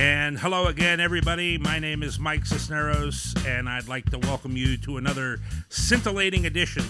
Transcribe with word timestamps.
And 0.00 0.38
hello 0.38 0.66
again, 0.66 0.98
everybody. 0.98 1.58
My 1.58 1.78
name 1.78 2.02
is 2.02 2.18
Mike 2.18 2.46
Cisneros, 2.46 3.34
and 3.46 3.68
I'd 3.68 3.86
like 3.86 4.08
to 4.12 4.18
welcome 4.18 4.56
you 4.56 4.78
to 4.78 4.96
another 4.96 5.40
scintillating 5.68 6.46
edition 6.46 6.84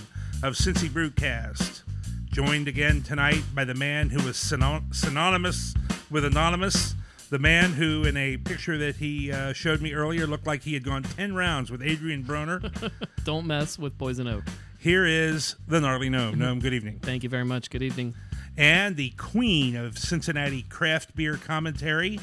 of 0.44 0.54
Cincy 0.54 0.88
Brewcast. 0.88 1.82
Joined 2.26 2.68
again 2.68 3.02
tonight 3.02 3.42
by 3.52 3.64
the 3.64 3.74
man 3.74 4.10
who 4.10 4.20
is 4.28 4.36
synon- 4.36 4.94
synonymous 4.94 5.74
with 6.08 6.24
Anonymous, 6.24 6.94
the 7.30 7.40
man 7.40 7.72
who, 7.72 8.04
in 8.04 8.16
a 8.16 8.36
picture 8.36 8.78
that 8.78 8.94
he 8.94 9.32
uh, 9.32 9.54
showed 9.54 9.80
me 9.82 9.92
earlier, 9.92 10.24
looked 10.28 10.46
like 10.46 10.62
he 10.62 10.74
had 10.74 10.84
gone 10.84 11.02
10 11.02 11.34
rounds 11.34 11.68
with 11.68 11.82
Adrien 11.82 12.22
Broner. 12.22 12.92
Don't 13.24 13.44
mess 13.44 13.76
with 13.76 13.98
Poison 13.98 14.28
Oak. 14.28 14.44
Here 14.78 15.04
is 15.04 15.56
the 15.66 15.80
Gnarly 15.80 16.10
Gnome. 16.10 16.38
Gnome, 16.38 16.60
good 16.60 16.74
evening. 16.74 16.98
Thank 17.02 17.24
you 17.24 17.28
very 17.28 17.44
much. 17.44 17.70
Good 17.70 17.82
evening. 17.82 18.14
and 18.56 18.94
the 18.94 19.10
queen 19.10 19.74
of 19.74 19.98
Cincinnati 19.98 20.62
craft 20.62 21.16
beer 21.16 21.36
commentary, 21.36 22.20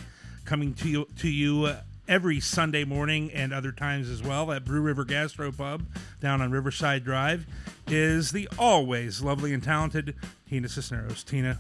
coming 0.47 0.73
to 0.73 0.87
you 0.87 1.07
to 1.17 1.27
you 1.27 1.65
uh, 1.65 1.81
every 2.07 2.39
Sunday 2.39 2.85
morning 2.85 3.29
and 3.33 3.53
other 3.53 3.73
times 3.73 4.09
as 4.09 4.23
well 4.23 4.49
at 4.53 4.63
Brew 4.63 4.79
River 4.79 5.03
Gastro 5.03 5.51
Pub 5.51 5.85
down 6.21 6.41
on 6.41 6.51
Riverside 6.51 7.03
Drive, 7.03 7.45
is 7.85 8.31
the 8.31 8.47
always 8.57 9.21
lovely 9.21 9.53
and 9.53 9.61
talented 9.61 10.15
Tina 10.49 10.69
Cisneros. 10.69 11.25
Tina, 11.25 11.59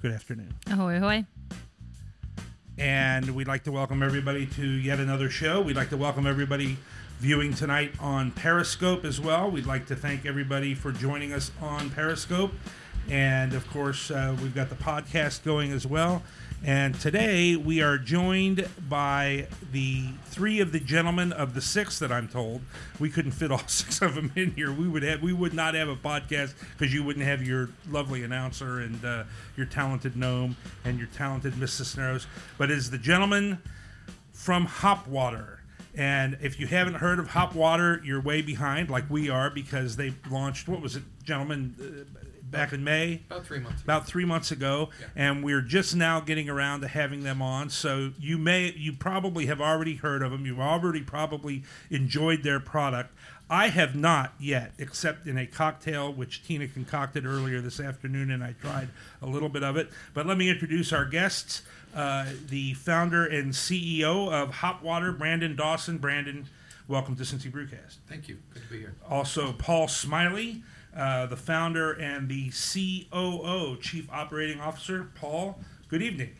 good 0.00 0.12
afternoon. 0.12 0.54
Ahoy, 0.70 0.96
ahoy. 0.96 1.26
And 2.78 3.34
we'd 3.36 3.48
like 3.48 3.64
to 3.64 3.72
welcome 3.72 4.02
everybody 4.02 4.46
to 4.46 4.66
yet 4.66 4.98
another 4.98 5.28
show. 5.28 5.60
We'd 5.60 5.76
like 5.76 5.90
to 5.90 5.98
welcome 5.98 6.26
everybody 6.26 6.78
viewing 7.18 7.52
tonight 7.52 7.92
on 8.00 8.30
Periscope 8.30 9.04
as 9.04 9.20
well. 9.20 9.50
We'd 9.50 9.66
like 9.66 9.86
to 9.88 9.94
thank 9.94 10.24
everybody 10.24 10.74
for 10.74 10.90
joining 10.90 11.34
us 11.34 11.50
on 11.60 11.90
Periscope. 11.90 12.52
And 13.10 13.52
of 13.52 13.68
course, 13.70 14.10
uh, 14.10 14.34
we've 14.40 14.54
got 14.54 14.70
the 14.70 14.74
podcast 14.76 15.44
going 15.44 15.70
as 15.70 15.86
well. 15.86 16.22
And 16.64 16.94
today 17.00 17.56
we 17.56 17.82
are 17.82 17.98
joined 17.98 18.68
by 18.88 19.48
the 19.72 20.04
three 20.26 20.60
of 20.60 20.70
the 20.70 20.78
gentlemen 20.78 21.32
of 21.32 21.54
the 21.54 21.60
six 21.60 21.98
that 21.98 22.12
I'm 22.12 22.28
told. 22.28 22.60
We 23.00 23.10
couldn't 23.10 23.32
fit 23.32 23.50
all 23.50 23.58
six 23.66 24.00
of 24.00 24.14
them 24.14 24.30
in 24.36 24.52
here. 24.52 24.72
We 24.72 24.86
would 24.86 25.02
have, 25.02 25.22
we 25.22 25.32
would 25.32 25.54
not 25.54 25.74
have 25.74 25.88
a 25.88 25.96
podcast 25.96 26.54
because 26.78 26.94
you 26.94 27.02
wouldn't 27.02 27.24
have 27.24 27.42
your 27.42 27.70
lovely 27.90 28.22
announcer 28.22 28.78
and 28.78 29.04
uh, 29.04 29.24
your 29.56 29.66
talented 29.66 30.16
gnome 30.16 30.56
and 30.84 30.98
your 30.98 31.08
talented 31.08 31.58
Miss 31.58 31.72
Cisneros. 31.72 32.28
But 32.58 32.70
it's 32.70 32.90
the 32.90 32.98
gentleman 32.98 33.60
from 34.32 34.68
Hopwater. 34.68 35.58
And 35.96 36.38
if 36.40 36.60
you 36.60 36.68
haven't 36.68 36.94
heard 36.94 37.18
of 37.18 37.30
Hopwater, 37.30 38.04
you're 38.04 38.20
way 38.20 38.40
behind, 38.40 38.88
like 38.88 39.10
we 39.10 39.28
are, 39.28 39.50
because 39.50 39.96
they 39.96 40.14
launched 40.30 40.68
what 40.68 40.80
was 40.80 40.94
it, 40.94 41.02
gentlemen, 41.24 41.74
uh, 41.80 42.28
back 42.52 42.72
in 42.72 42.84
May, 42.84 43.22
About 43.30 43.44
three 43.44 43.58
months. 43.58 43.82
about 43.82 44.06
three 44.06 44.24
months 44.24 44.50
ago, 44.52 44.90
and 45.16 45.42
we're 45.42 45.62
just 45.62 45.96
now 45.96 46.20
getting 46.20 46.48
around 46.48 46.82
to 46.82 46.88
having 46.88 47.24
them 47.24 47.42
on. 47.42 47.70
So 47.70 48.12
you 48.20 48.38
may, 48.38 48.72
you 48.72 48.92
probably 48.92 49.46
have 49.46 49.60
already 49.60 49.96
heard 49.96 50.22
of 50.22 50.30
them. 50.30 50.46
You've 50.46 50.60
already 50.60 51.00
probably 51.02 51.64
enjoyed 51.90 52.42
their 52.44 52.60
product. 52.60 53.12
I 53.50 53.68
have 53.68 53.94
not 53.96 54.34
yet, 54.38 54.72
except 54.78 55.26
in 55.26 55.36
a 55.36 55.46
cocktail 55.46 56.12
which 56.12 56.44
Tina 56.44 56.68
concocted 56.68 57.26
earlier 57.26 57.60
this 57.60 57.80
afternoon, 57.80 58.30
and 58.30 58.42
I 58.44 58.52
tried 58.52 58.88
a 59.20 59.26
little 59.26 59.48
bit 59.48 59.62
of 59.64 59.76
it. 59.76 59.90
But 60.14 60.26
let 60.26 60.38
me 60.38 60.48
introduce 60.48 60.92
our 60.92 61.04
guests: 61.04 61.62
uh, 61.94 62.26
the 62.48 62.74
founder 62.74 63.26
and 63.26 63.52
CEO 63.52 64.30
of 64.32 64.50
Hopwater, 64.56 65.16
Brandon 65.16 65.54
Dawson. 65.54 65.98
Brandon, 65.98 66.46
welcome 66.88 67.14
to 67.16 67.24
Cincy 67.24 67.50
Brewcast. 67.50 67.96
Thank 68.08 68.26
you. 68.28 68.38
Good 68.54 68.62
to 68.62 68.68
be 68.70 68.78
here. 68.78 68.94
Also, 69.10 69.52
Paul 69.52 69.86
Smiley, 69.86 70.62
uh, 70.96 71.26
the 71.26 71.36
founder 71.36 71.92
and 71.92 72.28
the 72.28 72.50
COO, 72.50 73.76
Chief 73.80 74.08
Operating 74.12 74.60
Officer. 74.60 75.10
Paul, 75.14 75.58
good 75.88 76.02
evening. 76.02 76.30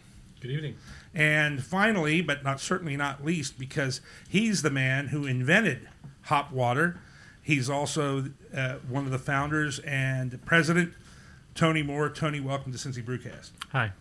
Good 0.41 0.51
evening. 0.51 0.77
And 1.15 1.63
finally, 1.63 2.21
but 2.21 2.43
not 2.43 2.61
certainly 2.61 2.97
not 2.97 3.25
least, 3.25 3.59
because 3.59 4.01
he's 4.29 4.63
the 4.63 4.71
man 4.71 5.09
who 5.09 5.25
invented 5.25 5.89
hop 6.23 6.53
water. 6.53 7.01
He's 7.43 7.69
also 7.71 8.27
uh, 8.55 8.75
one 8.89 9.05
of 9.05 9.11
the 9.11 9.19
founders 9.19 9.79
and 9.81 10.45
president, 10.45 10.95
Tony 11.55 11.83
Moore. 11.83 12.09
Tony, 12.09 12.41
welcome 12.41 12.73
to 12.73 12.79
Cincy 12.79 13.05
Brewcast. 13.05 13.51
Hi. 13.71 13.93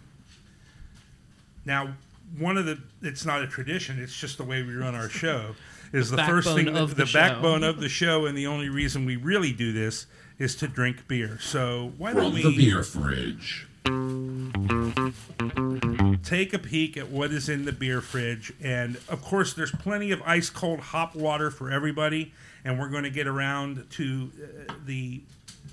Now, 1.66 1.94
one 2.38 2.58
of 2.58 2.66
the 2.66 2.80
it's 3.02 3.26
not 3.26 3.42
a 3.42 3.48
tradition; 3.48 4.00
it's 4.00 4.16
just 4.16 4.38
the 4.38 4.44
way 4.44 4.64
we 4.64 4.74
run 4.74 4.96
our 4.96 5.10
show. 5.10 5.56
Is 5.94 6.10
the, 6.10 6.24
first 6.24 6.48
thing, 6.48 6.72
the, 6.72 6.86
the 6.86 7.10
backbone 7.14 7.66
of 7.66 7.82
the 7.82 7.90
show, 7.90 8.26
and 8.26 8.38
the 8.38 8.48
only 8.48 8.70
reason 8.70 9.04
we 9.06 9.18
really 9.18 9.52
do 9.52 9.74
this 9.74 10.06
is 10.42 10.56
to 10.56 10.68
drink 10.68 11.08
beer. 11.08 11.38
So 11.40 11.94
why 11.98 12.14
don't 12.14 12.26
From 12.26 12.34
we 12.34 12.42
the 12.44 12.58
beer 12.58 12.84
fridge. 12.84 13.68
take 16.24 16.54
a 16.54 16.60
peek 16.60 16.98
at 16.98 17.10
what 17.10 17.32
is 17.32 17.48
in 17.48 17.66
the 17.66 17.72
beer 17.72 18.02
fridge? 18.02 18.52
And 18.62 18.98
of 19.08 19.22
course, 19.22 19.54
there's 19.54 19.72
plenty 19.72 20.12
of 20.12 20.22
ice 20.24 20.50
cold 20.50 20.80
hop 20.80 21.16
water 21.16 21.52
for 21.52 21.72
everybody, 21.72 22.34
and 22.66 22.80
we're 22.80 22.90
going 22.90 23.04
to 23.04 23.12
get 23.12 23.28
around 23.28 23.86
to 23.92 24.32
uh, 24.68 24.74
the 24.86 25.22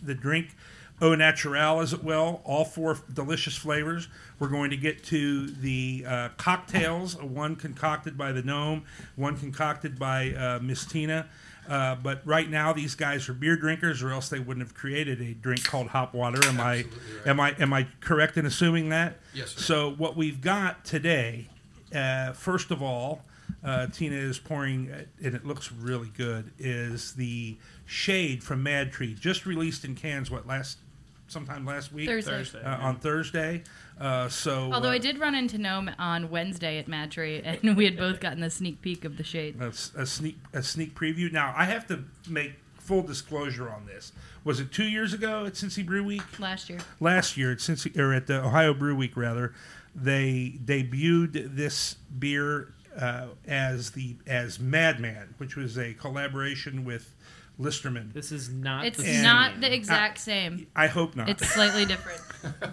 the 0.03 0.15
drink. 0.15 0.55
Au 1.01 1.15
naturel 1.15 1.81
as 1.81 1.97
well, 1.97 2.41
all 2.45 2.65
four 2.65 2.99
delicious 3.15 3.57
flavors. 3.57 4.09
We're 4.41 4.49
going 4.49 4.71
to 4.71 4.77
get 4.77 5.05
to 5.05 5.47
the 5.47 6.05
uh, 6.05 6.29
cocktails, 6.37 7.15
one 7.23 7.55
concocted 7.55 8.19
by 8.19 8.33
the 8.33 8.43
gnome, 8.43 8.83
one 9.15 9.37
concocted 9.37 9.97
by 9.97 10.33
uh, 10.33 10.59
Miss 10.61 10.85
Tina. 10.85 11.29
Uh, 11.69 11.95
but 11.97 12.23
right 12.25 12.49
now, 12.49 12.73
these 12.73 12.95
guys 12.95 13.29
are 13.29 13.35
beer 13.35 13.57
drinkers, 13.57 14.03
or 14.03 14.11
else 14.11 14.29
they 14.29 14.39
wouldn't 14.39 14.67
have 14.67 14.75
created 14.75 15.21
a 15.21 15.35
drink 15.35 15.65
called 15.65 15.89
hop 15.89 16.15
water. 16.15 16.43
Am 16.47 16.59
I, 16.59 16.65
right. 16.65 16.87
am 17.27 17.41
I, 17.41 17.55
am 17.59 17.73
I 17.73 17.87
correct 18.01 18.37
in 18.39 18.47
assuming 18.47 18.89
that? 18.89 19.19
Yes, 19.35 19.51
sir. 19.51 19.61
So 19.61 19.91
what 19.91 20.17
we've 20.17 20.41
got 20.41 20.85
today, 20.85 21.49
uh, 21.95 22.33
first 22.33 22.71
of 22.71 22.83
all, 22.83 23.23
uh, 23.63 23.87
Tina 23.89 24.17
is 24.17 24.39
pouring, 24.39 24.91
uh, 24.91 25.05
and 25.23 25.35
it 25.35 25.45
looks 25.45 25.71
really 25.71 26.11
good. 26.17 26.53
Is 26.59 27.13
the 27.15 27.59
Shade 27.85 28.43
from 28.43 28.63
Mad 28.63 28.93
Tree, 28.93 29.15
just 29.15 29.45
released 29.45 29.85
in 29.85 29.95
cans? 29.95 30.31
What 30.31 30.47
last, 30.47 30.79
sometime 31.27 31.67
last 31.67 31.93
week, 31.93 32.09
Thursday. 32.09 32.63
uh, 32.63 32.77
on 32.79 32.97
Thursday. 32.97 33.63
Uh, 34.01 34.29
so 34.29 34.71
Although 34.73 34.91
uh, 34.91 34.93
I 34.93 34.99
did 34.99 35.19
run 35.19 35.35
into 35.35 35.59
Gnome 35.59 35.91
on 35.99 36.31
Wednesday 36.31 36.79
at 36.79 36.87
Mad 36.89 37.11
Tree, 37.11 37.41
and 37.43 37.77
we 37.77 37.85
had 37.85 37.97
both 37.97 38.21
gotten 38.21 38.43
a 38.43 38.51
sneak 38.51 38.81
peek 38.81 39.05
of 39.05 39.17
the 39.17 39.25
shade. 39.25 39.59
That's 39.59 39.93
a 39.95 40.07
sneak 40.07 40.39
a 40.53 40.63
sneak 40.63 40.95
preview. 40.95 41.33
Now 41.33 41.53
I 41.57 41.65
have 41.65 41.87
to 41.89 42.05
make 42.29 42.55
full 42.79 43.03
disclosure 43.03 43.69
on 43.69 43.87
this. 43.87 44.13
Was 44.45 44.61
it 44.61 44.73
two 44.73 44.85
years 44.85 45.13
ago 45.13 45.45
at 45.47 45.55
Cincy 45.55 45.85
Brew 45.85 46.05
Week? 46.05 46.23
Last 46.39 46.71
year. 46.71 46.79
Last 47.01 47.37
year 47.37 47.53
at 47.53 47.59
Cincy 47.59 47.97
or 47.99 48.15
at 48.15 48.27
the 48.27 48.45
Ohio 48.45 48.73
Brew 48.73 48.97
Week 48.97 49.17
rather, 49.17 49.53
they 49.95 50.55
debuted 50.65 51.57
this 51.57 51.97
beer 52.19 52.73
uh, 52.99 53.27
as 53.47 53.91
the 53.91 54.17
as 54.27 54.59
Madman, 54.59 55.35
which 55.39 55.57
was 55.57 55.77
a 55.77 55.95
collaboration 55.95 56.85
with 56.85 57.15
Listerman. 57.59 58.13
This 58.15 58.31
is 58.31 58.49
not. 58.49 58.87
It's 58.87 58.99
the 58.99 59.05
same. 59.05 59.23
not 59.23 59.61
the 59.61 59.73
exact 59.73 60.19
same. 60.19 60.69
I 60.77 60.87
hope 60.87 61.17
not. 61.17 61.29
It's 61.29 61.47
slightly 61.49 61.85
different. 61.85 62.21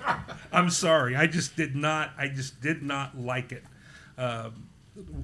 I'm 0.51 0.69
sorry. 0.69 1.15
I 1.15 1.25
just 1.25 1.55
did 1.55 1.75
not. 1.75 2.11
I 2.17 2.27
just 2.27 2.61
did 2.61 2.83
not 2.83 3.17
like 3.17 3.51
it. 3.51 3.63
Um, 4.17 4.67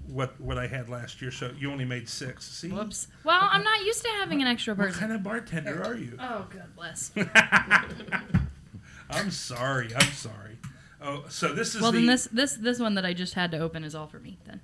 what 0.07 0.39
what 0.41 0.57
I 0.57 0.67
had 0.67 0.89
last 0.89 1.21
year. 1.21 1.31
So 1.31 1.51
you 1.57 1.71
only 1.71 1.85
made 1.85 2.09
six. 2.09 2.49
See, 2.51 2.69
Whoops. 2.69 3.07
Well, 3.23 3.39
I'm 3.39 3.63
not 3.63 3.85
used 3.85 4.01
to 4.03 4.09
having 4.19 4.41
an 4.41 4.47
extra 4.47 4.73
what 4.73 4.93
kind 4.93 5.11
of 5.11 5.21
bartender 5.23 5.83
are 5.83 5.95
you? 5.95 6.17
Oh, 6.19 6.47
God 6.49 6.75
bless. 6.75 7.11
I'm 9.09 9.29
sorry. 9.31 9.93
I'm 9.95 10.11
sorry. 10.11 10.57
Oh, 11.01 11.25
so 11.29 11.53
this 11.53 11.75
is 11.75 11.81
Well, 11.81 11.91
the 11.91 11.99
then 11.99 12.07
this 12.07 12.25
this 12.31 12.55
this 12.55 12.79
one 12.79 12.95
that 12.95 13.05
I 13.05 13.13
just 13.13 13.35
had 13.35 13.51
to 13.51 13.59
open 13.59 13.83
is 13.83 13.93
all 13.95 14.07
for 14.07 14.19
me. 14.19 14.39
Then. 14.45 14.61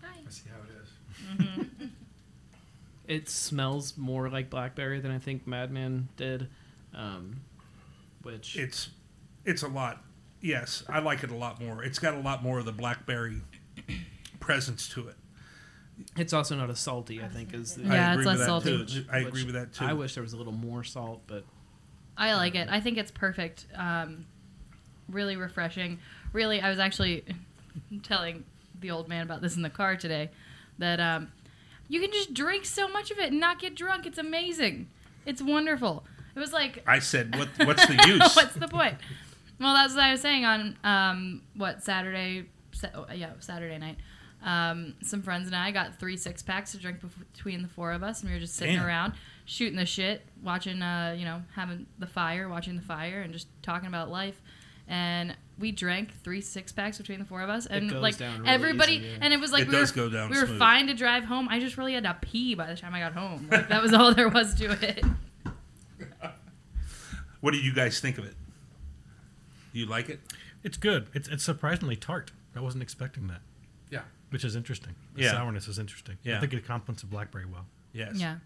Bye. 0.00 0.08
I 0.26 0.30
see 0.30 0.48
how 0.48 0.62
it 0.62 1.60
is. 1.60 1.66
It 3.10 3.28
smells 3.28 3.96
more 3.98 4.28
like 4.30 4.50
blackberry 4.50 5.00
than 5.00 5.10
I 5.10 5.18
think 5.18 5.44
Madman 5.46 6.08
did, 6.16 6.48
um, 6.94 7.40
which 8.22 8.56
it's 8.56 8.90
it's 9.44 9.62
a 9.62 9.68
lot. 9.68 10.02
Yes, 10.40 10.84
I 10.88 11.00
like 11.00 11.24
it 11.24 11.30
a 11.30 11.34
lot 11.34 11.60
more. 11.60 11.82
It's 11.82 11.98
got 11.98 12.14
a 12.14 12.20
lot 12.20 12.42
more 12.42 12.60
of 12.60 12.64
the 12.66 12.72
blackberry 12.72 13.40
presence 14.40 14.88
to 14.90 15.08
it. 15.08 15.16
it's 16.16 16.32
also 16.32 16.54
not 16.56 16.70
as 16.70 16.78
salty. 16.78 17.20
I 17.20 17.26
think 17.28 17.52
as 17.52 17.74
the, 17.74 17.82
I 17.84 17.94
Yeah, 17.94 18.12
agree 18.12 18.22
it's 18.22 18.30
with 18.30 18.38
less 18.38 18.38
that 18.38 18.46
salty. 18.46 18.86
too. 18.86 19.04
I 19.10 19.18
agree 19.18 19.44
with 19.44 19.54
that 19.54 19.72
too. 19.74 19.84
I 19.84 19.92
wish 19.92 20.14
there 20.14 20.22
was 20.22 20.32
a 20.32 20.36
little 20.36 20.52
more 20.52 20.84
salt, 20.84 21.22
but 21.26 21.44
I 22.16 22.34
like 22.34 22.54
it. 22.54 22.68
I 22.70 22.80
think 22.80 22.96
it's 22.96 23.10
perfect. 23.10 23.66
Um, 23.74 24.24
really 25.08 25.36
refreshing. 25.36 25.98
Really, 26.32 26.60
I 26.60 26.70
was 26.70 26.78
actually 26.78 27.24
telling 28.04 28.44
the 28.80 28.92
old 28.92 29.08
man 29.08 29.22
about 29.24 29.42
this 29.42 29.56
in 29.56 29.62
the 29.62 29.68
car 29.70 29.96
today. 29.96 30.30
That 30.78 31.00
um, 31.00 31.32
you 31.90 32.00
can 32.00 32.10
just 32.12 32.32
drink 32.32 32.64
so 32.64 32.88
much 32.88 33.10
of 33.10 33.18
it 33.18 33.32
and 33.32 33.40
not 33.40 33.58
get 33.58 33.74
drunk. 33.74 34.06
It's 34.06 34.16
amazing. 34.16 34.88
It's 35.26 35.42
wonderful. 35.42 36.04
It 36.34 36.38
was 36.38 36.52
like 36.52 36.82
I 36.86 37.00
said, 37.00 37.36
what 37.36 37.48
what's 37.66 37.84
the 37.86 37.94
use? 38.06 38.34
What's 38.34 38.54
the 38.54 38.68
point? 38.68 38.94
Well, 39.58 39.74
that's 39.74 39.94
what 39.94 40.04
I 40.04 40.12
was 40.12 40.20
saying 40.22 40.44
on 40.44 40.78
um, 40.84 41.42
what 41.54 41.82
Saturday? 41.82 42.46
Sa- 42.72 42.88
oh, 42.94 43.06
yeah, 43.12 43.32
Saturday 43.40 43.76
night. 43.76 43.96
Um, 44.42 44.94
some 45.02 45.20
friends 45.20 45.48
and 45.48 45.56
I 45.56 45.70
got 45.70 45.98
three 45.98 46.16
six 46.16 46.42
packs 46.42 46.72
to 46.72 46.78
drink 46.78 47.00
bef- 47.00 47.32
between 47.34 47.60
the 47.60 47.68
four 47.68 47.92
of 47.92 48.02
us, 48.02 48.20
and 48.20 48.30
we 48.30 48.36
were 48.36 48.40
just 48.40 48.54
sitting 48.54 48.76
Damn. 48.76 48.86
around 48.86 49.12
shooting 49.44 49.76
the 49.76 49.84
shit, 49.84 50.24
watching, 50.44 50.80
uh, 50.80 51.14
you 51.18 51.24
know, 51.24 51.42
having 51.56 51.84
the 51.98 52.06
fire, 52.06 52.48
watching 52.48 52.76
the 52.76 52.82
fire, 52.82 53.20
and 53.20 53.32
just 53.32 53.48
talking 53.62 53.88
about 53.88 54.08
life. 54.08 54.40
And 54.86 55.36
we 55.60 55.70
drank 55.72 56.12
three 56.24 56.40
six 56.40 56.72
packs 56.72 56.98
between 56.98 57.18
the 57.20 57.24
four 57.24 57.42
of 57.42 57.50
us, 57.50 57.66
and 57.66 57.88
goes 57.90 58.00
like 58.02 58.16
down 58.16 58.40
really 58.40 58.50
everybody, 58.50 58.92
easy, 58.94 59.06
yeah. 59.08 59.18
and 59.20 59.32
it 59.32 59.38
was 59.40 59.52
like 59.52 59.62
It 59.62 59.68
we 59.68 59.74
does 59.76 59.94
were 59.94 60.08
go 60.08 60.10
down 60.10 60.30
we 60.30 60.40
were 60.40 60.46
smooth. 60.46 60.58
fine 60.58 60.86
to 60.88 60.94
drive 60.94 61.24
home. 61.24 61.48
I 61.48 61.60
just 61.60 61.76
really 61.78 61.94
had 61.94 62.04
to 62.04 62.16
pee 62.20 62.54
by 62.54 62.66
the 62.66 62.76
time 62.76 62.94
I 62.94 63.00
got 63.00 63.12
home. 63.12 63.48
Like 63.50 63.68
that 63.68 63.82
was 63.82 63.92
all 63.94 64.14
there 64.14 64.28
was 64.28 64.54
to 64.56 64.72
it. 64.72 65.04
What 67.40 67.52
did 67.52 67.64
you 67.64 67.72
guys 67.72 68.00
think 68.00 68.18
of 68.18 68.24
it? 68.24 68.34
You 69.72 69.86
like 69.86 70.08
it? 70.10 70.20
It's 70.62 70.76
good. 70.76 71.08
It's 71.14 71.28
it's 71.28 71.44
surprisingly 71.44 71.96
tart. 71.96 72.32
I 72.54 72.60
wasn't 72.60 72.82
expecting 72.82 73.28
that, 73.28 73.40
Yeah. 73.90 74.02
which 74.30 74.44
is 74.44 74.56
interesting. 74.56 74.94
The 75.14 75.22
Yeah. 75.22 75.32
sourness 75.32 75.68
is 75.68 75.78
interesting. 75.78 76.18
Yeah. 76.22 76.36
I 76.36 76.40
think 76.40 76.52
it 76.52 76.66
complements 76.66 77.02
the 77.02 77.08
blackberry 77.08 77.46
well. 77.46 77.66
Yes. 77.92 78.16
Yeah, 78.16 78.36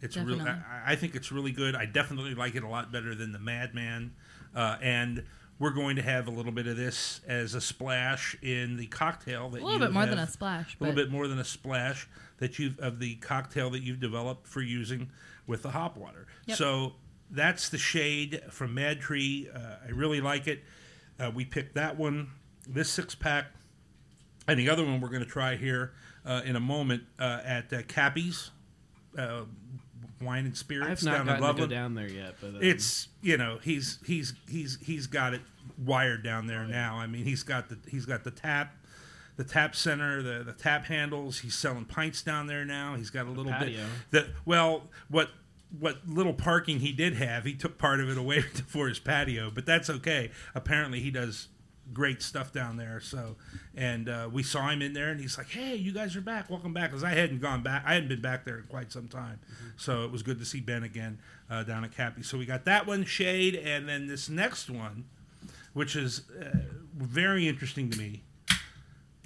It's 0.00 0.16
really. 0.16 0.38
Definitely. 0.38 0.62
I, 0.86 0.92
I 0.92 0.96
think 0.96 1.14
it's 1.14 1.30
really 1.32 1.52
good. 1.52 1.74
I 1.74 1.84
definitely 1.86 2.34
like 2.34 2.54
it 2.54 2.62
a 2.62 2.68
lot 2.68 2.90
better 2.92 3.14
than 3.14 3.32
the 3.32 3.38
Madman, 3.38 4.12
uh, 4.54 4.76
and 4.80 5.24
we're 5.58 5.70
going 5.70 5.96
to 5.96 6.02
have 6.02 6.28
a 6.28 6.30
little 6.30 6.52
bit 6.52 6.66
of 6.66 6.76
this 6.76 7.20
as 7.26 7.54
a 7.54 7.60
splash 7.60 8.36
in 8.42 8.76
the 8.76 8.86
cocktail 8.86 9.48
that 9.50 9.62
a 9.62 9.64
little 9.64 9.80
bit 9.80 9.92
more 9.92 10.06
than 10.06 10.18
a 10.18 10.26
splash. 10.26 10.76
a 10.78 10.84
little 10.84 10.96
bit 10.96 11.10
more 11.10 11.26
than 11.26 11.38
a 11.38 11.44
splash 11.44 12.08
that 12.38 12.58
you've 12.58 12.78
of 12.78 13.00
the 13.00 13.16
cocktail 13.16 13.70
that 13.70 13.82
you've 13.82 14.00
developed 14.00 14.46
for 14.46 14.60
using 14.60 15.10
with 15.46 15.62
the 15.62 15.70
hop 15.70 15.96
water. 15.96 16.26
Yep. 16.46 16.58
So 16.58 16.92
that's 17.30 17.68
the 17.68 17.78
shade 17.78 18.42
from 18.50 18.74
Mad 18.74 19.00
Tree. 19.00 19.48
Uh, 19.52 19.76
I 19.86 19.90
really 19.90 20.20
like 20.20 20.46
it. 20.46 20.62
Uh, 21.18 21.30
we 21.34 21.44
picked 21.44 21.74
that 21.74 21.98
one, 21.98 22.28
this 22.68 22.88
six 22.88 23.14
pack, 23.14 23.46
and 24.46 24.58
the 24.58 24.70
other 24.70 24.84
one 24.84 25.00
we're 25.00 25.08
going 25.08 25.24
to 25.24 25.28
try 25.28 25.56
here 25.56 25.92
uh, 26.24 26.42
in 26.44 26.54
a 26.54 26.60
moment 26.60 27.02
uh, 27.18 27.40
at 27.44 27.72
uh, 27.72 27.82
Cappy's 27.88 28.50
uh, 29.18 29.42
Wine 30.20 30.44
and 30.46 30.56
Spirits 30.56 31.02
down 31.02 31.20
in 31.22 31.26
gotten 31.26 31.34
to 31.34 31.40
go 31.40 31.46
Loveland. 31.46 31.70
down 31.70 31.94
there 31.94 32.08
yet, 32.08 32.34
but 32.40 32.48
um, 32.48 32.58
It's 32.60 33.08
you 33.22 33.36
know 33.36 33.58
he's 33.62 33.98
he's 34.06 34.34
he's 34.48 34.78
he's 34.82 35.06
got 35.06 35.34
it 35.34 35.42
wired 35.84 36.22
down 36.24 36.46
there 36.46 36.64
now. 36.66 36.96
I 36.96 37.06
mean 37.06 37.24
he's 37.24 37.42
got 37.42 37.68
the 37.68 37.78
he's 37.88 38.06
got 38.06 38.24
the 38.24 38.30
tap, 38.30 38.74
the 39.36 39.44
tap 39.44 39.74
center, 39.76 40.22
the 40.22 40.44
the 40.44 40.52
tap 40.52 40.86
handles. 40.86 41.38
He's 41.40 41.54
selling 41.54 41.84
pints 41.84 42.22
down 42.22 42.46
there 42.46 42.64
now. 42.64 42.94
He's 42.96 43.10
got 43.10 43.26
a 43.26 43.30
little 43.30 43.52
patio. 43.52 43.84
bit. 44.10 44.26
The 44.26 44.30
well 44.44 44.84
what 45.08 45.30
what 45.78 45.98
little 46.08 46.32
parking 46.32 46.80
he 46.80 46.92
did 46.92 47.14
have, 47.16 47.44
he 47.44 47.54
took 47.54 47.76
part 47.78 48.00
of 48.00 48.08
it 48.08 48.16
away 48.16 48.40
for 48.66 48.88
his 48.88 48.98
patio, 48.98 49.50
but 49.50 49.66
that's 49.66 49.90
okay. 49.90 50.30
Apparently 50.54 51.00
he 51.00 51.10
does 51.10 51.48
great 51.92 52.22
stuff 52.22 52.52
down 52.52 52.76
there. 52.76 53.00
So, 53.00 53.36
and 53.74 54.08
uh, 54.08 54.28
we 54.32 54.42
saw 54.42 54.68
him 54.68 54.82
in 54.82 54.92
there, 54.92 55.10
and 55.10 55.20
he's 55.20 55.38
like, 55.38 55.50
"Hey, 55.50 55.74
you 55.76 55.92
guys 55.92 56.16
are 56.16 56.20
back. 56.20 56.50
Welcome 56.50 56.72
back." 56.72 56.90
Because 56.90 57.04
I 57.04 57.10
hadn't 57.10 57.40
gone 57.40 57.62
back. 57.62 57.84
I 57.86 57.94
hadn't 57.94 58.08
been 58.08 58.20
back 58.20 58.44
there 58.44 58.58
in 58.58 58.64
quite 58.64 58.92
some 58.92 59.08
time. 59.08 59.40
So 59.76 60.04
it 60.04 60.10
was 60.10 60.22
good 60.22 60.38
to 60.38 60.44
see 60.44 60.60
Ben 60.60 60.82
again 60.82 61.18
uh, 61.50 61.62
down 61.62 61.84
at 61.84 61.92
Cappy. 61.92 62.22
So 62.22 62.38
we 62.38 62.46
got 62.46 62.64
that 62.64 62.86
one, 62.86 63.04
Shade, 63.04 63.54
and 63.54 63.88
then 63.88 64.06
this 64.06 64.28
next 64.28 64.68
one, 64.70 65.04
which 65.72 65.96
is 65.96 66.22
uh, 66.40 66.58
very 66.96 67.48
interesting 67.48 67.90
to 67.90 67.98
me. 67.98 68.22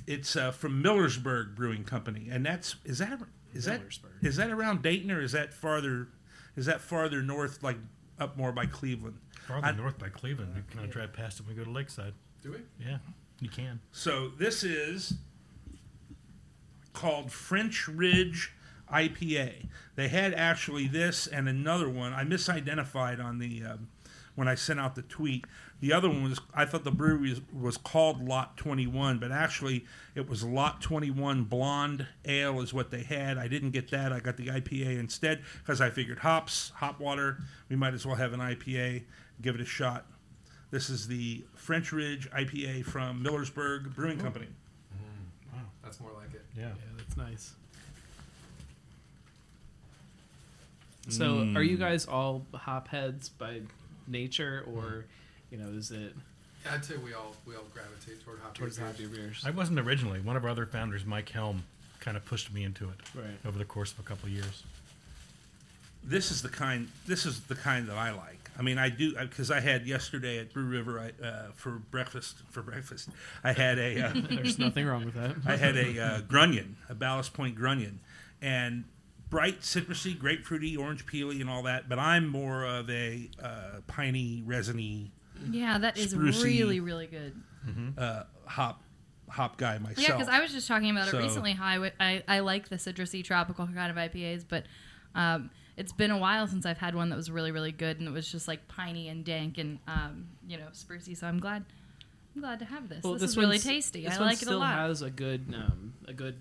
It's 0.07 0.35
uh, 0.35 0.51
from 0.51 0.83
Millersburg 0.83 1.55
Brewing 1.55 1.85
Company, 1.85 2.29
and 2.31 2.45
that's 2.45 2.77
is 2.85 2.99
that 2.99 3.21
is 3.55 3.67
that 3.67 3.81
is 4.21 4.37
that 4.37 4.51
around 4.51 4.83
Dayton 4.83 5.11
or 5.11 5.21
is 5.21 5.33
that 5.33 5.55
farther 5.55 6.09
is 6.57 6.67
that 6.67 6.81
farther 6.81 7.23
north, 7.23 7.63
like 7.63 7.79
up 8.19 8.37
more 8.37 8.53
by 8.53 8.67
Cleveland? 8.67 9.19
Farther 9.47 9.67
I- 9.67 9.73
north 9.73 9.99
by 9.99 10.09
Cleveland, 10.09 10.53
you 10.57 10.63
kind 10.75 10.85
of 10.85 10.91
drive 10.91 11.13
past 11.13 11.41
it 11.41 11.47
when 11.47 11.57
we 11.57 11.59
go 11.61 11.65
to 11.65 11.71
Lakeside. 11.75 12.15
Do 12.43 12.53
we? 12.53 12.59
Yeah, 12.85 12.99
you 13.41 13.49
can. 13.49 13.81
So 13.93 14.29
this 14.37 14.65
is 14.65 15.15
called 16.93 17.31
French 17.33 17.89
Ridge 17.89 18.53
IPA. 18.93 19.67
They 19.95 20.09
had 20.09 20.35
actually 20.35 20.89
this 20.89 21.27
and 21.27 21.49
another 21.49 21.89
one. 21.89 22.13
I 22.13 22.25
misidentified 22.25 23.23
on 23.23 23.39
the 23.39 23.63
um, 23.65 23.89
when 24.35 24.49
I 24.49 24.55
sent 24.55 24.81
out 24.81 24.95
the 24.95 25.03
tweet. 25.03 25.47
The 25.81 25.93
other 25.93 26.09
one 26.09 26.25
was 26.25 26.41
I 26.55 26.65
thought 26.65 26.85
the 26.85 26.91
brewery 26.91 27.31
was, 27.31 27.41
was 27.53 27.77
called 27.77 28.27
Lot 28.27 28.57
21, 28.57 29.19
but 29.19 29.33
actually 29.33 29.85
it 30.15 30.29
was 30.29 30.45
Lot 30.45 30.81
21 30.81 31.45
Blonde 31.45 32.07
Ale 32.25 32.61
is 32.61 32.73
what 32.73 32.91
they 32.91 33.03
had. 33.03 33.39
I 33.39 33.49
didn't 33.49 33.71
get 33.71 33.91
that. 33.91 34.13
I 34.13 34.21
got 34.21 34.37
the 34.37 34.47
IPA 34.47 34.99
instead 34.99 35.43
because 35.59 35.81
I 35.81 35.91
figured 35.91 36.21
hops, 36.21 36.73
hop 36.77 37.01
water. 37.01 37.39
We 37.69 37.77
might 37.77 37.95
as 37.95 38.07
well 38.07 38.17
have 38.17 38.33
an 38.33 38.41
IPA. 38.41 39.05
Give 39.41 39.55
it 39.55 39.61
a 39.61 39.67
shot. 39.67 40.07
This 40.73 40.89
is 40.91 41.07
the 41.07 41.45
French 41.55 41.93
Ridge 41.93 42.29
IPA 42.33 42.85
from 42.87 43.23
Millersburg 43.23 43.95
Brewing 43.95 44.19
Company. 44.19 44.47
Wow, 45.53 45.61
That's 45.85 46.01
more 46.01 46.11
like 46.17 46.33
it. 46.35 46.45
Yeah. 46.57 46.69
yeah, 46.69 46.73
that's 46.97 47.17
nice. 47.17 47.53
So, 51.09 51.37
Mm. 51.45 51.57
are 51.57 51.63
you 51.63 51.77
guys 51.77 52.07
all 52.07 52.47
hop 52.55 52.89
heads 52.89 53.29
by 53.29 53.61
nature, 54.07 54.65
or 54.67 55.05
you 55.51 55.59
know, 55.59 55.69
is 55.69 55.91
it 55.91 56.15
I'd 56.71 56.85
say 56.85 56.97
we 56.97 57.13
all 57.13 57.35
we 57.45 57.55
all 57.57 57.65
gravitate 57.75 58.25
toward 58.25 58.39
hoppy 58.41 58.59
towards 58.61 58.79
beers. 58.79 58.91
hoppy 58.93 59.07
beers? 59.09 59.43
I 59.45 59.51
wasn't 59.51 59.79
originally. 59.81 60.21
One 60.21 60.37
of 60.37 60.45
our 60.45 60.51
other 60.51 60.65
founders, 60.65 61.05
Mike 61.05 61.29
Helm, 61.29 61.65
kind 62.01 62.17
of 62.17 62.25
pushed 62.25 62.53
me 62.53 62.63
into 62.65 62.89
it 62.89 62.97
Right. 63.15 63.39
over 63.45 63.59
the 63.59 63.65
course 63.65 63.93
of 63.93 63.99
a 63.99 64.03
couple 64.05 64.27
of 64.27 64.33
years. 64.33 64.63
This 66.05 66.31
is 66.31 66.41
the 66.43 66.49
kind. 66.49 66.89
This 67.07 67.27
is 67.27 67.41
the 67.41 67.57
kind 67.57 67.89
that 67.89 67.97
I 67.99 68.11
like. 68.13 68.42
I 68.59 68.63
mean, 68.63 68.79
I 68.79 68.89
do 68.91 69.15
because 69.17 69.51
I 69.51 69.61
had 69.61 69.87
yesterday 69.87 70.39
at 70.39 70.53
Brew 70.53 70.65
River 70.65 71.01
I, 71.01 71.25
uh, 71.27 71.47
for 71.55 71.71
breakfast. 71.91 72.37
For 72.51 72.63
breakfast, 72.63 73.09
I 73.43 73.53
had 73.53 73.79
a. 73.79 74.07
Uh, 74.09 74.13
There's 74.31 74.59
nothing 74.59 74.87
wrong 74.87 75.05
with 75.07 75.15
that. 75.15 75.37
I 75.47 75.57
had 75.57 75.77
a 75.77 75.99
uh, 76.01 76.21
grunion, 76.23 76.77
a 76.89 76.95
Ballast 76.95 77.33
Point 77.33 77.55
grunion, 77.55 78.01
and 78.43 78.85
bright 79.31 79.61
citrusy, 79.61 80.17
grapefruity, 80.17 80.79
orange 80.79 81.07
peely, 81.07 81.41
and 81.41 81.49
all 81.49 81.63
that. 81.63 81.89
But 81.89 81.99
I'm 81.99 82.29
more 82.29 82.65
of 82.65 82.91
a 82.91 83.31
uh, 83.43 83.81
piney, 83.87 84.43
resiny 84.45 85.13
yeah, 85.51 85.79
that 85.79 85.97
is 85.99 86.15
Sprucey. 86.15 86.45
really 86.45 86.81
really 86.81 87.07
good. 87.07 87.35
uh, 87.99 88.25
hop 88.47 88.83
hop 89.29 89.57
guy 89.57 89.79
myself. 89.79 89.99
Yeah, 90.07 90.13
because 90.17 90.29
I 90.29 90.41
was 90.41 90.53
just 90.53 90.69
talking 90.69 90.91
about 90.91 91.09
So- 91.09 91.19
it 91.19 91.23
recently. 91.23 91.53
How 91.53 91.67
I, 91.67 91.75
w- 91.75 91.93
I 91.99 92.23
I 92.29 92.39
like 92.41 92.69
the 92.69 92.77
citrusy 92.77 93.25
tropical 93.25 93.67
kind 93.67 93.91
of 93.91 93.97
IPAs, 93.97 94.45
but 94.47 94.65
um, 95.15 95.51
it's 95.77 95.93
been 95.93 96.11
a 96.11 96.19
while 96.19 96.47
since 96.47 96.67
I've 96.67 96.79
had 96.79 96.95
one 96.95 97.09
that 97.11 97.17
was 97.17 97.31
really 97.31 97.51
really 97.53 97.73
good, 97.73 97.99
and 97.99 98.09
it 98.09 98.13
was 98.13 98.31
just 98.31 98.47
like 98.49 98.69
piney 98.69 99.09
and 99.09 99.25
dank 99.25 99.59
and 99.59 99.79
um, 99.89 100.29
you 100.47 100.57
know 100.59 100.67
sprucey. 100.73 101.17
So 101.17 101.27
I'm 101.27 101.39
glad 101.41 101.65
I'm 102.35 102.41
glad 102.43 102.59
to 102.61 102.65
have 102.65 102.89
this. 102.89 103.03
Well, 103.05 103.15
this, 103.15 103.23
is 103.31 103.37
really 103.37 103.59
tasty. 103.59 104.05
This 104.05 104.15
I 104.15 104.19
one 104.19 104.29
like 104.29 104.43
it 104.43 104.49
a 104.49 104.57
lot. 104.57 104.69
still 104.73 104.87
has 104.89 105.03
a 105.03 105.11
good, 105.11 105.55
um, 105.55 105.93
a 106.09 106.13
good 106.15 106.37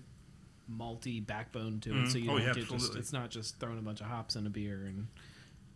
malty 0.70 1.24
backbone 1.26 1.80
to 1.80 1.90
it, 1.90 1.94
Mm. 2.04 2.12
so 2.12 2.18
you 2.18 2.30
Oh, 2.30 2.38
don't 2.38 2.46
yeah, 2.46 2.52
get 2.54 2.60
just. 2.62 2.72
absolutely. 2.72 3.00
It's 3.00 3.12
not 3.12 3.30
just 3.30 3.58
throwing 3.60 3.78
a 3.78 3.82
bunch 3.82 4.00
of 4.00 4.06
hops 4.06 4.36
in 4.36 4.46
a 4.46 4.50
beer 4.50 4.84
and 4.86 5.06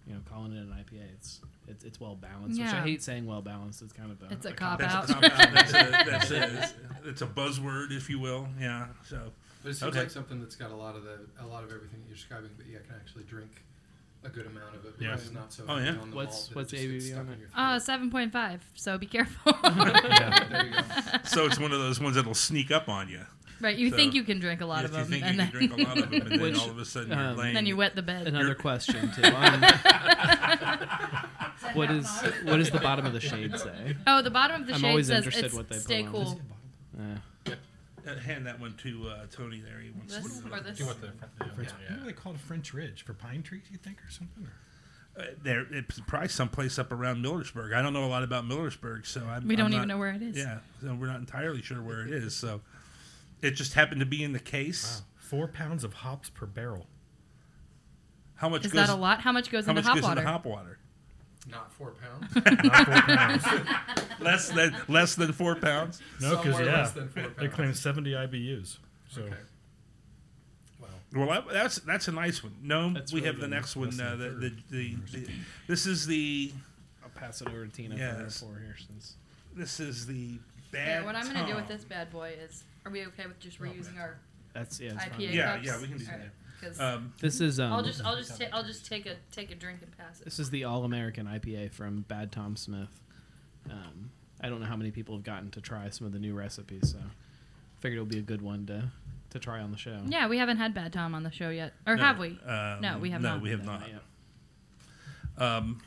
you 0.06 0.14
know 0.14 0.20
calling 0.24 0.52
it 0.52 0.58
an 0.60 0.68
IPA. 0.72 1.02
It's 1.14 1.40
it's, 1.68 1.84
it's 1.84 2.00
well 2.00 2.14
balanced, 2.14 2.60
which 2.60 2.70
I 2.72 2.80
hate 2.80 3.02
saying 3.02 3.26
well 3.26 3.42
balanced. 3.42 3.82
It's 3.82 3.92
kind 3.92 4.10
of 4.12 4.22
a, 4.22 4.32
It's 4.32 4.46
a 4.46 4.52
cop 4.52 4.78
cop-out. 4.80 5.08
that's 5.08 5.70
a, 5.70 5.72
that's 5.72 5.72
a 5.72 5.90
that's 6.10 6.30
a 6.30 6.70
it's 7.04 7.22
a 7.22 7.26
buzzword, 7.26 7.90
if 7.94 8.08
you 8.08 8.18
will. 8.18 8.48
Yeah. 8.60 8.86
So 9.08 9.32
But 9.66 9.70
it 9.72 9.78
seems 9.78 9.90
Okay. 9.90 9.98
like 10.02 10.10
something 10.12 10.38
that's 10.40 10.54
got 10.54 10.70
a 10.70 10.76
lot 10.76 10.94
of 10.94 11.02
the 11.02 11.18
a 11.40 11.46
lot 11.46 11.64
of 11.64 11.72
everything 11.72 11.98
that 12.02 12.06
you're 12.06 12.14
describing, 12.14 12.50
but 12.56 12.66
you 12.68 12.78
can 12.86 12.94
actually 12.94 13.24
drink 13.24 13.50
a 14.22 14.28
good 14.28 14.46
amount 14.46 14.76
of 14.76 14.84
it. 14.84 14.94
Yeah. 15.00 15.08
because 15.10 15.24
It's 15.26 15.34
not 15.34 15.52
so 15.52 15.64
Oh, 15.68 15.74
heavy 15.74 15.96
yeah? 15.96 16.02
on 16.02 16.10
the 16.10 16.16
What's- 16.16 16.34
malt 16.34 16.48
that 16.50 16.54
what's 16.54 16.70
just 16.70 16.82
gets 16.84 17.04
ABV 17.04 17.08
stuck 17.10 17.18
on 17.26 17.32
it? 17.32 17.38
your 17.40 17.48
Uh, 17.52 17.70
throat. 17.72 17.82
seven 17.82 18.10
point 18.12 18.32
five. 18.32 18.62
So 18.76 18.96
be 18.96 19.06
careful. 19.06 19.52
yeah. 19.64 20.44
there 20.48 20.66
you 20.66 20.70
go. 20.72 20.82
so 21.24 21.46
it's 21.46 21.58
one 21.58 21.72
of 21.72 21.80
those 21.80 21.98
ones 21.98 22.14
that'll 22.14 22.32
sneak 22.34 22.70
up 22.70 22.88
on 22.88 23.08
you. 23.08 23.22
right, 23.60 23.76
you 23.76 23.90
So, 23.90 23.96
think 23.96 24.14
you 24.14 24.22
can 24.22 24.38
drink 24.38 24.60
a 24.60 24.66
lot 24.66 24.82
Yes, 24.82 24.90
of 24.92 24.96
you 24.98 25.02
them, 25.02 25.10
think 25.10 25.24
and 25.24 25.32
you 25.34 25.38
then 25.38 25.50
can 25.50 25.58
drink 25.58 25.72
a 25.72 25.82
lot 25.88 25.98
of 25.98 26.10
them, 26.10 26.22
and 26.32 26.40
then 26.40 26.54
all 26.60 26.70
of 26.70 26.78
a 26.78 26.84
sudden 26.84 27.08
you're 27.10 27.18
um, 27.18 27.36
laying. 27.36 27.54
then 27.54 27.66
you 27.66 27.76
wet 27.76 27.96
the 27.96 28.02
bed. 28.02 28.28
Another 28.28 28.44
You're- 28.44 28.54
question 28.60 29.10
too. 29.10 29.22
What 31.74 31.90
is 31.90 32.06
what 32.44 32.56
does 32.58 32.70
the 32.70 32.78
bottom 32.78 33.04
of 33.06 33.12
the 33.12 33.20
shade 33.20 33.58
say? 33.58 33.96
Oh, 34.06 34.22
the 34.22 34.30
bottom 34.30 34.60
of 34.60 34.66
the 34.68 34.74
I'm 34.74 34.80
shade 34.80 34.88
always 34.90 35.08
says 35.08 35.24
interested 35.24 35.46
it's 35.46 35.54
what 35.54 35.68
they 35.68 35.78
stay 35.78 36.02
put 36.04 36.14
on 36.20 36.24
cool. 36.24 36.40
Uh, 36.98 37.18
Uh, 38.06 38.16
hand 38.18 38.46
that 38.46 38.60
one 38.60 38.74
to 38.82 39.08
uh, 39.08 39.26
Tony 39.32 39.60
there. 39.60 39.80
He 39.80 39.90
wants 39.90 40.14
This 40.16 40.40
to 40.40 40.52
or 40.52 40.60
this? 40.60 40.76
Do 40.78 40.84
you 40.84 40.88
want 40.88 41.00
the 41.00 41.08
French, 41.54 41.70
Yeah. 41.82 41.90
What 41.96 42.00
do 42.00 42.06
they 42.06 42.12
call 42.12 42.32
it? 42.32 42.38
French 42.38 42.72
Ridge 42.72 43.02
for 43.04 43.14
pine 43.14 43.42
trees? 43.42 43.62
You 43.70 43.78
think 43.78 43.98
or 44.06 44.10
something? 44.10 44.44
Or? 45.16 45.22
Uh, 45.22 45.26
there, 45.42 45.66
it's 45.70 45.98
probably 46.06 46.28
someplace 46.28 46.78
up 46.78 46.92
around 46.92 47.24
Millersburg. 47.24 47.74
I 47.74 47.80
don't 47.82 47.92
know 47.94 48.04
a 48.04 48.06
lot 48.06 48.22
about 48.22 48.44
Millersburg, 48.44 49.06
so 49.06 49.24
I'm, 49.26 49.48
We 49.48 49.56
don't 49.56 49.66
I'm 49.66 49.72
even 49.72 49.88
not- 49.88 49.94
know 49.94 49.98
where 49.98 50.10
it 50.12 50.22
is. 50.22 50.36
Yeah, 50.36 50.58
so 50.82 50.94
we're 50.94 51.06
not 51.06 51.20
entirely 51.20 51.62
sure 51.62 51.82
where 51.82 52.02
it 52.06 52.12
is. 52.12 52.34
So 52.36 52.60
it 53.42 53.52
just 53.52 53.72
happened 53.74 54.00
to 54.00 54.06
be 54.06 54.22
in 54.22 54.32
the 54.32 54.38
case. 54.38 55.00
Wow. 55.00 55.06
Four 55.16 55.48
pounds 55.48 55.82
of 55.84 55.94
hops 55.94 56.28
per 56.30 56.46
barrel. 56.46 56.86
How 58.36 58.48
much 58.50 58.64
Is 58.66 58.72
goes? 58.72 58.86
that 58.86 58.92
a 58.94 58.98
lot? 58.98 59.20
How 59.22 59.32
much 59.32 59.50
goes 59.50 59.64
How 59.64 59.70
into 59.70 59.80
much 59.82 59.86
hop 59.86 59.94
goes 59.96 60.04
water? 60.04 60.20
into 60.20 60.30
hop 60.30 60.44
water? 60.44 60.78
Not 61.48 61.72
four 61.72 61.92
pounds. 61.92 62.34
Not 62.64 62.86
four 62.86 63.16
pounds. 63.16 63.44
less 64.20 64.48
than 64.50 64.76
less 64.88 65.14
than 65.14 65.32
four 65.32 65.54
pounds. 65.54 66.00
No, 66.20 66.30
because 66.36 66.54
Somewhere 66.56 66.64
yeah, 66.72 66.80
less 66.82 66.92
than 66.92 67.08
four 67.08 67.28
they 67.38 67.48
claim 67.48 67.72
70 67.74 68.10
IBUs. 68.12 68.78
So 69.08 69.22
Okay. 69.22 69.34
Well, 70.80 70.90
Well, 71.14 71.28
that, 71.28 71.52
that's 71.52 71.76
that's 71.80 72.08
a 72.08 72.12
nice 72.12 72.42
one. 72.42 72.54
No, 72.62 72.92
That's 72.92 73.12
we 73.12 73.20
really 73.20 73.26
have 73.32 73.36
the 73.40 73.46
good. 73.46 73.50
next 73.50 73.76
one. 73.76 73.90
Less 73.90 74.00
Uh, 74.00 74.16
than 74.16 74.40
the, 74.40 74.48
the, 74.48 74.54
the, 74.70 74.96
the 75.20 75.28
this 75.68 75.86
is 75.86 76.06
the 76.06 76.52
I'll 77.02 77.10
pass 77.10 77.40
it 77.40 77.48
over 77.48 77.64
to 77.64 77.70
Tina 77.72 77.96
Yes. 77.96 78.40
for, 78.40 78.46
for 78.54 78.60
here 78.60 78.76
since 78.86 79.14
this 79.54 79.80
is 79.80 80.06
the 80.06 80.38
bad. 80.72 80.88
Yeah, 80.88 81.04
what 81.04 81.14
I'm 81.14 81.24
going 81.32 81.36
to 81.36 81.50
do 81.50 81.54
with 81.56 81.68
Tom. 81.68 81.76
this 81.76 81.84
bad 81.84 82.10
boy 82.10 82.34
is, 82.44 82.64
are 82.84 82.90
we 82.92 83.06
okay 83.06 83.26
with 83.26 83.38
just 83.38 83.60
reusing 83.60 83.98
our 84.00 84.18
that's 84.52 84.80
yeah. 84.80 84.92
It's 84.94 85.04
fine. 85.04 85.12
IPA 85.12 85.32
Yeah, 85.34 85.54
cups? 85.54 85.66
yeah, 85.66 85.80
we 85.80 85.88
can 85.88 85.98
do 85.98 86.04
All 86.06 86.18
right, 86.18 86.28
that. 86.60 86.66
'cause 86.66 86.80
Um, 86.80 87.12
This 87.20 87.40
is 87.40 87.58
um. 87.60 87.72
I'll 87.72 87.82
just, 87.82 88.04
I'll 88.04 88.16
just, 88.16 88.38
ta- 88.40 88.48
I'll 88.52 88.64
just 88.64 88.86
take 88.86 89.06
a, 89.06 89.16
take 89.32 89.50
a 89.50 89.54
drink 89.54 89.80
and 89.82 89.96
pass 89.96 90.20
it. 90.20 90.24
This 90.24 90.38
is 90.38 90.50
the 90.50 90.64
All 90.64 90.84
American 90.84 91.26
IPA 91.26 91.72
from 91.72 92.02
Bad 92.02 92.32
Tom 92.32 92.56
Smith. 92.56 93.00
Um, 93.70 94.10
I 94.40 94.48
don't 94.48 94.60
know 94.60 94.66
how 94.66 94.76
many 94.76 94.90
people 94.90 95.14
have 95.16 95.24
gotten 95.24 95.50
to 95.52 95.60
try 95.60 95.88
some 95.90 96.06
of 96.06 96.12
the 96.12 96.18
new 96.18 96.34
recipes, 96.34 96.90
so 96.92 96.98
figured 97.80 97.98
it 97.98 98.00
would 98.00 98.10
be 98.10 98.18
a 98.18 98.22
good 98.22 98.42
one 98.42 98.66
to 98.66 98.90
to 99.30 99.38
try 99.40 99.60
on 99.60 99.70
the 99.72 99.76
show. 99.76 100.00
Yeah, 100.06 100.28
we 100.28 100.38
haven't 100.38 100.58
had 100.58 100.72
Bad 100.72 100.92
Tom 100.92 101.14
on 101.14 101.22
the 101.24 101.30
show 101.32 101.50
yet, 101.50 101.72
or 101.86 101.96
No, 101.96 102.02
have 102.04 102.18
we? 102.18 102.38
um, 102.46 102.80
No, 102.80 102.98
we 102.98 103.10
have 103.10 103.20
no, 103.20 103.34
not. 103.34 103.42
we 103.42 103.50
have 103.50 103.64
not. 103.64 103.80
not 103.80 103.88
yet. 103.90 105.42
Um, 105.42 105.82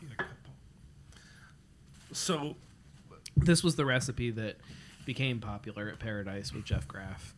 so 2.12 2.56
This 3.38 3.64
was 3.64 3.76
the 3.76 3.86
recipe 3.86 4.32
that 4.32 4.58
became 5.06 5.40
popular 5.40 5.88
at 5.90 6.00
Paradise 6.00 6.52
with 6.54 6.66
Jeff 6.66 6.88
Graff. 6.88 7.34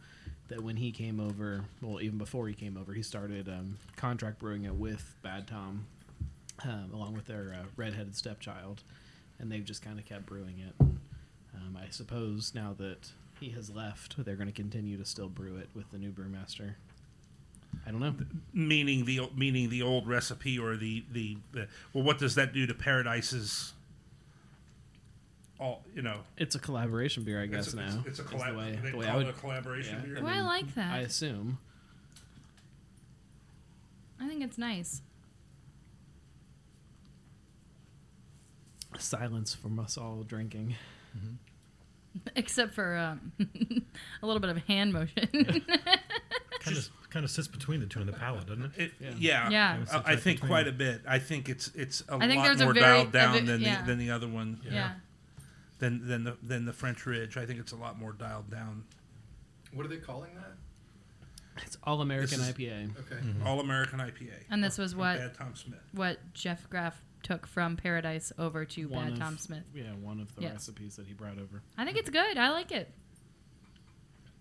That 0.52 0.62
when 0.62 0.76
he 0.76 0.92
came 0.92 1.22
over, 1.22 1.64
well, 1.82 2.02
even 2.02 2.18
before 2.18 2.46
he 2.46 2.54
came 2.54 2.76
over, 2.78 2.92
he 2.92 3.04
started 3.04 3.48
um, 3.48 3.78
contract 3.96 4.38
brewing 4.38 4.66
it 4.66 4.76
with 4.76 5.16
Bad 5.24 5.48
Tom, 5.48 5.86
um, 6.66 6.92
along 6.94 7.14
with 7.14 7.26
their 7.26 7.56
uh, 7.58 7.66
redheaded 7.78 8.18
stepchild, 8.18 8.84
and 9.40 9.50
they've 9.50 9.64
just 9.64 9.82
kind 9.82 9.98
of 9.98 10.04
kept 10.04 10.26
brewing 10.26 10.56
it. 10.60 10.76
Um, 10.82 11.78
I 11.82 11.90
suppose 11.90 12.52
now 12.54 12.76
that 12.80 13.12
he 13.40 13.52
has 13.52 13.70
left, 13.70 14.24
they're 14.26 14.36
going 14.36 14.50
to 14.50 14.54
continue 14.54 14.98
to 14.98 15.06
still 15.06 15.30
brew 15.30 15.56
it 15.56 15.70
with 15.74 15.90
the 15.90 15.98
new 15.98 16.12
brewmaster. 16.12 16.74
I 17.88 17.92
don't 17.92 18.02
know. 18.02 18.14
meaning 18.54 19.06
the 19.06 19.22
meaning 19.34 19.70
the 19.70 19.82
old 19.82 20.06
recipe 20.06 20.60
or 20.60 20.76
the 20.76 21.06
the, 21.14 21.38
the 21.54 21.68
well, 21.94 22.04
what 22.04 22.20
does 22.20 22.36
that 22.36 22.52
do 22.52 22.68
to 22.68 22.74
Paradise's? 22.74 23.72
All 25.62 25.84
you 25.96 26.02
know, 26.02 26.18
It's 26.38 26.56
a 26.56 26.60
collaboration 26.60 27.24
beer, 27.24 27.40
I 27.42 27.46
guess 27.46 27.68
it's 27.68 27.74
a, 27.76 27.78
now. 27.78 28.04
It's, 28.08 28.20
it's 28.20 28.20
a 28.20 28.24
is 28.24 28.30
collab. 28.42 28.52
the 28.54 28.58
way, 28.58 28.80
they 28.84 28.90
the 28.92 28.98
way 28.98 29.06
call 29.06 29.14
I 29.14 29.18
would, 29.18 29.28
it 29.28 29.30
a 29.30 29.40
collaboration 29.40 30.00
yeah. 30.00 30.14
beer. 30.16 30.24
Well, 30.24 30.34
I 30.34 30.42
like 30.42 30.74
that. 30.74 30.92
I 30.92 31.00
assume. 31.02 31.60
I, 34.20 34.28
think 34.28 34.44
it's 34.44 34.58
nice. 34.58 35.02
Silence 38.98 39.54
from 39.56 39.80
us 39.80 39.98
all 39.98 40.24
drinking. 40.24 40.76
Except 42.36 42.74
for 42.74 42.98
um, 42.98 43.32
a 44.22 44.26
little 44.26 44.40
bit 44.42 44.50
of 44.50 44.58
hand 44.66 44.94
motion. 44.94 45.30
Kind 46.60 46.78
of 46.78 46.90
kind 47.10 47.24
of 47.26 47.32
sits 47.32 47.48
between 47.48 47.80
the 47.80 47.86
two 47.86 48.00
in 48.02 48.08
the 48.08 48.14
palate, 48.14 48.48
doesn't 48.48 48.64
it? 48.66 48.72
It, 48.82 48.92
Yeah. 49.00 49.14
yeah, 49.18 49.50
Yeah. 49.50 49.82
It's 49.82 49.94
I, 49.94 49.98
I 50.06 50.16
think 50.16 50.38
between 50.42 50.50
quite 50.50 50.66
them. 50.66 50.76
a 50.76 50.78
bit. 50.78 51.02
I 51.08 51.20
think 51.20 51.50
it's 51.50 51.68
it's 51.76 52.04
a 52.10 52.16
I 52.16 52.28
think 52.28 52.38
lot 52.38 52.46
there's 52.46 52.62
a 52.62 52.66
more 52.66 52.74
very- 52.74 52.86
dialed 52.86 53.12
down 53.12 53.34
vi- 53.34 53.40
than 53.46 53.62
yeah. 53.62 53.82
the 53.82 53.88
than 53.88 53.98
the 54.00 54.12
other 54.12 54.28
one 54.28 54.60
yeah. 54.66 54.92
Than 55.82 56.08
than 56.08 56.24
the 56.24 56.38
than 56.42 56.64
the 56.66 56.72
French 56.74 57.06
Ridge. 57.06 57.36
I 57.36 57.46
think 57.46 57.60
it's 57.60 57.74
a 57.74 57.76
lot 57.76 58.00
more 58.00 58.14
dialed 58.14 58.50
down. 58.50 58.86
What 59.74 59.86
are 59.86 59.90
they 59.90 59.98
calling 59.98 60.34
that? 60.36 60.54
It's 61.66 61.78
all 61.84 62.00
American 62.02 62.40
This 62.40 62.48
is- 62.50 62.54
IPA. 62.56 62.92
Okay. 63.00 63.16
Mm-hmm. 63.16 63.46
All 63.46 63.60
American 63.60 64.00
IPA. 64.00 64.32
And 64.50 64.64
this 64.64 64.78
was 64.78 64.92
from 64.94 65.02
what 65.02 65.18
Bad 65.20 65.34
Tom 65.34 65.56
Smith. 65.56 65.80
what 65.92 66.18
Jeff 66.34 66.70
Graff 66.70 67.04
took 67.24 67.46
from 67.46 67.76
Paradise 67.76 68.32
over 68.40 68.64
to 68.66 68.86
One 68.88 69.04
Bad 69.06 69.14
of- 69.14 69.20
Tom 69.20 69.38
Smith. 69.38 69.64
Yeah, 69.76 69.92
one 70.02 70.22
of 70.22 70.34
the 70.36 70.44
Yes. 70.44 70.54
recipes 70.54 70.96
that 70.96 71.08
he 71.08 71.14
brought 71.14 71.38
over. 71.38 71.62
I 71.78 71.84
think 71.86 71.98
it's 71.98 72.10
good. 72.10 72.38
I 72.38 72.50
like 72.52 72.72
it. 72.72 72.90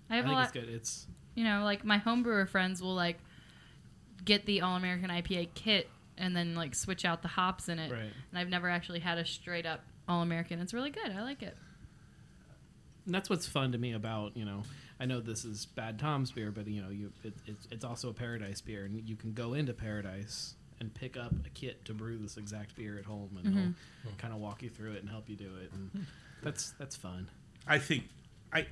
I 0.08 0.14
I, 0.14 0.16
have 0.16 0.24
a 0.24 0.28
think 0.28 0.36
lot. 0.36 0.42
it's 0.44 0.52
good. 0.52 0.68
It's 0.68 1.06
you 1.34 1.44
know, 1.44 1.64
like 1.64 1.84
my 1.84 1.98
homebrewer 1.98 2.48
friends 2.48 2.80
will 2.82 2.94
like 2.94 3.18
get 4.24 4.46
the 4.46 4.60
All 4.60 4.76
American 4.76 5.10
IPA 5.10 5.48
kit 5.54 5.88
and 6.18 6.36
then 6.36 6.54
like 6.54 6.74
switch 6.74 7.04
out 7.04 7.22
the 7.22 7.28
hops 7.28 7.68
in 7.68 7.78
it. 7.78 7.90
right. 7.90 8.00
And 8.30 8.38
I've 8.38 8.48
never 8.48 8.68
actually 8.68 9.00
had 9.00 9.18
a 9.18 9.24
straight 9.24 9.66
up 9.66 9.80
All 10.10 10.22
American. 10.22 10.60
It's 10.60 10.74
really 10.74 10.90
good. 10.90 11.12
I 11.12 11.22
like 11.22 11.40
it. 11.42 11.56
And 13.06 13.14
that's 13.14 13.30
what's 13.30 13.46
fun 13.46 13.70
to 13.72 13.78
me 13.78 13.92
about 13.92 14.36
you 14.36 14.44
know. 14.44 14.64
I 14.98 15.06
know 15.06 15.20
this 15.20 15.44
is 15.46 15.64
Bad 15.64 15.98
Tom's 15.98 16.30
beer, 16.32 16.50
but 16.50 16.66
you 16.66 16.82
know, 16.82 16.90
you 16.90 17.12
it, 17.24 17.32
it's 17.46 17.68
it's 17.70 17.84
also 17.84 18.10
a 18.10 18.12
Paradise 18.12 18.60
beer, 18.60 18.84
and 18.84 19.08
you 19.08 19.14
can 19.16 19.32
go 19.32 19.54
into 19.54 19.72
Paradise 19.72 20.54
and 20.80 20.92
pick 20.92 21.16
up 21.16 21.32
a 21.46 21.48
kit 21.50 21.84
to 21.84 21.94
brew 21.94 22.18
this 22.18 22.36
exact 22.36 22.74
beer 22.74 22.98
at 22.98 23.04
home, 23.04 23.38
and 23.42 23.54
Mhm. 23.54 23.74
they'll 24.04 24.14
kind 24.16 24.32
of 24.34 24.40
walk 24.40 24.62
you 24.62 24.68
through 24.68 24.92
it 24.92 25.00
and 25.00 25.08
help 25.08 25.28
you 25.28 25.36
do 25.36 25.56
it, 25.62 25.70
and 25.72 26.06
that's 26.42 26.72
that's 26.72 26.96
fun. 26.96 27.28
I 27.66 27.78
think 27.78 28.04
I 28.52 28.66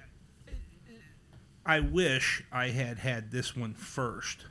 I 1.65 1.81
wish 1.81 2.43
I 2.51 2.69
had 2.69 2.99
had 2.99 3.31
this 3.31 3.55
one 3.57 3.75
first 3.75 4.45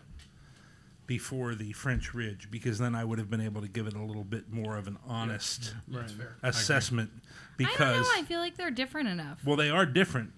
before 1.08 1.56
the 1.56 1.72
French 1.72 2.14
Ridge 2.14 2.50
because 2.52 2.78
then 2.78 2.94
I 2.94 3.04
would 3.06 3.18
have 3.18 3.30
been 3.30 3.42
able 3.42 3.62
to 3.62 3.68
give 3.68 3.88
it 3.88 3.94
a 3.96 4.04
little 4.04 4.26
bit 4.26 4.52
more 4.52 4.78
of 4.78 4.88
an 4.88 4.98
honest 5.08 5.74
That's 5.88 6.12
fair. 6.12 6.36
assessment 6.44 7.10
I 7.16 7.20
because 7.58 7.78
don't 7.78 8.02
know. 8.04 8.22
I 8.22 8.24
feel 8.24 8.40
like 8.40 8.58
they're 8.58 8.70
different 8.70 9.08
enough. 9.10 9.44
well 9.46 9.56
they 9.56 9.70
are 9.70 9.86
different 9.86 10.34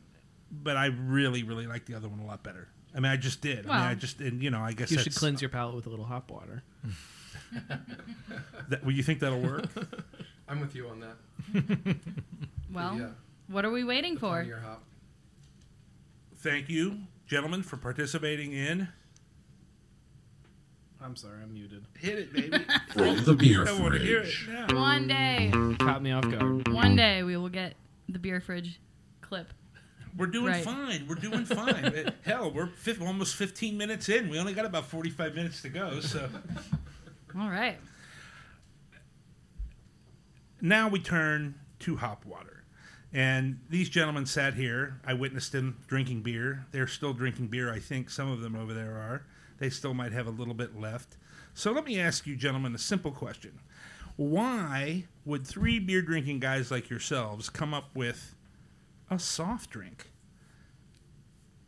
but 0.52 0.78
I 0.78 0.86
really 0.86 1.44
really 1.44 1.68
like 1.68 1.86
the 1.86 1.96
other 1.96 2.08
one 2.08 2.20
a 2.20 2.26
lot 2.26 2.44
better. 2.44 2.70
I 2.96 3.00
mean 3.00 3.12
I 3.12 3.18
just 3.18 3.42
did. 3.42 3.68
I 3.68 3.80
mean 3.80 3.88
I 3.88 3.96
just 3.96 4.20
and 4.22 4.42
you 4.42 4.52
know 4.52 4.62
I 4.62 4.74
guess 4.74 4.92
You 4.92 5.00
should 5.00 5.16
cleanse 5.16 5.42
your 5.42 5.50
palate 5.50 5.76
with 5.76 5.88
a 5.88 5.90
little 5.90 6.06
hop 6.06 6.32
water. 6.32 6.64
that, 8.70 8.84
well, 8.84 8.92
you 8.92 9.04
think 9.04 9.20
that'll 9.20 9.42
work? 9.42 9.66
I'm 10.48 10.60
with 10.60 10.76
you 10.76 10.88
on 10.88 11.00
that. 11.02 11.16
well, 12.74 12.96
yeah, 12.98 13.08
what 13.48 13.66
are 13.66 13.72
we 13.72 13.84
waiting 13.84 14.16
the 14.16 14.20
for? 14.20 14.38
Pioneer 14.38 14.60
hop. 14.60 14.84
Thank 16.38 16.70
you 16.70 17.02
gentlemen 17.28 17.62
for 17.62 17.78
participating 17.78 18.54
in 18.54 18.88
I'm 21.02 21.16
sorry, 21.16 21.42
I'm 21.42 21.54
muted. 21.54 21.86
Hit 21.98 22.20
it 22.20 22.34
baby. 22.34 22.58
From 22.94 23.24
the 23.24 23.34
beer 23.34 23.66
I 23.68 23.72
want 23.80 23.94
to 23.94 24.00
hear 24.00 24.20
it 24.20 24.28
fridge. 24.28 24.50
now. 24.70 24.76
One 24.80 25.08
day, 25.08 25.50
Caught 25.80 26.02
me 26.04 26.12
off 26.12 26.30
guard. 26.30 26.68
one 26.68 26.96
day 26.96 27.24
we 27.24 27.38
will 27.38 27.50
get 27.50 27.76
the 28.10 28.20
beer 28.20 28.42
fridge 28.42 28.80
clip. 29.22 29.54
We're 30.18 30.26
doing 30.28 30.48
Right. 30.54 30.64
fine. 30.64 31.06
We're 31.08 31.16
doing 31.16 31.46
fine. 31.46 31.86
Uh, 31.86 32.12
Hell, 32.24 32.52
we're 32.52 32.68
fif- 32.68 33.02
almost 33.02 33.36
15 33.36 33.78
minutes 33.78 34.10
in. 34.10 34.28
We 34.28 34.38
only 34.40 34.54
got 34.54 34.66
about 34.66 34.88
45 34.88 35.36
minutes 35.36 35.62
to 35.62 35.70
go. 35.70 36.00
So 36.02 36.28
All 37.40 37.50
right. 37.50 37.78
now 40.62 40.90
we 40.90 41.00
turn 41.00 41.56
to 41.80 41.96
hop 41.98 42.26
water. 42.26 42.64
And 43.14 43.60
these 43.70 43.90
gentlemen 43.90 44.26
sat 44.26 44.54
here. 44.56 45.00
I 45.06 45.14
witnessed 45.14 45.52
them 45.52 45.78
drinking 45.88 46.22
beer. 46.22 46.66
They're 46.72 46.88
still 46.88 47.14
drinking 47.14 47.48
beer, 47.48 47.72
I 47.74 47.80
think. 47.80 48.10
Some 48.10 48.30
of 48.32 48.42
them 48.42 48.56
over 48.56 48.74
there 48.74 48.92
are. 48.98 49.24
They 49.60 49.70
still 49.70 49.94
might 49.94 50.12
have 50.12 50.28
a 50.28 50.32
little 50.32 50.54
bit 50.54 50.80
left. 50.80 51.18
So 51.54 51.72
let 51.72 51.86
me 51.86 52.00
ask 52.00 52.26
you, 52.26 52.36
gentlemen, 52.36 52.74
a 52.74 52.78
simple 52.80 53.12
question. 53.12 53.60
Why 54.16 55.06
would 55.26 55.46
three 55.46 55.80
beer 55.80 56.02
drinking 56.02 56.40
guys 56.40 56.72
like 56.72 56.90
yourselves 56.90 57.50
come 57.50 57.74
up 57.74 57.90
with 57.96 58.36
a 59.10 59.20
soft 59.20 59.70
drink? 59.70 60.08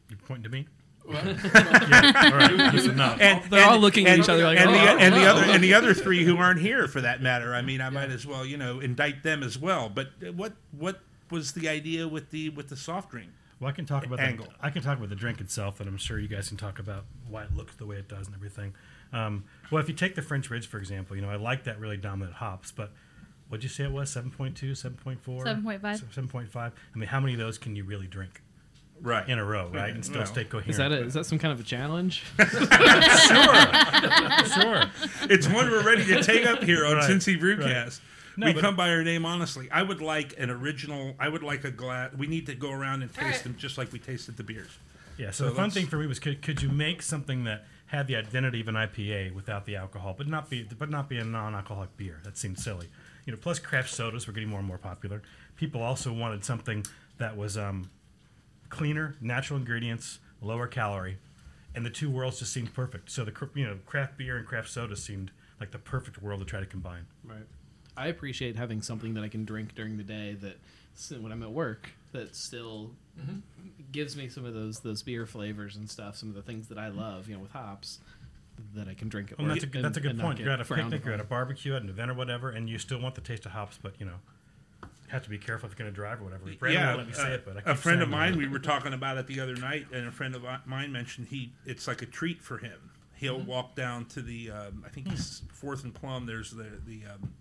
You 0.09 0.17
pointing 0.17 0.43
to 0.43 0.49
me? 0.49 0.67
Well, 1.07 1.17
All 1.27 2.37
right. 2.37 2.73
Listen, 2.73 2.97
no. 2.97 3.15
and 3.19 3.43
They're 3.49 3.67
all 3.67 3.79
looking 3.79 4.07
at 4.07 4.19
each 4.19 4.29
other 4.29 4.43
like, 4.43 4.59
and, 4.59 4.69
"Oh, 4.69 4.73
the, 4.73 4.79
I 4.79 4.85
don't 4.85 4.99
and 4.99 5.15
the 5.15 5.25
other 5.25 5.43
and 5.43 5.63
the 5.63 5.73
other 5.73 5.93
three 5.93 6.23
who 6.23 6.37
aren't 6.37 6.59
here 6.61 6.87
for 6.87 7.01
that 7.01 7.21
matter. 7.21 7.55
I 7.55 7.61
mean, 7.61 7.81
I 7.81 7.89
might 7.89 8.11
as 8.11 8.25
well 8.25 8.45
you 8.45 8.57
know 8.57 8.79
indict 8.79 9.23
them 9.23 9.41
as 9.41 9.57
well. 9.57 9.89
But 9.89 10.09
what 10.35 10.53
what 10.71 11.01
was 11.31 11.53
the 11.53 11.67
idea 11.69 12.07
with 12.07 12.29
the 12.29 12.49
with 12.49 12.69
the 12.69 12.77
soft 12.77 13.09
drink? 13.11 13.31
Well, 13.61 13.69
I 13.69 13.73
can 13.73 13.85
talk 13.85 14.05
about 14.07 14.19
Angle. 14.19 14.47
The, 14.47 14.65
I 14.65 14.71
can 14.71 14.81
talk 14.81 14.97
about 14.97 15.09
the 15.09 15.15
drink 15.15 15.39
itself, 15.39 15.79
and 15.79 15.87
I'm 15.87 15.97
sure 15.97 16.17
you 16.19 16.27
guys 16.27 16.47
can 16.47 16.57
talk 16.57 16.79
about 16.79 17.05
why 17.29 17.43
it 17.43 17.55
looks 17.55 17.75
the 17.75 17.85
way 17.85 17.97
it 17.97 18.07
does 18.09 18.25
and 18.25 18.35
everything. 18.35 18.73
Um, 19.13 19.43
well, 19.69 19.81
if 19.83 19.87
you 19.87 19.93
take 19.93 20.15
the 20.15 20.23
French 20.23 20.49
Ridge, 20.49 20.65
for 20.67 20.79
example, 20.79 21.15
you 21.15 21.21
know, 21.21 21.29
I 21.29 21.35
like 21.35 21.65
that 21.65 21.79
really 21.79 21.97
dominant 21.97 22.37
hops, 22.37 22.71
but 22.71 22.91
what'd 23.49 23.63
you 23.63 23.69
say 23.69 23.83
it 23.83 23.91
was? 23.91 24.09
7.2, 24.09 24.55
7.4? 24.71 25.19
7.5. 25.23 25.79
7.5. 25.81 26.55
I 26.55 26.71
mean, 26.97 27.07
how 27.07 27.19
many 27.19 27.33
of 27.33 27.39
those 27.39 27.59
can 27.59 27.75
you 27.75 27.83
really 27.83 28.07
drink 28.07 28.41
Right. 28.99 29.27
in 29.29 29.37
a 29.37 29.45
row, 29.45 29.69
right? 29.73 29.89
Yeah, 29.89 29.93
and 29.95 30.03
still 30.05 30.19
no. 30.21 30.25
stay 30.25 30.43
coherent? 30.43 30.69
Is 30.69 30.77
that 30.77 30.91
a, 30.91 31.03
is 31.03 31.13
that 31.13 31.25
some 31.25 31.37
kind 31.37 31.51
of 31.53 31.59
a 31.59 31.63
challenge? 31.63 32.23
sure. 32.37 32.47
Sure. 34.47 34.91
It's 35.29 35.47
one 35.47 35.69
we're 35.69 35.83
ready 35.83 36.05
to 36.05 36.23
take 36.23 36.47
up 36.47 36.63
here 36.63 36.85
on 36.85 36.95
Right, 36.95 37.09
Cincy 37.09 37.39
Brewcast. 37.39 37.99
No, 38.37 38.47
we 38.47 38.59
come 38.59 38.75
by 38.75 38.89
our 38.89 39.03
name 39.03 39.25
honestly. 39.25 39.69
I 39.71 39.83
would 39.83 40.01
like 40.01 40.35
an 40.37 40.49
original. 40.49 41.15
I 41.19 41.29
would 41.29 41.43
like 41.43 41.63
a 41.63 41.71
glass. 41.71 42.11
We 42.17 42.27
need 42.27 42.45
to 42.47 42.55
go 42.55 42.71
around 42.71 43.01
and 43.01 43.13
taste 43.13 43.25
right. 43.25 43.43
them 43.43 43.55
just 43.57 43.77
like 43.77 43.91
we 43.91 43.99
tasted 43.99 44.37
the 44.37 44.43
beers. 44.43 44.77
Yeah, 45.17 45.31
so, 45.31 45.43
So 45.43 45.49
the 45.49 45.55
fun 45.55 45.69
thing 45.69 45.87
for 45.87 45.97
me 45.97 46.07
was 46.07 46.19
could, 46.19 46.41
could 46.41 46.61
you 46.61 46.69
make 46.69 47.01
something 47.01 47.43
that 47.43 47.65
had 47.87 48.07
the 48.07 48.15
identity 48.15 48.61
of 48.61 48.67
an 48.67 48.75
IPA 48.75 49.33
without 49.33 49.65
the 49.65 49.75
alcohol, 49.75 50.15
but 50.17 50.27
not 50.27 50.49
be 50.49 50.63
but 50.63 50.89
not 50.89 51.09
be 51.09 51.17
a 51.17 51.23
non-alcoholic 51.23 51.95
beer? 51.97 52.19
That 52.23 52.37
seemed 52.37 52.59
silly. 52.59 52.87
You 53.25 53.33
know, 53.33 53.39
plus 53.39 53.59
craft 53.59 53.89
sodas 53.89 54.25
were 54.25 54.33
getting 54.33 54.49
more 54.49 54.59
and 54.59 54.67
more 54.67 54.77
popular. 54.77 55.21
People 55.57 55.81
also 55.81 56.11
wanted 56.11 56.43
something 56.43 56.85
that 57.17 57.37
was 57.37 57.57
um, 57.57 57.91
cleaner, 58.69 59.15
natural 59.21 59.59
ingredients, 59.59 60.19
lower 60.41 60.65
calorie, 60.65 61.17
and 61.75 61.85
the 61.85 61.89
two 61.89 62.09
worlds 62.09 62.39
just 62.39 62.51
seemed 62.51 62.73
perfect. 62.73 63.11
So 63.11 63.23
the 63.23 63.33
you 63.53 63.65
know 63.65 63.77
craft 63.85 64.17
beer 64.17 64.37
and 64.37 64.47
craft 64.47 64.69
soda 64.69 64.95
seemed 64.95 65.31
like 65.59 65.71
the 65.71 65.77
perfect 65.77 66.21
world 66.21 66.39
to 66.39 66.45
try 66.45 66.59
to 66.59 66.65
combine. 66.65 67.05
Right. 67.23 67.45
I 68.01 68.07
appreciate 68.07 68.55
having 68.55 68.81
something 68.81 69.13
that 69.13 69.23
I 69.23 69.27
can 69.27 69.45
drink 69.45 69.75
during 69.75 69.97
the 69.97 70.03
day 70.03 70.35
that 70.41 70.57
when 71.21 71.31
I'm 71.31 71.43
at 71.43 71.51
work 71.51 71.89
that 72.11 72.35
still 72.35 72.91
gives 73.91 74.15
me 74.17 74.27
some 74.27 74.45
of 74.45 74.53
those 74.53 74.79
those 74.79 75.01
beer 75.03 75.25
flavors 75.25 75.75
and 75.75 75.89
stuff, 75.89 76.17
some 76.17 76.29
of 76.29 76.35
the 76.35 76.41
things 76.41 76.67
that 76.69 76.77
I 76.77 76.89
love, 76.89 77.29
you 77.29 77.35
know, 77.35 77.41
with 77.41 77.51
hops 77.51 77.99
that 78.75 78.87
I 78.87 78.93
can 78.93 79.09
drink 79.09 79.31
at 79.31 79.37
Well, 79.39 79.47
work. 79.47 79.59
that's 79.59 79.73
a, 79.73 79.77
and- 79.77 79.85
that's 79.85 79.97
a 79.97 80.01
good 80.01 80.19
point. 80.19 80.39
You're 80.39 80.51
at 80.51 80.61
a 80.61 80.65
picnic, 80.65 81.03
you're 81.05 81.13
at 81.13 81.19
a 81.19 81.23
upon. 81.23 81.29
barbecue, 81.37 81.75
at 81.75 81.81
an 81.83 81.89
event 81.89 82.11
or 82.11 82.13
whatever, 82.13 82.49
and 82.49 82.69
you 82.69 82.77
still 82.77 82.99
want 82.99 83.15
the 83.15 83.21
taste 83.21 83.45
of 83.45 83.51
hops, 83.53 83.79
but 83.81 83.93
you 83.99 84.05
know, 84.05 84.15
have 85.07 85.23
to 85.23 85.29
be 85.29 85.37
careful 85.37 85.67
if 85.69 85.77
you're 85.77 85.83
going 85.85 85.91
to 85.91 85.95
drive 85.95 86.21
or 86.21 86.25
whatever. 86.25 86.45
Brandon 86.59 86.81
yeah, 86.81 86.95
let 86.95 87.07
me 87.07 87.13
say 87.13 87.31
uh, 87.31 87.35
it, 87.35 87.45
but 87.45 87.57
I 87.57 87.59
a 87.59 87.73
keep 87.73 87.77
friend 87.83 88.01
of 88.01 88.09
mine. 88.09 88.33
it. 88.33 88.37
We 88.37 88.47
were 88.47 88.59
talking 88.59 88.93
about 88.93 89.17
it 89.17 89.27
the 89.27 89.39
other 89.39 89.55
night, 89.55 89.87
and 89.93 90.07
a 90.07 90.11
friend 90.11 90.35
of 90.35 90.43
mine 90.65 90.91
mentioned 90.91 91.27
he. 91.27 91.53
It's 91.65 91.87
like 91.87 92.01
a 92.01 92.05
treat 92.05 92.41
for 92.41 92.57
him. 92.57 92.91
He'll 93.15 93.39
walk 93.39 93.75
down 93.75 94.05
to 94.05 94.21
the. 94.21 94.49
Um, 94.51 94.83
I 94.85 94.89
think 94.89 95.11
it's 95.11 95.41
Fourth 95.51 95.83
and 95.83 95.93
Plum. 95.93 96.25
There's 96.25 96.51
the 96.51 96.67
the 96.85 97.01
um, 97.13 97.33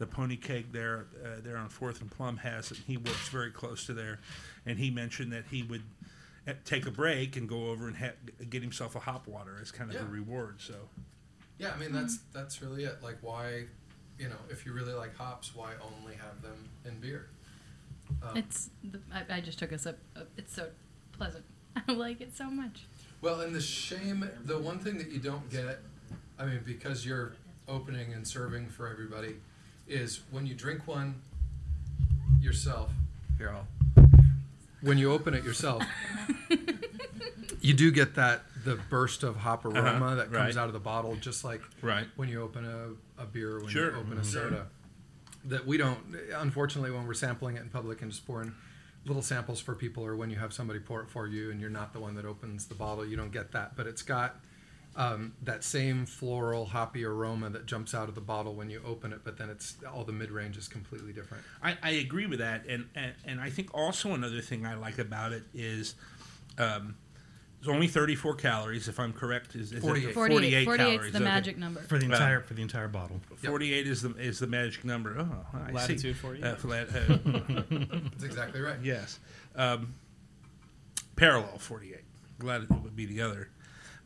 the 0.00 0.06
Pony 0.06 0.36
Keg 0.36 0.72
there 0.72 1.04
uh, 1.24 1.40
there 1.44 1.58
on 1.58 1.68
Fourth 1.68 2.00
and 2.00 2.10
Plum 2.10 2.38
has 2.38 2.72
it. 2.72 2.78
He 2.86 2.96
works 2.96 3.28
very 3.28 3.50
close 3.52 3.84
to 3.86 3.92
there, 3.92 4.18
and 4.66 4.78
he 4.78 4.90
mentioned 4.90 5.30
that 5.32 5.44
he 5.50 5.62
would 5.62 5.82
uh, 6.48 6.54
take 6.64 6.86
a 6.86 6.90
break 6.90 7.36
and 7.36 7.46
go 7.46 7.68
over 7.68 7.86
and 7.86 7.96
ha- 7.96 8.14
get 8.48 8.62
himself 8.62 8.96
a 8.96 8.98
hop 8.98 9.28
water 9.28 9.58
as 9.60 9.70
kind 9.70 9.90
of 9.90 9.96
Yeah. 9.96 10.02
a 10.02 10.10
reward. 10.10 10.56
So 10.58 10.74
Yeah, 11.58 11.72
I 11.74 11.78
mean 11.78 11.92
that's 11.92 12.18
that's 12.32 12.62
really 12.62 12.84
it. 12.84 13.02
Like 13.02 13.18
why, 13.20 13.64
you 14.18 14.28
know, 14.30 14.40
if 14.48 14.64
you 14.64 14.72
really 14.72 14.94
like 14.94 15.14
hops, 15.14 15.54
why 15.54 15.72
only 15.82 16.14
have 16.14 16.40
them 16.42 16.68
in 16.86 16.98
beer? 16.98 17.28
Um, 18.22 18.36
It's. 18.38 18.70
The, 18.82 18.98
I, 19.12 19.36
I 19.36 19.40
just 19.42 19.58
took 19.58 19.70
a 19.70 19.78
sip. 19.78 19.98
Uh, 20.16 20.22
It's 20.38 20.54
so 20.54 20.68
pleasant. 21.12 21.44
I 21.88 21.92
like 21.92 22.22
it 22.22 22.34
so 22.34 22.50
much. 22.50 22.86
Well, 23.20 23.42
and 23.42 23.54
the 23.54 23.60
shame, 23.60 24.28
the 24.46 24.58
one 24.58 24.78
thing 24.78 24.96
that 24.96 25.10
you 25.12 25.18
don't 25.18 25.48
get, 25.50 25.78
I 26.38 26.46
mean, 26.46 26.60
because 26.64 27.04
you're 27.04 27.34
opening 27.68 28.14
and 28.14 28.26
serving 28.26 28.68
for 28.68 28.88
everybody, 28.88 29.36
is 29.90 30.20
when 30.30 30.46
you 30.46 30.54
drink 30.54 30.86
one 30.86 31.16
yourself. 32.40 32.90
Here, 33.38 33.50
I'll. 33.54 33.66
When 34.82 34.96
you 34.96 35.12
open 35.12 35.34
it 35.34 35.44
yourself, 35.44 35.82
you 37.60 37.74
do 37.74 37.90
get 37.90 38.14
that 38.14 38.42
the 38.64 38.76
burst 38.88 39.22
of 39.22 39.36
hop 39.36 39.64
aroma 39.64 39.80
Uh-huh, 40.06 40.14
that 40.16 40.32
comes 40.32 40.56
right. 40.56 40.56
out 40.56 40.68
of 40.68 40.72
the 40.72 40.78
bottle, 40.80 41.16
just 41.16 41.44
like 41.44 41.60
right, 41.82 42.06
when 42.16 42.28
you 42.28 42.40
open 42.42 42.64
a, 42.64 43.22
a 43.22 43.26
beer, 43.26 43.58
when 43.60 43.68
Sure. 43.68 43.90
you 43.92 43.98
open 43.98 44.12
a 44.18 44.20
Mhm. 44.22 44.24
soda. 44.24 44.66
That 45.46 45.66
we 45.66 45.76
don't, 45.78 45.98
unfortunately, 46.34 46.90
when 46.90 47.06
we're 47.06 47.14
sampling 47.14 47.56
it 47.56 47.62
in 47.62 47.68
public 47.70 48.02
and 48.02 48.10
just 48.10 48.26
pouring 48.26 48.52
little 49.06 49.22
samples 49.22 49.60
for 49.60 49.74
people, 49.74 50.04
or 50.04 50.14
when 50.16 50.28
you 50.30 50.36
have 50.36 50.52
somebody 50.52 50.78
pour 50.78 51.00
it 51.02 51.08
for 51.10 51.26
you 51.26 51.50
and 51.50 51.60
you're 51.60 51.70
not 51.70 51.92
the 51.94 52.00
one 52.00 52.14
that 52.16 52.24
opens 52.26 52.66
the 52.66 52.74
bottle, 52.74 53.06
you 53.06 53.16
don't 53.16 53.32
get 53.32 53.52
that. 53.52 53.74
But 53.76 53.86
it's 53.86 54.02
got 54.02 54.38
um, 54.96 55.34
that 55.42 55.62
same 55.62 56.04
floral, 56.04 56.66
hoppy 56.66 57.04
aroma 57.04 57.50
that 57.50 57.66
jumps 57.66 57.94
out 57.94 58.08
of 58.08 58.14
the 58.14 58.20
bottle 58.20 58.54
when 58.54 58.70
you 58.70 58.82
open 58.84 59.12
it, 59.12 59.20
but 59.24 59.38
then 59.38 59.48
it's 59.48 59.76
all 59.92 60.04
the 60.04 60.12
mid 60.12 60.30
range 60.30 60.56
is 60.56 60.68
completely 60.68 61.12
different. 61.12 61.44
I, 61.62 61.76
I 61.82 61.90
agree 61.90 62.26
with 62.26 62.40
that, 62.40 62.66
and, 62.66 62.88
and 62.94 63.12
and 63.24 63.40
I 63.40 63.50
think 63.50 63.72
also 63.72 64.12
another 64.12 64.40
thing 64.40 64.66
I 64.66 64.74
like 64.74 64.98
about 64.98 65.32
it 65.32 65.44
is. 65.54 65.94
Um, 66.58 66.96
it's 67.60 67.68
only 67.68 67.88
34 67.88 68.36
calories, 68.36 68.88
if 68.88 68.98
I'm 68.98 69.12
correct. 69.12 69.54
Is, 69.54 69.70
is 69.72 69.82
48. 69.82 70.14
48. 70.14 70.14
48 70.14 70.64
48 70.64 70.82
is 70.82 70.86
calories, 70.86 71.12
the 71.12 71.18
okay. 71.18 71.24
magic 71.24 71.58
number. 71.58 71.80
for 71.82 71.98
the 71.98 72.08
Well- 72.08 72.16
entire 72.16 72.40
for 72.40 72.54
the 72.54 72.62
entire 72.62 72.88
bottle. 72.88 73.20
48 73.36 73.86
is 73.86 74.00
the 74.00 74.14
is 74.16 74.38
the 74.38 74.46
magic 74.46 74.82
number. 74.82 75.14
Oh, 75.18 75.46
I 75.52 75.68
see. 75.68 75.74
Latitude 75.74 76.16
48. 76.16 76.44
Uh, 76.44 76.56
flat, 76.56 76.88
uh, 76.88 76.92
That's 78.12 78.24
exactly 78.24 78.62
right. 78.62 78.78
yes. 78.82 79.18
Um, 79.54 79.94
parallel 81.16 81.58
48. 81.58 81.98
Glad 82.38 82.62
it 82.62 82.70
would 82.70 82.96
be 82.96 83.04
the 83.04 83.20
other. 83.20 83.50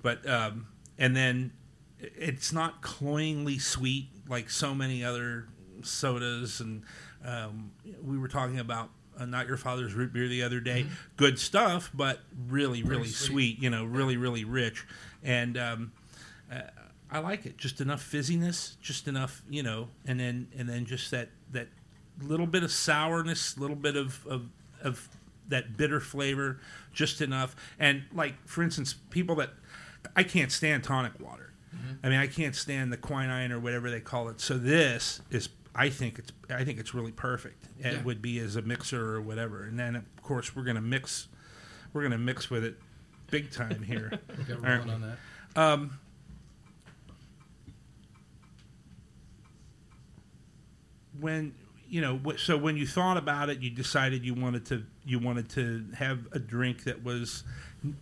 But, 0.02 0.28
um, 0.28 0.66
and 0.98 1.16
then 1.16 1.52
it's 1.98 2.52
not 2.52 2.82
cloyingly 2.82 3.58
sweet 3.58 4.08
like 4.28 4.50
so 4.50 4.74
many 4.74 5.04
other 5.04 5.48
sodas. 5.82 6.60
And 6.60 6.82
um, 7.24 7.72
we 8.02 8.18
were 8.18 8.28
talking 8.28 8.58
about 8.58 8.90
uh, 9.18 9.26
Not 9.26 9.46
Your 9.46 9.56
Father's 9.56 9.94
Root 9.94 10.12
Beer 10.12 10.28
the 10.28 10.42
other 10.42 10.60
day. 10.60 10.86
Good 11.16 11.38
stuff, 11.38 11.90
but 11.94 12.20
really, 12.48 12.82
really 12.82 13.08
sweet. 13.08 13.30
sweet. 13.30 13.62
You 13.62 13.70
know, 13.70 13.84
really, 13.84 14.16
really 14.16 14.44
rich. 14.44 14.86
And, 15.22 15.56
um, 15.56 15.92
uh, 16.52 16.60
I 17.10 17.18
like 17.20 17.46
it. 17.46 17.56
Just 17.56 17.80
enough 17.80 18.02
fizziness, 18.02 18.78
just 18.80 19.06
enough, 19.06 19.42
you 19.48 19.62
know, 19.62 19.88
and 20.04 20.18
then 20.18 20.48
and 20.58 20.68
then 20.68 20.84
just 20.84 21.12
that 21.12 21.28
that 21.52 21.68
little 22.20 22.46
bit 22.46 22.64
of 22.64 22.72
sourness, 22.72 23.56
little 23.56 23.76
bit 23.76 23.94
of 23.94 24.26
of, 24.26 24.48
of 24.82 25.08
that 25.48 25.76
bitter 25.76 26.00
flavor, 26.00 26.58
just 26.92 27.20
enough. 27.20 27.54
And 27.78 28.04
like 28.12 28.34
for 28.48 28.64
instance, 28.64 28.94
people 29.10 29.36
that 29.36 29.50
I 30.16 30.22
can't 30.22 30.52
stand 30.52 30.84
tonic 30.84 31.12
water. 31.20 31.52
I 32.02 32.08
mean, 32.08 32.18
I 32.18 32.26
can't 32.26 32.54
stand 32.54 32.92
the 32.92 32.96
quinine 32.96 33.50
or 33.50 33.58
whatever 33.58 33.90
they 33.90 34.00
call 34.00 34.28
it. 34.28 34.40
So 34.40 34.58
this 34.58 35.20
is, 35.30 35.48
I 35.74 35.88
think 35.88 36.18
it's, 36.18 36.32
I 36.50 36.64
think 36.64 36.78
it's 36.78 36.92
really 36.94 37.12
perfect. 37.12 37.64
It 37.78 38.04
would 38.04 38.20
be 38.20 38.38
as 38.38 38.56
a 38.56 38.62
mixer 38.62 39.16
or 39.16 39.20
whatever. 39.20 39.64
And 39.64 39.78
then 39.78 39.96
of 39.96 40.22
course 40.22 40.54
we're 40.54 40.64
gonna 40.64 40.80
mix, 40.82 41.28
we're 41.92 42.02
gonna 42.02 42.18
mix 42.18 42.50
with 42.50 42.64
it, 42.64 42.76
big 43.30 43.50
time 43.50 43.82
here. 43.82 44.12
We'll 44.48 44.58
right. 44.58 44.80
on 44.80 45.00
that. 45.00 45.60
Um, 45.60 45.98
when 51.20 51.54
you 51.88 52.00
know, 52.00 52.20
so 52.36 52.56
when 52.56 52.76
you 52.76 52.86
thought 52.86 53.16
about 53.16 53.50
it, 53.50 53.60
you 53.60 53.70
decided 53.70 54.24
you 54.24 54.34
wanted 54.34 54.66
to 54.66 54.84
you 55.04 55.18
wanted 55.18 55.48
to 55.50 55.86
have 55.96 56.26
a 56.32 56.38
drink 56.38 56.84
that 56.84 57.04
was, 57.04 57.44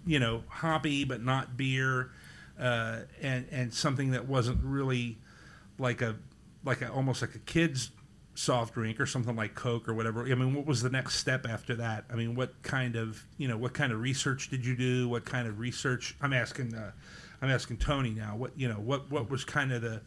you 0.06 0.18
know, 0.18 0.44
hoppy 0.48 1.04
but 1.04 1.22
not 1.22 1.56
beer, 1.56 2.10
uh, 2.58 3.00
and 3.20 3.46
and 3.50 3.74
something 3.74 4.10
that 4.12 4.26
wasn't 4.26 4.62
really 4.62 5.18
like 5.78 6.02
a 6.02 6.16
like 6.64 6.82
a 6.82 6.90
almost 6.90 7.22
like 7.22 7.34
a 7.34 7.40
kid's 7.40 7.90
soft 8.34 8.74
drink 8.74 8.98
or 8.98 9.06
something 9.06 9.36
like 9.36 9.54
Coke 9.54 9.88
or 9.88 9.94
whatever. 9.94 10.22
I 10.22 10.34
mean, 10.34 10.54
what 10.54 10.64
was 10.66 10.82
the 10.82 10.90
next 10.90 11.16
step 11.16 11.46
after 11.46 11.74
that? 11.76 12.04
I 12.10 12.14
mean, 12.14 12.34
what 12.34 12.62
kind 12.62 12.96
of 12.96 13.24
you 13.36 13.48
know 13.48 13.56
what 13.56 13.74
kind 13.74 13.92
of 13.92 14.00
research 14.00 14.48
did 14.48 14.64
you 14.64 14.76
do? 14.76 15.08
What 15.08 15.24
kind 15.24 15.48
of 15.48 15.58
research? 15.58 16.16
I'm 16.20 16.32
asking. 16.32 16.74
Uh, 16.74 16.92
I'm 17.40 17.50
asking 17.50 17.78
Tony 17.78 18.10
now. 18.10 18.36
What 18.36 18.52
you 18.56 18.68
know? 18.68 18.76
What 18.76 19.10
what 19.10 19.28
was 19.28 19.44
kind 19.44 19.72
of 19.72 19.82
the 19.82 20.00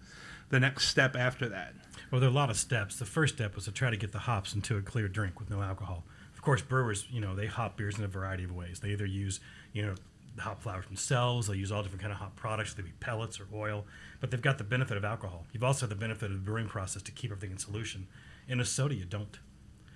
the 0.50 0.60
next 0.60 0.88
step 0.88 1.16
after 1.16 1.50
that? 1.50 1.74
Well, 2.12 2.22
there 2.22 2.30
are 2.30 2.32
a 2.32 2.36
lot 2.36 2.50
of 2.50 2.58
steps. 2.58 2.98
The 2.98 3.06
first 3.06 3.36
step 3.36 3.56
was 3.56 3.66
to 3.66 3.72
try 3.72 3.90
to 3.90 3.98
get 3.98 4.12
the 4.12 4.20
hops 4.20 4.54
into 4.54 4.78
a 4.78 4.82
clear 4.82 5.08
drink 5.08 5.40
with 5.40 5.50
no 5.50 5.62
alcohol. 5.62 6.04
Of 6.46 6.48
course, 6.48 6.62
brewers, 6.62 7.08
you 7.10 7.22
know, 7.22 7.34
they 7.34 7.48
hop 7.48 7.76
beers 7.76 7.98
in 7.98 8.04
a 8.04 8.08
variety 8.08 8.44
of 8.44 8.52
ways. 8.52 8.80
They 8.80 8.90
either 8.90 9.08
use, 9.08 9.40
you 9.74 9.82
know, 9.82 9.96
the 10.36 10.44
hop 10.44 10.62
flowers 10.62 10.86
themselves. 10.86 11.48
They 11.48 11.56
use 11.56 11.72
all 11.72 11.82
different 11.82 12.04
kind 12.04 12.14
of 12.14 12.20
hop 12.20 12.36
products. 12.36 12.76
They 12.76 12.84
be 12.84 12.92
pellets 13.00 13.40
or 13.40 13.48
oil, 13.52 13.84
but 14.20 14.30
they've 14.30 14.40
got 14.40 14.60
the 14.60 14.64
benefit 14.64 14.96
of 14.96 15.04
alcohol. 15.04 15.48
You've 15.54 15.64
also 15.64 15.88
the 15.88 15.96
benefit 15.96 16.26
of 16.26 16.34
the 16.34 16.38
brewing 16.38 16.68
process 16.68 17.02
to 17.02 17.12
keep 17.12 17.32
everything 17.32 17.50
in 17.50 17.58
solution. 17.58 18.06
In 18.48 18.60
a 18.60 18.64
soda, 18.66 18.94
you 18.94 19.06
don't. 19.06 19.40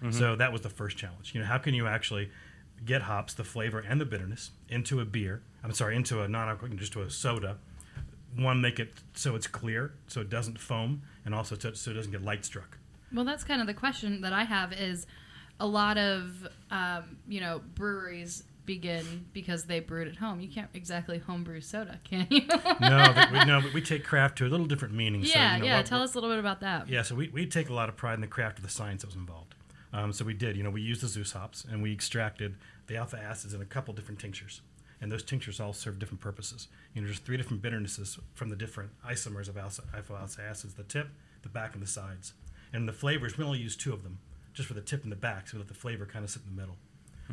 Mm-hmm. 0.01 0.09
So 0.09 0.35
that 0.37 0.51
was 0.51 0.61
the 0.61 0.71
first 0.71 0.97
challenge. 0.97 1.35
You 1.35 1.41
know, 1.41 1.45
how 1.45 1.59
can 1.59 1.75
you 1.75 1.85
actually 1.85 2.31
get 2.83 3.03
hops, 3.03 3.35
the 3.35 3.43
flavor 3.43 3.77
and 3.87 4.01
the 4.01 4.05
bitterness, 4.05 4.49
into 4.69 5.01
a 5.01 5.05
beer? 5.05 5.43
I'm 5.63 5.71
sorry, 5.73 5.95
into 5.95 6.23
a 6.23 6.27
non-alcoholic, 6.27 6.79
just 6.79 6.93
to 6.93 7.03
a 7.03 7.11
soda. 7.11 7.59
One, 8.35 8.59
make 8.59 8.79
it 8.79 8.89
so 9.13 9.35
it's 9.35 9.45
clear, 9.45 9.93
so 10.07 10.21
it 10.21 10.31
doesn't 10.31 10.59
foam, 10.59 11.03
and 11.25 11.35
also 11.35 11.55
so, 11.59 11.73
so 11.73 11.91
it 11.91 11.93
doesn't 11.93 12.11
get 12.11 12.23
light 12.23 12.43
struck. 12.43 12.79
Well, 13.13 13.25
that's 13.25 13.43
kind 13.43 13.61
of 13.61 13.67
the 13.67 13.75
question 13.75 14.21
that 14.21 14.33
I 14.33 14.45
have 14.45 14.73
is 14.73 15.05
a 15.59 15.67
lot 15.67 15.97
of, 15.97 16.47
um, 16.71 17.17
you 17.27 17.41
know, 17.41 17.61
breweries 17.75 18.43
begin 18.65 19.25
because 19.33 19.63
they 19.63 19.79
brewed 19.79 20.07
at 20.07 20.15
home. 20.15 20.39
You 20.39 20.47
can't 20.47 20.69
exactly 20.73 21.17
homebrew 21.17 21.59
soda, 21.61 21.99
can 22.03 22.27
you? 22.29 22.41
no, 22.47 23.11
but 23.15 23.31
we, 23.31 23.45
no, 23.45 23.61
but 23.61 23.73
we 23.73 23.81
take 23.81 24.03
craft 24.05 24.37
to 24.37 24.45
a 24.45 24.49
little 24.49 24.67
different 24.67 24.93
meaning. 24.93 25.25
so, 25.25 25.37
yeah, 25.37 25.55
you 25.55 25.59
know, 25.61 25.65
yeah. 25.65 25.77
what- 25.77 25.85
Tell 25.87 26.01
us 26.03 26.13
a 26.13 26.17
little 26.17 26.29
bit 26.29 26.39
about 26.39 26.61
that. 26.61 26.87
Yeah, 26.87 27.01
so 27.01 27.15
we, 27.15 27.29
we 27.29 27.45
take 27.47 27.69
a 27.69 27.73
lot 27.73 27.89
of 27.89 27.97
pride 27.97 28.13
in 28.15 28.21
the 28.21 28.27
craft 28.27 28.59
of 28.59 28.63
the 28.63 28.69
science 28.69 29.01
that 29.01 29.07
was 29.07 29.15
involved. 29.15 29.55
Um, 29.91 30.13
so 30.13 30.23
we 30.23 30.35
did, 30.35 30.55
you 30.55 30.61
know, 30.63 30.69
we 30.69 30.81
used 30.81 31.01
the 31.01 31.07
Zeus 31.07 31.31
hops 31.31 31.65
and 31.69 31.81
we 31.81 31.91
extracted 31.91 32.55
the 32.85 32.95
alpha 32.97 33.19
acids 33.19 33.53
in 33.55 33.61
a 33.61 33.65
couple 33.65 33.93
different 33.93 34.19
tinctures. 34.19 34.61
And 35.01 35.11
those 35.11 35.23
tinctures 35.23 35.59
all 35.59 35.73
serve 35.73 35.97
different 35.97 36.21
purposes. 36.21 36.67
You 36.93 37.01
know, 37.01 37.07
there's 37.07 37.19
three 37.19 37.37
different 37.37 37.63
bitternesses 37.63 38.19
from 38.35 38.49
the 38.49 38.55
different 38.55 38.91
isomers 39.03 39.47
of 39.49 39.57
alpha, 39.57 39.81
alpha 39.95 40.13
alpha 40.13 40.41
acids 40.47 40.75
the 40.75 40.83
tip, 40.83 41.07
the 41.41 41.49
back, 41.49 41.73
and 41.73 41.81
the 41.81 41.87
sides. 41.87 42.33
And 42.73 42.87
the 42.87 42.93
flavors, 42.93 43.35
we 43.37 43.43
only 43.45 43.57
use 43.59 43.75
two 43.75 43.93
of 43.93 44.03
them, 44.03 44.19
just 44.59 44.67
for 44.67 44.73
the 44.73 44.81
tip 44.81 45.03
and 45.03 45.11
the 45.11 45.15
back, 45.15 45.47
so 45.47 45.57
that 45.57 45.69
the 45.69 45.73
flavor 45.73 46.05
kind 46.05 46.25
of 46.25 46.29
sit 46.29 46.41
in 46.47 46.53
the 46.53 46.61
middle. 46.61 46.75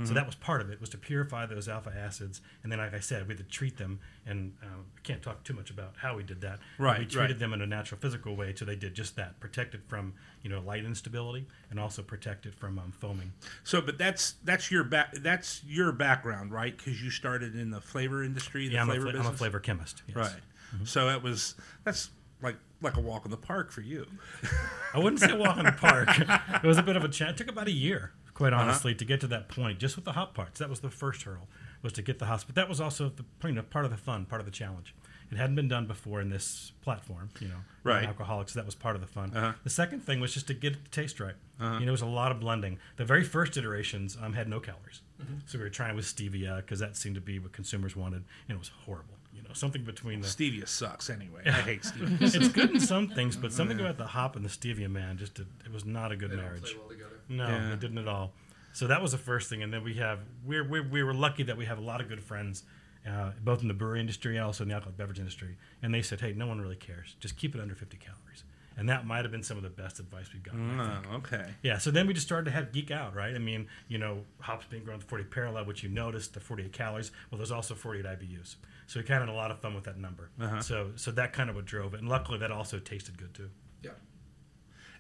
So 0.05 0.13
that 0.13 0.27
was 0.27 0.35
part 0.35 0.61
of 0.61 0.69
it, 0.69 0.79
was 0.79 0.91
to 0.91 0.99
purify 0.99 1.47
those 1.47 1.71
alpha 1.71 1.91
acids. 1.91 2.43
And 2.63 2.71
then, 2.71 2.79
like 2.79 2.93
I 2.93 3.01
said, 3.01 3.27
we 3.27 3.29
had 3.35 3.39
to 3.39 3.51
treat 3.51 3.79
them. 3.79 3.99
And 4.27 4.53
um, 4.63 4.85
I 4.95 5.01
can't 5.03 5.23
talk 5.23 5.43
too 5.43 5.55
much 5.55 5.71
about 5.71 5.95
how 5.97 6.15
we 6.19 6.23
did 6.23 6.43
that. 6.43 6.59
Right, 6.77 6.99
We 6.99 7.07
treated 7.07 7.31
right. 7.31 7.39
them 7.39 7.55
in 7.55 7.63
a 7.63 7.67
natural 7.67 7.99
physical 7.99 8.37
way 8.37 8.55
so 8.55 8.67
they 8.67 8.77
did 8.77 8.93
just 8.93 9.17
that 9.17 9.41
protected 9.41 9.83
from 9.89 10.13
you 10.43 10.51
know 10.51 10.61
light 10.61 10.85
instability 10.85 11.47
and 11.71 11.81
also 11.81 12.03
protected 12.03 12.55
from 12.55 12.79
um, 12.79 12.93
foaming 12.93 13.33
So, 13.65 13.81
but 13.81 13.97
that's 13.97 14.35
that's 14.45 14.71
your 14.71 14.85
back 14.85 15.15
that's 15.15 15.65
your 15.67 15.93
background, 15.93 16.53
right? 16.53 16.77
Because 16.77 17.03
you 17.03 17.09
started 17.11 17.57
in 17.57 17.71
the 17.71 17.81
flavor 17.81 18.23
industry, 18.23 18.69
the 18.69 18.75
yeah 18.75 18.83
I'm 18.83 18.91
a, 18.91 18.93
flavor 18.93 19.11
fla- 19.13 19.21
I'm 19.21 19.27
a 19.27 19.33
flavor 19.33 19.61
chemist 19.61 20.03
yes. 20.07 20.15
right? 20.15 20.43
So 20.85 21.09
it 21.09 21.23
was 21.23 21.55
that's 21.85 22.11
like 22.43 22.57
like 22.83 22.97
a 22.97 23.01
walk 23.01 23.25
in 23.25 23.31
the 23.31 23.37
park 23.37 23.71
for 23.73 23.81
you. 23.81 24.07
i 24.95 24.99
wouldn't 24.99 25.21
say 25.21 25.33
walk 25.33 25.57
in 25.59 25.65
the 25.65 25.73
park. 25.73 26.09
It 26.63 26.67
was 26.67 26.79
a 26.79 26.83
bit 26.83 26.97
of 26.97 27.05
a 27.05 27.09
challenge 27.09 27.41
it 27.41 27.45
took 27.45 27.53
about 27.53 27.69
a 27.69 27.73
year 27.73 28.13
quite 28.35 28.53
Uh-huh. 28.53 28.63
honestly 28.65 28.95
to 28.95 29.05
get 29.05 29.21
to 29.23 29.27
that 29.29 29.49
point 29.49 29.79
just 29.79 29.97
with 29.97 30.05
the 30.05 30.13
hop 30.13 30.35
parts. 30.35 30.59
That 30.61 30.69
was 30.69 30.81
the 30.81 30.91
first 30.91 31.23
hurdle 31.23 31.49
was 31.83 31.93
to 31.95 32.03
get 32.03 32.19
the 32.19 32.27
hops 32.27 32.45
but 32.45 32.55
that 32.55 32.69
was 32.69 32.81
also 32.81 33.09
the 33.11 33.25
you 33.49 33.55
know, 33.55 33.63
part 33.63 33.85
of 33.85 33.91
the 33.91 33.97
fun 33.97 34.27
part 34.27 34.41
of 34.41 34.45
the 34.47 34.51
challenge. 34.53 34.95
It 35.31 35.39
hadn't 35.39 35.57
been 35.57 35.67
done 35.69 35.87
before 35.87 36.21
in 36.21 36.29
this 36.31 36.73
platform 36.83 37.31
you 37.41 37.49
know 37.49 37.61
Right. 37.83 38.05
alcoholics 38.05 38.53
that 38.55 38.67
was 38.67 38.75
part 38.75 38.95
of 38.97 39.01
the 39.01 39.07
fun. 39.09 39.33
Uh-huh. 39.35 39.53
the 39.65 39.71
second 39.71 40.01
thing 40.01 40.21
was 40.21 40.35
just 40.35 40.47
to 40.49 40.55
get 40.55 40.75
it 40.75 40.85
to 40.85 40.91
taste 40.91 41.19
right. 41.21 41.35
You 41.59 41.65
know 41.67 41.79
there 41.81 41.91
was 41.93 42.03
a 42.03 42.07
lot 42.07 42.31
of 42.31 42.39
blending. 42.41 42.79
The 42.97 43.05
very 43.07 43.25
first 43.25 43.57
iterations 43.57 44.17
um, 44.23 44.35
had 44.35 44.47
no 44.49 44.61
calories. 44.61 45.01
So 45.47 45.57
we 45.59 45.65
were 45.65 45.71
trying 45.71 45.97
with 45.97 46.05
stevia 46.05 46.57
because 46.57 46.79
that 46.81 46.97
seemed 46.97 47.15
to 47.15 47.21
be 47.23 47.39
what 47.39 47.53
consumers 47.53 47.97
wanted 47.97 48.25
and 48.49 48.57
it 48.57 48.59
was 48.59 48.71
horrible 48.85 49.15
know 49.49 49.55
something 49.55 49.85
between 49.85 50.21
the 50.21 50.27
Stevia 50.29 50.67
sucks 50.69 51.11
anyway. 51.11 51.43
I 51.47 51.51
hate 51.53 51.83
stevia. 51.85 52.21
it's 52.21 52.49
good 52.49 52.71
in 52.71 52.81
some 52.81 53.09
things, 53.09 53.37
but 53.37 53.53
something 53.61 53.79
about 53.81 53.99
the 53.99 54.07
hop 54.07 54.37
and 54.37 54.45
the 54.45 54.49
stevia, 54.49 54.89
man, 54.91 55.17
just 55.19 55.35
did, 55.35 55.47
it 55.65 55.73
was 55.73 55.85
not 55.85 56.13
a 56.13 56.17
good 56.17 56.31
They 56.31 56.37
don't 56.37 56.45
marriage. 56.45 56.63
play 56.65 56.75
well 56.79 56.89
together. 56.89 57.21
No, 57.29 57.47
Yeah. 57.49 57.73
it 57.73 57.81
didn't 57.81 57.99
at 57.99 58.09
all. 58.09 58.33
So 58.73 58.87
that 58.89 59.01
was 59.01 59.13
the 59.13 59.19
first 59.19 59.49
thing, 59.49 59.63
and 59.63 59.73
then 59.73 59.83
we 59.83 59.95
have 59.95 60.19
we're, 60.45 60.63
we're 60.69 60.83
we 60.87 61.03
were 61.03 61.15
lucky 61.15 61.43
that 61.45 61.57
we 61.57 61.65
have 61.65 61.79
a 61.79 61.83
lot 61.83 62.01
of 62.03 62.09
good 62.09 62.23
friends, 62.23 62.63
uh, 63.09 63.31
both 63.43 63.63
in 63.63 63.69
the 63.69 63.75
brewery 63.75 64.01
industry 64.01 64.37
and 64.37 64.45
also 64.45 64.65
in 64.65 64.69
the 64.69 64.75
alcoholic 64.75 64.99
beverage 64.99 65.19
industry. 65.19 65.57
And 65.83 65.95
they 65.95 66.03
said, 66.03 66.21
hey, 66.21 66.33
no 66.35 66.47
one 66.47 66.61
really 66.61 66.77
cares. 66.77 67.17
Just 67.19 67.37
keep 67.39 67.55
it 67.55 67.61
under 67.61 67.75
50 67.75 67.97
calories. 67.97 68.45
And 68.77 68.89
that 68.89 69.07
might 69.07 69.25
have 69.25 69.33
been 69.33 69.43
some 69.43 69.57
of 69.57 69.63
the 69.63 69.71
best 69.71 69.99
advice 69.99 70.27
we've 70.33 70.43
gotten. 70.43 70.79
Oh, 70.81 71.17
okay. 71.17 71.47
Yeah, 71.63 71.79
so 71.79 71.91
then 71.91 72.07
we 72.07 72.15
just 72.15 72.27
started 72.27 72.45
to 72.47 72.51
have 72.51 72.73
geek 72.73 72.91
out, 72.91 73.15
right? 73.15 73.35
I 73.35 73.39
mean, 73.39 73.69
you 73.89 73.99
know, 73.99 74.25
hops 74.41 74.67
being 74.67 74.85
grown 74.85 75.01
to 75.01 75.07
40 75.07 75.25
parallel, 75.25 75.65
which 75.65 75.83
you 75.83 75.89
noticed, 75.89 76.35
the 76.35 76.41
48 76.41 76.73
calories. 76.73 77.11
Well, 77.31 77.39
there's 77.39 77.53
also 77.53 77.75
48 77.75 78.05
IBUs. 78.05 78.57
So 78.87 79.01
we 79.01 79.05
kind 79.05 79.23
of 79.23 79.29
had 79.29 79.35
a 79.35 79.37
lot 79.37 79.51
of 79.51 79.61
fun 79.61 79.75
with 79.75 79.85
that 79.85 79.99
number. 79.99 80.31
Uh-huh. 80.41 80.61
So 80.61 80.93
so 80.97 81.11
that 81.13 81.33
kind 81.33 81.51
of 81.51 81.57
what 81.57 81.65
drove 81.65 81.95
it. 81.95 82.01
And 82.01 82.09
luckily, 82.09 82.39
that 82.39 82.53
also 82.53 82.79
tasted 82.79 83.19
good 83.19 83.35
too. 83.35 83.51
Yeah. 83.83 83.91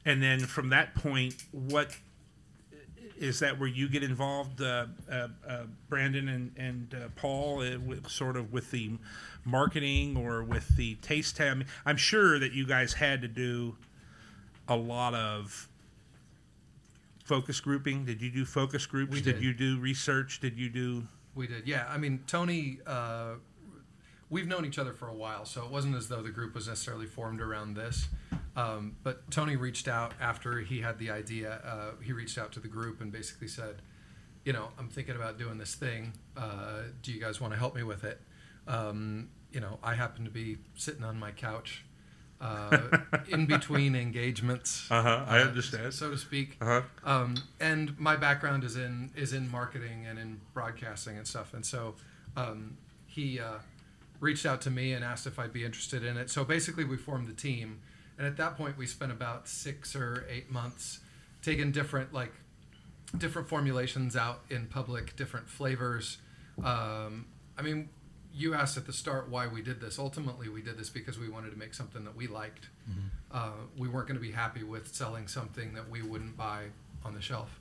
And 0.04 0.22
then 0.22 0.40
from 0.40 0.70
that 0.70 0.94
point, 0.94 1.34
what 1.52 1.96
is 3.18 3.40
that 3.40 3.58
where 3.58 3.68
you 3.68 3.88
get 3.88 4.02
involved, 4.02 4.60
uh, 4.60 4.86
uh, 5.10 5.28
uh, 5.48 5.62
Brandon 5.88 6.28
and, 6.28 6.52
and 6.56 6.94
uh, 6.94 7.08
Paul, 7.16 7.60
uh, 7.60 7.78
with, 7.78 8.08
sort 8.08 8.36
of 8.36 8.52
with 8.52 8.70
the 8.70 8.92
marketing 9.44 10.16
or 10.16 10.42
with 10.42 10.76
the 10.76 10.96
taste 10.96 11.36
tab? 11.36 11.64
I'm 11.84 11.96
sure 11.96 12.38
that 12.38 12.52
you 12.52 12.66
guys 12.66 12.94
had 12.94 13.22
to 13.22 13.28
do 13.28 13.76
a 14.68 14.76
lot 14.76 15.14
of 15.14 15.68
focus 17.24 17.60
grouping. 17.60 18.04
Did 18.04 18.22
you 18.22 18.30
do 18.30 18.44
focus 18.44 18.86
groups? 18.86 19.12
We 19.12 19.20
did. 19.20 19.36
did. 19.36 19.44
you 19.44 19.52
do 19.52 19.78
research? 19.78 20.40
Did 20.40 20.58
you 20.58 20.68
do? 20.68 21.04
We 21.34 21.46
did, 21.46 21.66
yeah. 21.66 21.86
I 21.88 21.98
mean, 21.98 22.22
Tony, 22.26 22.78
uh, 22.86 23.34
we've 24.30 24.46
known 24.46 24.64
each 24.64 24.78
other 24.78 24.92
for 24.92 25.08
a 25.08 25.14
while, 25.14 25.44
so 25.44 25.64
it 25.64 25.70
wasn't 25.70 25.94
as 25.94 26.08
though 26.08 26.22
the 26.22 26.30
group 26.30 26.54
was 26.54 26.68
necessarily 26.68 27.06
formed 27.06 27.40
around 27.40 27.74
this. 27.74 28.08
Um, 28.56 28.96
but 29.02 29.30
Tony 29.30 29.54
reached 29.54 29.86
out 29.86 30.14
after 30.20 30.60
he 30.60 30.80
had 30.80 30.98
the 30.98 31.10
idea. 31.10 31.60
Uh, 31.64 32.02
he 32.02 32.12
reached 32.12 32.38
out 32.38 32.52
to 32.52 32.60
the 32.60 32.68
group 32.68 33.00
and 33.00 33.12
basically 33.12 33.48
said, 33.48 33.82
you 34.44 34.52
know, 34.52 34.68
I'm 34.78 34.88
thinking 34.88 35.14
about 35.14 35.38
doing 35.38 35.58
this 35.58 35.74
thing. 35.74 36.14
Uh, 36.36 36.82
do 37.02 37.12
you 37.12 37.20
guys 37.20 37.40
want 37.40 37.52
to 37.52 37.58
help 37.58 37.74
me 37.74 37.82
with 37.82 38.04
it? 38.04 38.20
Um, 38.66 39.28
you 39.52 39.60
know, 39.60 39.78
I 39.82 39.94
happen 39.94 40.24
to 40.24 40.30
be 40.30 40.58
sitting 40.74 41.04
on 41.04 41.18
my 41.18 41.32
couch 41.32 41.84
uh, 42.40 42.78
in 43.28 43.46
between 43.46 43.94
engagements. 43.96 44.86
Uh-huh, 44.90 45.24
I 45.26 45.40
uh, 45.40 45.44
understand. 45.44 45.92
so 45.94 46.10
to 46.10 46.18
speak. 46.18 46.56
Uh-huh. 46.60 46.82
Um, 47.04 47.34
and 47.60 47.98
my 47.98 48.16
background 48.16 48.64
is 48.64 48.76
in 48.76 49.10
is 49.16 49.32
in 49.32 49.50
marketing 49.50 50.06
and 50.06 50.18
in 50.18 50.40
broadcasting 50.54 51.16
and 51.16 51.26
stuff. 51.26 51.54
And 51.54 51.64
so 51.64 51.94
um, 52.36 52.76
he 53.06 53.40
uh, 53.40 53.58
reached 54.20 54.46
out 54.46 54.60
to 54.62 54.70
me 54.70 54.92
and 54.92 55.04
asked 55.04 55.26
if 55.26 55.38
I'd 55.38 55.52
be 55.52 55.64
interested 55.64 56.04
in 56.04 56.16
it. 56.16 56.30
So 56.30 56.44
basically, 56.44 56.84
we 56.84 56.96
formed 56.96 57.26
the 57.28 57.34
team. 57.34 57.80
And 58.18 58.26
at 58.26 58.36
that 58.38 58.56
point, 58.56 58.78
we 58.78 58.86
spent 58.86 59.12
about 59.12 59.48
six 59.48 59.94
or 59.94 60.24
eight 60.30 60.50
months 60.50 61.00
taking 61.42 61.70
different 61.70 62.12
like 62.12 62.32
different 63.16 63.48
formulations 63.48 64.16
out 64.16 64.40
in 64.50 64.66
public, 64.66 65.14
different 65.16 65.48
flavors. 65.48 66.18
Um, 66.64 67.26
I 67.58 67.62
mean, 67.62 67.88
you 68.34 68.54
asked 68.54 68.76
at 68.76 68.86
the 68.86 68.92
start 68.92 69.28
why 69.28 69.46
we 69.46 69.62
did 69.62 69.80
this. 69.80 69.98
Ultimately, 69.98 70.48
we 70.48 70.60
did 70.60 70.76
this 70.78 70.90
because 70.90 71.18
we 71.18 71.28
wanted 71.28 71.50
to 71.50 71.58
make 71.58 71.72
something 71.72 72.04
that 72.04 72.16
we 72.16 72.26
liked. 72.26 72.68
Uh, 73.32 73.50
we 73.78 73.88
weren't 73.88 74.08
going 74.08 74.18
to 74.18 74.26
be 74.26 74.32
happy 74.32 74.62
with 74.62 74.94
selling 74.94 75.28
something 75.28 75.74
that 75.74 75.88
we 75.88 76.02
wouldn't 76.02 76.36
buy 76.36 76.64
on 77.04 77.14
the 77.14 77.22
shelf. 77.22 77.60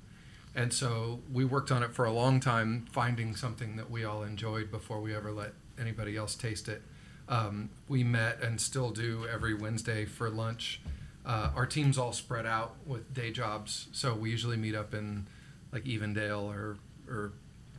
And 0.55 0.73
so 0.73 1.19
we 1.31 1.45
worked 1.45 1.71
on 1.71 1.83
it 1.83 1.93
for 1.93 2.05
a 2.05 2.11
long 2.11 2.39
time, 2.39 2.85
finding 2.91 3.35
something 3.35 3.75
that 3.75 3.89
we 3.91 4.05
all 4.05 4.23
enjoyed 4.23 4.71
before 4.71 5.01
we 5.01 5.13
ever 5.15 5.31
let 5.31 5.53
anybody 5.79 6.15
else 6.15 6.35
taste 6.35 6.67
it. 6.69 6.81
Um, 7.27 7.69
we 7.87 8.03
met 8.03 8.41
and 8.41 8.59
still 8.61 8.91
do 8.91 9.27
every 9.31 9.53
Wednesday 9.53 10.05
for 10.05 10.29
lunch. 10.29 10.81
Uh, 11.25 11.49
our 11.55 11.65
team's 11.65 11.97
all 11.97 12.13
spread 12.13 12.45
out 12.45 12.75
with 12.85 13.13
day 13.13 13.31
jobs, 13.31 13.87
so 13.91 14.13
we 14.13 14.29
usually 14.29 14.57
meet 14.57 14.75
up 14.75 14.93
in 14.93 15.27
like 15.71 15.85
Evendale 15.85 16.43
or 16.43 16.77
or 17.09 17.33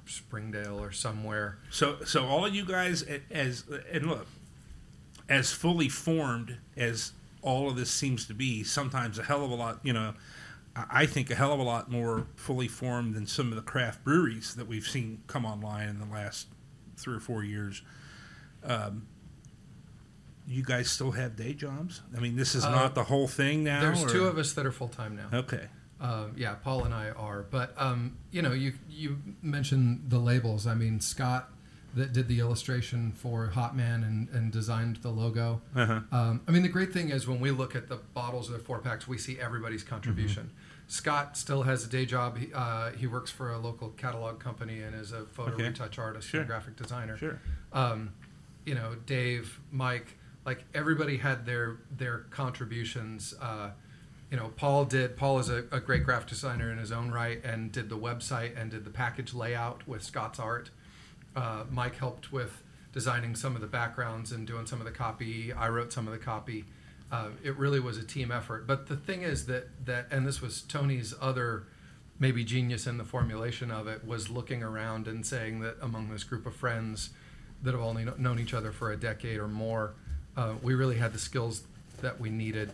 Springdale 0.07 0.81
or 0.81 0.93
somewhere. 0.93 1.59
So, 1.71 1.99
so 2.05 2.27
all 2.27 2.45
of 2.45 2.55
you 2.55 2.65
guys, 2.65 3.05
as 3.31 3.65
and 3.93 4.09
look, 4.09 4.27
as 5.29 5.53
fully 5.53 5.89
formed 5.89 6.59
as 6.77 7.13
all 7.43 7.69
of 7.69 7.77
this 7.77 7.91
seems 7.91 8.27
to 8.27 8.35
be, 8.35 8.65
sometimes 8.65 9.19
a 9.19 9.23
hell 9.23 9.45
of 9.45 9.51
a 9.51 9.55
lot. 9.55 9.79
You 9.85 9.93
know, 9.93 10.15
I 10.75 11.07
think 11.07 11.31
a 11.31 11.35
hell 11.35 11.53
of 11.53 11.61
a 11.61 11.65
lot 11.65 11.91
more 11.91 12.27
fully 12.35 12.69
formed 12.69 13.15
than 13.15 13.27
some 13.27 13.51
of 13.51 13.57
the 13.57 13.63
craft 13.63 14.05
breweries 14.05 14.55
that 14.57 14.67
we've 14.67 14.87
seen 14.87 15.23
come 15.27 15.45
online 15.45 15.89
in 15.89 15.99
the 15.99 16.07
last 16.07 16.49
three 16.97 17.17
or 17.17 17.21
four 17.21 17.45
years. 17.45 17.83
Um, 18.65 19.07
you 20.47 20.63
guys 20.63 20.91
still 20.91 21.11
have 21.13 21.37
day 21.37 21.53
jobs? 21.55 22.03
I 22.17 22.21
mean, 22.21 22.37
this 22.37 22.55
is 22.55 22.65
Uh, 22.65 22.71
not 22.71 22.95
the 22.95 23.05
whole 23.05 23.27
thing 23.29 23.65
now. 23.65 23.81
There's 23.81 24.05
or- 24.05 24.09
two 24.09 24.25
of 24.27 24.39
us 24.39 24.53
that 24.55 24.65
are 24.67 24.73
full 24.73 24.89
time 24.89 25.17
now. 25.17 25.39
Okay. 25.39 25.69
Uh, 26.01 26.27
yeah, 26.37 26.55
Paul 26.55 26.85
and 26.85 26.93
I 26.95 27.11
are. 27.11 27.43
But 27.51 27.75
um, 27.81 28.17
you 28.31 28.43
know, 28.43 28.53
you 28.53 28.75
you 28.89 29.19
mentioned 29.43 30.05
the 30.09 30.19
labels. 30.19 30.67
I 30.67 30.75
mean, 30.75 31.01
Scott 31.01 31.51
that 31.95 32.13
did 32.13 32.29
the 32.29 32.39
illustration 32.41 33.11
for 33.13 33.47
Hop 33.49 33.75
Man 33.75 34.05
and, 34.05 34.29
and 34.29 34.53
designed 34.53 34.97
the 34.97 35.09
logo. 35.09 35.63
Uh-huh. 35.75 36.01
Um, 36.13 36.43
I 36.47 36.51
mean, 36.51 36.63
the 36.63 36.69
great 36.69 36.93
thing 36.93 37.09
is 37.09 37.27
when 37.27 37.41
we 37.41 37.51
look 37.51 37.75
at 37.75 37.89
the 37.89 37.97
bottles 38.13 38.49
of 38.51 38.53
the 38.53 38.59
four 38.63 38.81
packs, 38.81 39.09
we 39.09 39.17
see 39.17 39.41
everybody's 39.41 39.83
contribution. 39.83 40.43
Mm-hmm. 40.49 40.89
Scott 40.89 41.39
still 41.39 41.63
has 41.63 41.87
a 41.87 41.89
day 41.89 42.05
job. 42.05 42.37
He, 42.37 42.53
uh, 42.53 42.91
he 42.93 43.07
works 43.07 43.31
for 43.31 43.51
a 43.51 43.57
local 43.59 43.89
catalog 43.91 44.39
company 44.41 44.83
and 44.83 44.95
is 44.95 45.13
a 45.13 45.25
photo 45.25 45.55
Okay. 45.55 45.69
retouch 45.69 45.99
artist 45.99 46.29
Sure. 46.29 46.41
and 46.41 46.49
graphic 46.49 46.77
designer 46.77 47.17
Sure. 47.17 47.41
um, 47.73 48.11
you 48.67 48.75
know, 48.75 48.95
Dave, 49.07 49.59
Mike, 49.73 50.19
like 50.47 50.65
everybody 50.75 51.19
had 51.19 51.45
their 51.45 51.79
their 51.91 52.21
contributions. 52.31 53.35
Uh, 53.43 53.71
you 54.31 54.37
know, 54.37 54.53
Paul 54.57 54.87
did. 54.87 55.17
Paul 55.17 55.41
is 55.41 55.51
a, 55.51 55.65
a 55.73 55.81
great 55.81 56.05
graphic 56.05 56.29
designer 56.29 56.71
in 56.71 56.79
his 56.79 56.93
own 56.93 57.11
right, 57.11 57.45
and 57.45 57.71
did 57.71 57.89
the 57.89 57.99
website 57.99 58.59
and 58.61 58.71
did 58.71 58.85
the 58.85 58.91
package 58.91 59.35
layout 59.35 59.87
with 59.87 60.03
Scott's 60.03 60.39
art. 60.39 60.71
Uh, 61.35 61.65
Mike 61.71 61.97
helped 61.97 62.33
with 62.33 62.63
designing 62.93 63.35
some 63.35 63.55
of 63.55 63.61
the 63.61 63.67
backgrounds 63.67 64.33
and 64.33 64.47
doing 64.47 64.65
some 64.65 64.81
of 64.81 64.87
the 64.87 64.93
copy. 64.93 65.53
I 65.53 65.69
wrote 65.69 65.93
some 65.93 66.07
of 66.07 66.13
the 66.13 66.19
copy. 66.19 66.65
Uh, 67.13 67.29
it 67.45 67.57
really 67.57 67.79
was 67.79 67.99
a 67.99 68.05
team 68.05 68.33
effort. 68.33 68.67
But 68.67 68.87
the 68.87 68.97
thing 68.97 69.23
is 69.23 69.47
that 69.47 69.69
that, 69.85 70.07
and 70.11 70.27
this 70.27 70.41
was 70.41 70.63
Tony's 70.63 71.13
other 71.21 71.65
maybe 72.19 72.45
genius 72.45 72.87
in 72.87 72.97
the 72.97 73.05
formulation 73.05 73.71
of 73.71 73.87
it 73.87 74.07
was 74.07 74.31
looking 74.31 74.63
around 74.63 75.07
and 75.07 75.27
saying 75.27 75.61
that 75.61 75.77
among 75.83 76.09
this 76.09 76.25
group 76.25 76.47
of 76.47 76.57
friends 76.57 77.11
that 77.63 77.73
have 77.73 77.83
only 77.83 78.07
known 78.17 78.39
each 78.39 78.55
other 78.55 78.73
for 78.73 78.91
a 78.91 78.97
decade 78.97 79.39
or 79.39 79.49
more, 79.49 79.95
uh, 80.37 80.55
we 80.63 80.75
really 80.75 80.97
had 80.97 81.13
the 81.13 81.19
skills 81.19 81.63
that 82.03 82.21
we 82.21 82.31
needed 82.31 82.73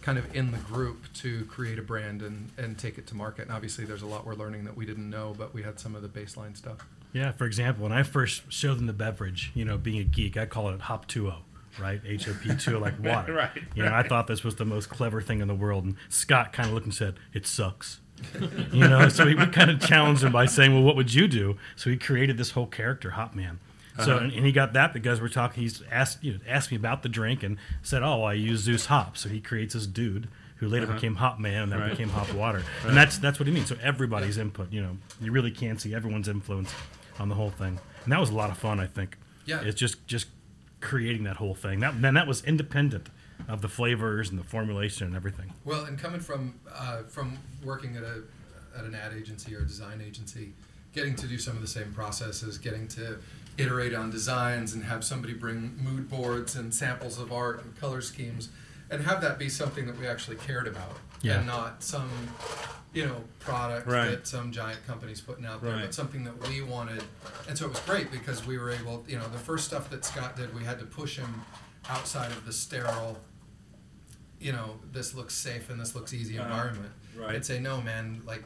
kind 0.00 0.18
of 0.18 0.34
in 0.34 0.50
the 0.50 0.58
group 0.58 1.12
to 1.14 1.44
create 1.44 1.78
a 1.78 1.82
brand 1.82 2.22
and, 2.22 2.50
and 2.58 2.76
take 2.78 2.98
it 2.98 3.06
to 3.06 3.14
market. 3.14 3.42
And 3.42 3.52
obviously, 3.52 3.84
there's 3.84 4.02
a 4.02 4.06
lot 4.06 4.26
we're 4.26 4.34
learning 4.34 4.64
that 4.64 4.76
we 4.76 4.84
didn't 4.84 5.08
know, 5.08 5.34
but 5.36 5.54
we 5.54 5.62
had 5.62 5.78
some 5.78 5.94
of 5.94 6.02
the 6.02 6.08
baseline 6.08 6.56
stuff. 6.56 6.78
Yeah, 7.12 7.30
for 7.32 7.44
example, 7.44 7.84
when 7.84 7.92
I 7.92 8.02
first 8.02 8.50
showed 8.50 8.78
them 8.78 8.86
the 8.86 8.92
beverage, 8.94 9.52
you 9.54 9.64
know, 9.64 9.76
being 9.76 9.98
a 10.00 10.04
geek, 10.04 10.36
I 10.36 10.46
call 10.46 10.70
it 10.70 10.80
Hop 10.82 11.06
2O, 11.08 11.36
right? 11.78 12.00
H 12.06 12.26
O 12.28 12.34
P 12.34 12.48
2O, 12.48 12.80
like 12.80 12.94
water. 13.04 13.34
Right, 13.34 13.50
You 13.74 13.84
know, 13.84 13.92
I 13.94 14.02
thought 14.02 14.26
this 14.26 14.42
was 14.42 14.56
the 14.56 14.64
most 14.64 14.88
clever 14.88 15.20
thing 15.20 15.40
in 15.40 15.46
the 15.48 15.54
world. 15.54 15.84
And 15.84 15.96
Scott 16.08 16.52
kind 16.52 16.68
of 16.68 16.74
looked 16.74 16.86
and 16.86 16.94
said, 16.94 17.14
it 17.34 17.46
sucks. 17.46 18.00
you 18.72 18.88
know, 18.88 19.08
so 19.08 19.26
we, 19.26 19.34
we 19.34 19.46
kind 19.46 19.70
of 19.70 19.80
challenged 19.80 20.24
him 20.24 20.32
by 20.32 20.46
saying, 20.46 20.72
well, 20.72 20.82
what 20.82 20.96
would 20.96 21.12
you 21.12 21.28
do? 21.28 21.58
So 21.76 21.90
he 21.90 21.96
created 21.96 22.38
this 22.38 22.52
whole 22.52 22.66
character, 22.66 23.10
Hop 23.12 23.34
Man. 23.34 23.58
So, 23.98 24.16
and, 24.18 24.32
and 24.32 24.46
he 24.46 24.52
got 24.52 24.72
that 24.72 24.94
because 24.94 25.20
we're 25.20 25.28
talking, 25.28 25.62
he's 25.62 25.82
asked, 25.90 26.24
you 26.24 26.32
know, 26.34 26.38
asked 26.48 26.70
me 26.70 26.76
about 26.78 27.02
the 27.02 27.08
drink 27.10 27.42
and 27.42 27.58
said, 27.82 28.02
oh, 28.02 28.22
I 28.22 28.32
use 28.32 28.60
Zeus 28.60 28.86
Hop. 28.86 29.16
So 29.18 29.28
he 29.28 29.40
creates 29.40 29.74
this 29.74 29.86
dude 29.86 30.28
who 30.56 30.68
later 30.68 30.86
became 30.86 31.16
Hop 31.16 31.38
Man 31.38 31.64
and 31.64 31.72
then 31.72 31.80
Right. 31.80 31.90
became 31.90 32.08
Hop 32.10 32.32
Water. 32.34 32.62
And 32.86 32.96
that's, 32.96 33.18
that's 33.18 33.38
what 33.38 33.46
he 33.46 33.52
means. 33.52 33.68
So 33.68 33.76
everybody's 33.82 34.38
input, 34.38 34.72
you 34.72 34.80
know, 34.80 34.96
you 35.20 35.30
really 35.32 35.50
can 35.50 35.78
see 35.78 35.94
everyone's 35.94 36.28
influence 36.28 36.72
on 37.18 37.28
the 37.28 37.34
whole 37.34 37.50
thing. 37.50 37.78
And 38.04 38.12
that 38.12 38.18
was 38.20 38.30
a 38.30 38.34
lot 38.34 38.48
of 38.50 38.56
fun, 38.56 38.80
I 38.80 38.86
think. 38.86 39.18
Yeah. 39.44 39.60
It's 39.62 39.78
just, 39.78 40.06
just 40.06 40.28
creating 40.80 41.24
that 41.24 41.36
whole 41.36 41.54
thing. 41.54 41.80
That, 41.80 42.00
then 42.00 42.14
that 42.14 42.26
was 42.26 42.42
independent 42.44 43.08
of 43.48 43.60
the 43.60 43.68
flavors 43.68 44.30
and 44.30 44.38
the 44.38 44.44
formulation 44.44 45.08
and 45.08 45.16
everything. 45.16 45.52
Well, 45.64 45.84
and 45.84 45.98
coming 45.98 46.20
from 46.20 46.54
uh, 46.72 47.02
from 47.02 47.38
working 47.64 47.96
at 47.96 48.04
a 48.04 48.22
at 48.78 48.84
an 48.84 48.94
ad 48.94 49.12
agency 49.14 49.54
or 49.56 49.60
a 49.60 49.66
design 49.66 50.00
agency, 50.00 50.52
getting 50.94 51.14
to 51.16 51.26
do 51.26 51.38
some 51.38 51.56
of 51.56 51.60
the 51.62 51.68
same 51.68 51.92
processes, 51.92 52.56
getting 52.56 52.86
to 52.88 53.18
iterate 53.58 53.94
on 53.94 54.10
designs 54.10 54.72
and 54.74 54.84
have 54.84 55.04
somebody 55.04 55.34
bring 55.34 55.76
mood 55.82 56.08
boards 56.08 56.56
and 56.56 56.72
samples 56.74 57.18
of 57.18 57.32
art 57.32 57.62
and 57.64 57.76
color 57.78 58.00
schemes, 58.00 58.48
and 58.90 59.02
have 59.04 59.20
that 59.20 59.38
be 59.38 59.48
something 59.48 59.86
that 59.86 59.98
we 59.98 60.06
actually 60.06 60.36
cared 60.36 60.66
about, 60.66 60.96
Yeah. 61.22 61.38
and 61.38 61.46
not 61.46 61.82
some 61.82 62.10
you 62.94 63.06
know 63.06 63.24
product 63.38 63.86
Right. 63.86 64.10
that 64.10 64.26
some 64.26 64.52
giant 64.52 64.86
company's 64.86 65.20
putting 65.20 65.46
out 65.46 65.62
there, 65.62 65.72
Right. 65.72 65.82
but 65.82 65.94
something 65.94 66.24
that 66.24 66.46
we 66.48 66.60
wanted. 66.60 67.02
And 67.48 67.56
so 67.56 67.64
it 67.66 67.70
was 67.70 67.80
great 67.80 68.10
because 68.10 68.44
we 68.46 68.58
were 68.58 68.70
able, 68.70 69.02
you 69.08 69.16
know, 69.18 69.26
the 69.28 69.38
first 69.38 69.64
stuff 69.66 69.88
that 69.90 70.04
Scott 70.04 70.36
did, 70.36 70.54
we 70.54 70.64
had 70.64 70.78
to 70.78 70.84
push 70.84 71.16
him 71.16 71.42
outside 71.88 72.32
of 72.32 72.44
the 72.44 72.52
sterile 72.52 73.18
you 74.40 74.50
know, 74.50 74.80
this 74.92 75.14
looks 75.14 75.34
safe 75.34 75.70
and 75.70 75.80
this 75.80 75.94
looks 75.94 76.12
easy 76.12 76.36
Uh-huh. 76.36 76.48
environment. 76.50 76.92
Right. 77.16 77.36
I'd 77.36 77.46
say 77.46 77.60
no, 77.60 77.80
man. 77.80 78.22
Like, 78.26 78.42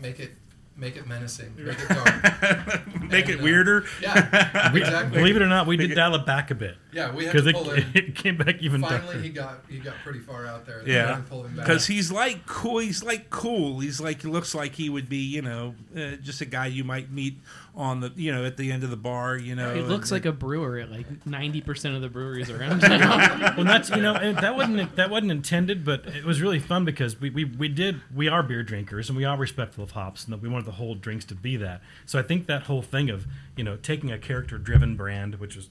make 0.00 0.20
it, 0.20 0.34
make 0.78 0.96
it 0.96 1.06
menacing, 1.06 1.54
make 1.58 1.78
it 1.78 1.88
dark. 1.88 3.02
Make 3.10 3.28
And, 3.28 3.40
it 3.40 3.40
uh, 3.40 3.80
yeah, 4.00 4.72
exactly. 4.74 5.18
Believe 5.18 5.36
it 5.36 5.42
or 5.42 5.46
not, 5.46 5.66
we 5.66 5.76
did 5.76 5.94
dial 5.94 6.14
it 6.14 6.24
back 6.24 6.50
a 6.50 6.54
bit. 6.54 6.76
Yeah, 6.92 7.14
we 7.14 7.24
had 7.24 7.32
Because 7.32 7.44
to 7.44 7.50
it, 7.50 7.54
pull 7.54 7.70
him. 7.70 7.90
it 7.94 8.14
came 8.14 8.36
back 8.36 8.62
even 8.62 8.80
Finally, 8.80 9.00
darker. 9.06 9.20
he 9.20 9.28
got 9.30 9.64
he 9.68 9.78
got 9.78 9.94
pretty 10.04 10.20
far 10.20 10.46
out 10.46 10.64
there. 10.66 10.82
We 10.84 10.94
Yeah, 10.94 11.08
had 11.08 11.16
to 11.16 11.22
pull 11.22 11.44
him 11.44 11.56
back. 11.56 11.66
because 11.66 11.86
he's 11.86 12.10
like 12.12 12.46
cool. 12.46 12.78
He's 12.78 13.02
like 13.02 13.28
cool. 13.30 13.80
He's 13.80 14.00
like 14.00 14.22
he 14.22 14.28
looks 14.28 14.54
like 14.54 14.74
he 14.74 14.88
would 14.88 15.08
be, 15.08 15.18
you 15.18 15.42
know, 15.42 15.74
uh, 15.96 16.12
just 16.22 16.40
a 16.40 16.46
guy 16.46 16.66
you 16.66 16.84
might 16.84 17.10
meet 17.10 17.36
on 17.78 18.00
the 18.00 18.12
you 18.16 18.30
know 18.32 18.44
at 18.44 18.56
the 18.56 18.70
end 18.72 18.82
of 18.84 18.90
the 18.90 18.96
bar. 18.96 19.38
You 19.38 19.54
know, 19.54 19.72
It 19.74 19.82
looks 19.88 20.10
and- 20.10 20.16
like 20.16 20.26
a 20.26 20.32
brewer 20.32 20.78
at 20.78 20.90
like 20.90 21.06
ninety 21.24 21.60
percent 21.62 21.94
of 21.94 22.02
the 22.02 22.08
breweries 22.08 22.50
around 22.50 22.80
town. 22.82 23.54
well, 23.56 23.64
that's 23.64 23.88
you 23.88 24.02
know, 24.02 24.14
and 24.14 24.36
that 24.38 24.56
wasn't 24.56 24.96
that 24.96 25.08
wasn't 25.10 25.30
intended, 25.30 25.84
but 25.84 26.04
it 26.06 26.24
was 26.24 26.42
really 26.42 26.58
fun 26.58 26.84
because 26.84 27.20
we, 27.20 27.30
we, 27.30 27.44
we 27.44 27.68
did 27.68 28.00
we 28.14 28.28
are 28.28 28.42
beer 28.42 28.62
drinkers 28.62 29.08
and 29.08 29.16
we 29.16 29.24
are 29.24 29.36
respectful 29.38 29.84
of 29.84 29.92
hops, 29.92 30.24
and 30.24 30.32
that 30.32 30.42
we 30.42 30.48
wanted 30.48 30.66
the 30.66 30.72
whole 30.72 30.94
drinks 30.96 31.24
to 31.26 31.34
be 31.34 31.56
that. 31.56 31.80
So 32.04 32.18
I 32.18 32.22
think 32.22 32.46
that 32.48 32.64
whole 32.64 32.82
thing 32.82 33.08
of 33.08 33.26
you 33.56 33.62
know 33.64 33.76
taking 33.76 34.10
a 34.10 34.18
character 34.18 34.58
driven 34.58 34.96
brand, 34.96 35.36
which 35.36 35.54
was 35.56 35.68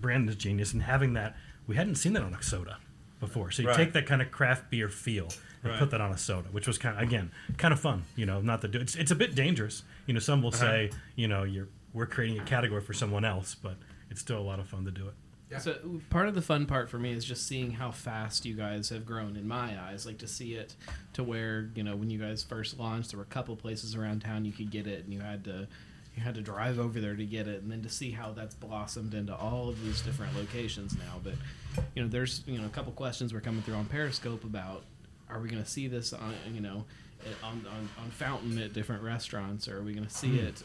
Brandon's 0.00 0.36
genius, 0.36 0.72
and 0.72 0.82
having 0.84 1.12
that 1.14 1.36
we 1.66 1.76
hadn't 1.76 1.96
seen 1.96 2.12
that 2.14 2.22
on 2.22 2.32
a 2.34 2.42
soda 2.42 2.78
before. 3.20 3.50
So 3.50 3.62
you 3.62 3.68
Right. 3.68 3.76
take 3.76 3.92
that 3.92 4.06
kind 4.06 4.22
of 4.22 4.30
craft 4.30 4.70
beer 4.70 4.88
feel 4.88 5.28
and 5.62 5.72
Right. 5.72 5.78
put 5.78 5.90
that 5.90 6.00
on 6.00 6.10
a 6.10 6.16
soda, 6.16 6.48
which 6.52 6.66
was 6.66 6.78
kind 6.78 6.96
of 6.96 7.02
again 7.02 7.30
kind 7.58 7.72
of 7.74 7.78
fun. 7.80 8.04
You 8.16 8.24
know, 8.26 8.40
not 8.40 8.62
the 8.62 8.70
it's 8.80 8.94
it's 8.94 9.10
a 9.10 9.14
bit 9.14 9.34
dangerous. 9.34 9.82
You 10.10 10.14
know, 10.14 10.18
some 10.18 10.42
will 10.42 10.48
Uh-huh. 10.48 10.58
say 10.58 10.90
you 11.14 11.28
know 11.28 11.44
you're 11.44 11.68
we're 11.92 12.04
creating 12.06 12.40
a 12.40 12.44
category 12.44 12.80
for 12.80 12.92
someone 12.92 13.24
else, 13.24 13.54
but 13.54 13.76
it's 14.10 14.20
still 14.20 14.38
a 14.38 14.42
lot 14.42 14.58
of 14.58 14.66
fun 14.68 14.84
to 14.86 14.90
do 14.90 15.06
it. 15.06 15.14
Yeah. 15.52 15.58
So 15.58 16.00
part 16.10 16.26
of 16.26 16.34
the 16.34 16.42
fun 16.42 16.66
part 16.66 16.90
for 16.90 16.98
me 16.98 17.12
is 17.12 17.24
just 17.24 17.46
seeing 17.46 17.70
how 17.70 17.92
fast 17.92 18.44
you 18.44 18.54
guys 18.56 18.88
have 18.88 19.06
grown 19.06 19.36
in 19.36 19.46
my 19.46 19.80
eyes. 19.80 20.06
Like 20.06 20.18
to 20.18 20.26
see 20.26 20.54
it 20.54 20.74
to 21.12 21.22
where 21.22 21.70
you 21.76 21.84
know 21.84 21.94
when 21.94 22.10
you 22.10 22.18
guys 22.18 22.42
first 22.42 22.76
launched, 22.76 23.10
there 23.12 23.18
were 23.18 23.22
a 23.22 23.34
couple 23.36 23.54
places 23.54 23.94
around 23.94 24.22
town 24.22 24.44
you 24.44 24.50
could 24.50 24.72
get 24.72 24.88
it, 24.88 25.04
and 25.04 25.14
you 25.14 25.20
had 25.20 25.44
to 25.44 25.68
you 26.16 26.22
had 26.24 26.34
to 26.34 26.40
drive 26.42 26.80
over 26.80 27.00
there 27.00 27.14
to 27.14 27.24
get 27.24 27.46
it, 27.46 27.62
and 27.62 27.70
then 27.70 27.82
to 27.82 27.88
see 27.88 28.10
how 28.10 28.32
that's 28.32 28.56
blossomed 28.56 29.14
into 29.14 29.32
all 29.36 29.68
of 29.68 29.80
these 29.84 30.00
different 30.00 30.34
locations 30.36 30.96
now. 30.98 31.20
But 31.22 31.34
you 31.94 32.02
know, 32.02 32.08
there's 32.08 32.42
you 32.48 32.58
know 32.58 32.66
a 32.66 32.70
couple 32.70 32.90
questions 32.94 33.32
were 33.32 33.40
coming 33.40 33.62
through 33.62 33.76
on 33.76 33.84
Periscope 33.84 34.42
about 34.42 34.82
are 35.28 35.38
we 35.38 35.48
going 35.48 35.62
to 35.62 35.70
see 35.70 35.86
this 35.86 36.12
on 36.12 36.34
you 36.52 36.60
know 36.60 36.84
at- 37.26 37.44
on, 37.46 37.64
on, 37.66 37.88
on 38.02 38.10
fountain 38.10 38.58
at 38.58 38.72
different 38.72 39.02
restaurants 39.02 39.68
or 39.68 39.78
are 39.78 39.82
we 39.82 39.92
going 39.92 40.06
to 40.06 40.12
see 40.14 40.38
it 40.38 40.62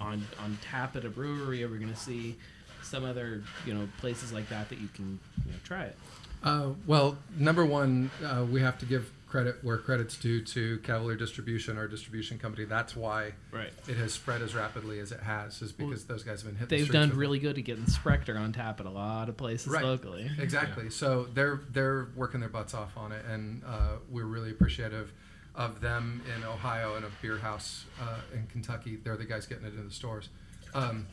on 0.00 0.24
on 0.40 0.58
tap 0.62 0.96
at 0.96 1.04
a 1.04 1.08
brewery 1.10 1.62
are 1.64 1.68
we 1.68 1.78
going 1.78 1.92
to 1.92 1.98
see 1.98 2.36
some 2.82 3.04
other 3.04 3.42
you 3.66 3.72
know 3.74 3.88
places 3.98 4.32
like 4.32 4.48
that 4.48 4.68
that 4.68 4.78
you 4.80 4.88
can 4.94 5.18
you 5.46 5.52
know 5.52 5.58
try 5.64 5.84
it 5.84 5.96
Uh, 6.42 6.68
well, 6.86 7.16
number 7.38 7.64
one, 7.64 8.10
uh, 8.22 8.44
we 8.44 8.60
have 8.60 8.76
to 8.78 8.84
give 8.84 9.10
credit 9.26 9.56
where 9.64 9.78
credit's 9.78 10.16
due 10.18 10.42
to 10.42 10.76
Cavalier 10.80 11.16
Distribution, 11.16 11.78
our 11.78 11.88
distribution 11.88 12.38
company. 12.38 12.66
That's 12.66 12.94
why 12.94 13.32
right 13.50 13.72
it 13.88 13.96
has 13.96 14.12
spread 14.12 14.42
as 14.42 14.54
rapidly 14.54 15.00
as 15.00 15.10
it 15.10 15.20
has, 15.20 15.62
is 15.62 15.72
because 15.72 16.04
those 16.04 16.22
guys 16.22 16.42
have 16.42 16.50
been 16.50 16.58
hit. 16.60 16.68
they've 16.68 16.84
streets 16.84 16.92
done 17.08 17.16
really 17.16 17.38
good 17.38 17.56
at 17.56 17.64
getting 17.64 17.86
Sprecher 17.86 18.36
on 18.36 18.52
tap 18.52 18.78
at 18.78 18.84
a 18.84 18.90
lot 18.90 19.30
of 19.30 19.38
places 19.38 19.68
Right. 19.72 19.82
locally 19.82 20.30
Exactly. 20.38 20.90
So 20.90 21.26
they're 21.32 21.60
they're 21.72 22.08
working 22.14 22.40
their 22.40 22.50
butts 22.50 22.74
off 22.74 22.94
on 22.98 23.10
it, 23.12 23.24
and 23.24 23.62
uh, 23.66 23.96
we're 24.10 24.26
really 24.26 24.50
appreciative 24.50 25.10
of 25.54 25.80
them 25.80 26.22
in 26.36 26.44
Ohio 26.44 26.96
and 26.96 27.04
a 27.04 27.10
Beer 27.22 27.38
House 27.38 27.84
uh, 28.00 28.18
in 28.32 28.46
Kentucky. 28.46 28.96
They're 28.96 29.16
the 29.16 29.24
guys 29.24 29.46
getting 29.46 29.64
it 29.64 29.74
into 29.74 29.84
the 29.84 29.94
stores. 29.94 30.28
Um, 30.74 31.06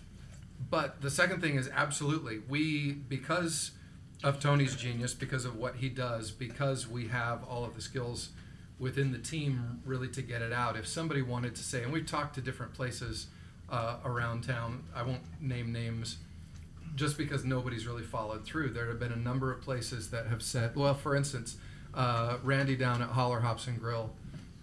but 0.70 1.02
the 1.02 1.12
second 1.12 1.42
thing 1.42 1.56
is 1.56 1.70
absolutely 1.74 2.40
we 2.50 2.94
because 2.94 3.72
of 4.24 4.40
Tony's 4.40 4.76
genius, 4.76 5.14
because 5.14 5.46
of 5.46 5.56
what 5.56 5.76
he 5.76 5.90
does, 5.90 6.32
because 6.32 6.88
we 6.88 7.08
have 7.08 7.44
all 7.44 7.64
of 7.64 7.76
the 7.76 7.82
skills 7.82 8.30
within 8.80 9.12
the 9.12 9.18
team 9.18 9.82
really 9.86 10.08
to 10.10 10.22
get 10.22 10.42
it 10.42 10.52
out. 10.52 10.76
If 10.76 10.88
somebody 10.88 11.22
wanted 11.22 11.56
to 11.56 11.64
say, 11.64 11.84
and 11.84 11.92
we've 11.92 12.06
talked 12.06 12.36
to 12.36 12.42
different 12.42 12.74
places 12.74 13.28
uh, 13.70 13.98
around 14.04 14.44
town, 14.44 14.84
I 14.96 15.04
won't 15.04 15.22
name 15.40 15.72
names 15.72 16.18
just 16.96 17.18
because 17.18 17.46
nobody's 17.46 17.88
really 17.88 18.04
followed 18.04 18.44
through. 18.44 18.72
There 18.72 18.88
have 18.88 19.00
been 19.00 19.12
a 19.12 19.18
number 19.18 19.52
of 19.52 19.62
places 19.62 20.10
that 20.12 20.28
have 20.28 20.42
said, 20.44 20.76
well, 20.76 20.94
for 20.94 21.16
instance, 21.16 21.58
uh, 21.94 22.38
Randy 22.44 22.76
down 22.76 23.02
at 23.02 23.10
Holler 23.10 23.40
Hops 23.40 23.68
and 23.68 23.80
Grill 23.80 24.12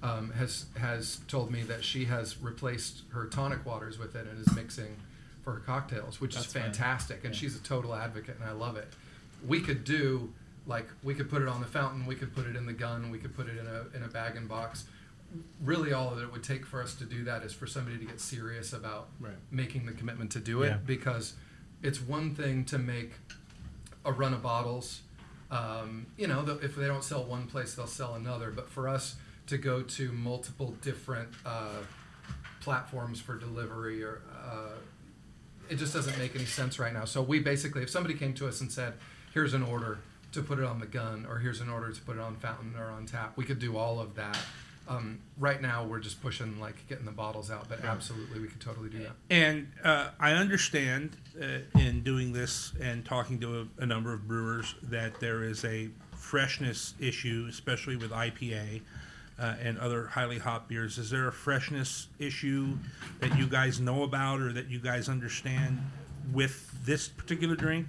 um, 0.03 0.31
has 0.33 0.67
has 0.79 1.21
told 1.29 1.51
me 1.51 1.63
that 1.63 1.85
she 1.85 2.05
has 2.05 2.41
replaced 2.41 3.03
her 3.11 3.27
tonic 3.27 3.65
waters 3.67 3.99
with 3.99 4.15
it 4.15 4.27
and 4.27 4.41
is 4.47 4.55
mixing 4.55 4.97
for 5.43 5.55
her 5.55 5.61
cocktails, 5.61 6.21
which 6.21 6.35
That's 6.35 6.47
is 6.47 6.53
fantastic. 6.53 7.25
And 7.25 7.35
she's 7.35 7.57
a 7.57 7.61
total 7.61 7.95
advocate, 7.95 8.37
and 8.41 8.49
I 8.49 8.53
love 8.53 8.77
it. 8.77 8.89
We 9.47 9.61
could 9.61 9.85
do 9.85 10.33
like 10.67 10.87
we 11.03 11.15
could 11.15 11.29
put 11.31 11.43
it 11.43 11.49
on 11.49 11.61
the 11.61 11.67
fountain, 11.67 12.07
we 12.07 12.15
could 12.15 12.35
put 12.35 12.47
it 12.47 12.55
in 12.55 12.67
the 12.67 12.73
gun, 12.73 13.11
we 13.11 13.19
could 13.19 13.35
put 13.35 13.49
it 13.49 13.59
in 13.59 13.67
a 13.67 13.97
in 13.97 14.03
a 14.05 14.09
bag 14.09 14.37
and 14.37 14.49
box. 14.49 14.85
Really, 15.63 15.93
all 15.93 16.15
that 16.15 16.23
it 16.23 16.33
would 16.33 16.45
take 16.45 16.65
for 16.65 16.83
us 16.83 16.95
to 16.95 17.05
do 17.05 17.25
that 17.25 17.43
is 17.43 17.53
for 17.53 17.67
somebody 17.67 17.99
to 17.99 18.05
get 18.05 18.19
serious 18.19 18.73
about 18.73 19.09
Right. 19.21 19.35
making 19.51 19.85
the 19.85 19.93
commitment 19.93 20.31
to 20.33 20.41
do 20.41 20.63
it 20.63 20.69
Yeah. 20.69 20.77
because 20.87 21.35
it's 21.83 22.01
one 22.01 22.35
thing 22.35 22.65
to 22.67 22.79
make 22.79 23.13
a 24.07 24.13
run 24.13 24.33
of 24.33 24.43
bottles. 24.43 25.03
Um, 25.51 26.07
you 26.17 26.27
know, 26.27 26.59
if 26.63 26.77
they 26.77 26.87
don't 26.87 27.05
sell 27.05 27.25
one 27.25 27.47
place, 27.47 27.75
they'll 27.75 27.87
sell 27.87 28.15
another. 28.15 28.51
But 28.51 28.71
for 28.71 28.89
us 28.89 29.17
to 29.49 29.59
go 29.59 29.83
to 29.83 30.13
multiple 30.13 30.75
different 30.83 31.29
uh, 31.45 31.81
platforms 32.61 33.21
for 33.21 33.37
delivery, 33.37 34.03
or 34.03 34.21
uh, 34.33 34.77
it 35.69 35.77
just 35.77 35.93
doesn't 35.93 36.17
make 36.19 36.35
any 36.35 36.45
sense 36.45 36.79
right 36.79 36.93
now. 36.93 37.05
So 37.05 37.23
we 37.23 37.41
basically, 37.41 37.83
if 37.83 37.91
somebody 37.91 38.15
came 38.15 38.35
to 38.35 38.47
us 38.47 38.61
and 38.61 38.71
said, 38.71 38.95
"Here's 39.33 39.55
an 39.55 39.63
order 39.63 39.99
to 40.33 40.43
put 40.43 40.59
it 40.59 40.65
on 40.65 40.81
the 40.81 40.87
gun," 40.87 41.27
or 41.29 41.39
"Here's 41.39 41.61
an 41.61 41.69
order 41.69 41.91
to 41.91 42.01
put 42.03 42.17
it 42.17 42.21
on 42.21 42.37
fountain 42.37 42.75
or 42.79 42.91
on 42.91 43.07
tap," 43.07 43.37
we 43.37 43.45
could 43.45 43.59
do 43.59 43.77
all 43.77 44.01
of 44.01 44.15
that. 44.15 44.39
Um, 44.87 45.21
right 45.39 45.61
now, 45.61 45.85
we're 45.85 45.99
just 45.99 46.23
pushing 46.23 46.59
like 46.61 46.87
getting 46.89 47.05
the 47.05 47.11
bottles 47.13 47.51
out, 47.51 47.69
but 47.69 47.85
absolutely, 47.85 48.41
we 48.41 48.49
could 48.49 48.61
totally 48.61 48.89
do 48.89 48.99
that. 49.01 49.13
And 49.29 49.71
uh, 49.85 50.11
I 50.19 50.33
understand 50.33 51.17
uh, 51.41 51.79
in 51.79 52.03
doing 52.03 52.33
this 52.33 52.73
and 52.81 53.05
talking 53.05 53.39
to 53.41 53.69
a, 53.79 53.83
a 53.83 53.87
number 53.87 54.15
of 54.15 54.27
brewers 54.27 54.75
that 54.85 55.21
there 55.21 55.43
is 55.43 55.65
a 55.67 55.91
freshness 56.17 56.95
issue, 56.99 57.47
especially 57.49 57.97
with 57.97 58.11
IPA 58.11 58.81
uh, 59.39 59.55
and 59.63 59.79
other 59.79 60.07
highly 60.09 60.39
hop 60.39 60.69
beers. 60.69 60.99
Is 60.99 61.11
there 61.11 61.29
a 61.29 61.33
freshness 61.33 62.09
issue 62.19 62.77
that 63.21 63.37
you 63.39 63.47
guys 63.47 63.81
know 63.81 64.03
about 64.03 64.41
or 64.41 64.53
that 64.53 64.69
you 64.69 64.79
guys 64.81 65.09
understand 65.09 65.79
with 66.33 66.71
this 66.85 67.09
particular 67.09 67.55
drink? 67.57 67.87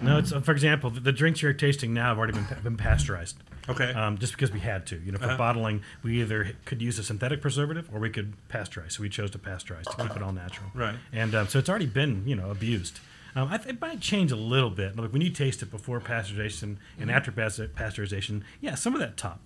No, 0.00 0.18
it's 0.18 0.32
uh, 0.32 0.40
for 0.40 0.52
example, 0.52 0.90
the, 0.90 1.12
drinks 1.12 1.40
you're 1.42 1.52
tasting 1.54 1.94
now 1.94 2.08
have 2.08 2.18
already 2.18 2.34
been, 2.34 2.46
been 2.62 2.76
pasteurized. 2.76 3.36
Okay. 3.68 3.92
Um, 3.94 4.16
just 4.18 4.32
because 4.32 4.52
we 4.52 4.60
had 4.60 4.86
to, 4.88 4.98
you 5.00 5.10
know, 5.10 5.18
for 5.18 5.24
Uh-huh. 5.24 5.36
bottling, 5.38 5.82
we 6.02 6.20
either 6.20 6.52
could 6.66 6.80
use 6.80 6.98
a 6.98 7.02
synthetic 7.02 7.40
preservative 7.42 7.88
or 7.92 7.98
we 7.98 8.10
could 8.10 8.34
pasteurize. 8.48 8.92
So 8.92 9.02
we 9.02 9.08
chose 9.08 9.30
to 9.32 9.38
pasteurize 9.38 9.84
to 9.84 9.96
keep 10.02 10.14
it 10.14 10.22
all 10.22 10.32
natural. 10.32 10.70
Right. 10.74 10.94
And 11.12 11.34
um, 11.34 11.48
so 11.48 11.58
it's 11.58 11.68
already 11.68 11.86
been, 11.86 12.22
you 12.26 12.36
know, 12.36 12.50
abused. 12.50 13.00
Um, 13.34 13.48
I 13.50 13.56
th- 13.56 13.68
it 13.74 13.80
might 13.80 14.00
change 14.00 14.30
a 14.30 14.36
little 14.36 14.70
bit. 14.70 14.96
Like 14.96 15.12
when 15.12 15.20
you 15.20 15.30
taste 15.30 15.62
it 15.62 15.70
before 15.70 16.00
pasteurization 16.00 16.76
and 17.00 17.10
after 17.10 17.32
pasteurization, 17.32 18.42
yeah, 18.60 18.74
some 18.76 18.94
of 18.94 19.00
that 19.00 19.16
top 19.16 19.40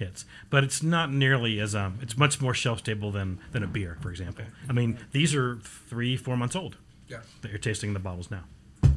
hits, 0.00 0.24
but 0.48 0.64
it's 0.64 0.82
not 0.82 1.12
nearly 1.12 1.60
as 1.60 1.74
um, 1.76 1.98
it's 2.02 2.16
much 2.16 2.40
more 2.40 2.52
shelf 2.54 2.80
stable 2.80 3.12
than 3.12 3.38
than 3.52 3.62
a 3.62 3.66
beer, 3.68 3.96
for 4.00 4.10
example. 4.10 4.44
I 4.68 4.72
mean, 4.72 4.98
these 5.12 5.34
are 5.34 5.58
three, 5.62 6.16
four 6.16 6.36
months 6.36 6.56
old 6.56 6.76
Yeah. 7.06 7.20
that 7.42 7.50
you're 7.50 7.58
tasting 7.60 7.90
in 7.90 7.94
the 7.94 8.00
bottles 8.00 8.30
now, 8.30 8.44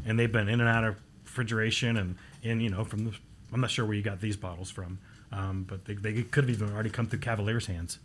and 0.06 0.18
they've 0.18 0.32
been 0.32 0.50
in 0.50 0.60
and 0.62 0.70
out 0.70 0.84
of 0.86 0.96
refrigeration 1.26 1.98
and 1.98 2.16
in 2.42 2.60
you 2.60 2.70
know 2.70 2.84
from 2.84 3.06
the. 3.06 3.14
I'm 3.54 3.62
not 3.62 3.70
sure 3.70 3.86
where 3.86 3.94
you 3.96 4.02
got 4.02 4.20
these 4.20 4.36
bottles 4.38 4.72
from, 4.72 4.98
um, 5.32 5.66
but 5.70 5.86
they, 5.86 5.94
they 5.94 6.24
could 6.24 6.46
have 6.46 6.50
even 6.50 6.74
already 6.74 6.90
come 6.90 7.06
through 7.06 7.20
Cavalier's 7.20 7.68
hands, 7.68 8.00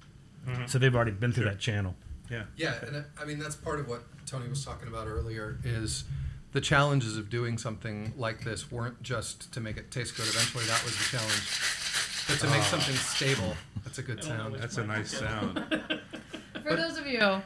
so 0.67 0.79
they've 0.79 0.95
already 0.95 1.13
been 1.13 1.33
through 1.33 1.45
Sure. 1.45 1.53
that 1.53 1.59
channel. 1.61 1.95
yeah. 2.31 2.45
Yeah, 2.57 2.75
and 2.85 2.97
I- 2.99 3.23
I 3.23 3.25
mean 3.25 3.39
that's 3.39 3.57
part 3.57 3.81
of 3.81 3.89
what 3.89 4.03
Tony 4.27 4.47
was 4.49 4.63
talking 4.65 4.89
about 4.89 5.07
earlier 5.07 5.59
is 5.65 6.05
the 6.53 6.61
challenges 6.61 7.17
of 7.17 7.29
doing 7.31 7.59
something 7.59 8.13
like 8.17 8.45
this 8.45 8.71
weren't 8.71 9.03
just 9.03 9.53
to 9.53 9.61
make 9.61 9.77
it 9.77 9.91
taste 9.91 10.17
good. 10.17 10.27
Eventually, 10.27 10.65
that 10.65 10.83
was 10.85 10.97
the 10.97 11.17
challenge, 11.17 12.29
but 12.29 12.39
to 12.41 12.47
make 12.47 12.63
ah. 12.63 12.71
something 12.71 12.95
stable. 12.97 13.55
That's 13.85 13.99
a 13.99 14.03
good 14.03 14.23
sound. 14.23 14.55
That's 14.57 14.79
a 14.79 14.87
nice 14.87 15.17
sound. 15.17 15.65
For 16.63 16.77
those 16.77 16.99
of 16.99 17.07
you 17.07 17.43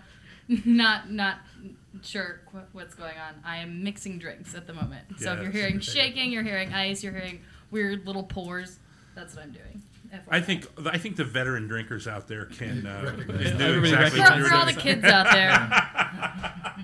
not 0.65 1.11
not 1.11 1.38
sure 2.03 2.41
qu- 2.51 2.59
what's 2.73 2.95
going 2.95 3.17
on, 3.17 3.35
I 3.45 3.59
am 3.59 3.83
mixing 3.83 4.19
drinks 4.19 4.55
at 4.55 4.67
the 4.67 4.73
moment. 4.73 5.05
So 5.19 5.33
Yeah, 5.33 5.35
if 5.35 5.38
you're 5.38 5.45
that's 5.45 5.57
hearing 5.57 5.75
entertaining. 5.75 5.81
shaking, 6.12 6.33
you're 6.33 6.43
hearing 6.43 6.73
ice, 6.73 7.03
you're 7.03 7.12
hearing 7.12 7.41
weird 7.71 8.07
little 8.07 8.25
pours. 8.25 8.79
That's 9.15 9.35
what 9.35 9.45
I'm 9.45 9.53
doing. 9.53 9.83
I 10.29 10.40
think 10.40 10.66
I 10.87 10.98
think 10.98 11.16
the 11.16 11.25
veteran 11.25 11.68
drinkers 11.68 12.07
out 12.07 12.29
there 12.29 12.44
can 12.46 12.87
uh, 12.87 13.03
Recognize 13.16 13.53
do. 13.53 13.64
Everybody 13.64 13.92
exactly 13.92 14.20
for, 14.20 14.25
what 14.25 14.31
recognizes 14.31 14.38
you're 14.38 14.48
for 14.48 14.55
all 14.55 14.66
the 14.66 14.72
kids 14.72 15.05
out 15.05 15.33
there. 15.33 15.88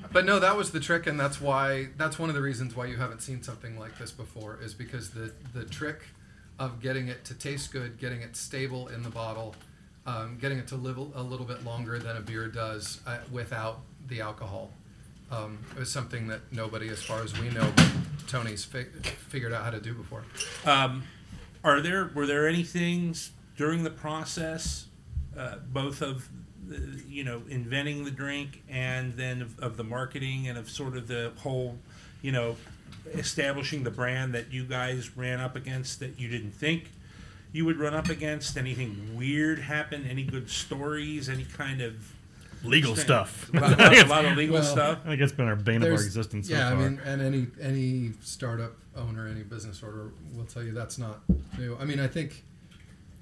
But 0.10 0.24
no, 0.24 0.38
that 0.38 0.56
was 0.56 0.70
the 0.70 0.80
trick, 0.80 1.06
and 1.06 1.20
that's 1.20 1.38
why 1.38 1.88
that's 1.98 2.18
one 2.18 2.30
of 2.30 2.34
the 2.34 2.40
reasons 2.40 2.74
why 2.74 2.86
you 2.86 2.96
haven't 2.96 3.20
seen 3.20 3.42
something 3.42 3.78
like 3.78 3.98
this 3.98 4.10
before 4.10 4.58
is 4.62 4.72
because 4.72 5.10
the 5.10 5.32
the 5.52 5.64
trick 5.66 6.00
of 6.58 6.80
getting 6.80 7.08
it 7.08 7.24
to 7.26 7.34
taste 7.34 7.72
good, 7.72 7.98
getting 7.98 8.22
it 8.22 8.34
stable 8.34 8.88
in 8.88 9.02
the 9.02 9.10
bottle, 9.10 9.54
um, 10.06 10.38
getting 10.40 10.58
it 10.58 10.66
to 10.68 10.76
live 10.76 10.96
a 10.96 11.22
little 11.22 11.46
bit 11.46 11.62
longer 11.64 11.98
than 11.98 12.16
a 12.16 12.20
beer 12.20 12.48
does 12.48 13.00
uh, 13.06 13.18
without 13.30 13.80
the 14.08 14.20
alcohol. 14.22 14.70
Um, 15.30 15.58
it 15.76 15.78
was 15.78 15.92
something 15.92 16.26
that 16.28 16.40
nobody, 16.52 16.88
as 16.88 17.02
far 17.02 17.22
as 17.22 17.38
we 17.38 17.50
know, 17.50 17.70
Tony's 18.26 18.64
fi- 18.64 18.84
figured 19.28 19.52
out 19.52 19.62
how 19.62 19.70
to 19.70 19.80
do 19.80 19.92
before. 19.92 20.24
Um, 20.64 21.02
are 21.68 21.80
there 21.80 22.10
were 22.14 22.26
there 22.26 22.48
any 22.48 22.62
things 22.62 23.32
during 23.56 23.84
the 23.84 23.90
process, 23.90 24.86
uh, 25.36 25.56
both 25.72 26.02
of 26.02 26.28
the, 26.66 27.02
you 27.08 27.24
know 27.24 27.42
inventing 27.48 28.04
the 28.04 28.10
drink 28.10 28.62
and 28.68 29.14
then 29.14 29.42
of, 29.42 29.58
of 29.58 29.76
the 29.76 29.84
marketing 29.84 30.48
and 30.48 30.58
of 30.58 30.68
sort 30.70 30.96
of 30.96 31.08
the 31.08 31.32
whole, 31.38 31.78
you 32.22 32.32
know, 32.32 32.56
establishing 33.14 33.84
the 33.84 33.90
brand 33.90 34.34
that 34.34 34.52
you 34.52 34.64
guys 34.64 35.16
ran 35.16 35.40
up 35.40 35.56
against 35.56 36.00
that 36.00 36.18
you 36.18 36.28
didn't 36.28 36.52
think 36.52 36.90
you 37.52 37.64
would 37.64 37.78
run 37.78 37.94
up 37.94 38.08
against? 38.08 38.56
Anything 38.56 39.16
weird 39.16 39.58
happen? 39.60 40.06
Any 40.08 40.22
good 40.22 40.50
stories? 40.50 41.28
Any 41.28 41.44
kind 41.44 41.80
of 41.80 42.12
Legal 42.64 42.96
stuff. 42.96 43.50
a, 43.54 43.60
lot, 43.60 43.78
a 43.80 44.06
lot 44.06 44.24
of 44.24 44.36
legal 44.36 44.54
Well, 44.54 44.64
stuff. 44.64 44.98
I 45.04 45.10
think 45.10 45.20
it's 45.22 45.32
been 45.32 45.46
our 45.46 45.56
bane 45.56 45.82
of 45.82 45.88
our 45.88 45.94
existence 45.94 46.48
yeah, 46.48 46.70
so 46.70 46.76
far. 46.76 46.84
I 46.84 46.88
mean, 46.88 47.00
and 47.04 47.22
any 47.22 47.46
any 47.60 48.12
startup 48.22 48.76
owner, 48.96 49.26
any 49.26 49.42
business 49.42 49.82
owner 49.82 50.10
will 50.34 50.44
tell 50.44 50.62
you 50.62 50.72
that's 50.72 50.98
not 50.98 51.20
new. 51.58 51.76
I 51.80 51.84
mean, 51.84 52.00
I 52.00 52.08
think 52.08 52.44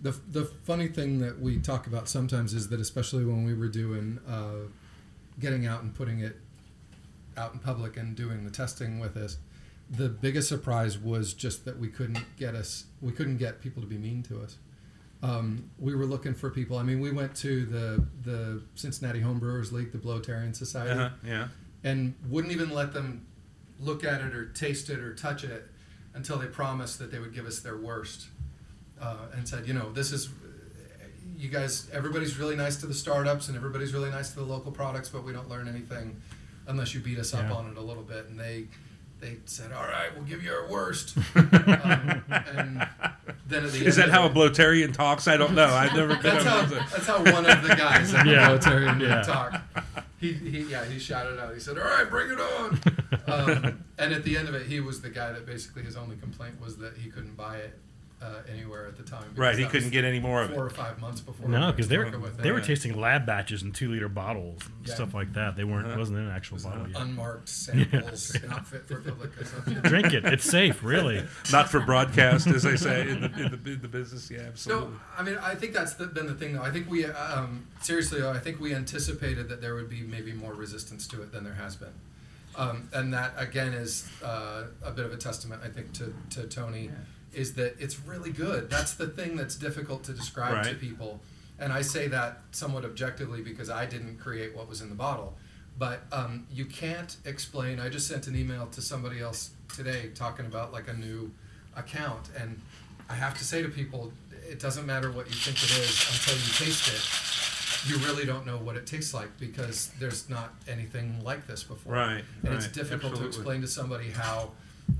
the 0.03 0.13
the 0.31 0.45
funny 0.45 0.89
thing 0.89 1.19
that 1.21 1.41
we 1.41 1.59
talk 1.59 1.87
about 1.87 2.09
sometimes 2.09 2.55
is 2.55 2.69
that 2.69 2.81
especially 2.81 3.25
when 3.25 3.45
we 3.45 3.55
were 3.55 3.69
doing 3.69 4.19
uh, 4.29 4.69
getting 5.39 5.67
out 5.67 5.83
and 5.83 5.95
putting 5.95 6.21
it 6.21 6.37
out 7.37 7.53
in 7.53 7.59
public 7.59 7.97
and 7.97 8.17
doing 8.17 8.45
the 8.45 8.51
testing 8.51 8.99
with 8.99 9.17
us, 9.17 9.39
the 9.91 10.09
biggest 10.09 10.49
surprise 10.49 10.99
was 10.99 11.35
just 11.35 11.65
that 11.65 11.79
we 11.79 11.89
couldn't 11.89 12.25
get 12.37 12.55
us 12.55 12.87
we 13.03 13.13
couldn't 13.13 13.37
get 13.37 13.61
people 13.61 13.83
to 13.83 13.89
be 13.89 13.99
mean 13.99 14.23
to 14.25 14.41
us. 14.41 14.57
Um, 15.23 15.71
we 15.79 15.95
were 15.95 16.07
looking 16.07 16.35
for 16.35 16.51
people. 16.51 16.77
I 16.79 16.83
mean, 16.83 17.01
we 17.01 17.11
went 17.11 17.35
to 17.37 17.65
the 17.67 18.05
the 18.23 18.63
Cincinnati 18.75 19.21
Homebrewers 19.21 19.73
League, 19.73 19.93
the 19.93 19.99
Bloatarian 19.99 20.55
Society 20.55 20.91
Uh-huh, 20.91 21.11
yeah. 21.25 21.49
and 21.85 22.15
wouldn't 22.29 22.53
even 22.53 22.71
let 22.71 22.93
them 22.93 23.27
look 23.81 24.05
at 24.05 24.21
it 24.21 24.35
or 24.35 24.47
taste 24.47 24.91
it 24.91 24.99
or 25.01 25.15
touch 25.15 25.43
it 25.45 25.69
until 26.15 26.39
they 26.39 26.47
promised 26.47 26.99
that 26.99 27.11
they 27.11 27.19
would 27.19 27.35
give 27.35 27.47
us 27.47 27.61
their 27.61 27.77
worst 27.77 28.29
uh, 29.01 29.17
and 29.35 29.47
said, 29.49 29.67
you 29.67 29.75
know, 29.75 29.93
this 29.93 30.13
is 30.13 30.29
you 31.37 31.49
guys. 31.49 31.89
Everybody's 31.93 32.39
really 32.39 32.57
nice 32.57 32.77
to 32.77 32.87
the 32.87 32.95
startups 32.95 33.49
and 33.49 33.57
everybody's 33.57 33.93
really 33.93 34.11
nice 34.11 34.31
to 34.31 34.37
the 34.37 34.45
local 34.45 34.73
products, 34.73 35.09
but 35.09 35.25
we 35.25 35.33
don't 35.33 35.49
learn 35.49 35.69
anything 35.69 36.21
unless 36.67 36.95
you 36.95 37.01
beat 37.01 37.19
us 37.19 37.33
up 37.35 37.51
on 37.55 37.71
it 37.71 37.77
a 37.77 37.81
little 37.81 38.03
bit. 38.03 38.27
And 38.29 38.39
they 38.41 38.67
they 39.21 39.37
said, 39.47 39.73
all 39.73 39.83
right, 39.85 40.15
we'll 40.15 40.25
give 40.25 40.43
you 40.43 40.53
our 40.53 40.69
worst. 40.69 41.17
um, 41.35 41.45
and 42.31 42.87
then 43.49 43.65
at 43.65 43.73
the 43.73 43.85
Is 43.87 43.97
that 43.97 44.11
how 44.11 44.25
a 44.25 44.27
it- 44.27 44.35
bloatarian 44.35 44.93
talks? 44.93 45.27
I 45.29 45.37
don't 45.37 45.55
know. 45.55 45.65
I've 45.67 45.95
never 45.95 46.15
been 46.15 46.23
that's 46.23 46.45
how, 46.45 46.63
that's 46.63 47.07
how 47.07 47.19
one 47.25 47.47
of 47.47 47.63
the 47.63 47.75
guys 47.77 48.13
at 48.15 48.25
the 48.25 48.31
Yeah. 48.33 48.49
military 48.49 48.87
would 48.87 49.01
Yeah. 49.01 49.23
talk. 49.23 49.63
He, 50.19 50.33
he, 50.33 50.61
yeah, 50.71 50.85
he 50.87 50.99
shouted 50.99 51.39
out. 51.39 51.53
He 51.53 51.61
said, 51.61 51.77
"All 51.79 51.85
right, 51.85 52.09
bring 52.09 52.31
it 52.31 52.41
on!" 52.41 52.81
um, 53.27 53.85
and 53.99 54.15
at 54.15 54.25
the 54.25 54.37
end 54.39 54.49
of 54.49 54.55
it, 54.55 54.67
he 54.67 54.81
was 54.81 55.03
the 55.03 55.11
guy 55.11 55.31
that 55.33 55.45
basically 55.45 55.83
his 55.83 55.95
only 55.97 56.17
complaint 56.17 56.59
was 56.61 56.79
that 56.79 56.97
he 56.97 57.11
couldn't 57.11 57.37
buy 57.37 57.57
it 57.59 57.79
uh, 58.23 58.41
anywhere 58.51 58.87
at 58.87 58.97
the 58.97 59.03
time. 59.03 59.25
because 59.25 59.39
Right, 59.39 59.57
he 59.57 59.65
that 59.65 59.71
couldn't 59.71 59.87
was 59.89 59.93
get 59.93 60.05
any 60.05 60.21
more 60.21 60.43
of 60.43 60.51
it. 60.51 60.55
four 60.55 60.65
or 60.65 60.71
five 60.71 60.99
months 61.01 61.21
before. 61.21 61.49
no, 61.49 61.71
because 61.71 61.89
they 61.89 61.99
were 61.99 62.11
they 62.39 62.51
were 62.51 62.61
tasting 62.63 62.99
lab 62.99 63.27
batches 63.27 63.63
in 63.63 63.73
two 63.73 63.91
liter 63.91 64.09
bottles 64.09 64.63
and 64.65 64.89
Yeah. 64.89 64.95
stuff 64.95 65.13
like 65.13 65.35
that. 65.35 65.55
They 65.57 65.65
weren't. 65.65 65.87
Uh-huh. 65.87 65.97
It 65.97 65.99
wasn't 65.99 66.19
in 66.19 66.25
an 66.25 66.31
actual 66.31 66.55
It 66.55 66.57
was 66.57 66.65
bottle 66.65 66.89
yet. 66.89 67.01
unmarked 67.03 67.49
samples, 67.51 68.35
not 68.49 68.67
fit 68.67 68.87
for 68.89 69.01
public 69.01 69.37
consumption. 69.37 69.81
Drink 69.83 70.15
it. 70.15 70.25
It's 70.25 70.45
safe, 70.45 70.83
really. 70.83 71.23
Not 71.53 71.69
for 71.69 71.81
broadcast, 71.81 72.47
as 72.47 72.63
they 72.63 72.77
say 72.77 73.03
in 73.09 73.21
the, 73.21 73.27
in 73.27 73.63
the, 73.63 73.73
in 73.73 73.81
the 73.83 73.89
business. 73.89 74.31
Yeah, 74.31 74.41
absolutely. 74.49 74.89
No, 74.95 75.01
I 75.19 75.23
mean, 75.23 75.39
I 75.43 75.55
think 75.55 75.75
that's 75.75 75.95
the, 75.95 76.07
been 76.07 76.27
the 76.27 76.35
thing, 76.35 76.55
though. 76.55 76.63
I 76.63 76.71
think 76.71 76.89
we, 76.91 77.05
um, 77.05 77.67
seriously, 77.83 78.23
I 78.27 78.39
think 78.39 78.61
we 78.61 78.75
anticipated 78.75 79.49
that 79.51 79.61
there 79.61 79.75
would 79.75 79.89
be 79.91 80.01
maybe 80.01 80.33
more 80.33 80.55
resistance 80.55 81.07
to 81.09 81.23
it 81.23 81.33
than 81.33 81.45
there 81.45 81.55
has 81.55 81.77
been. 81.77 81.93
Um, 82.57 82.89
and 82.95 83.13
that, 83.13 83.35
again, 83.37 83.75
is 83.75 84.09
uh, 84.25 84.65
a 84.83 84.91
bit 84.91 85.05
of 85.05 85.13
a 85.13 85.17
testament, 85.19 85.61
I 85.65 85.69
think, 85.69 85.93
to, 85.95 86.15
to 86.31 86.47
Tony, 86.47 86.91
is 87.37 87.53
that 87.55 87.77
it's 87.79 88.01
really 88.01 88.33
good. 88.33 88.71
That's 88.71 88.95
the 88.95 89.07
thing 89.07 89.37
that's 89.37 89.55
difficult 89.55 90.03
to 90.05 90.13
describe 90.13 90.65
to 90.65 90.75
people. 90.75 91.21
And 91.59 91.73
I 91.73 91.83
say 91.83 92.09
that 92.09 92.41
somewhat 92.51 92.85
objectively 92.85 93.43
because 93.43 93.71
I 93.71 93.87
didn't 93.87 94.19
create 94.19 94.57
what 94.57 94.69
was 94.69 94.81
in 94.81 94.89
the 94.89 94.95
bottle. 94.95 95.37
But 95.79 96.01
um, 96.11 96.47
you 96.51 96.65
can't 96.65 97.15
explain. 97.27 97.79
I 97.79 97.91
just 97.91 98.09
sent 98.09 98.27
an 98.27 98.35
email 98.37 98.67
to 98.69 98.81
somebody 98.81 99.21
else 99.21 99.51
today 99.75 100.11
talking 100.15 100.47
about 100.47 100.73
like 100.73 100.89
a 100.89 100.95
new 100.95 101.31
account. 101.77 102.31
And 102.41 102.61
I 103.11 103.15
have 103.15 103.37
to 103.39 103.45
say 103.45 103.63
to 103.63 103.69
people, 103.69 104.13
it 104.51 104.59
doesn't 104.59 104.87
matter 104.87 105.13
what 105.13 105.27
you 105.27 105.35
think 105.35 105.57
it 105.63 105.71
is 105.79 106.09
until 106.11 106.35
you 106.35 106.53
taste 106.55 106.89
it. 106.89 107.91
You 107.91 107.99
really 108.07 108.25
don't 108.25 108.47
know 108.47 108.57
what 108.57 108.77
it 108.77 108.87
tastes 108.87 109.13
like 109.13 109.29
because 109.39 109.91
there's 110.01 110.31
not 110.31 110.55
anything 110.67 111.23
like 111.23 111.47
this 111.47 111.63
before. 111.63 111.93
Right, 111.93 112.25
And 112.43 112.55
it's 112.55 112.65
right, 112.65 112.75
difficult 112.75 113.17
to 113.17 113.27
explain 113.27 113.61
to 113.61 113.69
somebody 113.69 114.11
how 114.11 114.53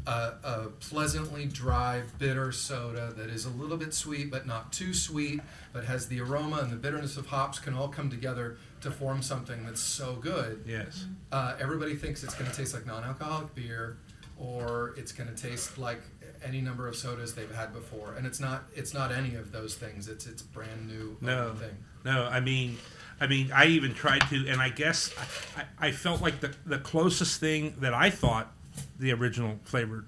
a, 0.07 0.33
a 0.45 0.67
pleasantly 0.81 1.47
dry, 1.47 2.03
bitter 2.19 2.53
soda 2.53 3.13
that 3.17 3.29
is 3.29 3.45
a 3.45 3.51
little 3.51 3.77
bit 3.77 3.93
sweet 3.95 4.31
but 4.31 4.47
not 4.47 4.73
too 4.73 4.95
sweet, 4.95 5.41
but 5.73 5.85
has 5.85 6.07
the 6.09 6.21
aroma 6.21 6.59
and 6.59 6.71
the 6.71 6.77
bitterness 6.77 7.17
of 7.17 7.27
hops 7.27 7.59
can 7.59 7.75
all 7.75 7.89
come 7.89 8.09
together 8.11 8.57
to 8.83 8.91
form 8.91 9.23
something 9.23 9.65
that's 9.65 9.81
so 9.81 10.15
good. 10.15 10.63
Yes. 10.67 11.07
Uh, 11.33 11.57
everybody 11.61 11.95
thinks 11.97 12.23
it's 12.23 12.35
going 12.35 12.51
to 12.51 12.57
taste 12.57 12.75
like 12.75 12.87
non-alcoholic 12.87 13.55
beer, 13.55 13.99
or 14.39 14.95
it's 14.97 15.13
going 15.13 15.33
to 15.33 15.41
taste 15.41 15.79
like 15.79 16.01
any 16.45 16.61
number 16.61 16.87
of 16.87 16.95
sodas 16.95 17.35
they've 17.35 17.55
had 17.55 17.73
before, 17.73 18.15
and 18.17 18.27
it's 18.27 18.39
not. 18.39 18.65
It's 18.75 18.93
not 18.95 19.11
any 19.11 19.35
of 19.35 19.51
those 19.53 19.75
things. 19.75 20.07
It's 20.09 20.27
it's 20.27 20.43
brand 20.43 20.87
new 20.87 21.17
No. 21.21 21.55
thing. 21.55 21.75
No, 22.05 22.25
I 22.31 22.41
mean, 22.41 22.77
I 23.21 23.27
mean, 23.27 23.51
I 23.53 23.67
even 23.67 23.95
tried 23.95 24.21
to, 24.29 24.47
and 24.49 24.61
I 24.61 24.69
guess 24.69 25.11
I, 25.57 25.89
I 25.89 25.91
felt 25.93 26.21
like 26.21 26.41
the 26.41 26.55
the 26.67 26.79
closest 26.79 27.41
thing 27.41 27.75
that 27.81 27.95
I 27.95 28.11
thought 28.11 28.53
the 28.99 29.13
original 29.13 29.59
flavor 29.65 30.07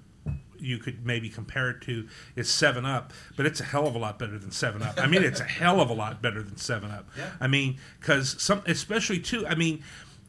you 0.61 0.77
could 0.77 1.05
maybe 1.05 1.29
compare 1.29 1.69
it 1.69 1.81
to 1.81 2.07
is 2.35 2.49
Seven 2.49 2.85
Up, 2.85 3.13
but 3.37 3.45
it's 3.45 3.59
a 3.59 3.63
hell 3.63 3.87
of 3.87 3.95
a 3.95 3.97
lot 3.97 4.19
better 4.19 4.37
than 4.37 4.51
Seven 4.51 4.81
Up. 4.83 4.99
I 4.99 5.07
mean, 5.07 5.23
it's 5.23 5.39
a 5.39 5.43
hell 5.59 5.79
of 5.81 5.89
a 5.89 5.93
lot 5.93 6.21
better 6.21 6.43
than 6.43 6.57
Seven 6.57 6.91
Up. 6.91 7.07
Yeah. 7.17 7.31
I 7.39 7.47
mean, 7.47 7.77
because 7.99 8.41
some, 8.41 8.61
especially 8.65 9.19
too. 9.19 9.47
I 9.47 9.55
mean, 9.55 9.83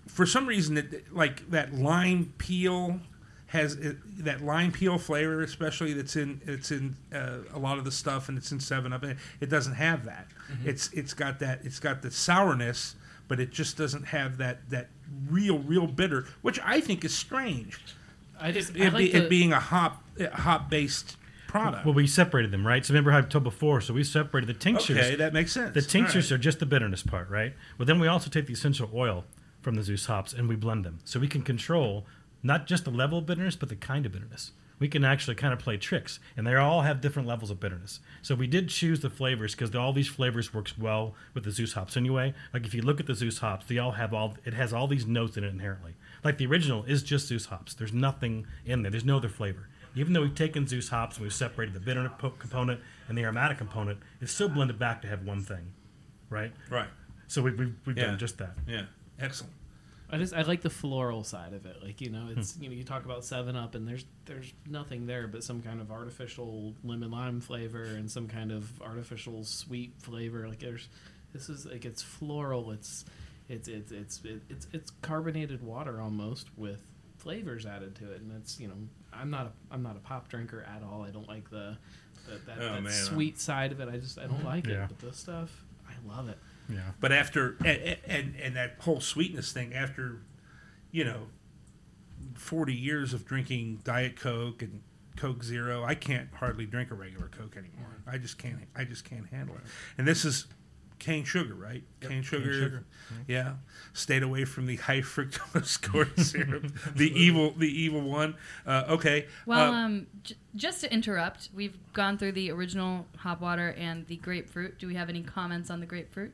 for 0.06 0.26
some 0.26 0.46
reason, 0.46 0.78
it, 0.78 1.12
like 1.12 1.50
that 1.50 1.74
lime 1.74 2.32
peel 2.38 3.00
has 3.46 3.74
it, 3.74 3.96
that 4.24 4.42
lime 4.42 4.70
peel 4.70 4.98
flavor, 4.98 5.42
especially 5.42 5.92
that's 5.92 6.16
in 6.16 6.40
it's 6.46 6.70
in 6.70 6.96
uh, 7.12 7.38
a 7.52 7.58
lot 7.58 7.78
of 7.78 7.84
the 7.84 7.92
stuff, 7.92 8.28
and 8.28 8.38
it's 8.38 8.52
in 8.52 8.60
Seven 8.60 8.92
Up. 8.92 9.04
It 9.04 9.48
doesn't 9.48 9.74
have 9.74 10.04
that. 10.04 10.28
It's 10.64 10.92
it's 10.92 11.14
got 11.14 11.40
that 11.40 11.60
it's 11.64 11.80
got 11.80 12.02
the 12.02 12.10
sourness, 12.10 12.94
but 13.28 13.40
it 13.40 13.50
just 13.50 13.76
doesn't 13.76 14.04
have 14.04 14.38
that 14.38 14.68
that 14.70 14.88
real 15.28 15.58
real 15.58 15.86
bitter, 15.86 16.26
which 16.42 16.60
I 16.64 16.80
think 16.80 17.04
is 17.04 17.14
strange. 17.14 17.80
I 18.40 18.52
just 18.52 18.76
I 18.76 18.86
It, 18.86 18.92
like 18.92 18.98
be, 18.98 19.12
the, 19.12 19.24
it 19.24 19.30
being 19.30 19.52
a 19.52 19.60
hop 19.60 20.02
hop 20.32 20.70
based 20.70 21.16
product. 21.48 21.84
Well, 21.84 21.94
we 21.94 22.06
separated 22.06 22.50
them, 22.52 22.66
right? 22.66 22.84
So 22.84 22.92
remember 22.92 23.10
how 23.10 23.18
I 23.18 23.22
told 23.22 23.44
before. 23.44 23.80
So 23.80 23.92
we 23.94 24.04
separated 24.04 24.46
the 24.48 24.58
tinctures. 24.58 24.98
okay, 24.98 25.14
that 25.16 25.32
makes 25.32 25.52
sense. 25.52 25.74
The 25.74 25.82
tinctures 25.82 26.30
All 26.30 26.36
right. 26.36 26.40
are 26.40 26.42
just 26.42 26.60
the 26.60 26.66
bitterness 26.66 27.02
part, 27.02 27.28
right? 27.28 27.54
Well, 27.78 27.86
then 27.86 27.98
we 27.98 28.06
also 28.06 28.30
take 28.30 28.46
the 28.46 28.52
essential 28.52 28.90
oil 28.94 29.24
from 29.60 29.74
the 29.74 29.82
Zeus 29.82 30.06
hops 30.06 30.32
and 30.32 30.48
we 30.48 30.56
blend 30.56 30.84
them, 30.84 31.00
so 31.04 31.18
we 31.20 31.28
can 31.28 31.42
control 31.42 32.06
not 32.42 32.66
just 32.66 32.84
the 32.84 32.90
level 32.90 33.18
of 33.18 33.26
bitterness, 33.26 33.56
but 33.56 33.68
the 33.68 33.76
kind 33.76 34.06
of 34.06 34.12
bitterness. 34.12 34.52
We 34.78 34.88
can 34.88 35.04
actually 35.04 35.34
kind 35.34 35.52
of 35.52 35.58
play 35.58 35.76
tricks, 35.76 36.20
and 36.38 36.46
they 36.46 36.54
all 36.54 36.80
have 36.82 37.02
different 37.02 37.28
levels 37.28 37.50
of 37.50 37.60
bitterness. 37.60 38.00
So 38.22 38.34
we 38.34 38.46
did 38.46 38.70
choose 38.70 39.00
the 39.00 39.10
flavors 39.10 39.54
because 39.54 39.74
all 39.74 39.92
these 39.92 40.08
flavors 40.08 40.54
works 40.54 40.78
well 40.78 41.14
with 41.34 41.44
the 41.44 41.50
Zeus 41.50 41.74
hops 41.74 41.98
anyway. 41.98 42.32
Like 42.54 42.64
if 42.64 42.72
you 42.72 42.80
look 42.80 42.98
at 42.98 43.06
the 43.06 43.14
Zeus 43.14 43.38
hops, 43.40 43.66
they 43.66 43.76
all 43.76 43.92
have 43.92 44.14
all 44.14 44.36
it 44.46 44.54
has 44.54 44.72
all 44.72 44.86
these 44.86 45.06
notes 45.06 45.36
in 45.36 45.44
it 45.44 45.48
inherently. 45.48 45.96
Like 46.24 46.38
the 46.38 46.46
original 46.46 46.84
is 46.84 47.02
just 47.02 47.28
Zeus 47.28 47.46
hops. 47.46 47.74
There's 47.74 47.92
nothing 47.92 48.46
in 48.64 48.82
there. 48.82 48.90
There's 48.90 49.04
no 49.04 49.16
other 49.16 49.28
flavor. 49.28 49.68
Even 49.96 50.12
though 50.12 50.22
we've 50.22 50.34
taken 50.34 50.66
Zeus 50.66 50.88
hops 50.88 51.16
and 51.16 51.24
we've 51.24 51.32
separated 51.34 51.74
the 51.74 51.80
bitter 51.80 52.08
component 52.38 52.80
and 53.08 53.18
the 53.18 53.22
aromatic 53.22 53.58
component, 53.58 53.98
it's 54.20 54.32
still 54.32 54.48
blended 54.48 54.78
back 54.78 55.02
to 55.02 55.08
have 55.08 55.24
one 55.24 55.40
thing, 55.42 55.72
right? 56.28 56.52
right. 56.70 56.88
So 57.26 57.42
we, 57.42 57.50
we've, 57.52 57.74
we've 57.86 57.96
Yeah. 57.98 58.06
done 58.06 58.18
just 58.18 58.38
that. 58.38 58.52
Yeah, 58.68 58.84
excellent. 59.18 59.52
I 60.12 60.18
just 60.18 60.34
I 60.34 60.42
like 60.42 60.60
the 60.62 60.70
floral 60.70 61.22
side 61.22 61.52
of 61.52 61.66
it. 61.66 61.76
Like 61.82 62.00
you 62.00 62.10
know, 62.10 62.28
it's 62.36 62.54
Hmm. 62.56 62.62
you 62.64 62.68
know 62.68 62.74
you 62.74 62.82
talk 62.82 63.04
about 63.04 63.24
Seven 63.24 63.54
Up 63.54 63.76
and 63.76 63.86
there's 63.86 64.04
there's 64.26 64.52
nothing 64.66 65.06
there 65.06 65.28
but 65.28 65.44
some 65.44 65.62
kind 65.62 65.80
of 65.80 65.92
artificial 65.92 66.74
lemon 66.82 67.12
lime 67.12 67.40
flavor 67.40 67.84
and 67.84 68.10
some 68.10 68.26
kind 68.26 68.50
of 68.50 68.82
artificial 68.82 69.44
sweet 69.44 69.92
flavor. 70.00 70.48
Like 70.48 70.58
there's 70.58 70.88
this 71.32 71.48
is 71.48 71.64
like 71.64 71.84
it's 71.84 72.02
floral. 72.02 72.72
It's 72.72 73.04
it's 73.50 73.68
it's 73.68 73.90
it's 73.90 74.20
it's 74.48 74.68
it's 74.72 74.92
carbonated 75.02 75.62
water 75.62 76.00
almost 76.00 76.48
with 76.56 76.80
flavors 77.18 77.66
added 77.66 77.96
to 77.96 78.12
it. 78.12 78.20
And 78.20 78.32
it's 78.36 78.60
you 78.60 78.68
know 78.68 78.74
I'm 79.12 79.28
not 79.28 79.46
a 79.46 79.74
I'm 79.74 79.82
not 79.82 79.96
a 79.96 80.00
pop 80.00 80.28
drinker 80.28 80.62
at 80.62 80.82
all. 80.82 81.02
I 81.02 81.10
don't 81.10 81.28
like 81.28 81.50
the 81.50 81.76
that, 82.28 82.46
that, 82.46 82.58
Oh, 82.60 82.74
that 82.74 82.82
man, 82.82 82.92
sweet 82.92 83.40
side 83.40 83.72
of 83.72 83.80
it. 83.80 83.88
I 83.88 83.96
just 83.96 84.18
I 84.18 84.22
don't 84.22 84.38
mm-hmm. 84.38 84.46
like 84.46 84.66
Yeah. 84.66 84.84
it. 84.84 84.88
But 84.88 84.98
this 85.00 85.16
stuff 85.16 85.64
I 85.88 85.92
love 86.08 86.28
it. 86.28 86.38
Yeah. 86.68 86.92
But 87.00 87.10
after 87.10 87.56
and, 87.64 87.96
and 88.06 88.34
and 88.40 88.56
that 88.56 88.76
whole 88.80 89.00
sweetness 89.00 89.52
thing, 89.52 89.74
after 89.74 90.22
you 90.92 91.04
know, 91.04 91.26
forty 92.34 92.74
years 92.74 93.12
of 93.12 93.26
drinking 93.26 93.80
Diet 93.82 94.14
Coke 94.16 94.62
and 94.62 94.82
Coke 95.16 95.42
Zero, 95.42 95.82
I 95.82 95.96
can't 95.96 96.28
hardly 96.34 96.66
drink 96.66 96.92
a 96.92 96.94
regular 96.94 97.26
Coke 97.28 97.56
anymore. 97.56 97.96
Mm-hmm. 98.00 98.10
I 98.10 98.18
just 98.18 98.38
can't. 98.38 98.58
I 98.76 98.84
just 98.84 99.04
can't 99.04 99.26
handle 99.26 99.56
it. 99.56 99.62
And 99.98 100.06
this 100.06 100.24
is 100.24 100.46
cane 101.00 101.24
sugar, 101.24 101.54
right? 101.54 101.82
Cane 102.00 102.22
sugar. 102.22 102.52
sugar. 102.52 102.84
Yeah. 103.26 103.54
Stayed 103.92 104.22
away 104.22 104.44
from 104.44 104.66
the 104.66 104.76
high 104.76 105.00
fructose 105.00 105.82
corn 105.92 106.16
syrup, 106.16 106.70
the 106.94 107.10
evil, 107.20 107.50
the 107.56 107.66
evil 107.68 108.02
one. 108.02 108.36
Uh, 108.64 108.84
okay. 108.90 109.26
Well, 109.46 109.72
Uh, 109.72 109.76
um, 109.84 110.06
j- 110.22 110.36
just 110.54 110.80
to 110.82 110.92
interrupt, 110.94 111.48
we've 111.52 111.76
gone 111.92 112.16
through 112.18 112.32
the 112.32 112.52
original 112.52 113.06
hop 113.16 113.40
water 113.40 113.74
and 113.76 114.06
the 114.06 114.16
grapefruit. 114.16 114.78
Do 114.78 114.86
we 114.86 114.94
have 114.94 115.08
any 115.08 115.22
comments 115.22 115.70
on 115.70 115.80
the 115.80 115.86
grapefruit? 115.86 116.32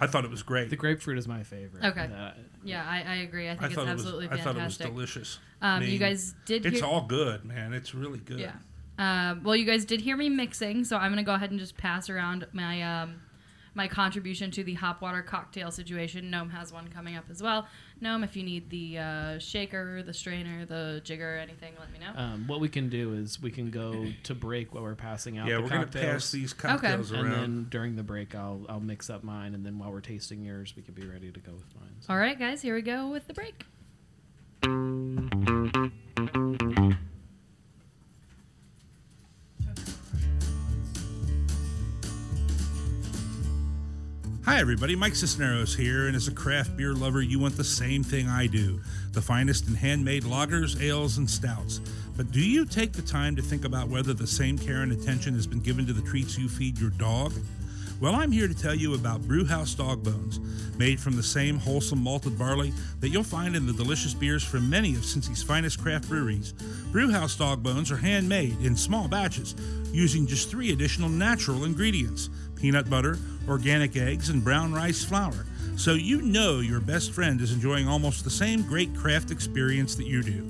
I 0.00 0.06
thought 0.08 0.24
it 0.24 0.30
was 0.30 0.42
great. 0.42 0.68
The 0.70 0.76
grapefruit 0.76 1.16
is 1.16 1.28
my 1.28 1.42
favorite. 1.44 1.84
Okay. 1.84 2.10
Uh, 2.12 2.32
Yeah, 2.64 2.84
I, 2.86 3.02
I 3.06 3.14
agree. 3.18 3.48
I 3.48 3.52
think 3.52 3.62
I 3.62 3.66
it's 3.66 3.74
thought 3.76 3.86
it 3.88 3.92
was. 3.92 4.02
absolutely 4.02 4.28
I 4.30 4.42
thought 4.42 4.56
it 4.56 4.64
was 4.64 4.76
delicious. 4.78 5.38
um, 5.62 5.82
I 5.82 5.84
you 5.86 5.98
guys 5.98 6.34
did. 6.44 6.66
It's 6.66 6.78
hear- 6.80 6.86
all 6.88 7.02
good, 7.06 7.44
man. 7.44 7.72
It's 7.72 7.94
really 7.94 8.18
good. 8.18 8.40
Yeah. 8.40 8.52
Um, 8.98 9.42
well, 9.44 9.54
you 9.54 9.64
guys 9.66 9.84
did 9.84 10.00
hear 10.00 10.16
me 10.16 10.28
mixing, 10.30 10.82
so 10.84 10.96
I'm 10.96 11.12
gonna 11.12 11.22
go 11.22 11.34
ahead 11.34 11.50
and 11.50 11.60
just 11.60 11.76
pass 11.76 12.08
around 12.10 12.46
my 12.52 12.82
um, 13.02 13.20
my 13.76 13.86
contribution 13.86 14.50
to 14.52 14.64
the 14.64 14.74
hop 14.74 15.02
water 15.02 15.22
cocktail 15.22 15.70
situation. 15.70 16.30
Gnome 16.30 16.48
has 16.50 16.72
one 16.72 16.88
coming 16.88 17.14
up 17.16 17.24
as 17.30 17.42
well. 17.42 17.66
Gnome, 18.00 18.24
if 18.24 18.34
you 18.36 18.42
need 18.42 18.68
the 18.70 18.98
uh, 18.98 19.38
shaker, 19.38 20.02
the 20.02 20.12
strainer, 20.14 20.64
the 20.64 21.00
jigger, 21.04 21.36
anything, 21.36 21.74
let 21.78 21.92
me 21.92 21.98
know. 21.98 22.12
Um, 22.20 22.46
what 22.46 22.60
we 22.60 22.68
can 22.68 22.88
do 22.88 23.12
is 23.14 23.40
we 23.40 23.50
can 23.50 23.70
go 23.70 24.06
to 24.24 24.34
break 24.34 24.74
while 24.74 24.82
we're 24.82 24.94
passing 24.94 25.38
out 25.38 25.46
Yeah, 25.48 25.56
the 25.56 25.62
we're 25.62 25.68
gonna 25.68 25.86
pass 25.86 26.30
these 26.30 26.52
cocktails 26.52 27.10
and 27.12 27.22
around. 27.28 27.32
then 27.32 27.66
during 27.70 27.96
the 27.96 28.02
break, 28.02 28.34
I'll 28.34 28.64
I'll 28.68 28.80
mix 28.80 29.10
up 29.10 29.22
mine, 29.22 29.54
and 29.54 29.64
then 29.64 29.78
while 29.78 29.92
we're 29.92 30.00
tasting 30.00 30.42
yours, 30.42 30.74
we 30.74 30.82
can 30.82 30.94
be 30.94 31.06
ready 31.06 31.30
to 31.30 31.40
go 31.40 31.52
with 31.52 31.74
mine. 31.78 31.94
So- 32.00 32.12
All 32.12 32.18
right, 32.18 32.38
guys, 32.38 32.62
here 32.62 32.74
we 32.74 32.82
go 32.82 33.08
with 33.08 33.26
the 33.28 33.34
break. 33.34 33.64
Everybody. 44.66 44.96
Mike 44.96 45.14
Cisneros 45.14 45.76
here, 45.76 46.08
and 46.08 46.16
as 46.16 46.26
a 46.26 46.32
craft 46.32 46.76
beer 46.76 46.92
lover, 46.92 47.22
you 47.22 47.38
want 47.38 47.56
the 47.56 47.62
same 47.62 48.02
thing 48.02 48.26
I 48.28 48.48
do 48.48 48.80
the 49.12 49.22
finest 49.22 49.68
in 49.68 49.74
handmade 49.76 50.24
lagers, 50.24 50.82
ales, 50.82 51.18
and 51.18 51.30
stouts. 51.30 51.80
But 52.16 52.32
do 52.32 52.40
you 52.40 52.64
take 52.64 52.92
the 52.92 53.00
time 53.00 53.36
to 53.36 53.42
think 53.42 53.64
about 53.64 53.86
whether 53.86 54.12
the 54.12 54.26
same 54.26 54.58
care 54.58 54.82
and 54.82 54.90
attention 54.90 55.34
has 55.34 55.46
been 55.46 55.60
given 55.60 55.86
to 55.86 55.92
the 55.92 56.02
treats 56.02 56.36
you 56.36 56.48
feed 56.48 56.80
your 56.80 56.90
dog? 56.90 57.32
Well, 58.00 58.16
I'm 58.16 58.32
here 58.32 58.48
to 58.48 58.54
tell 58.54 58.74
you 58.74 58.94
about 58.94 59.22
Brewhouse 59.22 59.72
Dog 59.72 60.02
Bones, 60.02 60.40
made 60.76 60.98
from 60.98 61.14
the 61.14 61.22
same 61.22 61.58
wholesome 61.58 62.02
malted 62.02 62.36
barley 62.36 62.72
that 62.98 63.10
you'll 63.10 63.22
find 63.22 63.54
in 63.54 63.66
the 63.66 63.72
delicious 63.72 64.14
beers 64.14 64.42
from 64.42 64.68
many 64.68 64.96
of 64.96 65.02
Cincy's 65.02 65.44
finest 65.44 65.80
craft 65.80 66.08
breweries. 66.08 66.54
Brewhouse 66.90 67.36
Dog 67.36 67.62
Bones 67.62 67.92
are 67.92 67.96
handmade 67.96 68.60
in 68.62 68.74
small 68.74 69.06
batches 69.06 69.54
using 69.92 70.26
just 70.26 70.50
three 70.50 70.72
additional 70.72 71.08
natural 71.08 71.62
ingredients 71.62 72.30
peanut 72.56 72.90
butter, 72.90 73.18
organic 73.48 73.96
eggs, 73.96 74.28
and 74.28 74.42
brown 74.42 74.72
rice 74.72 75.04
flour. 75.04 75.46
So 75.76 75.92
you 75.92 76.22
know 76.22 76.60
your 76.60 76.80
best 76.80 77.12
friend 77.12 77.40
is 77.40 77.52
enjoying 77.52 77.86
almost 77.86 78.24
the 78.24 78.30
same 78.30 78.62
great 78.62 78.94
craft 78.96 79.30
experience 79.30 79.94
that 79.96 80.06
you 80.06 80.22
do. 80.22 80.46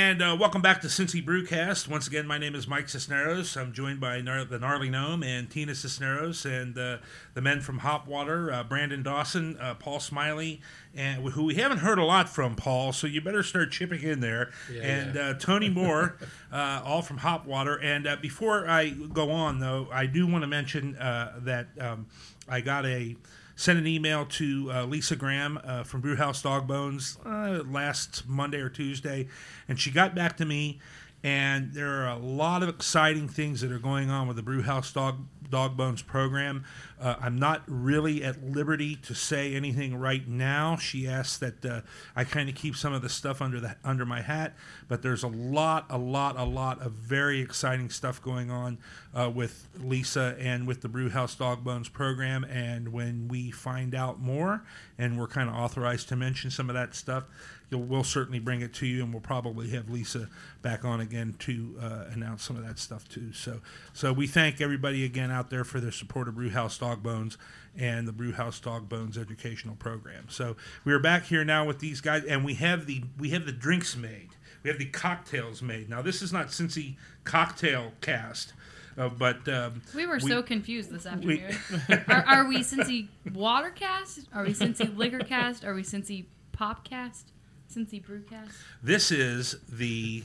And 0.07 0.23
uh, 0.23 0.37
welcome 0.39 0.63
back 0.63 0.83
to 0.83 0.87
Cincy 0.87 1.21
Brewcast. 1.21 1.89
Once 1.89 2.07
again, 2.07 2.29
my 2.29 2.39
name 2.39 2.55
is 2.55 2.69
Mike 2.69 2.89
Cisneros. 2.89 3.57
I'm 3.57 3.73
joined 3.73 3.99
by 3.99 4.21
the 4.21 4.57
Gnarly 4.61 4.89
Gnome 4.89 5.25
and 5.25 5.51
Tina 5.51 5.75
Cisneros 5.75 6.45
and 6.45 6.79
uh, 6.79 6.99
the 7.35 7.41
men 7.41 7.61
from 7.61 7.81
Hopwater, 7.81 8.53
uh, 8.53 8.63
Brandon 8.63 9.03
Dawson, 9.03 9.59
uh, 9.59 9.75
Paul 9.75 9.99
Smiley, 9.99 10.61
and 10.95 11.25
who 11.31 11.43
we 11.43 11.57
haven't 11.57 11.79
heard 11.79 11.99
a 11.99 12.05
lot 12.05 12.29
from, 12.29 12.55
Paul. 12.55 12.93
So 12.93 13.09
you 13.09 13.21
better 13.21 13.43
start 13.43 13.73
chipping 13.73 14.01
in 14.01 14.21
there. 14.21 14.53
Yeah, 14.73 14.83
and 14.83 15.15
yeah. 15.17 15.23
Uh, 15.23 15.35
Tony 15.35 15.69
Moore, 15.69 16.19
uh, 16.53 16.83
all 16.85 17.03
from 17.03 17.19
Hopwater. 17.19 17.83
And 17.83 18.07
uh, 18.07 18.15
before 18.15 18.69
I 18.69 18.91
go 18.91 19.33
on, 19.33 19.59
though, 19.59 19.89
I 19.91 20.07
do 20.07 20.29
want 20.29 20.43
to 20.43 20.49
mention 20.49 20.95
uh, 20.99 21.41
that 21.41 21.67
um, 21.81 22.07
I 22.49 22.61
got 22.61 22.87
a 22.87 23.17
sent 23.57 23.79
an 23.79 23.87
email 23.87 24.27
to 24.27 24.71
uh, 24.71 24.85
Lisa 24.85 25.17
Graham 25.17 25.59
uh, 25.65 25.83
from 25.83 26.03
Brewhouse 26.03 26.43
Dog 26.43 26.67
Bones 26.69 27.19
uh, 27.25 27.63
last 27.67 28.29
Monday 28.29 28.61
or 28.61 28.69
Tuesday, 28.69 29.27
and 29.67 29.81
she 29.81 29.91
got 29.91 30.15
back 30.15 30.37
to 30.37 30.45
me. 30.45 30.79
And 31.27 31.73
there 31.73 32.05
are 32.05 32.07
a 32.07 32.19
lot 32.19 32.63
of 32.63 32.69
exciting 32.69 33.27
things 33.27 33.61
that 33.63 33.73
are 33.73 33.81
going 33.81 34.11
on 34.11 34.29
with 34.29 34.37
the 34.37 34.45
Brewhouse 34.45 34.93
Dog 34.93 35.27
Dog 35.51 35.77
Bones 35.77 36.01
program. 36.01 36.65
Uh, 37.01 37.17
I'm 37.21 37.37
not 37.37 37.63
really 37.67 38.23
at 38.23 38.45
liberty 38.45 38.95
to 38.97 39.15
say 39.15 39.55
anything 39.55 39.97
right 39.97 40.27
now. 40.27 40.77
She 40.77 41.09
asked 41.09 41.41
that 41.41 41.65
uh, 41.65 41.81
I 42.15 42.23
kind 42.23 42.49
of 42.49 42.55
keep 42.55 42.77
some 42.77 42.93
of 42.93 43.03
the 43.03 43.09
stuff 43.09 43.43
under 43.43 43.59
the 43.59 43.77
under 43.83 44.07
my 44.07 44.23
hat, 44.23 44.55
but 44.87 45.03
there's 45.03 45.25
a 45.25 45.29
lot, 45.29 45.87
a 45.91 45.99
lot, 45.99 46.37
a 46.39 46.45
lot 46.45 46.81
of 46.81 46.93
very 46.93 47.41
exciting 47.41 47.91
stuff 47.91 48.23
going 48.23 48.51
on 48.51 48.79
uh, 49.13 49.29
with 49.29 49.69
Lisa 49.81 50.37
and 50.39 50.65
with 50.65 50.81
the 50.81 50.89
Brewhouse 50.89 51.35
Dog 51.35 51.65
Bones 51.65 51.89
program. 51.89 52.45
And 52.45 52.93
when 52.93 53.27
we 53.27 53.51
find 53.51 53.97
out 53.97 54.21
more, 54.21 54.63
and 54.97 55.19
we're 55.19 55.27
kind 55.27 55.49
of 55.49 55.57
authorized 55.57 56.09
to 56.11 56.17
mention 56.17 56.53
some 56.53 56.71
of 56.71 56.75
that 56.75 56.95
stuff, 56.95 57.25
we'll 57.71 58.05
certainly 58.05 58.39
bring 58.39 58.61
it 58.61 58.73
to 58.75 58.87
you, 58.87 59.03
and 59.03 59.13
we'll 59.13 59.21
probably 59.21 59.71
have 59.71 59.91
Lisa 59.91 60.29
back 60.63 60.85
on 60.85 61.01
again 61.01 61.35
to 61.41 61.77
uh, 61.81 62.05
announce 62.13 62.43
some 62.45 62.57
of 62.57 62.65
that 62.67 62.79
stuff 62.79 63.09
too. 63.09 63.33
So, 63.33 63.61
so 63.93 64.13
we 64.13 64.27
thank 64.27 64.61
everybody 64.61 65.05
again 65.05 65.31
out 65.31 65.51
there 65.51 65.65
for 65.65 65.81
their 65.81 65.93
support 65.93 66.29
of 66.29 66.35
Brewhouse 66.37 66.79
Dog 66.79 67.03
Bones 67.03 67.37
and 67.77 68.07
the 68.09 68.13
Brewhouse 68.13 68.61
Dog 68.61 68.89
Bones 68.89 69.19
educational 69.19 69.75
program. 69.77 70.27
So 70.29 70.57
we 70.85 70.93
are 70.93 70.99
back 70.99 71.25
here 71.25 71.45
now 71.45 71.65
with 71.67 71.81
these 71.81 72.01
guys, 72.01 72.25
and 72.25 72.45
we 72.45 72.55
have 72.55 72.87
the 72.87 73.03
we 73.19 73.31
have 73.31 73.47
the 73.47 73.53
drinks 73.53 73.97
made. 73.97 74.31
We 74.63 74.71
have 74.71 74.79
the 74.79 74.87
cocktails 74.87 75.63
made. 75.63 75.89
Now 75.89 76.03
this 76.03 76.23
is 76.23 76.33
not 76.33 76.49
Cincy 76.49 76.97
cocktail 77.25 77.93
cast, 78.01 78.53
uh, 78.99 79.09
but 79.09 79.49
um, 79.49 79.83
We 79.95 80.07
were 80.07 80.19
We- 80.23 80.31
so 80.31 80.43
confused 80.43 80.91
this 80.91 81.05
we- 81.05 81.41
afternoon. 81.43 82.05
are, 82.09 82.25
are 82.27 82.49
we 82.49 82.59
Cincy 82.61 83.09
Watercast? 83.29 84.27
Are 84.35 84.43
we 84.45 84.51
Cincy 84.51 84.93
Liquorcast? 84.95 85.65
Are 85.65 85.75
we 85.75 85.83
Cincy 85.83 86.25
Popcast? 86.57 87.25
Cincy 87.73 88.03
Brewcast? 88.05 88.51
this 88.83 89.11
is 89.11 89.57
the 89.69 90.23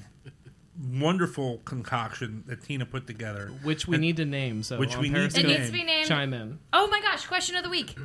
wonderful 0.94 1.58
concoction 1.66 2.44
that 2.48 2.64
Tina 2.64 2.86
put 2.86 3.06
together. 3.08 3.48
Which 3.64 3.88
we 3.88 3.96
And- 3.96 4.02
need 4.02 4.18
to 4.18 4.26
name. 4.26 4.64
So 4.64 4.78
Which 4.80 4.96
we 4.98 5.10
need 5.10 5.32
to 5.32 5.40
It 5.40 5.44
name. 5.46 5.58
needs 5.58 5.66
to 5.68 5.72
be 5.74 5.84
named. 5.84 6.08
Chime 6.08 6.34
in. 6.34 6.60
Oh 6.74 6.88
my 6.88 7.02
gosh! 7.02 7.26
Question 7.26 7.56
of 7.56 7.64
the 7.64 7.70
week. 7.70 7.96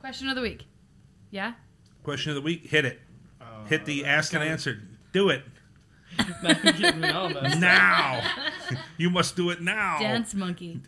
Question 0.00 0.28
of 0.28 0.34
the 0.36 0.42
week. 0.42 0.64
Yeah. 1.30 1.54
Question 2.04 2.30
of 2.30 2.36
the 2.36 2.42
week. 2.42 2.66
Hit 2.66 2.84
it. 2.84 3.00
Hit 3.66 3.84
the 3.84 4.04
Uh, 4.04 4.08
ask 4.08 4.32
and 4.32 4.42
answer. 4.44 4.80
Do 5.12 5.28
it 5.30 5.42
Now 6.42 6.56
you're 6.62 6.72
getting 6.72 7.00
me 7.00 7.10
all 7.10 7.28
messed 7.30 7.56
up. 7.56 7.60
now. 7.60 8.22
you 8.96 9.10
must 9.10 9.34
do 9.36 9.50
it 9.50 9.60
now. 9.60 9.98
Dance 9.98 10.34
monkey. 10.34 10.80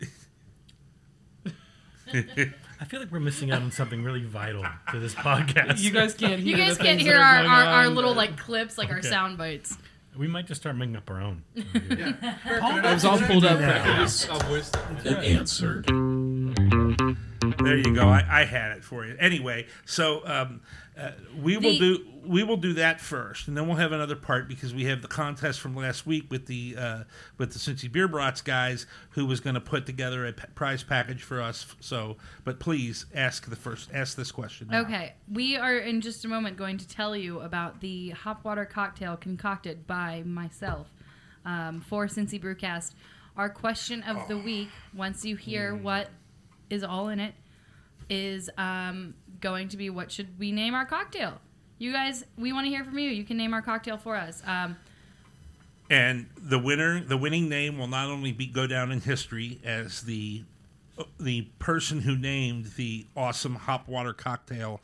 I 2.81 2.85
feel 2.85 3.01
like 3.01 3.11
we're 3.11 3.19
missing 3.19 3.51
out 3.51 3.61
on 3.61 3.71
something 3.71 4.03
really 4.03 4.23
vital 4.23 4.65
to 4.91 4.99
this 4.99 5.13
podcast. 5.13 5.81
You 5.81 5.91
guys 5.91 6.13
can't 6.13 6.39
hear. 6.39 6.57
You 6.57 6.63
guys 6.63 6.77
can't 6.77 6.99
hear 6.99 7.17
our, 7.17 7.43
our, 7.43 7.63
our 7.65 7.87
little 7.89 8.13
like 8.13 8.37
clips, 8.37 8.77
like 8.77 8.89
our 8.89 9.01
sound 9.01 9.37
bites. 9.37 9.77
we 10.17 10.27
might 10.27 10.47
just 10.47 10.61
start 10.61 10.77
making 10.77 10.95
up 10.95 11.09
our 11.09 11.21
own. 11.21 11.43
yeah 11.55 12.35
i 12.45 12.93
was 12.93 13.03
all 13.03 13.19
pulled 13.19 13.43
up. 13.43 13.59
for 13.59 14.31
of 14.31 14.49
wisdom. 14.49 14.81
answered. 15.05 15.85
There 17.57 17.77
you 17.77 17.93
go. 17.93 18.07
I, 18.07 18.25
I 18.29 18.45
had 18.45 18.77
it 18.77 18.83
for 18.83 19.05
you. 19.05 19.17
Anyway, 19.19 19.67
so 19.85 20.25
um, 20.25 20.61
uh, 20.99 21.11
we 21.41 21.55
will 21.57 21.71
The- 21.71 21.79
do 21.79 22.05
we 22.25 22.43
will 22.43 22.57
do 22.57 22.73
that 22.73 22.99
first, 22.99 23.47
and 23.47 23.57
then 23.57 23.65
we'll 23.67 23.77
have 23.77 23.91
another 23.91 24.15
part 24.15 24.47
because 24.47 24.73
we 24.73 24.83
have 24.85 25.01
the 25.01 25.07
contest 25.07 25.59
from 25.61 25.75
last 25.75 26.05
week 26.05 26.29
with 26.29 26.45
the 26.47 26.75
uh, 26.77 27.03
with 27.37 27.53
the 27.53 27.59
Cincy 27.59 27.91
Beer 27.91 28.07
Brats 28.07 28.41
guys 28.43 28.85
who 29.11 29.25
was 29.25 29.39
going 29.39 29.53
to 29.55 29.61
put 29.61 29.85
together 29.85 30.25
a 30.27 30.33
p- 30.33 30.43
prize 30.53 30.83
package 30.83 31.23
for 31.23 31.41
us. 31.41 31.65
So, 31.79 32.17
but 32.43 32.59
please 32.59 33.05
ask 33.15 33.49
the 33.49 33.55
first 33.55 33.89
ask 33.93 34.15
this 34.17 34.31
question. 34.31 34.67
now. 34.69 34.81
Okay, 34.81 35.13
we 35.31 35.55
are 35.55 35.77
in 35.77 36.01
just 36.01 36.25
a 36.25 36.27
moment 36.27 36.57
going 36.57 36.77
to 36.77 36.87
tell 36.87 37.15
you 37.15 37.39
about 37.39 37.79
the 37.79 38.09
hop 38.11 38.43
water 38.43 38.65
cocktail 38.65 39.15
concocted 39.15 39.87
by 39.87 40.23
myself 40.25 40.87
um, 41.45 41.81
for 41.81 42.07
Cincy 42.07 42.39
Brewcast. 42.41 42.93
Our 43.37 43.49
question 43.49 44.03
of 44.03 44.27
the 44.27 44.37
week, 44.37 44.69
once 44.93 45.23
you 45.23 45.37
hear 45.37 45.73
what 45.73 46.09
is 46.69 46.83
all 46.83 47.07
in 47.07 47.21
it, 47.21 47.33
is 48.09 48.49
um, 48.57 49.13
going 49.41 49.69
to 49.69 49.77
be 49.77 49.89
what 49.89 50.11
should 50.11 50.37
we 50.39 50.51
name 50.51 50.73
our 50.73 50.85
cocktail? 50.85 51.39
you 51.81 51.93
guys, 51.93 52.25
we 52.37 52.51
want 52.51 52.65
to 52.65 52.69
hear 52.69 52.83
from 52.83 52.99
you. 52.99 53.09
You 53.09 53.23
can 53.23 53.37
name 53.37 53.53
our 53.53 53.61
cocktail 53.61 53.97
for 53.97 54.17
us. 54.17 54.43
Um, 54.45 54.75
And 55.89 56.27
the 56.37 56.59
winner, 56.59 57.01
the 57.01 57.15
winning 57.15 57.47
name 57.47 57.77
will 57.77 57.87
not 57.87 58.09
only 58.09 58.33
be 58.33 58.45
go 58.47 58.67
down 58.67 58.91
in 58.91 58.99
history 59.01 59.59
as 59.63 60.01
the 60.01 60.43
the 61.17 61.43
person 61.59 62.01
who 62.01 62.17
named 62.17 62.73
the 62.75 63.05
awesome 63.15 63.55
hop 63.55 63.87
water 63.87 64.11
cocktail 64.11 64.81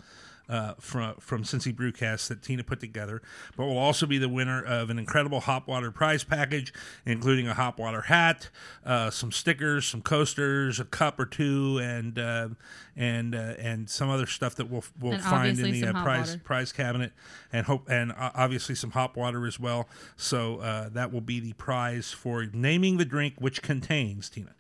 uh, 0.50 0.74
from 0.80 1.16
from 1.20 1.44
Cincy 1.44 1.74
Brewcast 1.74 2.28
that 2.28 2.42
Tina 2.42 2.64
put 2.64 2.80
together, 2.80 3.22
but 3.58 3.66
will 3.66 3.78
also 3.78 4.06
be 4.06 4.18
the 4.18 4.30
winner 4.30 4.64
of 4.64 4.90
an 4.90 5.00
incredible 5.00 5.42
hop 5.42 5.68
water 5.68 5.92
prize 5.92 6.24
package, 6.24 6.74
including 7.06 7.48
a 7.48 7.54
hop 7.54 7.80
water 7.80 8.02
hat, 8.02 8.50
uh, 8.86 9.10
some 9.10 9.32
stickers, 9.32 9.86
some 9.88 10.02
coasters, 10.02 10.80
a 10.80 10.86
cup 10.86 11.20
or 11.20 11.26
two, 11.26 11.80
and 11.80 12.20
uh, 12.20 12.50
and 12.96 13.34
uh, 13.36 13.54
and 13.60 13.90
some 13.90 14.10
other 14.10 14.26
stuff 14.28 14.56
that 14.56 14.70
we'll 14.70 14.84
we'll 15.00 15.14
And 15.14 15.24
find 15.24 15.60
in 15.60 15.72
the 15.72 15.86
uh, 15.88 16.04
prize 16.04 16.30
water. 16.30 16.42
prize 16.44 16.72
cabinet, 16.72 17.12
and 17.52 17.66
hope 17.66 17.90
and 17.90 18.12
uh, 18.12 18.32
obviously 18.36 18.76
some 18.76 18.92
hop 18.92 19.18
water 19.18 19.46
as 19.48 19.60
well. 19.60 19.90
So 20.16 20.58
uh, 20.60 20.90
that 20.90 21.12
will 21.12 21.22
be 21.22 21.40
the 21.40 21.54
prize 21.54 22.12
for 22.12 22.46
naming 22.54 22.98
the 22.98 23.06
drink, 23.06 23.36
which 23.40 23.62
contains 23.62 24.30
Tina. 24.30 24.52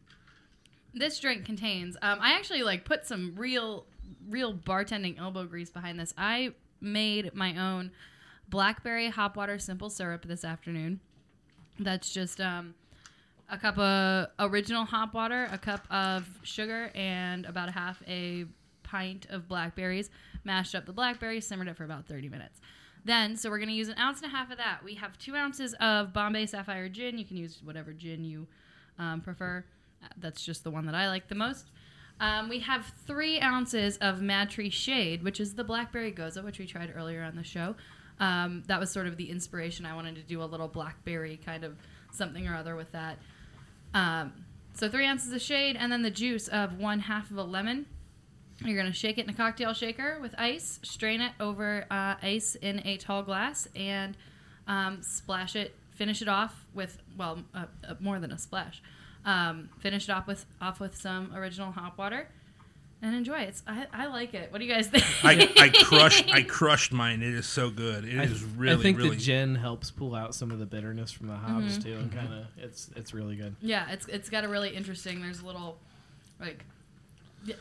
this 0.93 1.19
drink 1.19 1.45
contains. 1.45 1.97
Um, 2.01 2.19
I 2.21 2.33
actually 2.33 2.63
like 2.63 2.85
put 2.85 3.05
some 3.05 3.33
real, 3.35 3.85
real 4.29 4.53
bartending 4.53 5.19
elbow 5.19 5.45
grease 5.45 5.69
behind 5.69 5.99
this. 5.99 6.13
I 6.17 6.51
made 6.81 7.33
my 7.33 7.57
own 7.57 7.91
blackberry 8.49 9.09
hop 9.09 9.35
water 9.35 9.59
simple 9.59 9.89
syrup 9.89 10.25
this 10.25 10.43
afternoon. 10.43 10.99
That's 11.79 12.11
just 12.11 12.39
um, 12.39 12.75
a 13.49 13.57
cup 13.57 13.77
of 13.77 14.27
original 14.39 14.85
hop 14.85 15.13
water, 15.13 15.47
a 15.51 15.57
cup 15.57 15.85
of 15.89 16.27
sugar, 16.43 16.91
and 16.95 17.45
about 17.45 17.69
a 17.69 17.71
half 17.71 18.01
a 18.07 18.45
pint 18.83 19.25
of 19.29 19.47
blackberries. 19.47 20.09
Mashed 20.43 20.75
up 20.75 20.85
the 20.85 20.93
blackberries, 20.93 21.45
simmered 21.45 21.67
it 21.67 21.75
for 21.75 21.83
about 21.83 22.07
30 22.07 22.29
minutes. 22.29 22.61
Then, 23.03 23.35
so 23.35 23.49
we're 23.49 23.59
going 23.59 23.69
to 23.69 23.75
use 23.75 23.87
an 23.87 23.97
ounce 23.99 24.21
and 24.21 24.31
a 24.31 24.35
half 24.35 24.51
of 24.51 24.57
that. 24.57 24.79
We 24.83 24.95
have 24.95 25.17
two 25.19 25.35
ounces 25.35 25.75
of 25.79 26.11
Bombay 26.11 26.47
Sapphire 26.47 26.89
gin. 26.89 27.17
You 27.17 27.25
can 27.25 27.37
use 27.37 27.61
whatever 27.63 27.93
gin 27.93 28.23
you 28.23 28.47
um, 28.97 29.21
prefer. 29.21 29.63
That's 30.17 30.43
just 30.43 30.63
the 30.63 30.71
one 30.71 30.85
that 30.87 30.95
I 30.95 31.07
like 31.07 31.27
the 31.27 31.35
most. 31.35 31.71
Um, 32.19 32.47
we 32.47 32.59
have 32.59 32.93
three 33.05 33.39
ounces 33.41 33.97
of 33.97 34.21
Mad 34.21 34.49
Tree 34.49 34.69
Shade, 34.69 35.23
which 35.23 35.39
is 35.39 35.55
the 35.55 35.63
blackberry 35.63 36.11
gose, 36.11 36.41
which 36.43 36.59
we 36.59 36.65
tried 36.65 36.93
earlier 36.95 37.23
on 37.23 37.35
the 37.35 37.43
show. 37.43 37.75
Um, 38.19 38.63
that 38.67 38.79
was 38.79 38.89
sort 38.89 39.07
of 39.07 39.17
the 39.17 39.29
inspiration. 39.29 39.85
I 39.85 39.95
wanted 39.95 40.15
to 40.15 40.21
do 40.21 40.41
a 40.41 40.45
little 40.45 40.69
blackberry 40.69 41.39
kind 41.43 41.63
of 41.63 41.75
something 42.11 42.47
or 42.47 42.55
other 42.55 42.75
with 42.75 42.91
that. 42.93 43.19
Um, 43.93 44.31
so 44.73 44.89
three 44.89 45.05
ounces 45.05 45.31
of 45.33 45.41
shade, 45.41 45.75
and 45.77 45.91
then 45.91 46.01
the 46.01 46.11
juice 46.11 46.47
of 46.47 46.77
one 46.77 46.99
half 46.99 47.31
of 47.31 47.37
a 47.37 47.43
lemon. 47.43 47.85
You're 48.63 48.77
gonna 48.77 48.93
shake 48.93 49.17
it 49.17 49.25
in 49.25 49.29
a 49.29 49.33
cocktail 49.33 49.73
shaker 49.73 50.17
with 50.21 50.33
ice. 50.37 50.79
Strain 50.83 51.19
it 51.19 51.33
over 51.39 51.85
uh, 51.91 52.15
ice 52.21 52.55
in 52.55 52.85
a 52.85 52.97
tall 52.97 53.23
glass, 53.23 53.67
and 53.75 54.15
um, 54.67 55.01
splash 55.01 55.55
it. 55.55 55.75
Finish 55.91 56.21
it 56.21 56.27
off 56.27 56.65
with 56.73 57.01
well, 57.17 57.43
uh, 57.53 57.65
uh, 57.87 57.95
more 57.99 58.19
than 58.19 58.31
a 58.31 58.37
splash. 58.37 58.81
Um, 59.25 59.69
finish 59.79 60.07
it 60.07 60.11
off 60.11 60.27
with 60.27 60.45
off 60.61 60.79
with 60.79 60.95
some 60.95 61.33
original 61.35 61.71
hop 61.71 61.97
water, 61.97 62.27
and 63.01 63.15
enjoy 63.15 63.39
it. 63.39 63.49
It's, 63.49 63.63
I, 63.65 63.87
I 63.91 64.05
like 64.05 64.33
it. 64.35 64.51
What 64.51 64.59
do 64.59 64.65
you 64.65 64.71
guys 64.73 64.87
think? 64.87 65.03
I, 65.23 65.51
I 65.57 65.69
crushed 65.83 66.31
I 66.31 66.43
crushed 66.43 66.91
mine. 66.93 67.23
It 67.23 67.33
is 67.33 67.47
so 67.47 67.69
good. 67.71 68.05
It 68.05 68.19
I, 68.19 68.23
is 68.25 68.43
really 68.43 68.79
I 68.79 68.83
think 68.83 68.97
really 68.99 69.09
the 69.11 69.15
gin 69.17 69.55
helps 69.55 69.89
pull 69.89 70.13
out 70.13 70.35
some 70.35 70.51
of 70.51 70.59
the 70.59 70.65
bitterness 70.67 71.11
from 71.11 71.27
the 71.27 71.35
hops 71.35 71.77
too, 71.79 71.93
and 71.95 72.11
kind 72.11 72.31
of 72.33 72.45
it's 72.57 72.89
it's 72.95 73.13
really 73.15 73.35
good. 73.35 73.55
yeah, 73.61 73.89
it's 73.91 74.07
it's 74.07 74.29
got 74.29 74.43
a 74.43 74.47
really 74.47 74.75
interesting. 74.75 75.21
There's 75.21 75.39
a 75.41 75.45
little 75.45 75.79
like 76.39 76.63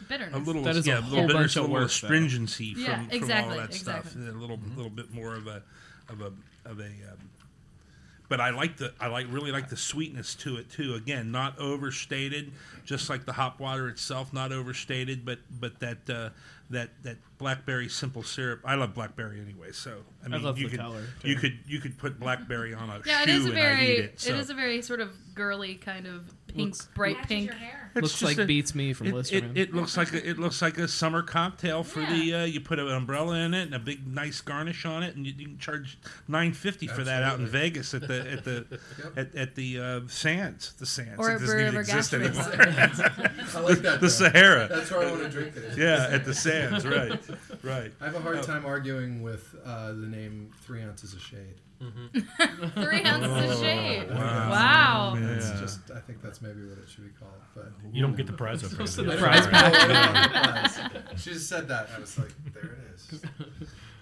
bitterness. 0.09 0.35
a 0.35 0.39
little 0.39 0.63
That 0.65 0.77
is 0.77 0.87
a 0.87 0.91
yeah, 0.91 0.99
a 0.99 1.01
whole 1.01 1.11
little 1.13 1.27
bit 1.29 1.35
bunch 1.35 1.57
a 1.57 1.63
little 1.63 1.77
astringency 1.79 2.75
from, 2.75 2.83
Yeah, 2.83 2.95
from 2.97 3.09
all 3.11 3.17
exactly, 3.17 3.57
stuff. 3.77 3.99
exactly. 4.01 4.29
A 4.29 4.33
little 4.33 4.59
little 4.77 4.91
bit 4.91 5.13
more 5.15 5.35
of 5.35 5.47
a 5.47 5.63
of 6.11 6.21
a 6.21 6.27
of 6.69 6.79
a. 6.81 6.85
Um, 6.85 7.31
but 8.29 8.41
I 8.41 8.51
like 8.51 8.77
the 8.77 8.93
I 9.01 9.09
like 9.09 9.27
really 9.31 9.53
like 9.53 9.69
the 9.69 9.77
sweetness 9.77 10.35
to 10.37 10.57
it 10.57 10.71
too. 10.71 10.95
Again, 10.95 11.31
not 11.31 11.59
overstated, 11.59 12.53
just 12.85 13.11
like 13.11 13.25
the 13.27 13.33
hop 13.33 13.61
water 13.61 13.89
itself, 13.89 14.33
not 14.33 14.53
overstated, 14.53 15.25
but 15.25 15.39
but 15.61 15.79
that 15.81 16.09
uh, 16.09 16.31
that 16.71 16.91
that 17.03 17.17
blackberry 17.39 17.89
simple 17.89 18.23
syrup. 18.23 18.61
I 18.65 18.75
love 18.77 18.95
blackberry 18.95 19.41
anyway, 19.41 19.73
so 19.73 19.99
I 20.25 20.29
mean 20.29 20.43
love 20.43 20.59
you 20.59 20.67
the 20.69 20.71
could 20.73 20.81
color, 20.81 21.05
you 21.23 21.37
could 21.37 21.59
you 21.67 21.81
could 21.81 21.99
put 21.99 22.19
blackberry 22.19 22.75
on 22.75 22.89
a 22.91 23.01
yeah, 23.05 23.19
shoe 23.19 23.23
it 23.23 23.29
is 23.29 23.47
a 23.47 23.49
and 23.51 23.59
I'd 23.59 23.83
eat 23.83 23.99
it. 23.99 24.21
So. 24.21 24.31
it 24.31 24.39
is 24.39 24.51
a 24.51 24.55
very 24.55 24.81
sort 24.83 25.01
of 25.01 25.35
girly 25.35 25.75
kind 25.75 26.07
of 26.07 26.33
pink, 26.49 26.59
Looks- 26.75 26.89
bright 26.95 27.17
Matches 27.17 27.29
pink. 27.29 27.51
Your 27.95 28.03
hair. 28.03 28.05
It's 28.05 28.23
Looks 28.23 28.37
like 28.39 28.45
a- 28.45 28.47
beats 28.47 28.75
me 28.75 28.93
from 28.93 29.07
It, 29.07 29.11
it, 29.11 29.15
Listerine. 29.15 29.53
it 29.57 29.75
looks 29.75 29.97
like 29.97 30.13
a, 30.13 30.29
it 30.29 30.39
looks 30.39 30.61
like 30.63 30.79
a 30.79 30.89
summer 30.89 31.23
cocktail 31.23 31.83
for 31.85 32.01
Yeah. 32.01 32.13
the 32.13 32.35
uh, 32.35 32.45
you 32.45 32.61
put 32.61 32.79
an 32.79 32.89
umbrella 32.89 33.37
in 33.39 33.55
it 33.55 33.63
and 33.63 33.75
a 33.75 33.79
big 33.79 34.07
nice 34.07 34.41
garnish 34.41 34.85
on 34.85 35.03
it 35.03 35.17
and 35.17 35.27
you, 35.27 35.33
you 35.37 35.47
can 35.47 35.59
charge 35.59 35.99
nine 36.29 36.53
fifty 36.53 36.87
for 36.87 37.05
that 37.05 37.23
out 37.23 37.39
in 37.39 37.47
Vegas 37.47 37.95
at 37.95 38.07
the 38.09 38.31
at 38.33 38.45
the 38.45 38.81
at, 39.17 39.35
at 39.35 39.55
the 39.55 39.81
uh, 39.81 40.01
Sands 40.09 40.73
the 40.75 40.87
Sands 40.87 41.19
Or 41.19 41.31
it 41.33 41.37
a 41.37 41.39
doesn't 41.41 41.61
even 41.61 41.77
exist 41.77 42.15
anymore 42.15 42.45
I 42.53 43.61
like 43.61 43.79
that. 43.79 43.83
the 43.83 43.99
though. 44.01 44.09
Sahara 44.09 44.69
That's 44.69 44.91
where 44.91 45.07
I 45.07 45.11
want 45.11 45.23
to 45.23 45.29
drink 45.31 45.57
it. 45.57 45.73
yeah 45.79 46.09
at 46.11 46.25
the 46.25 46.35
Sands 46.35 46.87
right 46.87 47.19
right 47.63 47.93
I 48.01 48.05
have 48.07 48.15
a 48.15 48.21
hard 48.21 48.39
Oh. 48.39 48.43
time 48.43 48.67
arguing 48.67 49.23
with 49.23 49.55
uh, 49.65 49.89
the 49.89 50.07
name 50.09 50.51
Three 50.63 50.83
Ounces 50.83 51.13
of 51.15 51.21
Shade. 51.21 51.61
Three 52.75 53.03
ounces 53.05 53.53
of 53.53 53.59
shade. 53.59 54.09
Wow. 54.11 54.51
Wow. 54.51 55.15
It's 55.19 55.49
Yeah. 55.51 55.61
just, 55.61 55.91
I 55.91 56.01
think 56.01 56.23
that's 56.23 56.41
maybe 56.43 56.61
what 56.69 56.79
it 56.79 56.89
should 56.89 57.05
be 57.05 57.11
called. 57.19 57.33
But 57.55 57.73
You 57.93 58.03
don't 58.03 58.17
get 58.17 58.27
the 58.27 58.33
prize 58.33 58.63
over 58.65 58.77
Goes 58.77 58.97
the 58.97 59.11
I 59.13 59.17
prize 59.17 59.41
don't 59.43 59.51
pack. 59.53 60.95
know. 60.95 61.01
She 61.17 61.33
just 61.33 61.49
said 61.49 61.69
that. 61.69 61.89
I 61.97 62.01
was 62.01 62.19
like, 62.19 62.33
there 62.53 62.63
it 62.63 62.95
is. 62.95 63.23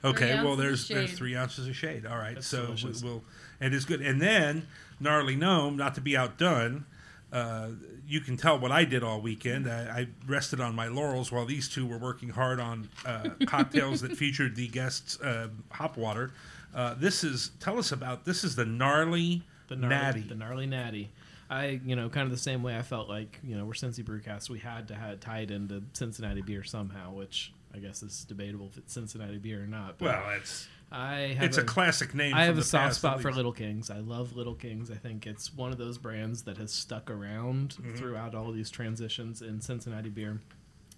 Okay, 0.05 0.35
well, 0.43 0.57
there's 0.57 0.89
there's 0.89 1.13
three 1.13 1.37
ounces 1.37 1.69
of 1.69 1.77
shade. 1.77 2.07
All 2.07 2.19
right, 2.19 2.35
That's 2.35 2.49
so 2.49 2.63
we, 2.63 2.67
delicious. 2.75 3.05
we'll 3.05 3.23
and 3.61 3.73
it's 3.73 3.85
good. 3.85 4.01
And 4.03 4.21
then 4.21 4.67
gnarly 4.99 5.37
gnome, 5.37 5.77
not 5.77 5.95
to 5.95 6.01
be 6.01 6.17
outdone. 6.17 6.87
Uh, 7.33 7.69
you 8.05 8.19
can 8.21 8.37
tell 8.37 8.59
what 8.59 8.73
I 8.73 8.85
did 8.85 9.05
all 9.05 9.21
weekend. 9.21 9.71
I, 9.71 10.01
I 10.01 10.09
rested 10.27 10.61
on 10.61 10.75
my 10.75 10.89
laurels 10.89 11.31
while 11.31 11.47
these 11.47 11.69
two 11.69 11.87
were 11.87 11.99
working 11.99 12.31
hard 12.31 12.59
on 12.59 12.89
uh, 13.07 13.29
cocktails 13.47 14.01
that 14.01 14.17
featured 14.17 14.57
the 14.57 14.67
guests' 14.67 15.21
uh, 15.21 15.51
hop 15.71 15.97
water. 15.97 16.33
Uh, 16.75 16.95
this 16.95 17.23
is 17.25 17.51
tell 17.61 17.79
us 17.79 17.93
about 17.93 18.25
this 18.25 18.45
is 18.45 18.57
the 18.57 18.65
gnarly, 18.65 19.43
the 19.69 19.77
gnarly, 19.77 19.95
natty. 19.95 20.21
the 20.23 20.35
gnarly 20.35 20.67
natty. 20.67 21.11
I, 21.51 21.81
you 21.85 21.97
know, 21.97 22.09
kind 22.09 22.25
of 22.25 22.31
the 22.31 22.39
same 22.43 22.63
way 22.63 22.77
I 22.79 22.83
felt 22.83 23.11
like, 23.11 23.39
you 23.45 23.55
know, 23.57 23.67
we're 23.67 23.73
Cincy 23.75 24.03
Brewcast. 24.03 24.49
We 24.49 24.59
had 24.59 24.89
to 24.89 24.95
have 24.95 25.21
tie 25.21 25.41
it 25.41 25.51
into 25.51 25.83
Cincinnati 25.93 26.41
beer 26.41 26.65
somehow, 26.65 27.13
which 27.13 27.53
I 27.75 27.79
guess 27.79 28.03
is 28.03 28.25
debatable 28.25 28.69
if 28.73 28.79
it's 28.79 28.95
Cincinnati 28.95 29.37
beer 29.37 29.63
or 29.63 29.67
not. 29.67 29.99
But 29.99 30.07
well, 30.07 30.31
it's 30.39 30.67
I 30.91 31.35
have 31.37 31.45
it's 31.45 31.59
a, 31.59 31.63
classic 31.63 32.15
name. 32.15 32.35
I 32.35 32.45
have 32.45 32.57
a 32.57 32.63
soft 32.63 32.95
spot 32.95 33.21
for. 33.21 33.31
Little 33.33 33.53
Kings. 33.53 33.91
I 33.91 33.99
love 33.99 34.35
Little 34.35 34.55
Kings. 34.55 34.91
I 34.91 34.95
think 34.95 35.27
it's 35.27 35.53
one 35.55 35.73
of 35.73 35.79
those 35.79 35.99
brands 35.99 36.43
that 36.45 36.57
has 36.57 36.73
stuck 36.73 37.11
around 37.11 37.71
Mm-hmm. 37.81 37.97
throughout 37.97 38.35
all 38.35 38.51
these 38.51 38.71
transitions 38.71 39.43
in 39.43 39.61
Cincinnati 39.61 40.09
beer. 40.09 40.41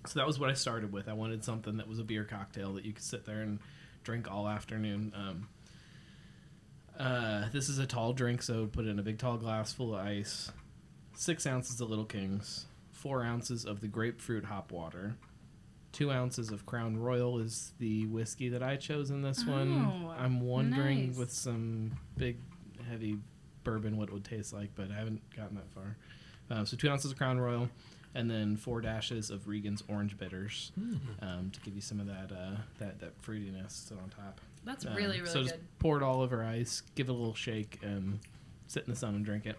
So 0.06 0.20
that 0.20 0.26
was 0.26 0.38
what 0.38 0.50
I 0.50 0.54
started 0.54 0.92
with. 0.92 1.08
I 1.08 1.14
wanted 1.14 1.42
something 1.44 1.78
that 1.78 1.88
was 1.88 1.98
a 1.98 2.04
beer 2.04 2.24
cocktail 2.24 2.74
that 2.74 2.84
you 2.84 2.92
could 2.92 3.02
sit 3.02 3.24
there 3.24 3.40
and 3.40 3.58
drink 4.04 4.30
all 4.30 4.46
afternoon. 4.46 5.12
Um, 5.16 5.48
uh, 6.98 7.48
this 7.52 7.68
is 7.68 7.78
a 7.78 7.86
tall 7.86 8.12
drink, 8.12 8.42
so 8.42 8.66
put 8.66 8.86
it 8.86 8.88
in 8.88 8.98
a 8.98 9.02
big 9.02 9.18
tall 9.18 9.36
glass 9.36 9.72
full 9.72 9.94
of 9.94 10.04
ice. 10.04 10.50
Six 11.16 11.46
ounces 11.46 11.80
of 11.80 11.90
Little 11.90 12.04
Kings, 12.04 12.66
four 12.90 13.22
ounces 13.22 13.64
of 13.64 13.80
the 13.80 13.88
grapefruit 13.88 14.44
hop 14.44 14.72
water, 14.72 15.16
two 15.92 16.10
ounces 16.10 16.50
of 16.50 16.66
Crown 16.66 16.96
Royal 16.96 17.38
is 17.38 17.72
the 17.78 18.06
whiskey 18.06 18.48
that 18.48 18.62
I 18.62 18.76
chose 18.76 19.10
in 19.10 19.22
this 19.22 19.46
one. 19.46 20.04
Oh, 20.04 20.14
I'm 20.18 20.40
wondering 20.40 21.08
nice. 21.08 21.16
with 21.16 21.30
some 21.30 21.92
big, 22.16 22.38
heavy 22.90 23.18
bourbon 23.62 23.96
what 23.96 24.08
it 24.08 24.12
would 24.12 24.24
taste 24.24 24.52
like, 24.52 24.70
but 24.74 24.90
I 24.90 24.94
haven't 24.94 25.22
gotten 25.34 25.54
that 25.54 25.70
far. 25.72 25.96
Uh, 26.50 26.64
so 26.64 26.76
two 26.76 26.90
ounces 26.90 27.12
of 27.12 27.16
Crown 27.16 27.38
Royal, 27.38 27.68
and 28.14 28.30
then 28.30 28.56
four 28.56 28.80
dashes 28.80 29.30
of 29.30 29.48
Regan's 29.48 29.82
Orange 29.88 30.18
Bitters 30.18 30.72
um, 31.22 31.50
to 31.52 31.60
give 31.60 31.74
you 31.74 31.80
some 31.80 32.00
of 32.00 32.06
that 32.06 32.30
uh, 32.32 32.56
that 32.78 33.00
that 33.00 33.22
fruitiness 33.22 33.90
on 33.92 34.10
top. 34.10 34.40
That's 34.64 34.86
Um, 34.86 34.94
really, 34.94 35.18
really 35.20 35.30
so 35.30 35.42
good. 35.42 35.48
just 35.50 35.60
pour 35.78 35.96
it 35.96 36.02
all 36.02 36.20
over 36.22 36.42
ice, 36.44 36.82
give 36.94 37.08
it 37.08 37.10
a 37.10 37.14
little 37.14 37.34
shake, 37.34 37.78
and 37.82 38.18
sit 38.66 38.84
in 38.84 38.90
the 38.90 38.96
sun 38.98 39.14
and 39.14 39.24
drink 39.24 39.46
it. 39.46 39.56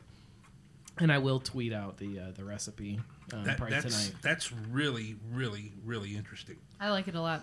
And 0.98 1.12
I 1.12 1.18
will 1.18 1.40
tweet 1.40 1.74
out 1.74 1.98
the 1.98 2.20
uh, 2.20 2.32
the 2.36 2.44
recipe 2.46 3.00
um, 3.34 3.44
That, 3.44 3.58
probably 3.58 3.76
that's 3.76 3.94
tonight. 4.08 4.16
that's 4.22 4.52
really 4.52 5.16
really 5.34 5.74
really 5.84 6.16
interesting. 6.16 6.56
I 6.80 6.90
like 6.92 7.08
it 7.08 7.16
a 7.16 7.22
lot. 7.22 7.42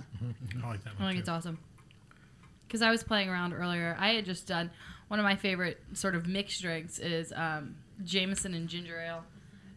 I 0.63 0.67
like 0.69 0.83
that 0.85 0.95
I 0.99 1.03
think 1.05 1.13
too. 1.15 1.19
it's 1.21 1.29
awesome. 1.29 1.59
Because 2.67 2.81
I 2.83 2.91
was 2.91 3.03
playing 3.03 3.29
around 3.29 3.53
earlier. 3.53 3.95
I 4.01 4.15
had 4.15 4.25
just 4.25 4.47
done 4.47 4.71
one 5.09 5.21
of 5.21 5.25
my 5.25 5.37
favorite 5.37 5.79
sort 5.93 6.15
of 6.15 6.27
mixed 6.27 6.63
drinks 6.63 6.99
is 6.99 7.31
um, 7.37 7.77
Jameson 8.03 8.55
and 8.55 8.67
ginger 8.69 8.99
ale. 8.99 9.25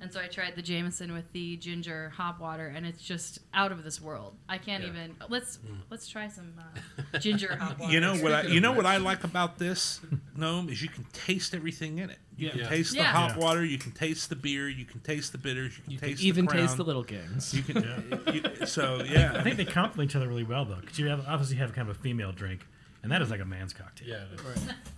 And 0.02 0.12
so 0.12 0.20
I 0.20 0.28
tried 0.28 0.56
the 0.56 0.62
Jameson 0.62 1.14
with 1.14 1.32
the 1.32 1.56
ginger 1.58 2.12
hop 2.16 2.40
water, 2.40 2.68
and 2.68 2.86
it's 2.86 3.02
just 3.02 3.40
out 3.54 3.72
of 3.72 3.84
this 3.84 4.02
world. 4.02 4.36
I 4.50 4.58
can't 4.58 4.84
Yeah. 4.84 4.90
even. 4.90 5.16
Let's 5.30 5.58
let's 5.90 6.08
try 6.08 6.28
some 6.28 6.54
uh, 6.60 7.18
ginger 7.20 7.56
hop 7.56 7.80
water. 7.80 7.94
You 7.94 8.02
know 8.02 8.16
what 8.16 8.32
I 8.34 8.42
you 8.44 8.60
know 8.60 8.74
what 8.74 8.86
I 8.86 8.98
like 8.98 9.24
about 9.24 9.58
this 9.58 10.02
gnome 10.36 10.70
is 10.70 10.82
you 10.82 10.90
can 10.90 11.06
taste 11.14 11.56
everything 11.56 12.00
in 12.00 12.10
it. 12.10 12.18
You 12.38 12.50
can 12.50 12.60
Yeah. 12.60 12.68
taste 12.70 12.94
the 12.94 13.04
hop 13.04 13.32
Yeah. 13.32 13.38
water, 13.38 13.64
you 13.64 13.78
can 13.78 13.94
taste 13.94 14.30
the 14.30 14.36
beer, 14.36 14.68
you 14.68 14.84
can 14.86 15.00
taste 15.00 15.32
the 15.32 15.38
bitters, 15.38 15.78
you 15.78 15.84
can 15.84 15.92
You 15.94 16.00
can 16.00 16.10
taste 16.10 16.24
even 16.24 16.46
the 16.46 16.52
taste 16.52 16.78
the 16.78 16.84
Little 16.84 17.04
Kings. 17.06 17.54
You 17.54 17.64
can, 17.64 18.22
you- 18.34 18.66
so 18.66 19.02
yeah. 19.04 19.34
I 19.36 19.42
think 19.44 19.56
they 19.58 19.66
complement 19.66 20.12
each 20.12 20.16
other 20.18 20.28
really 20.28 20.44
well, 20.44 20.66
though, 20.66 20.76
because 20.82 21.00
you 21.00 21.08
have, 21.08 21.26
obviously 21.28 21.56
have 21.58 21.74
kind 21.74 21.90
of 21.90 21.96
a 21.96 22.00
female 22.00 22.34
drink 22.34 22.68
and 23.06 23.12
that 23.12 23.22
is 23.22 23.30
like 23.30 23.40
a 23.40 23.46
man's 23.46 23.72
cocktail. 23.72 24.08
Yeah, 24.08 24.24
it 24.34 24.42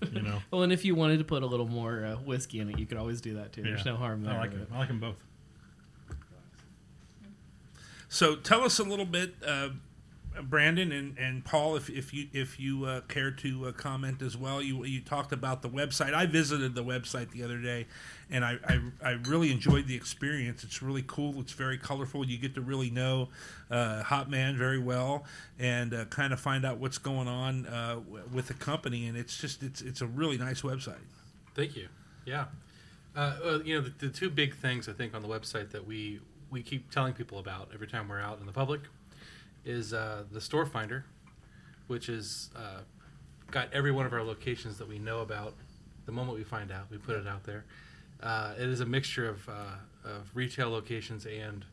is. 0.01 0.13
you 0.13 0.21
know. 0.21 0.39
Well, 0.49 0.63
and 0.63 0.71
if 0.71 0.85
you 0.85 0.95
wanted 0.95 1.17
to 1.17 1.25
put 1.25 1.43
a 1.43 1.45
little 1.45 1.67
more 1.67 2.05
uh, 2.05 2.15
whiskey 2.15 2.61
in 2.61 2.69
it, 2.69 2.79
you 2.79 2.85
could 2.85 2.97
always 2.97 3.19
do 3.19 3.33
that 3.33 3.51
too. 3.51 3.63
There's 3.63 3.83
no 3.83 3.97
harm 3.97 4.23
there. 4.23 4.33
I 4.33 4.37
like 4.37 4.53
with 4.53 4.61
it. 4.61 4.69
I 4.73 4.77
like 4.77 4.87
them 4.87 5.01
both. 5.01 5.17
So 8.07 8.37
tell 8.37 8.63
us 8.63 8.79
a 8.79 8.85
little 8.85 9.03
bit, 9.05 9.35
uh, 9.45 9.71
Brandon 10.41 10.93
and, 10.93 11.17
and 11.17 11.43
Paul, 11.43 11.75
if, 11.75 11.89
if 11.89 12.13
you 12.13 12.29
if 12.31 12.61
you 12.61 12.85
uh, 12.85 13.01
care 13.01 13.29
to 13.31 13.65
uh, 13.65 13.71
comment 13.73 14.21
as 14.21 14.37
well. 14.37 14.61
You 14.61 14.85
you 14.85 15.01
talked 15.01 15.33
about 15.33 15.61
the 15.61 15.69
website. 15.69 16.13
I 16.13 16.27
visited 16.27 16.75
the 16.75 16.85
website 16.85 17.31
the 17.31 17.43
other 17.43 17.57
day, 17.57 17.87
and 18.29 18.43
I, 18.43 18.57
I, 18.67 18.79
I 19.03 19.11
really 19.27 19.51
enjoyed 19.51 19.87
the 19.87 19.95
experience. 19.95 20.63
It's 20.63 20.81
really 20.81 21.03
cool. 21.07 21.39
It's 21.39 21.53
very 21.53 21.77
colorful. 21.77 22.25
You 22.25 22.37
get 22.37 22.55
to 22.55 22.61
really 22.61 22.89
know 22.89 23.29
uh, 23.71 24.03
Hop 24.03 24.27
Man 24.27 24.57
very 24.57 24.79
well 24.79 25.23
and 25.57 25.93
uh, 25.93 26.05
kind 26.05 26.33
of 26.33 26.39
find 26.39 26.65
out 26.65 26.77
what's 26.77 26.97
going 26.97 27.27
on 27.27 27.65
uh, 27.67 27.95
w- 27.95 28.23
with 28.33 28.47
the 28.47 28.53
company. 28.53 29.07
And 29.07 29.17
it's 29.17 29.37
just 29.37 29.63
it's 29.63 29.81
it's 29.81 30.01
a 30.01 30.07
really 30.07 30.37
nice 30.37 30.61
website. 30.61 30.95
Thank 31.55 31.75
you. 31.75 31.87
Yeah. 32.25 32.45
Uh, 33.15 33.35
well, 33.43 33.61
you 33.63 33.75
know, 33.75 33.81
the, 33.81 34.07
the 34.07 34.09
two 34.09 34.29
big 34.29 34.55
things 34.55 34.87
I 34.87 34.93
think 34.93 35.15
on 35.15 35.21
the 35.21 35.27
website 35.27 35.71
that 35.71 35.87
we 35.87 36.19
we 36.51 36.61
keep 36.61 36.91
telling 36.91 37.13
people 37.13 37.39
about 37.39 37.69
every 37.73 37.87
time 37.87 38.07
we're 38.07 38.21
out 38.21 38.39
in 38.39 38.45
the 38.45 38.51
public 38.51 38.81
is 39.65 39.93
uh, 39.93 40.23
the 40.31 40.39
store 40.39 40.65
finder, 40.65 41.05
which 41.87 42.09
is 42.09 42.49
uh, 42.55 42.81
got 43.51 43.73
every 43.73 43.91
one 43.91 44.05
of 44.05 44.13
our 44.13 44.23
locations 44.23 44.77
that 44.77 44.87
we 44.87 44.99
know 44.99 45.21
about. 45.21 45.55
The 46.05 46.11
moment 46.13 46.37
we 46.37 46.43
find 46.45 46.71
out, 46.71 46.89
we 46.89 46.97
put 46.97 47.17
it 47.17 47.27
out 47.27 47.43
there. 47.43 47.65
Uh, 48.21 48.53
it 48.57 48.67
is 48.67 48.79
a 48.81 48.85
mixture 48.85 49.29
of, 49.29 49.47
uh, 49.49 49.53
of 50.05 50.29
retail 50.33 50.69
locations 50.69 51.25
and 51.25 51.65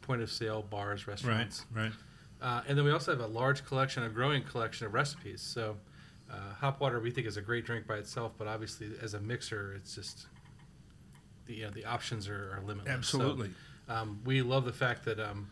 point 0.00 0.22
of 0.22 0.30
sale 0.30 0.62
bars, 0.68 1.06
restaurants. 1.06 1.64
right. 1.74 1.92
Uh, 2.40 2.60
and 2.66 2.76
then 2.76 2.84
we 2.84 2.90
also 2.90 3.12
have 3.12 3.20
a 3.20 3.26
large 3.26 3.64
collection, 3.64 4.02
a 4.02 4.08
growing 4.08 4.42
collection 4.42 4.86
of 4.86 4.94
recipes. 4.94 5.40
So, 5.40 5.76
uh, 6.30 6.54
hop 6.58 6.80
water 6.80 6.98
we 6.98 7.10
think 7.10 7.26
is 7.26 7.36
a 7.36 7.42
great 7.42 7.64
drink 7.64 7.86
by 7.86 7.96
itself, 7.96 8.32
but 8.36 8.48
obviously 8.48 8.90
as 9.00 9.14
a 9.14 9.20
mixer, 9.20 9.74
it's 9.74 9.94
just 9.94 10.26
the 11.46 11.54
you 11.54 11.64
know, 11.64 11.70
the 11.70 11.84
options 11.84 12.28
are, 12.28 12.56
are 12.56 12.62
limitless. 12.66 12.92
Absolutely. 12.92 13.50
So, 13.86 13.94
um, 13.94 14.20
we 14.24 14.42
love 14.42 14.64
the 14.64 14.72
fact 14.72 15.04
that 15.04 15.20
um, 15.20 15.50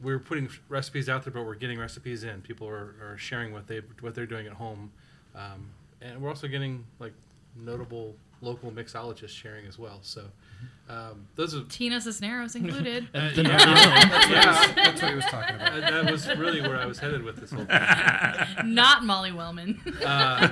we're 0.00 0.18
putting 0.18 0.48
recipes 0.68 1.08
out 1.08 1.24
there, 1.24 1.32
but 1.32 1.44
we're 1.44 1.54
getting 1.54 1.78
recipes 1.78 2.24
in. 2.24 2.40
People 2.40 2.68
are, 2.68 2.94
are 3.02 3.16
sharing 3.18 3.52
what 3.52 3.66
they 3.66 3.80
what 4.00 4.14
they're 4.14 4.26
doing 4.26 4.46
at 4.46 4.52
home, 4.54 4.90
um, 5.34 5.70
and 6.00 6.20
we're 6.20 6.28
also 6.28 6.48
getting 6.48 6.84
like 6.98 7.12
notable 7.56 8.14
local 8.42 8.70
mixologists 8.70 9.30
sharing 9.30 9.66
as 9.66 9.78
well. 9.78 9.98
So, 10.02 10.24
um, 10.88 11.26
those 11.36 11.54
are 11.54 11.62
Tina 11.64 12.00
Cisneros 12.00 12.54
included. 12.54 13.08
uh, 13.14 13.30
The 13.34 13.42
yeah, 13.42 13.56
That's, 14.28 14.74
that's 14.74 15.02
what 15.02 15.10
he 15.10 15.16
was 15.16 15.24
talking 15.26 15.56
about. 15.56 15.72
uh, 15.84 15.90
that 16.02 16.10
was 16.10 16.26
really 16.36 16.60
where 16.62 16.76
I 16.76 16.86
was 16.86 16.98
headed 16.98 17.22
with 17.22 17.36
this 17.36 17.50
whole 17.50 17.64
thing. 17.64 17.80
Not 18.74 19.04
Molly 19.04 19.32
Wellman. 19.32 19.80
Uh, 20.04 20.48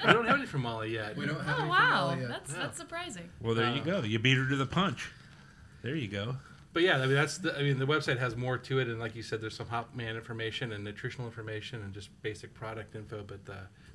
we 0.06 0.12
don't 0.12 0.26
have 0.26 0.36
any 0.36 0.46
from 0.46 0.62
Molly 0.62 0.92
yet. 0.92 1.16
We 1.16 1.26
don't 1.26 1.40
have 1.44 1.56
oh 1.58 1.60
any 1.62 1.70
wow, 1.70 2.10
from 2.10 2.20
yet. 2.20 2.28
that's 2.30 2.52
Yeah. 2.52 2.58
that's 2.62 2.78
surprising. 2.78 3.28
Well, 3.40 3.54
there 3.54 3.70
you 3.72 3.80
Uh, 3.80 3.84
go. 3.84 4.00
You 4.02 4.18
beat 4.18 4.36
her 4.36 4.48
to 4.48 4.56
the 4.56 4.66
punch. 4.66 5.10
There 5.82 5.94
you 5.96 6.08
go. 6.08 6.36
But 6.74 6.82
yeah, 6.82 6.96
I 6.98 7.06
mean 7.06 7.14
that's 7.14 7.38
the, 7.38 7.56
I 7.58 7.62
mean 7.62 7.78
the 7.78 7.86
website 7.86 8.18
has 8.18 8.36
more 8.36 8.58
to 8.58 8.78
it, 8.78 8.88
and 8.88 9.00
like 9.00 9.16
you 9.16 9.22
said, 9.22 9.40
there's 9.40 9.56
some 9.56 9.68
Hop 9.68 9.94
Man 9.94 10.16
information 10.16 10.72
and 10.72 10.84
nutritional 10.84 11.26
information 11.26 11.80
and 11.82 11.94
just 11.94 12.10
basic 12.22 12.52
product 12.54 12.94
info. 12.94 13.24
But 13.26 13.48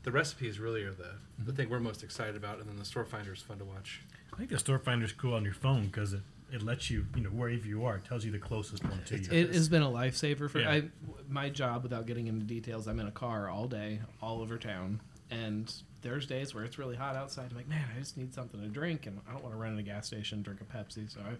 the 0.04 0.10
the 0.10 0.12
recipes 0.12 0.60
really 0.60 0.84
are 0.84 0.93
the 0.93 1.16
the 1.39 1.51
thing 1.54 1.70
we're 1.70 1.80
most 1.80 2.04
excited 2.04 2.36
about, 2.36 2.60
and 2.60 2.68
then 2.70 2.76
the 2.78 2.86
store 2.86 3.06
finder 3.06 3.34
is 3.34 3.41
fun 3.41 3.58
to 3.60 3.66
watch. 3.66 4.01
I 4.34 4.38
think 4.38 4.49
the 4.49 4.60
store 4.60 4.80
finder 4.80 5.06
is 5.06 5.12
cool 5.12 5.34
on 5.34 5.43
your 5.43 5.54
phone 5.54 5.86
because 5.88 6.14
it, 6.14 6.22
it 6.51 6.62
lets 6.64 6.89
you, 6.89 7.06
you 7.16 7.22
know, 7.22 7.30
wherever 7.30 7.68
you 7.68 7.86
are, 7.86 7.97
it 7.97 8.06
tells 8.06 8.26
you 8.26 8.32
the 8.32 8.39
closest 8.39 8.84
one 8.84 9.01
to 9.06 9.20
you. 9.20 9.28
It 9.32 9.54
has 9.54 9.70
been 9.70 9.84
a 9.84 9.89
lifesaver 9.89 10.49
for 10.49 10.60
Yeah. 10.60 10.72
I, 10.72 10.84
my 11.30 11.49
job. 11.49 11.84
Without 11.84 12.06
getting 12.06 12.28
into 12.28 12.45
details, 12.45 12.88
I'm 12.88 12.99
in 12.99 13.08
a 13.08 13.12
car 13.12 13.49
all 13.49 13.68
day, 13.68 13.99
all 14.22 14.41
over 14.41 14.58
town, 14.58 15.01
and 15.32 15.72
there's 16.01 16.26
days 16.26 16.54
where 16.54 16.64
it's 16.66 16.78
really 16.78 16.95
hot 16.95 17.16
outside. 17.16 17.47
I'm 17.51 17.56
like, 17.58 17.68
man, 17.70 17.86
I 17.95 17.99
just 17.99 18.18
need 18.18 18.34
something 18.34 18.60
to 18.62 18.68
drink, 18.68 19.06
and 19.06 19.20
I 19.28 19.32
don't 19.34 19.41
want 19.43 19.56
to 19.56 19.60
run 19.60 19.74
in 19.74 19.80
a 19.80 19.84
gas 19.84 20.08
station 20.08 20.38
and 20.39 20.45
drink 20.45 20.60
a 20.62 20.66
Pepsi, 20.66 21.10
so 21.12 21.20
I 21.22 21.36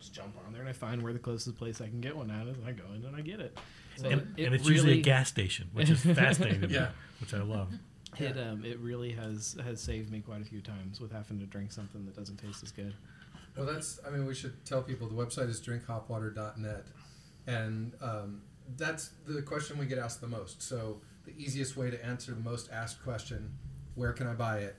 just 0.00 0.12
jump 0.14 0.34
on 0.46 0.52
there 0.52 0.60
and 0.62 0.68
I 0.70 0.72
find 0.72 1.02
where 1.02 1.12
the 1.12 1.18
closest 1.18 1.56
place 1.56 1.80
I 1.80 1.88
can 1.88 2.00
get 2.00 2.16
one 2.16 2.30
at 2.30 2.46
is. 2.46 2.56
And 2.56 2.66
I 2.66 2.72
go 2.72 2.84
in 2.94 3.04
and 3.04 3.16
I 3.16 3.20
get 3.20 3.40
it. 3.40 3.58
So 3.96 4.08
and, 4.08 4.32
it 4.36 4.46
and 4.46 4.54
it's 4.54 4.68
usually 4.68 4.98
a 5.00 5.02
gas 5.02 5.28
station, 5.28 5.68
which 5.72 5.90
is 5.90 6.00
fascinating 6.04 6.60
to 6.62 6.68
me, 6.68 6.74
Yeah. 6.74 6.90
which 7.20 7.34
I 7.34 7.42
love. 7.42 7.68
It 8.16 8.38
um 8.38 8.64
it 8.64 8.78
really 8.78 9.12
has 9.12 9.56
has 9.62 9.80
saved 9.80 10.10
me 10.10 10.20
quite 10.20 10.40
a 10.40 10.44
few 10.44 10.60
times 10.60 11.00
with 11.00 11.12
having 11.12 11.38
to 11.40 11.46
drink 11.46 11.72
something 11.72 12.04
that 12.06 12.16
doesn't 12.16 12.38
taste 12.38 12.62
as 12.62 12.72
good. 12.72 12.94
Well, 13.56 13.66
that's. 13.66 13.98
I 14.06 14.10
mean, 14.10 14.26
we 14.26 14.34
should 14.34 14.64
tell 14.64 14.82
people 14.82 15.08
the 15.08 15.14
website 15.14 15.48
is 15.48 15.60
drinkhopwater.net, 15.60 16.86
and 17.46 17.92
um, 18.00 18.42
that's 18.76 19.10
the 19.26 19.42
question 19.42 19.78
we 19.78 19.86
get 19.86 19.98
asked 19.98 20.20
the 20.20 20.28
most. 20.28 20.62
So 20.62 21.00
the 21.24 21.32
easiest 21.36 21.76
way 21.76 21.90
to 21.90 22.04
answer 22.04 22.32
the 22.32 22.40
most 22.40 22.70
asked 22.72 23.02
question, 23.02 23.52
"Where 23.94 24.12
can 24.12 24.26
I 24.26 24.34
buy 24.34 24.58
it?" 24.60 24.76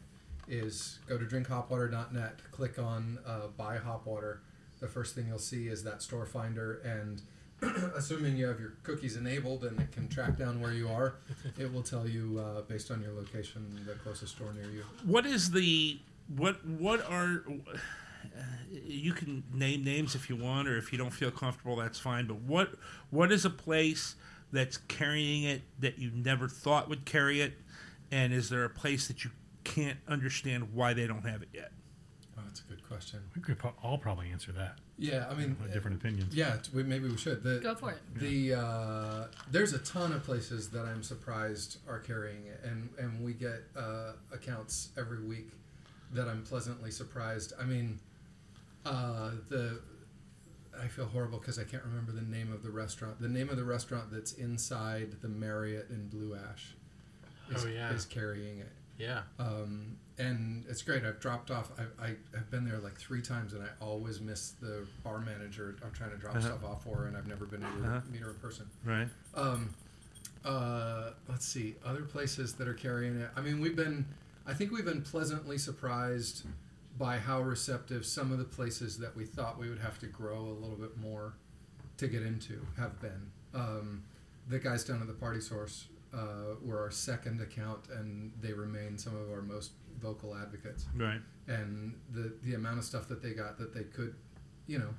is 0.47 0.99
go 1.07 1.17
to 1.17 1.25
drinkhopwater.net, 1.25 2.39
click 2.51 2.79
on 2.79 3.19
uh, 3.25 3.47
Buy 3.55 3.77
Hop 3.77 4.05
Water. 4.07 4.41
The 4.79 4.87
first 4.87 5.13
thing 5.13 5.27
you'll 5.27 5.39
see 5.39 5.67
is 5.67 5.83
that 5.83 6.01
store 6.01 6.25
finder, 6.25 6.81
and 6.85 7.21
assuming 7.95 8.37
you 8.37 8.45
have 8.47 8.59
your 8.59 8.73
cookies 8.83 9.17
enabled 9.17 9.63
and 9.63 9.79
it 9.79 9.91
can 9.91 10.07
track 10.07 10.37
down 10.37 10.59
where 10.61 10.73
you 10.73 10.87
are, 10.87 11.15
it 11.57 11.71
will 11.71 11.83
tell 11.83 12.07
you 12.07 12.39
uh, 12.39 12.61
based 12.61 12.91
on 12.91 13.01
your 13.01 13.13
location 13.13 13.79
the 13.85 13.93
closest 13.95 14.35
store 14.35 14.53
near 14.53 14.69
you. 14.69 14.83
What 15.05 15.25
is 15.25 15.51
the 15.51 15.99
what 16.35 16.65
what 16.65 17.01
are 17.09 17.43
uh, 17.47 18.41
you 18.71 19.13
can 19.13 19.43
name 19.53 19.83
names 19.83 20.15
if 20.15 20.29
you 20.29 20.35
want 20.35 20.67
or 20.67 20.77
if 20.77 20.91
you 20.91 20.97
don't 20.97 21.09
feel 21.11 21.31
comfortable 21.31 21.75
that's 21.75 21.97
fine 21.97 22.27
but 22.27 22.35
what 22.41 22.75
what 23.09 23.31
is 23.31 23.45
a 23.45 23.49
place 23.49 24.15
that's 24.51 24.77
carrying 24.77 25.43
it 25.43 25.63
that 25.79 25.97
you 25.97 26.11
never 26.13 26.47
thought 26.47 26.87
would 26.87 27.03
carry 27.03 27.41
it 27.41 27.53
and 28.11 28.31
is 28.31 28.49
there 28.49 28.63
a 28.63 28.69
place 28.69 29.07
that 29.07 29.23
you 29.23 29.31
can't 29.63 29.97
understand 30.07 30.71
why 30.71 30.93
they 30.93 31.07
don't 31.07 31.25
have 31.25 31.41
it 31.41 31.49
yet 31.51 31.71
Oh, 32.39 32.41
that's 32.45 32.61
a 32.61 32.63
good 32.63 32.87
question. 32.87 33.19
We 33.35 33.41
could 33.41 33.57
all 33.83 33.97
probably 33.97 34.29
answer 34.31 34.51
that. 34.53 34.77
Yeah, 34.99 35.27
I 35.29 35.33
mean, 35.33 35.55
with 35.61 35.71
different 35.73 35.97
opinions. 36.01 36.35
Yeah, 36.35 36.57
we, 36.73 36.83
maybe 36.83 37.07
we 37.07 37.15
should. 37.17 37.41
The, 37.41 37.59
Go 37.59 37.73
for 37.73 37.91
it. 37.91 37.99
The 38.15 38.53
uh, 38.55 39.27
there's 39.49 39.73
a 39.73 39.79
ton 39.79 40.11
of 40.11 40.23
places 40.23 40.69
that 40.71 40.85
I'm 40.85 41.03
surprised 41.03 41.77
are 41.87 41.99
carrying 41.99 42.45
it, 42.45 42.59
and 42.63 42.89
and 42.99 43.23
we 43.23 43.33
get 43.33 43.63
uh, 43.77 44.11
accounts 44.33 44.89
every 44.97 45.23
week 45.23 45.51
that 46.13 46.27
I'm 46.27 46.43
pleasantly 46.43 46.91
surprised. 46.91 47.53
I 47.59 47.63
mean, 47.63 47.99
uh, 48.85 49.31
the 49.47 49.79
I 50.81 50.87
feel 50.87 51.05
horrible 51.05 51.39
because 51.39 51.59
I 51.59 51.63
can't 51.63 51.83
remember 51.83 52.11
the 52.11 52.21
name 52.21 52.51
of 52.51 52.63
the 52.63 52.69
restaurant. 52.71 53.21
The 53.21 53.29
name 53.29 53.49
of 53.49 53.57
the 53.57 53.63
restaurant 53.65 54.11
that's 54.11 54.33
inside 54.33 55.15
the 55.21 55.29
Marriott 55.29 55.87
in 55.89 56.07
Blue 56.07 56.35
Ash 56.35 56.73
is, 57.51 57.65
Oh, 57.65 57.67
yeah. 57.67 57.91
is 57.93 58.05
carrying 58.05 58.59
it. 58.59 58.71
Yeah. 58.97 59.21
Um, 59.39 59.97
and 60.19 60.65
it's 60.69 60.81
great. 60.81 61.03
I've 61.05 61.19
dropped 61.19 61.49
off. 61.49 61.71
I, 61.79 62.03
I 62.05 62.07
have 62.35 62.51
been 62.51 62.65
there 62.65 62.77
like 62.79 62.95
three 62.97 63.21
times, 63.21 63.53
and 63.53 63.63
I 63.63 63.67
always 63.79 64.19
miss 64.21 64.51
the 64.61 64.85
bar 65.03 65.19
manager. 65.19 65.75
I'm 65.83 65.91
trying 65.91 66.11
to 66.11 66.17
drop 66.17 66.35
Uh-huh. 66.35 66.45
stuff 66.47 66.63
off 66.63 66.83
for 66.83 66.97
her, 66.97 67.05
and 67.07 67.15
I've 67.17 67.27
never 67.27 67.45
been 67.45 67.63
able 67.63 67.81
to 67.83 67.87
Uh-huh. 67.87 68.01
meet 68.11 68.21
her 68.21 68.29
in 68.31 68.35
person. 68.35 68.67
right 68.85 69.07
Um, 69.33 69.73
uh, 70.45 71.11
let's 71.27 71.45
see 71.45 71.75
other 71.85 72.03
places 72.03 72.53
that 72.55 72.67
are 72.67 72.73
carrying 72.73 73.19
it. 73.19 73.29
I 73.35 73.41
mean, 73.41 73.59
we've 73.59 73.75
been. 73.75 74.05
I 74.45 74.53
think 74.53 74.71
we've 74.71 74.85
been 74.85 75.01
pleasantly 75.03 75.57
surprised 75.57 76.45
by 76.97 77.17
how 77.19 77.41
receptive 77.41 78.05
some 78.05 78.31
of 78.31 78.39
the 78.39 78.45
places 78.45 78.97
that 78.97 79.15
we 79.15 79.23
thought 79.25 79.57
we 79.59 79.69
would 79.69 79.79
have 79.79 79.99
to 79.99 80.07
grow 80.07 80.39
a 80.47 80.57
little 80.59 80.75
bit 80.75 80.97
more 80.97 81.33
to 81.97 82.07
get 82.07 82.23
into 82.23 82.65
have 82.77 82.99
been. 82.99 83.31
Um, 83.53 84.03
the 84.47 84.57
guys 84.59 84.83
down 84.83 85.01
at 85.01 85.07
the 85.07 85.13
Party 85.13 85.39
Source 85.39 85.87
uh, 86.13 86.55
were 86.63 86.79
our 86.79 86.89
second 86.91 87.39
account, 87.41 87.87
and 87.89 88.31
they 88.41 88.53
remain 88.53 88.97
some 88.97 89.15
of 89.15 89.29
our 89.31 89.41
most 89.41 89.71
vocal 89.99 90.35
advocates. 90.35 90.85
right 90.95 91.21
And 91.47 91.93
the 92.13 92.33
the 92.43 92.53
amount 92.55 92.79
of 92.79 92.85
stuff 92.85 93.07
that 93.09 93.21
they 93.21 93.31
got 93.33 93.57
that 93.59 93.73
they 93.73 93.83
could, 93.83 94.15
you 94.67 94.79
know, 94.79 94.89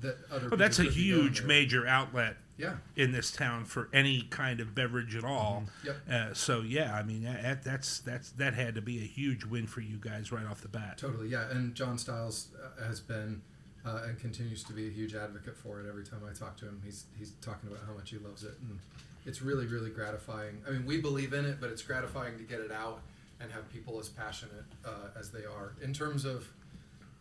that 0.00 0.16
other. 0.30 0.48
well 0.48 0.56
that's 0.58 0.78
a 0.78 0.82
people 0.82 0.94
could 0.94 1.02
be 1.02 1.10
going 1.10 1.22
huge 1.22 1.42
major 1.42 1.86
outlet 1.86 2.36
Yeah. 2.58 2.76
in 2.96 3.12
this 3.12 3.30
town 3.30 3.64
for 3.66 3.88
any 3.92 4.22
kind 4.22 4.58
of 4.60 4.74
beverage 4.74 5.14
at 5.14 5.22
all 5.24 5.64
Yep. 5.84 5.96
uh, 6.10 6.34
so 6.34 6.62
yeah 6.62 6.94
i 6.94 7.02
mean 7.04 7.22
that, 7.22 7.62
that's 7.62 8.00
that's 8.00 8.30
that 8.32 8.54
had 8.54 8.74
to 8.74 8.82
be 8.82 8.98
a 8.98 9.06
huge 9.06 9.44
win 9.44 9.66
for 9.68 9.80
you 9.82 9.98
guys 9.98 10.32
right 10.32 10.44
off 10.46 10.60
the 10.60 10.68
bat 10.68 10.98
Totally, 10.98 11.28
yeah. 11.28 11.48
And 11.50 11.74
John 11.76 11.98
Stiles 11.98 12.48
uh, 12.60 12.84
has 12.84 12.98
been 13.00 13.42
uh, 13.84 14.02
and 14.08 14.18
continues 14.18 14.64
to 14.64 14.72
be 14.72 14.88
a 14.88 14.90
huge 14.90 15.14
advocate 15.14 15.56
for 15.56 15.80
it. 15.80 15.86
Every 15.88 16.02
time 16.02 16.22
I 16.28 16.32
talk 16.32 16.56
to 16.56 16.64
him, 16.64 16.82
he's 16.84 17.04
he's 17.16 17.30
talking 17.40 17.70
about 17.70 17.82
how 17.86 17.92
much 17.94 18.10
he 18.10 18.18
loves 18.18 18.42
it, 18.42 18.54
and 18.62 18.80
it's 19.24 19.40
really 19.40 19.66
really 19.66 19.90
gratifying. 19.90 20.60
I 20.66 20.70
mean, 20.72 20.84
we 20.84 21.00
believe 21.00 21.32
in 21.32 21.44
it, 21.44 21.60
but 21.60 21.70
it's 21.70 21.82
gratifying 21.82 22.36
to 22.38 22.42
get 22.42 22.58
it 22.58 22.72
out 22.72 23.02
and 23.40 23.50
have 23.52 23.68
people 23.70 23.98
as 23.98 24.08
passionate 24.08 24.64
uh, 24.84 25.08
as 25.18 25.30
they 25.30 25.44
are. 25.44 25.74
In 25.82 25.92
terms 25.92 26.24
of 26.24 26.48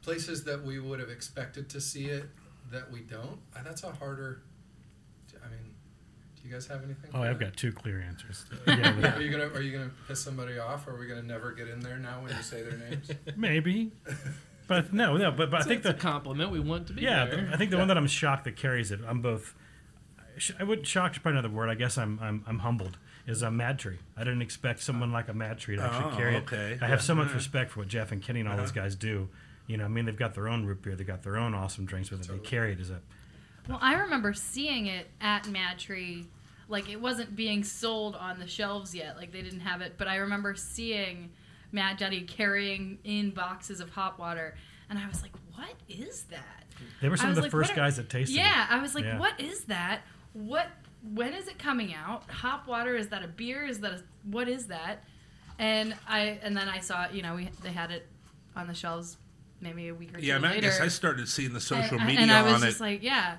places 0.01 0.43
that 0.45 0.63
we 0.63 0.79
would 0.79 0.99
have 0.99 1.09
expected 1.09 1.69
to 1.69 1.81
see 1.81 2.05
it 2.05 2.25
that 2.71 2.89
we 2.91 3.01
don't, 3.01 3.39
uh, 3.55 3.63
that's 3.63 3.83
a 3.83 3.91
harder. 3.91 4.41
I 5.43 5.49
mean, 5.49 5.73
do 6.41 6.47
you 6.47 6.53
guys 6.53 6.65
have 6.67 6.83
anything? 6.83 7.11
Oh, 7.13 7.21
I've 7.21 7.37
that? 7.39 7.45
got 7.45 7.57
two 7.57 7.71
clear 7.71 8.01
answers. 8.01 8.45
Yeah, 8.67 8.97
Yeah, 8.99 9.15
are 9.17 9.21
you 9.21 9.29
gonna 9.29 9.47
are 9.53 9.61
you 9.61 9.71
gonna 9.77 9.91
piss 10.07 10.21
somebody 10.21 10.57
off? 10.57 10.87
Or 10.87 10.91
are 10.95 10.99
we 10.99 11.07
gonna 11.07 11.21
never 11.23 11.51
get 11.51 11.67
in 11.67 11.79
there 11.81 11.97
now 11.97 12.21
when 12.23 12.35
you 12.35 12.41
say 12.41 12.63
their 12.63 12.77
names? 12.77 13.11
maybe, 13.35 13.91
but 14.67 14.93
no, 14.93 15.17
no. 15.17 15.31
But, 15.31 15.51
but 15.51 15.57
I 15.59 15.63
So 15.63 15.69
think 15.69 15.79
it's 15.79 15.89
a 15.89 15.93
the 15.93 15.99
compliment. 15.99 16.51
We 16.51 16.59
want 16.59 16.87
to 16.87 16.93
be 16.93 17.01
yeah, 17.01 17.25
there. 17.25 17.49
I 17.51 17.57
think 17.57 17.69
the 17.71 17.75
Yeah. 17.77 17.81
one 17.81 17.87
that 17.89 17.97
I'm 17.97 18.07
shocked 18.07 18.45
that 18.45 18.55
carries 18.55 18.91
it. 18.91 19.01
I'm 19.07 19.21
both. 19.21 19.53
sh- 20.37 20.51
I 20.59 20.63
would 20.63 20.87
shocked 20.87 21.17
is 21.17 21.21
probably 21.21 21.39
another 21.39 21.53
word. 21.53 21.69
I 21.69 21.75
guess 21.75 21.97
I'm 21.97 22.17
I'm, 22.21 22.43
I'm 22.47 22.59
humbled. 22.59 22.97
Is 23.27 23.41
a 23.41 23.49
Mad 23.49 23.79
Tree. 23.79 23.97
I 24.15 24.23
didn't 24.23 24.41
expect 24.43 24.81
someone 24.83 25.11
like 25.11 25.27
a 25.29 25.33
Mad 25.33 25.57
Tree 25.57 25.75
to 25.77 25.81
actually 25.81 26.13
Oh, 26.13 26.15
carry 26.15 26.35
it. 26.35 26.43
okay. 26.43 26.77
I 26.81 26.87
have 26.87 27.01
so 27.01 27.15
much 27.15 27.33
respect 27.33 27.71
for 27.71 27.79
what 27.79 27.87
Jeff 27.87 28.11
and 28.11 28.21
Kenny 28.21 28.41
and 28.41 28.49
all 28.49 28.55
those 28.55 28.69
Uh-huh. 28.69 28.81
guys 28.81 28.95
do. 28.95 29.29
You 29.67 29.77
know, 29.77 29.85
I 29.85 29.87
mean, 29.87 30.05
they've 30.05 30.15
got 30.15 30.35
their 30.35 30.47
own 30.47 30.65
root 30.65 30.83
beer, 30.83 30.95
they've 30.95 31.07
got 31.07 31.23
their 31.23 31.37
own 31.37 31.55
awesome 31.55 31.85
drinks, 31.85 32.09
but 32.09 32.21
they 32.21 32.37
carry 32.39 32.73
it 32.73 32.79
as 32.79 32.91
a 32.91 33.01
Well, 33.67 33.79
I 33.81 33.95
remember 33.95 34.31
seeing 34.33 34.85
it 34.85 35.09
at 35.19 35.47
Mad 35.47 35.79
Tree. 35.79 36.27
Like 36.67 36.87
it 36.89 37.01
wasn't 37.01 37.35
being 37.35 37.63
sold 37.63 38.15
on 38.15 38.37
the 38.39 38.47
shelves 38.47 38.93
yet. 38.93 39.17
Like 39.17 39.31
they 39.31 39.41
didn't 39.41 39.61
have 39.61 39.81
it, 39.81 39.95
but 39.97 40.07
I 40.07 40.17
remember 40.17 40.53
seeing 40.55 41.31
Mad 41.71 41.97
Daddy 41.97 42.21
carrying 42.21 42.99
in 43.03 43.31
boxes 43.31 43.79
of 43.79 43.89
hop 43.89 44.19
water, 44.19 44.55
and 44.89 44.97
I 44.99 45.07
was 45.07 45.21
like, 45.23 45.31
"What 45.55 45.73
is 45.89 46.23
that?" 46.25 46.63
They 47.01 47.09
were 47.09 47.17
some 47.17 47.29
of 47.29 47.35
the 47.35 47.41
like, 47.43 47.51
first 47.51 47.71
are- 47.73 47.75
guys 47.75 47.97
that 47.97 48.07
tasted 48.09 48.35
Yeah, 48.35 48.43
it. 48.43 48.45
Yeah, 48.69 48.77
I 48.77 48.81
was 48.81 48.93
like, 48.95 49.03
Yeah. 49.03 49.17
"What 49.19 49.39
is 49.39 49.65
that? 49.65 50.01
What? 50.33 50.67
When 51.13 51.33
is 51.33 51.47
it 51.47 51.59
coming 51.59 51.93
out? 51.93 52.23
Hop 52.29 52.67
water? 52.67 52.95
Is 52.95 53.09
that 53.09 53.23
a 53.23 53.27
beer? 53.27 53.65
Is 53.65 53.79
that 53.81 53.93
a 53.93 54.03
what 54.23 54.47
is 54.47 54.67
that?" 54.67 55.03
And 55.59 55.95
I 56.07 56.39
and 56.41 56.55
then 56.55 56.67
I 56.67 56.79
saw, 56.79 57.07
you 57.09 57.21
know, 57.21 57.35
we 57.35 57.49
they 57.63 57.71
had 57.71 57.91
it 57.91 58.07
on 58.55 58.67
the 58.67 58.73
shelves 58.73 59.17
maybe 59.61 59.87
a 59.87 59.93
week 59.93 60.15
or 60.15 60.19
two 60.19 60.25
Yeah, 60.25 60.35
I, 60.35 60.37
mean, 60.37 60.45
I 60.45 60.49
later. 60.55 60.61
guess 60.61 60.81
I 60.81 60.87
started 60.89 61.29
seeing 61.29 61.53
the 61.53 61.61
social 61.61 61.97
and, 61.97 62.07
media 62.07 62.21
and 62.21 62.31
I 62.31 62.41
was 62.41 62.53
on 62.55 62.61
just 62.61 62.79
it 62.79 62.83
like, 62.83 63.03
"Yeah." 63.03 63.37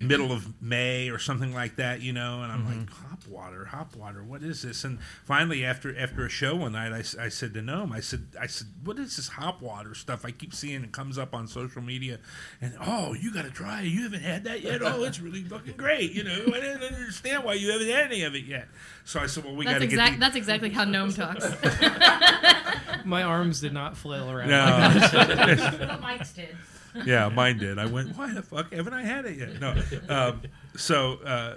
Middle 0.00 0.32
of 0.32 0.60
May 0.60 1.08
or 1.08 1.18
something 1.18 1.54
like 1.54 1.76
that, 1.76 2.02
you 2.02 2.12
know, 2.12 2.42
and 2.42 2.52
I'm 2.52 2.64
Mm-hmm. 2.64 2.78
like, 2.80 2.90
hop 2.90 3.26
water, 3.28 3.64
hop 3.64 3.96
water, 3.96 4.22
what 4.22 4.42
is 4.42 4.62
this? 4.62 4.84
And 4.84 4.98
finally, 5.24 5.64
after 5.64 5.96
after 5.98 6.26
a 6.26 6.28
show 6.28 6.56
one 6.56 6.72
night, 6.72 6.92
I 6.92 7.28
said 7.28 7.54
to 7.54 7.62
Gnome, 7.62 7.92
I 7.92 8.00
said, 8.00 8.26
I 8.38 8.46
said, 8.46 8.66
what 8.82 8.98
is 8.98 9.16
this 9.16 9.28
hop 9.28 9.62
water 9.62 9.94
stuff? 9.94 10.24
I 10.24 10.30
keep 10.30 10.52
seeing 10.54 10.82
it 10.84 10.92
comes 10.92 11.16
up 11.16 11.32
on 11.34 11.46
social 11.46 11.80
media, 11.80 12.18
and 12.60 12.74
oh, 12.84 13.14
you 13.14 13.32
got 13.32 13.44
to 13.44 13.50
try 13.50 13.82
it. 13.82 13.86
You 13.86 14.02
haven't 14.02 14.22
had 14.22 14.44
that 14.44 14.62
yet? 14.62 14.82
Oh, 14.82 15.04
it's 15.04 15.20
really 15.20 15.42
fucking 15.42 15.76
great. 15.76 16.12
You 16.12 16.24
know, 16.24 16.44
I 16.48 16.60
didn't 16.60 16.82
understand 16.94 17.44
why 17.44 17.54
you 17.54 17.70
haven't 17.70 17.88
had 17.88 18.06
any 18.06 18.24
of 18.24 18.34
it 18.34 18.44
yet. 18.44 18.68
So 19.04 19.20
I 19.20 19.26
said, 19.26 19.44
well, 19.44 19.54
we 19.56 19.64
got 19.64 19.78
to 19.78 19.84
exact. 19.84 20.12
get. 20.12 20.20
That's 20.20 20.36
exactly 20.36 20.70
how 20.70 20.84
Gnome 20.84 21.12
talks. 21.12 21.46
My 23.04 23.22
arms 23.22 23.60
did 23.60 23.72
not 23.72 23.96
flail 23.96 24.30
around. 24.30 24.48
No. 24.48 24.92
but 25.86 26.00
Mike's 26.02 26.32
did. 26.32 26.56
Yeah, 27.04 27.28
mine 27.28 27.58
did. 27.58 27.78
I 27.78 27.86
went, 27.86 28.16
why 28.16 28.32
the 28.32 28.42
fuck 28.42 28.72
haven't 28.72 28.92
I 28.94 29.02
had 29.02 29.24
it 29.26 29.38
yet? 29.38 29.60
No. 29.60 29.74
Um, 30.08 30.42
so, 30.76 31.14
uh, 31.24 31.54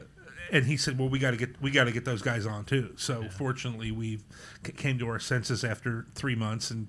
and 0.51 0.65
he 0.65 0.77
said, 0.77 0.97
well, 0.97 1.09
we 1.09 1.19
got 1.19 1.31
to 1.31 1.37
get 1.37 1.61
we 1.61 1.71
got 1.71 1.83
to 1.85 1.91
get 1.91 2.05
those 2.05 2.21
guys 2.21 2.45
on 2.45 2.63
too. 2.65 2.93
So, 2.95 3.27
fortunately, 3.29 3.91
we 3.91 4.19
c- 4.65 4.71
came 4.71 4.97
to 4.99 5.07
our 5.09 5.19
senses 5.19 5.63
after 5.65 6.05
three 6.15 6.35
months 6.35 6.71
and 6.71 6.87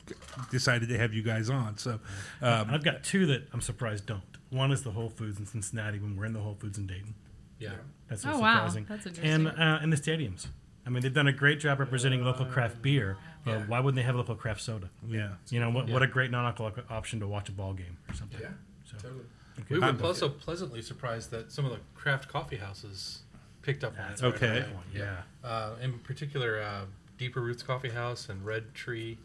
decided 0.51 0.89
to 0.91 0.99
have 0.99 1.13
you 1.13 1.23
guys 1.23 1.51
on. 1.51 1.77
So, 1.77 1.99
um, 2.41 2.69
I've 2.71 2.85
got 2.85 3.03
two 3.03 3.27
that 3.27 3.49
I'm 3.53 3.61
surprised 3.61 4.07
don't. 4.07 4.23
One 4.51 4.71
is 4.71 4.83
the 4.85 4.93
Whole 4.93 5.09
Foods 5.11 5.39
in 5.41 5.47
Cincinnati 5.47 5.99
when 5.99 6.17
we're 6.17 6.25
in 6.27 6.33
the 6.35 6.41
Whole 6.41 6.55
Foods 6.55 6.79
in 6.79 6.87
Dayton. 6.87 7.15
Yeah. 7.59 7.71
That's 8.09 8.23
so 8.23 8.29
Oh, 8.29 8.33
what's 8.35 8.43
wow. 8.43 8.55
surprising. 8.55 8.87
That's 8.89 9.07
interesting. 9.07 9.31
And 9.47 9.49
uh, 9.49 9.79
and 9.83 9.93
the 9.93 9.97
stadiums. 9.97 10.47
I 10.87 10.91
mean, 10.91 11.03
they've 11.03 11.13
done 11.13 11.27
a 11.27 11.33
great 11.33 11.61
job 11.61 11.81
representing 11.81 12.25
local 12.25 12.47
craft 12.47 12.81
beer. 12.81 13.19
But 13.49 13.59
Yeah. 13.61 13.67
why 13.67 13.81
wouldn't 13.81 13.97
they 13.97 14.03
have 14.03 14.15
a 14.15 14.19
local 14.19 14.35
craft 14.35 14.61
soda? 14.61 14.89
yeah. 15.07 15.31
You 15.51 15.61
know, 15.61 15.71
what, 15.71 15.89
what 15.89 16.03
a 16.03 16.07
great 16.07 16.31
non-alcoholic 16.31 16.91
option 16.91 17.21
to 17.21 17.27
watch 17.27 17.49
a 17.49 17.53
ball 17.53 17.73
game 17.73 17.97
or 18.09 18.15
something. 18.15 18.41
Yeah, 18.41 18.49
So, 18.85 18.97
totally. 18.99 19.25
okay. 19.61 19.75
We 19.75 19.79
were 19.81 19.87
I'm- 19.87 20.05
also 20.05 20.29
pleasantly 20.29 20.83
surprised 20.83 21.31
that 21.31 21.51
some 21.53 21.65
of 21.65 21.71
the 21.73 21.81
craft 21.95 22.29
coffee 22.29 22.57
houses 22.57 23.23
picked 23.63 23.85
up 23.85 23.93
on 23.99 24.09
That's 24.09 24.23
it. 24.23 24.25
a 24.25 24.29
Okay. 24.29 24.61
great 24.61 24.75
one, 24.75 24.85
Yeah. 24.93 25.23
Uh, 25.45 25.75
in 25.81 25.99
particular, 26.01 26.61
uh, 26.63 26.85
Deeper 27.19 27.41
Roots 27.41 27.63
Coffee 27.63 27.91
House 27.91 28.29
and 28.29 28.45
Red 28.47 28.75
Tree, 28.75 29.19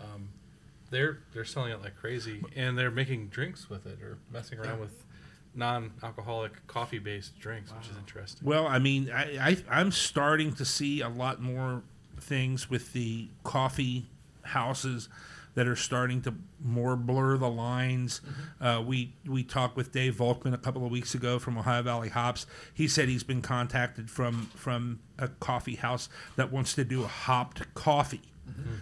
um, 0.00 0.28
they're 0.90 1.18
they're 1.32 1.44
selling 1.44 1.72
it 1.72 1.80
like 1.82 1.96
crazy, 1.96 2.44
and 2.54 2.76
they're 2.78 2.90
making 2.90 3.28
drinks 3.28 3.68
with 3.70 3.86
it 3.86 4.00
or 4.02 4.18
messing 4.30 4.58
around 4.58 4.78
with 4.80 5.04
non-alcoholic 5.54 6.66
coffee-based 6.66 7.38
drinks, 7.38 7.72
which 7.72 7.88
is 7.88 7.96
interesting. 7.96 8.46
Well, 8.46 8.66
I 8.66 8.78
mean, 8.78 9.10
I, 9.10 9.50
I 9.50 9.56
I'm 9.70 9.90
starting 9.92 10.52
to 10.54 10.64
see 10.64 11.00
a 11.00 11.08
lot 11.08 11.40
more 11.40 11.82
things 12.22 12.70
with 12.70 12.92
the 12.92 13.28
coffee 13.44 14.06
houses 14.42 15.08
that 15.54 15.66
are 15.68 15.76
starting 15.76 16.22
to 16.22 16.34
more 16.62 16.96
blur 16.96 17.36
the 17.36 17.48
lines. 17.48 18.20
Uh, 18.60 18.82
we 18.84 19.14
we 19.26 19.42
talked 19.42 19.76
with 19.76 19.92
Dave 19.92 20.16
Volkman 20.16 20.54
a 20.54 20.58
couple 20.58 20.84
of 20.84 20.90
weeks 20.90 21.14
ago 21.14 21.38
from 21.38 21.58
Ohio 21.58 21.82
Valley 21.82 22.08
Hops. 22.08 22.46
He 22.72 22.88
said 22.88 23.08
he's 23.08 23.22
been 23.22 23.42
contacted 23.42 24.10
from 24.10 24.46
from 24.54 25.00
a 25.18 25.28
coffee 25.28 25.76
house 25.76 26.08
that 26.36 26.50
wants 26.50 26.74
to 26.74 26.84
do 26.84 27.04
a 27.04 27.08
hopped 27.08 27.74
coffee. 27.74 28.31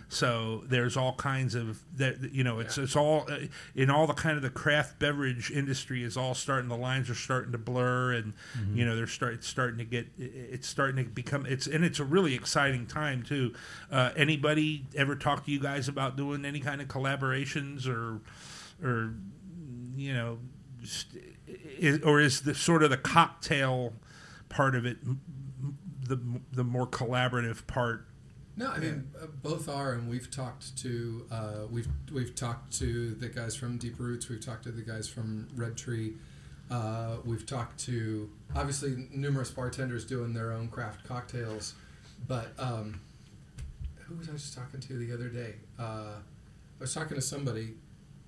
So 0.08 0.64
there's 0.66 0.96
all 0.96 1.14
kinds 1.14 1.54
of 1.54 1.80
that. 1.96 2.32
You 2.32 2.42
know, 2.42 2.58
it's 2.58 2.76
it's 2.78 2.96
all 2.96 3.26
uh, 3.30 3.38
in 3.74 3.90
all 3.90 4.06
the 4.06 4.14
kind 4.14 4.36
of 4.36 4.42
the 4.42 4.50
craft 4.50 4.98
beverage 4.98 5.50
industry 5.50 6.02
is 6.02 6.16
all 6.16 6.34
starting. 6.34 6.68
The 6.68 6.76
lines 6.76 7.08
are 7.10 7.14
starting 7.14 7.52
to 7.52 7.58
blur, 7.58 8.14
and 8.14 8.32
you 8.74 8.84
know 8.84 8.96
they're 8.96 9.06
start 9.06 9.34
it's 9.34 9.46
starting 9.46 9.78
to 9.78 9.84
get 9.84 10.08
it's 10.18 10.66
starting 10.68 11.04
to 11.04 11.10
become 11.10 11.46
it's 11.46 11.66
and 11.66 11.84
it's 11.84 12.00
a 12.00 12.04
really 12.04 12.34
exciting 12.34 12.86
time 12.86 13.22
too. 13.22 13.52
Uh, 13.90 14.10
anybody 14.16 14.86
ever 14.96 15.14
talk 15.14 15.44
to 15.44 15.50
you 15.52 15.60
guys 15.60 15.86
about 15.88 16.16
doing 16.16 16.44
any 16.44 16.60
kind 16.60 16.80
of 16.80 16.88
collaborations 16.88 17.86
or 17.86 18.20
or 18.82 19.14
you 19.96 20.14
know, 20.14 20.38
is, 21.78 22.00
or 22.02 22.20
is 22.20 22.40
the 22.42 22.54
sort 22.54 22.82
of 22.82 22.90
the 22.90 22.96
cocktail 22.96 23.92
part 24.48 24.74
of 24.74 24.86
it 24.86 24.96
m- 25.04 25.20
m- 25.62 25.78
the 26.08 26.18
the 26.56 26.64
more 26.64 26.86
collaborative 26.86 27.66
part? 27.66 28.06
No, 28.60 28.68
I 28.68 28.78
mean 28.78 29.10
uh, 29.18 29.24
both 29.42 29.70
are, 29.70 29.94
and 29.94 30.06
we've 30.06 30.30
talked 30.30 30.76
to 30.82 31.26
uh, 31.30 31.66
we've 31.70 31.88
we've 32.12 32.34
talked 32.34 32.78
to 32.80 33.14
the 33.14 33.26
guys 33.26 33.56
from 33.56 33.78
Deep 33.78 33.98
Roots. 33.98 34.28
We've 34.28 34.44
talked 34.44 34.64
to 34.64 34.70
the 34.70 34.82
guys 34.82 35.08
from 35.08 35.48
Red 35.56 35.78
Tree. 35.78 36.12
Uh, 36.70 37.16
we've 37.24 37.46
talked 37.46 37.80
to 37.86 38.28
obviously 38.54 39.08
numerous 39.14 39.50
bartenders 39.50 40.04
doing 40.04 40.34
their 40.34 40.52
own 40.52 40.68
craft 40.68 41.04
cocktails, 41.04 41.72
but 42.28 42.48
um, 42.58 43.00
who 43.96 44.16
was 44.16 44.28
I 44.28 44.32
just 44.32 44.54
talking 44.54 44.78
to 44.78 44.98
the 44.98 45.14
other 45.14 45.30
day? 45.30 45.54
Uh, 45.78 46.16
I 46.18 46.80
was 46.80 46.92
talking 46.92 47.14
to 47.14 47.22
somebody. 47.22 47.76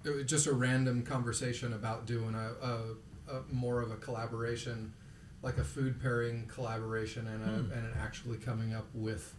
It 0.03 0.17
was 0.17 0.25
just 0.25 0.47
a 0.47 0.55
random 0.55 1.03
conversation 1.03 1.75
about 1.75 2.07
doing 2.07 2.35
a, 2.35 2.67
a, 2.67 3.37
a 3.37 3.43
more 3.51 3.83
of 3.83 3.91
a 3.91 3.97
collaboration, 3.97 4.95
like 5.43 5.59
a 5.59 5.65
food 5.65 6.01
pairing 6.01 6.47
collaboration, 6.47 7.29
and 7.29 7.45
a, 7.45 7.77
and 7.77 7.87
it 7.87 7.93
actually 8.01 8.39
coming 8.39 8.73
up 8.73 8.87
with 8.95 9.35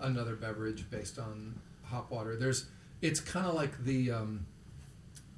another 0.00 0.36
beverage 0.36 0.90
based 0.90 1.18
on 1.18 1.60
hop 1.84 2.10
water. 2.10 2.36
There's 2.36 2.66
it's 3.00 3.20
kind 3.20 3.46
of 3.46 3.54
like 3.54 3.84
the 3.84 4.10
um, 4.12 4.46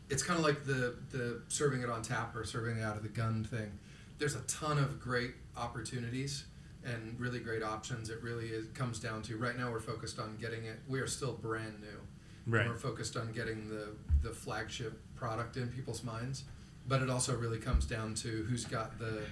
it's 0.08 0.22
kind 0.22 0.38
of 0.38 0.44
like 0.44 0.64
the 0.64 0.96
the 1.10 1.42
serving 1.48 1.82
it 1.82 1.90
on 1.90 2.02
tap 2.02 2.34
or 2.34 2.44
serving 2.44 2.78
it 2.78 2.82
out 2.82 2.96
of 2.96 3.02
the 3.02 3.08
gun 3.08 3.44
thing. 3.44 3.78
There's 4.18 4.34
a 4.34 4.42
ton 4.42 4.78
of 4.78 5.00
great 5.00 5.32
opportunities 5.56 6.44
and 6.84 7.18
really 7.18 7.38
great 7.38 7.62
options. 7.62 8.10
It 8.10 8.22
really 8.22 8.48
is, 8.48 8.66
comes 8.74 8.98
down 8.98 9.22
to 9.22 9.36
right 9.36 9.56
now 9.56 9.70
we're 9.70 9.80
focused 9.80 10.18
on 10.18 10.36
getting 10.40 10.64
it. 10.64 10.78
We 10.88 11.00
are 11.00 11.06
still 11.06 11.32
brand 11.32 11.80
new. 11.80 12.56
Right. 12.56 12.66
We're 12.66 12.76
focused 12.76 13.16
on 13.16 13.32
getting 13.32 13.68
the 13.68 13.88
the 14.22 14.30
flagship 14.30 14.98
product 15.14 15.56
in 15.56 15.68
people's 15.68 16.02
minds, 16.02 16.44
but 16.88 17.02
it 17.02 17.10
also 17.10 17.36
really 17.36 17.58
comes 17.58 17.86
down 17.86 18.14
to 18.16 18.44
who's 18.48 18.64
got 18.64 18.98
the 18.98 19.22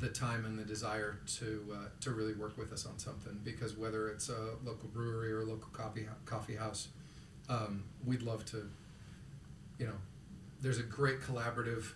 the 0.00 0.08
time 0.08 0.44
and 0.44 0.58
the 0.58 0.64
desire 0.64 1.18
to 1.38 1.64
uh, 1.72 1.76
to 2.00 2.10
really 2.10 2.34
work 2.34 2.56
with 2.58 2.72
us 2.72 2.86
on 2.86 2.98
something. 2.98 3.40
Because 3.44 3.76
whether 3.76 4.08
it's 4.08 4.28
a 4.28 4.54
local 4.64 4.88
brewery 4.92 5.32
or 5.32 5.42
a 5.42 5.44
local 5.44 5.68
coffee 5.72 6.06
coffee 6.24 6.56
house, 6.56 6.88
um, 7.48 7.84
we'd 8.04 8.22
love 8.22 8.44
to. 8.46 8.68
You 9.78 9.86
know, 9.86 9.96
there's 10.60 10.78
a 10.78 10.84
great 10.84 11.20
collaborative 11.20 11.92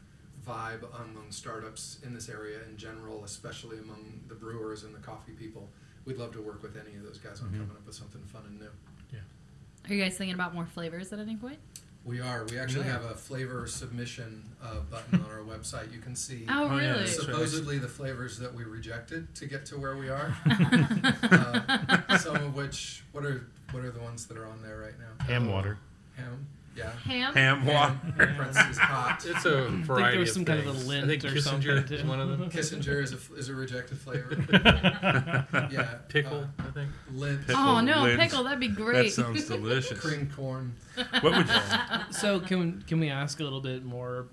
vibe 0.46 0.82
among 0.94 1.26
startups 1.30 1.98
in 2.04 2.14
this 2.14 2.28
area 2.28 2.58
in 2.68 2.76
general, 2.76 3.24
especially 3.24 3.78
among 3.78 4.20
the 4.28 4.34
brewers 4.34 4.82
and 4.84 4.94
the 4.94 4.98
coffee 4.98 5.32
people. 5.32 5.68
We'd 6.04 6.16
love 6.16 6.32
to 6.32 6.40
work 6.40 6.62
with 6.62 6.76
any 6.76 6.96
of 6.96 7.02
those 7.02 7.18
guys 7.18 7.40
on 7.40 7.50
coming 7.50 7.70
up 7.70 7.84
with 7.84 7.94
something 7.94 8.22
fun 8.22 8.42
and 8.46 8.58
new. 8.58 8.70
Yeah. 9.12 9.20
Are 9.88 9.94
you 9.94 10.02
guys 10.02 10.16
thinking 10.16 10.34
about 10.34 10.54
more 10.54 10.66
flavors 10.66 11.12
at 11.12 11.18
any 11.18 11.36
point? 11.36 11.58
We 12.08 12.20
are. 12.22 12.44
We 12.50 12.58
actually 12.58 12.86
Yeah. 12.86 12.92
have 12.92 13.04
a 13.04 13.14
flavor 13.14 13.66
submission 13.66 14.42
uh, 14.62 14.80
button 14.90 15.20
on 15.20 15.30
our 15.30 15.40
website. 15.42 15.92
You 15.92 16.00
can 16.00 16.16
see 16.16 16.46
Oh, 16.48 16.68
Oh, 16.70 16.76
yeah, 16.78 16.88
really? 16.92 17.00
right. 17.00 17.08
supposedly 17.08 17.78
the 17.78 17.86
flavors 17.88 18.38
that 18.38 18.54
we 18.54 18.64
rejected 18.64 19.34
to 19.34 19.46
get 19.46 19.66
to 19.66 19.76
where 19.78 19.94
we 19.94 20.08
are. 20.08 20.34
uh, 20.46 22.16
some 22.18 22.36
of 22.36 22.54
which, 22.54 23.04
what 23.12 23.24
are 23.26 23.46
what 23.72 23.84
are 23.84 23.90
the 23.90 24.00
ones 24.00 24.26
that 24.26 24.38
are 24.38 24.46
on 24.46 24.62
there 24.62 24.78
right 24.78 24.94
now? 24.98 25.24
Ham 25.26 25.48
water. 25.50 25.76
Ham. 26.16 26.46
Yeah. 26.78 26.92
Ham. 27.04 27.34
Ham 27.34 27.66
water. 27.66 27.92
Ham, 27.94 28.00
in 28.06 28.34
parentheses, 28.36 28.78
hot. 28.78 29.24
It's 29.26 29.44
a 29.44 29.64
I 29.64 29.66
think 29.68 29.84
variety 29.84 30.10
there 30.12 30.20
was 30.20 30.28
of 30.30 30.34
some 30.34 30.44
kind 30.44 30.60
of 30.60 30.66
a 30.68 30.72
things. 30.72 30.86
lint 30.86 31.04
I 31.04 31.06
think 31.08 31.24
or 31.24 31.28
Kissinger 31.28 31.42
something. 31.78 31.96
is 31.98 32.04
one 32.04 32.20
of 32.20 32.28
them. 32.38 32.50
Kissinger 32.50 33.02
is 33.02 33.12
a, 33.12 33.34
is 33.36 33.48
a 33.48 33.54
rejected 33.54 33.98
flavor. 33.98 34.36
yeah. 35.72 35.94
Pickle, 36.08 36.38
uh, 36.58 36.62
I 36.68 36.70
think. 36.70 36.90
lint. 37.12 37.46
Pickle. 37.46 37.60
Oh 37.62 37.80
no, 37.80 38.02
Lint. 38.04 38.20
pickle! 38.20 38.44
That'd 38.44 38.60
be 38.60 38.68
great. 38.68 39.14
That 39.14 39.22
sounds 39.24 39.46
delicious. 39.46 39.98
Cream 39.98 40.30
corn. 40.34 40.74
What 41.20 41.24
would 41.36 41.48
you? 41.48 41.54
So 42.12 42.40
can 42.40 42.82
can 42.86 43.00
we 43.00 43.10
ask 43.10 43.40
a 43.40 43.44
little 43.44 43.60
bit 43.60 43.84
more? 43.84 44.28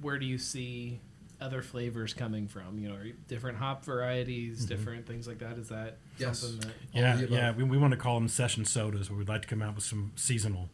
Where 0.00 0.18
do 0.18 0.26
you 0.26 0.38
see 0.38 1.00
other 1.40 1.62
flavors 1.62 2.14
coming 2.14 2.46
from? 2.46 2.78
You 2.78 2.88
know, 2.90 2.98
different 3.28 3.58
hop 3.58 3.84
varieties, 3.84 4.64
different 4.64 5.06
things 5.06 5.26
like 5.26 5.38
that. 5.38 5.58
Is 5.58 5.68
that 5.70 5.98
Yes. 6.18 6.38
something 6.40 6.60
that? 6.60 6.74
Yeah, 6.92 7.12
of 7.14 7.18
the 7.18 7.24
above. 7.26 7.36
yeah. 7.38 7.52
We, 7.52 7.64
we 7.64 7.78
want 7.78 7.90
to 7.92 7.96
call 7.96 8.14
them 8.18 8.28
session 8.28 8.64
sodas, 8.64 9.10
where 9.10 9.18
we'd 9.18 9.28
like 9.28 9.42
to 9.42 9.48
come 9.48 9.62
out 9.62 9.74
with 9.74 9.84
some 9.84 10.12
seasonal 10.14 10.68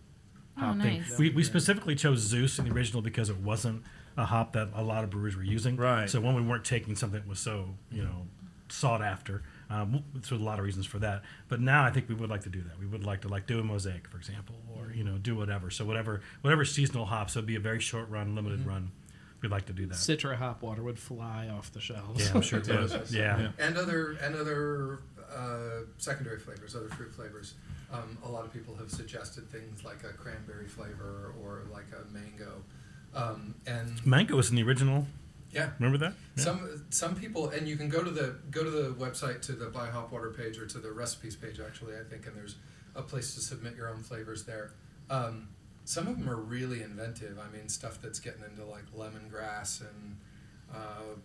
Oh, 0.60 0.66
hop 0.66 0.80
thing. 0.80 1.00
nice. 1.00 1.18
We, 1.18 1.30
we 1.30 1.42
specifically 1.44 1.94
chose 1.94 2.18
Zeus 2.20 2.58
in 2.58 2.64
the 2.66 2.72
original 2.72 3.02
because 3.02 3.30
it 3.30 3.38
wasn't 3.38 3.82
a 4.16 4.24
hop 4.26 4.52
that 4.52 4.68
a 4.74 4.82
lot 4.82 5.04
of 5.04 5.10
brewers 5.10 5.36
were 5.36 5.42
using. 5.42 5.76
Right. 5.76 6.08
So 6.10 6.20
when 6.20 6.34
we 6.34 6.42
weren't 6.42 6.64
taking 6.64 6.94
something 6.96 7.20
that 7.20 7.28
was 7.28 7.38
so 7.38 7.70
you 7.90 8.02
know 8.02 8.26
sought 8.68 9.02
after, 9.02 9.42
um, 9.68 10.04
so 10.22 10.36
a 10.36 10.38
lot 10.38 10.58
of 10.58 10.64
reasons 10.64 10.86
for 10.86 10.98
that. 11.00 11.22
But 11.48 11.60
now 11.60 11.84
I 11.84 11.90
think 11.90 12.08
we 12.08 12.14
would 12.14 12.30
like 12.30 12.42
to 12.42 12.48
do 12.50 12.60
that. 12.62 12.78
We 12.78 12.86
would 12.86 13.04
like 13.04 13.22
to 13.22 13.28
like 13.28 13.46
do 13.46 13.58
a 13.60 13.64
mosaic, 13.64 14.06
for 14.08 14.16
example, 14.16 14.56
or 14.76 14.92
you 14.94 15.04
know 15.04 15.16
do 15.18 15.34
whatever. 15.36 15.70
So 15.70 15.84
whatever 15.84 16.20
whatever 16.42 16.64
seasonal 16.64 17.06
hop. 17.06 17.30
So 17.30 17.38
it'd 17.38 17.46
be 17.46 17.56
a 17.56 17.60
very 17.60 17.80
short 17.80 18.08
run, 18.10 18.34
limited 18.34 18.66
run. 18.66 18.90
We'd 19.42 19.50
like 19.50 19.64
to 19.66 19.72
do 19.72 19.86
that. 19.86 19.94
Citra 19.94 20.36
hop 20.36 20.62
water 20.62 20.82
would 20.82 20.98
fly 20.98 21.48
off 21.48 21.72
the 21.72 21.80
shelves. 21.80 22.22
Yeah, 22.26 22.32
I'm 22.34 22.42
sure 22.42 22.58
it 22.58 22.68
Yeah. 22.68 22.80
would. 22.80 23.10
Yeah. 23.10 23.40
Yeah. 23.40 23.48
and 23.58 23.76
other 23.78 24.18
and 24.22 24.34
other 24.36 24.98
uh, 25.34 25.84
secondary 25.96 26.38
flavors, 26.38 26.76
other 26.76 26.88
fruit 26.88 27.14
flavors. 27.14 27.54
Um, 27.92 28.18
a 28.24 28.28
lot 28.28 28.44
of 28.44 28.52
people 28.52 28.76
have 28.76 28.90
suggested 28.90 29.50
things 29.50 29.84
like 29.84 30.04
a 30.04 30.12
cranberry 30.12 30.68
flavor 30.68 31.34
or 31.42 31.62
like 31.72 31.86
a 31.92 32.08
mango, 32.12 32.62
um, 33.14 33.54
and 33.66 34.04
Mango 34.06 34.36
was 34.36 34.50
in 34.50 34.56
the 34.56 34.62
original. 34.62 35.06
yeah, 35.50 35.70
Remember 35.80 35.98
that? 35.98 36.12
Yeah. 36.36 36.44
some 36.44 36.84
some 36.90 37.16
people, 37.16 37.48
and 37.48 37.66
you 37.66 37.76
can 37.76 37.88
go 37.88 38.02
to 38.04 38.10
the 38.10 38.36
go 38.52 38.62
to 38.62 38.70
the 38.70 38.94
website 38.94 39.42
to 39.42 39.52
the 39.52 39.66
buy 39.66 39.88
hop 39.88 40.12
water 40.12 40.30
page 40.30 40.56
or 40.58 40.66
to 40.66 40.78
the 40.78 40.92
recipes 40.92 41.34
page 41.34 41.58
actually, 41.58 41.94
I 41.96 42.04
think, 42.08 42.26
and 42.26 42.36
there's 42.36 42.54
a 42.94 43.02
place 43.02 43.34
to 43.34 43.40
submit 43.40 43.74
your 43.76 43.88
own 43.88 44.02
flavors 44.04 44.44
there. 44.44 44.72
Um, 45.08 45.48
some 45.84 46.06
of 46.06 46.16
them 46.18 46.30
are 46.30 46.36
really 46.36 46.82
inventive. 46.82 47.38
I 47.40 47.50
mean, 47.56 47.68
stuff 47.68 47.98
that's 48.00 48.20
getting 48.20 48.44
into 48.44 48.64
like 48.64 48.84
lemongrass 48.96 49.80
and 49.80 50.16
uh, 50.72 51.16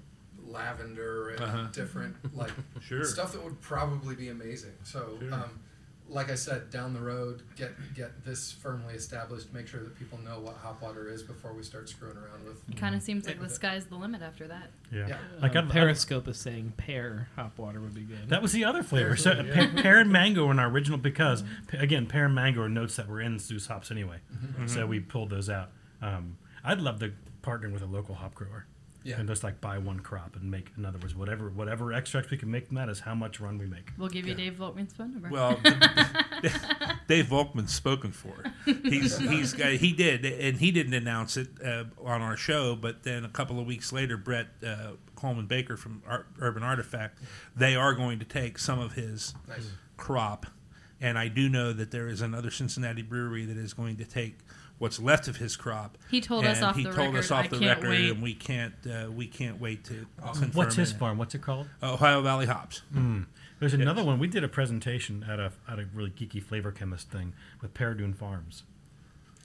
lavender 0.47 1.29
and 1.29 1.41
Uh-huh. 1.43 1.67
different 1.71 2.15
like 2.35 2.51
Sure. 2.81 3.03
stuff 3.03 3.33
that 3.33 3.43
would 3.43 3.61
probably 3.61 4.15
be 4.15 4.29
amazing. 4.29 4.73
So, 4.83 5.17
Sure. 5.19 5.33
um, 5.33 5.59
like 6.07 6.29
I 6.29 6.35
said, 6.35 6.69
down 6.69 6.93
the 6.93 6.99
road, 6.99 7.41
get 7.55 7.71
get 7.95 8.23
this 8.23 8.51
firmly 8.51 8.93
established. 8.93 9.51
Make 9.53 9.67
sure 9.67 9.81
that 9.81 9.97
people 9.97 10.19
know 10.19 10.39
what 10.39 10.55
hop 10.55 10.81
water 10.81 11.09
is 11.09 11.23
before 11.23 11.53
we 11.53 11.63
start 11.63 11.89
screwing 11.89 12.17
around 12.17 12.45
with. 12.45 12.57
It 12.69 12.77
kind 12.77 12.93
of 12.93 13.01
mm-hmm. 13.01 13.05
seems 13.05 13.27
like 13.27 13.39
the 13.39 13.49
sky's 13.49 13.85
the 13.85 13.95
limit 13.95 14.21
after 14.21 14.47
that. 14.47 14.69
Yeah. 14.91 15.07
Yeah. 15.07 15.17
Like 15.41 15.55
uh, 15.55 15.59
I'd- 15.59 15.67
I'd- 15.67 15.71
Periscope 15.71 16.27
is 16.27 16.37
saying 16.37 16.73
pear 16.77 17.29
hop 17.35 17.57
water 17.57 17.81
would 17.81 17.95
be 17.95 18.01
good. 18.01 18.29
That 18.29 18.41
was 18.41 18.51
the 18.51 18.65
other 18.65 18.83
flavor. 18.83 19.15
So 19.15 19.43
pe- 19.43 19.81
pear 19.81 19.99
and 19.99 20.11
mango 20.11 20.45
were 20.45 20.51
in 20.51 20.59
our 20.59 20.69
original 20.69 20.97
because 20.97 21.41
mm-hmm. 21.41 21.65
pe- 21.67 21.77
again, 21.79 22.05
pear 22.05 22.25
and 22.25 22.35
mango 22.35 22.61
are 22.61 22.69
notes 22.69 22.95
that 22.97 23.07
were 23.07 23.21
in 23.21 23.39
Zeus 23.39 23.67
hops 23.67 23.89
anyway. 23.89 24.19
Mm-hmm. 24.33 24.67
So 24.67 24.85
we 24.85 24.99
pulled 24.99 25.31
those 25.31 25.49
out. 25.49 25.71
Um, 26.01 26.37
I'd 26.63 26.79
love 26.79 26.99
to 26.99 27.13
partner 27.41 27.69
with 27.69 27.81
a 27.81 27.87
local 27.87 28.15
hop 28.15 28.35
grower 28.35 28.65
Yeah. 29.05 29.19
and 29.19 29.27
just 29.29 29.43
like 29.43 29.61
buy 29.61 29.77
one 29.77 29.99
crop 29.99 30.35
and 30.35 30.49
make. 30.49 30.71
In 30.77 30.83
other 30.85 30.97
words, 30.97 31.15
whatever 31.15 31.49
whatever 31.49 31.93
extracts 31.93 32.31
we 32.31 32.37
can 32.37 32.49
make 32.51 32.67
from 32.67 32.75
that 32.77 32.89
is 32.89 32.99
how 33.01 33.13
much 33.15 33.39
run 33.39 33.57
we 33.59 33.67
make. 33.67 33.91
We'll 33.97 34.09
give 34.09 34.25
you 34.25 34.31
Yeah. 34.33 34.49
Dave 34.49 34.53
Volkman's 34.57 34.93
phone 34.93 35.13
number. 35.13 35.29
Well, 35.29 35.59
Dave 37.07 37.27
Volkman's 37.27 37.73
spoken 37.73 38.11
for. 38.11 38.33
He's 38.65 39.17
he's 39.17 39.53
got, 39.53 39.73
he 39.73 39.93
did, 39.93 40.25
and 40.25 40.57
he 40.57 40.71
didn't 40.71 40.93
announce 40.93 41.37
it 41.37 41.49
uh, 41.63 41.85
on 42.03 42.21
our 42.21 42.35
show. 42.37 42.75
But 42.75 43.03
then 43.03 43.23
a 43.25 43.29
couple 43.29 43.59
of 43.59 43.65
weeks 43.65 43.93
later, 43.93 44.17
Bret 44.17 44.47
uh, 44.65 44.91
Kollmann 45.15 45.47
Baker 45.47 45.77
from 45.77 46.01
Ar- 46.07 46.25
Urban 46.39 46.63
Artifact, 46.63 47.19
they 47.55 47.75
are 47.75 47.93
going 47.93 48.19
to 48.19 48.25
take 48.25 48.57
some 48.57 48.79
of 48.79 48.93
his 48.93 49.33
Nice. 49.47 49.69
crop, 49.97 50.47
and 50.99 51.17
I 51.17 51.27
do 51.27 51.47
know 51.47 51.73
that 51.73 51.91
there 51.91 52.07
is 52.07 52.21
another 52.21 52.49
Cincinnati 52.51 53.01
brewery 53.03 53.45
that 53.45 53.57
is 53.57 53.73
going 53.73 53.97
to 53.97 54.05
take 54.05 54.39
what's 54.77 54.99
left 54.99 55.27
of 55.27 55.37
his 55.37 55.55
crop. 55.55 55.97
He 56.11 56.21
told 56.21 56.45
us 56.45 56.61
off 56.61 56.75
he 56.75 56.83
the 56.83 56.91
told 56.91 57.15
us 57.15 57.29
record, 57.29 57.33
off 57.33 57.45
"I 57.45 57.47
the 57.47 57.59
can't 57.59 57.79
record, 57.79 57.89
wait." 57.89 58.09
and 58.11 58.21
we 58.21 58.33
can't 58.33 58.73
uh, 58.89 59.11
we 59.11 59.27
can't 59.27 59.59
wait 59.59 59.83
to 59.85 60.05
confirm 60.21 60.51
What's 60.53 60.75
his 60.75 60.91
it. 60.91 60.97
farm? 60.97 61.17
What's 61.17 61.35
it 61.35 61.41
called? 61.41 61.67
Ohio 61.83 62.21
Valley 62.21 62.45
Hops. 62.45 62.81
There's 63.59 63.73
another 63.73 64.03
one. 64.03 64.19
We 64.19 64.27
did 64.27 64.43
a 64.43 64.49
presentation 64.49 65.25
at 65.29 65.39
a 65.39 65.51
at 65.67 65.79
a 65.79 65.85
really 65.93 66.11
geeky 66.11 66.43
flavor 66.43 66.71
chemist 66.71 67.09
thing 67.09 67.33
with 67.61 67.73
Paradune 67.73 68.15
Farms. 68.15 68.63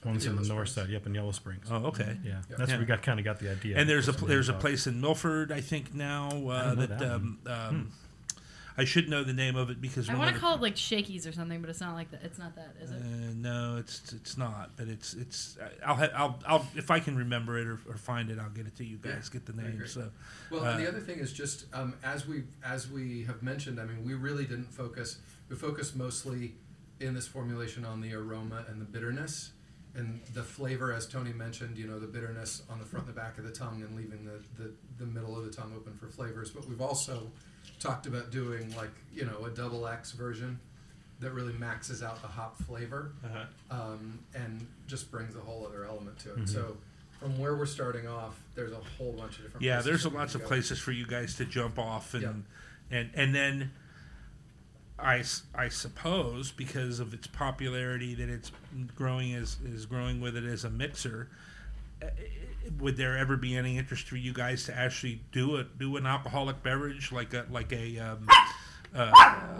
One's 0.04 0.24
in 0.24 0.34
the 0.34 0.42
Yellow 0.42 0.54
north 0.54 0.68
Springs. 0.70 0.86
side. 0.88 0.92
Yep, 0.94 1.06
in 1.06 1.14
Yellow 1.14 1.30
Springs. 1.32 1.66
Oh, 1.70 1.76
okay. 1.88 2.16
Yeah, 2.24 2.30
Yeah. 2.48 2.56
that's 2.56 2.70
Yeah. 2.70 2.76
where 2.76 2.78
we 2.80 2.86
got 2.86 3.02
kind 3.02 3.18
of 3.20 3.24
got 3.24 3.38
the 3.38 3.50
idea. 3.50 3.76
And 3.76 3.86
there's 3.88 4.08
a 4.08 4.14
Some 4.14 4.28
there's 4.28 4.48
a 4.48 4.54
place 4.54 4.86
in 4.86 4.98
Milford, 5.00 5.52
I 5.52 5.60
think 5.60 5.94
now 5.94 6.28
uh, 6.28 6.30
don't 6.30 6.48
know 6.48 6.74
that, 6.86 6.98
that 6.98 7.10
um, 7.12 7.38
um, 7.46 7.92
I 8.80 8.84
should 8.84 9.10
know 9.10 9.22
the 9.22 9.34
name 9.34 9.56
of 9.56 9.68
it 9.68 9.78
because 9.80 10.08
I 10.08 10.12
one 10.14 10.20
want 10.22 10.34
to 10.34 10.40
call 10.40 10.54
it 10.54 10.62
like 10.62 10.74
Shakey's 10.76 11.26
or 11.26 11.32
something, 11.32 11.60
but 11.60 11.68
it's 11.68 11.82
not 11.82 11.94
like 11.94 12.10
that. 12.12 12.22
It's 12.24 12.38
not 12.38 12.56
that, 12.56 12.74
is 12.80 12.90
it? 12.90 12.96
Uh, 12.96 13.34
no, 13.36 13.76
it's 13.78 14.12
it's 14.14 14.38
not. 14.38 14.70
But 14.76 14.88
it's 14.88 15.12
it's. 15.12 15.58
I'll 15.84 15.96
ha- 15.96 16.08
I'll 16.14 16.38
I'll 16.46 16.66
if 16.74 16.90
I 16.90 16.98
can 16.98 17.14
remember 17.16 17.58
it 17.58 17.66
or, 17.66 17.78
or 17.86 17.98
find 17.98 18.30
it, 18.30 18.38
I'll 18.38 18.48
get 18.48 18.66
it 18.66 18.76
to 18.76 18.84
you 18.84 18.96
guys. 18.96 19.28
Get 19.28 19.44
the 19.44 19.52
name. 19.52 19.82
So 19.86 20.10
Well, 20.50 20.64
Uh, 20.64 20.70
and 20.70 20.80
the 20.82 20.88
other 20.88 21.00
thing 21.00 21.18
is 21.18 21.32
just 21.32 21.66
um, 21.74 21.94
as 22.02 22.26
we 22.26 22.44
as 22.64 22.90
we 22.90 23.24
have 23.24 23.42
mentioned, 23.42 23.78
I 23.78 23.84
mean, 23.84 24.02
we 24.02 24.14
really 24.14 24.44
didn't 24.44 24.72
focus. 24.72 25.18
We 25.50 25.56
focused 25.56 25.94
mostly 25.94 26.54
in 27.00 27.12
this 27.12 27.28
formulation 27.28 27.84
on 27.84 28.00
the 28.00 28.14
aroma 28.14 28.64
and 28.68 28.80
the 28.80 28.86
bitterness 28.86 29.52
and 29.94 30.20
the 30.34 30.42
flavor, 30.42 30.92
as 30.92 31.06
Tony 31.06 31.32
mentioned. 31.32 31.76
You 31.76 31.86
know, 31.86 31.98
the 31.98 32.06
bitterness 32.06 32.62
on 32.70 32.78
the 32.78 32.84
front 32.86 33.06
and 33.06 33.14
the 33.14 33.20
back 33.20 33.36
of 33.36 33.44
the 33.44 33.52
tongue, 33.52 33.82
and 33.82 33.94
leaving 33.94 34.24
the 34.24 34.40
the, 34.62 34.72
the 34.98 35.06
middle 35.06 35.36
of 35.36 35.44
the 35.44 35.50
tongue 35.50 35.74
open 35.76 35.92
for 35.94 36.06
flavors. 36.06 36.50
But 36.50 36.66
we've 36.66 36.80
also 36.80 37.30
talked 37.80 38.06
about 38.06 38.30
doing 38.30 38.72
like 38.76 38.92
you 39.12 39.24
know 39.24 39.44
a 39.46 39.50
double 39.50 39.88
X 39.88 40.12
version 40.12 40.60
that 41.18 41.32
really 41.32 41.52
maxes 41.54 42.02
out 42.02 42.22
the 42.22 42.28
hop 42.28 42.56
flavor 42.62 43.10
um, 43.70 44.18
and 44.34 44.66
just 44.86 45.10
brings 45.10 45.34
a 45.34 45.40
whole 45.40 45.66
other 45.66 45.84
element 45.84 46.18
to 46.20 46.34
it. 46.34 46.48
So. 46.48 46.76
From 47.18 47.38
where 47.38 47.54
we're 47.54 47.66
starting 47.66 48.08
off, 48.08 48.40
there's 48.54 48.72
a 48.72 48.80
whole 48.96 49.12
bunch 49.12 49.36
of 49.36 49.42
different. 49.44 49.62
yeah, 49.62 49.82
there's 49.82 50.06
a 50.06 50.08
lots 50.08 50.34
of 50.34 50.42
places 50.46 50.78
for 50.78 50.90
you 50.90 51.06
guys 51.06 51.34
to 51.34 51.44
jump 51.44 51.78
off 51.78 52.14
and 52.14 52.44
and 52.90 53.10
and 53.14 53.34
then. 53.34 53.72
I, 54.98 55.22
I 55.54 55.70
suppose 55.70 56.50
because 56.52 57.00
of 57.00 57.14
its 57.14 57.26
popularity 57.26 58.14
that 58.14 58.28
it's 58.28 58.52
growing 58.94 59.32
as 59.34 59.56
is 59.64 59.86
growing 59.86 60.20
with 60.20 60.36
it 60.36 60.44
as 60.44 60.64
a 60.64 60.70
mixer, 60.70 61.28
uh, 62.02 62.06
would 62.78 62.96
there 62.96 63.16
ever 63.16 63.36
be 63.36 63.56
any 63.56 63.78
interest 63.78 64.08
for 64.08 64.16
you 64.16 64.32
guys 64.32 64.64
to 64.64 64.76
actually 64.76 65.22
do 65.32 65.56
a 65.56 65.64
do 65.64 65.96
an 65.96 66.06
alcoholic 66.06 66.62
beverage 66.62 67.12
like 67.12 67.34
a 67.34 67.46
like 67.50 67.72
a 67.72 67.98
um, 67.98 68.28
uh, 68.94 69.56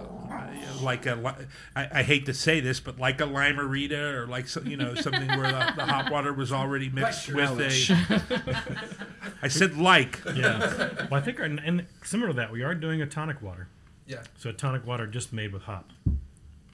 like 0.82 1.06
a 1.06 1.14
li- 1.14 1.46
I, 1.76 2.00
I 2.00 2.02
hate 2.02 2.26
to 2.26 2.34
say 2.34 2.60
this, 2.60 2.80
but 2.80 2.98
like 2.98 3.20
a 3.20 3.24
limerita 3.24 4.14
or 4.14 4.26
like 4.26 4.48
so, 4.48 4.60
you 4.62 4.76
know 4.76 4.94
something 4.94 5.28
where 5.28 5.52
the, 5.52 5.72
the 5.76 5.86
hop 5.86 6.10
water 6.10 6.32
was 6.32 6.52
already 6.52 6.88
mixed 6.88 7.28
with 7.32 7.60
a. 7.60 8.96
I 9.42 9.48
said 9.48 9.76
like. 9.76 10.20
Yeah. 10.34 11.06
well, 11.10 11.14
I 11.14 11.20
think, 11.20 11.38
our, 11.38 11.46
and 11.46 11.86
similar 12.02 12.28
to 12.28 12.34
that, 12.34 12.50
we 12.52 12.62
are 12.62 12.74
doing 12.74 13.00
a 13.02 13.06
tonic 13.06 13.40
water. 13.40 13.68
Yeah. 14.06 14.22
So 14.36 14.50
a 14.50 14.52
tonic 14.52 14.86
water 14.86 15.06
just 15.06 15.32
made 15.32 15.52
with 15.52 15.62
hop. 15.62 15.90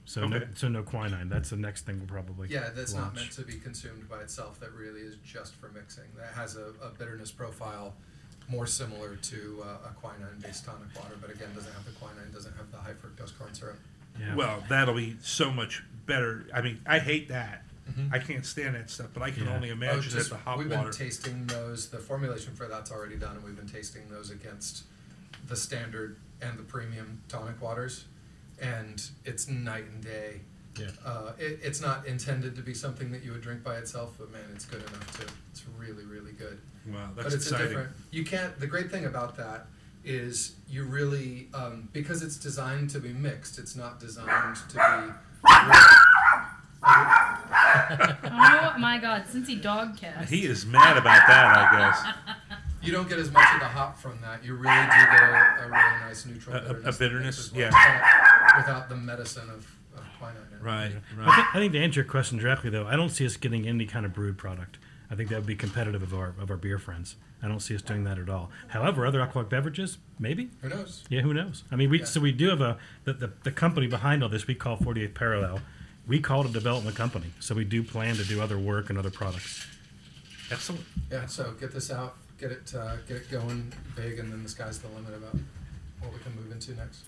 So 0.07 0.25
no, 0.25 0.37
Okay. 0.37 0.47
so 0.55 0.69
no 0.69 0.83
quinine. 0.83 1.27
That's 1.27 1.49
the 1.49 1.57
next 1.57 1.85
thing 1.85 1.99
we'll 1.99 2.07
probably. 2.07 2.47
Yeah, 2.47 2.69
that's 2.73 2.93
not 2.93 3.07
launch. 3.07 3.15
meant 3.17 3.31
to 3.33 3.41
be 3.41 3.55
consumed 3.59 4.07
by 4.09 4.21
itself. 4.21 4.57
That 4.61 4.71
really 4.71 5.01
is 5.01 5.17
just 5.17 5.53
for 5.55 5.67
mixing. 5.69 6.05
That 6.17 6.31
has 6.33 6.55
a, 6.55 6.71
a 6.81 6.89
bitterness 6.97 7.29
profile 7.29 7.93
more 8.49 8.65
similar 8.65 9.17
to 9.17 9.61
uh, 9.65 9.89
a 9.89 9.93
quinine-based 9.95 10.63
tonic 10.63 10.87
water, 10.95 11.15
but 11.19 11.29
again, 11.29 11.49
doesn't 11.53 11.73
have 11.73 11.83
the 11.83 11.91
quinine, 11.91 12.31
doesn't 12.31 12.55
have 12.55 12.71
the 12.71 12.77
high 12.77 12.93
fructose 12.93 13.37
corn 13.37 13.53
syrup. 13.53 13.77
Yeah. 14.17 14.33
Well, 14.35 14.63
that'll 14.69 14.95
be 14.95 15.17
so 15.21 15.51
much 15.51 15.83
better. 16.05 16.45
I 16.53 16.61
mean, 16.61 16.79
I 16.87 16.99
hate 16.99 17.27
that. 17.27 17.63
I 18.11 18.19
can't 18.19 18.45
stand 18.45 18.75
that 18.75 18.89
stuff, 18.89 19.07
but 19.13 19.23
I 19.23 19.31
can 19.31 19.45
Yeah. 19.45 19.55
only 19.55 19.69
Oh, 19.69 19.73
imagine 19.73 20.01
just- 20.03 20.15
that 20.29 20.29
the 20.29 20.37
hop 20.41 20.57
we've 20.59 20.69
water. 20.71 20.83
been 20.89 20.91
tasting 20.97 21.47
those. 21.47 21.89
The 21.89 21.97
formulation 21.99 22.53
for 22.55 22.67
that's 22.67 22.91
already 22.91 23.15
done, 23.17 23.35
and 23.35 23.43
we've 23.45 23.55
been 23.57 23.67
tasting 23.67 24.03
those 24.09 24.29
against 24.29 24.83
the 25.47 25.55
standard 25.57 26.17
and 26.41 26.57
the 26.57 26.63
premium 26.63 27.21
tonic 27.27 27.61
waters, 27.61 28.05
and 28.61 29.01
it's 29.25 29.47
night 29.47 29.85
and 29.85 30.03
day. 30.03 30.41
Yeah. 30.79 30.87
Uh, 31.05 31.31
it, 31.39 31.59
it's 31.63 31.81
not 31.81 32.05
intended 32.05 32.55
to 32.55 32.61
be 32.61 32.73
something 32.73 33.11
that 33.11 33.23
you 33.23 33.31
would 33.31 33.41
drink 33.41 33.63
by 33.63 33.77
itself, 33.77 34.15
but 34.19 34.31
man, 34.31 34.41
it's 34.53 34.65
good 34.65 34.81
enough 34.81 35.19
to. 35.19 35.25
It's 35.51 35.63
really, 35.77 36.05
really 36.05 36.33
good. 36.33 36.59
wow, 36.87 37.09
but 37.15 37.23
that's 37.23 37.35
it's 37.35 37.45
exciting. 37.47 37.65
a 37.65 37.69
different. 37.69 37.91
You 38.11 38.23
can't. 38.23 38.59
The 38.59 38.67
great 38.67 38.91
thing 38.91 39.05
about 39.05 39.35
that 39.37 39.67
is 40.05 40.55
you 40.69 40.83
really 40.83 41.47
um, 41.53 41.89
because 41.93 42.21
it's 42.21 42.37
designed 42.37 42.89
to 42.91 42.99
be 42.99 43.11
mixed. 43.11 43.57
It's 43.57 43.75
not 43.75 43.99
designed 43.99 44.57
to 44.69 44.75
be. 44.75 45.13
oh 46.83 48.75
my 48.79 48.99
god, 49.01 49.25
Cincy 49.25 49.59
dog 49.61 49.97
cast. 49.97 50.29
He 50.29 50.45
is 50.45 50.65
mad 50.65 50.97
about 50.97 51.27
that, 51.27 51.57
I 51.57 51.77
guess. 51.77 52.35
You 52.79 52.93
don't 52.93 53.09
get 53.09 53.17
as 53.19 53.29
much 53.31 53.53
of 53.55 53.59
the 53.59 53.65
hop 53.65 53.97
from 53.97 54.21
that. 54.21 54.45
You 54.45 54.53
really 54.53 54.63
do 54.69 54.69
get 54.69 55.21
a, 55.21 55.57
a 55.59 55.65
really 55.65 55.99
nice 56.07 56.25
neutral 56.25 56.55
A- 56.55 56.59
a- 56.59 56.61
a 56.61 56.63
bitterness. 56.63 56.83
that 56.83 56.99
bitterness, 56.99 57.25
mixes 57.25 57.51
well 57.51 57.61
yeah. 57.61 57.71
Without, 58.57 58.73
without 58.75 58.89
the 58.89 58.95
medicine 58.95 59.49
of, 59.49 59.65
of 59.95 60.03
quinine. 60.19 60.35
in 60.51 60.57
it. 60.57 60.63
Right, 60.63 60.91
I 60.91 61.19
right. 61.25 61.35
think, 61.35 61.47
I 61.55 61.59
think 61.59 61.73
to 61.73 61.79
answer 61.79 62.01
your 62.01 62.09
question 62.09 62.37
directly, 62.37 62.69
though, 62.69 62.85
I 62.87 62.95
don't 62.95 63.09
see 63.09 63.25
us 63.25 63.37
getting 63.37 63.67
any 63.67 63.85
kind 63.85 64.05
of 64.05 64.13
brewed 64.13 64.37
product. 64.37 64.77
I 65.09 65.15
think 65.15 65.29
that 65.29 65.37
would 65.37 65.45
be 65.45 65.55
competitive 65.55 66.03
of 66.03 66.13
our 66.13 66.33
of 66.39 66.49
our 66.51 66.57
beer 66.57 66.77
friends. 66.79 67.15
I 67.41 67.47
don't 67.47 67.59
see 67.61 67.75
us 67.75 67.81
doing 67.83 68.03
that 68.05 68.17
at 68.17 68.29
all. 68.29 68.49
However, 68.69 69.05
other 69.05 69.21
alcoholic 69.21 69.47
beverages, 69.49 69.99
maybe. 70.19 70.49
Who 70.61 70.69
knows? 70.69 71.03
Yeah, 71.07 71.21
who 71.21 71.33
knows? 71.33 71.63
I 71.71 71.75
mean, 71.75 71.89
we 71.89 71.99
Yeah. 71.99 72.05
so 72.05 72.19
we 72.19 72.31
do 72.31 72.49
have 72.49 72.59
a 72.61 72.77
the, 73.05 73.13
the 73.13 73.31
the 73.43 73.51
company 73.51 73.87
behind 73.87 74.21
all 74.23 74.27
this 74.29 74.47
we 74.47 74.55
call 74.55 74.75
48th 74.77 75.13
Parallel. 75.13 75.61
We 76.07 76.19
call 76.19 76.41
it 76.41 76.49
a 76.49 76.53
development 76.53 76.95
company, 76.95 77.27
so 77.39 77.53
we 77.55 77.63
do 77.63 77.83
plan 77.83 78.15
to 78.15 78.23
do 78.25 78.41
other 78.41 78.57
work 78.57 78.89
and 78.89 78.97
other 78.97 79.09
products. 79.11 79.65
Excellent. 80.51 80.83
Yeah. 81.11 81.25
So 81.27 81.51
get 81.59 81.73
this 81.73 81.91
out. 81.91 82.15
Get 82.37 82.51
it. 82.51 82.73
Uh, 82.75 82.95
get 83.07 83.17
it 83.17 83.29
going 83.31 83.71
big, 83.95 84.19
and 84.19 84.31
then 84.31 84.43
the 84.43 84.49
sky's 84.49 84.79
the 84.79 84.87
limit 84.89 85.13
about 85.13 85.35
what 86.01 86.11
we 86.13 86.19
can 86.19 86.35
move 86.35 86.51
into 86.51 86.73
next. 86.73 87.01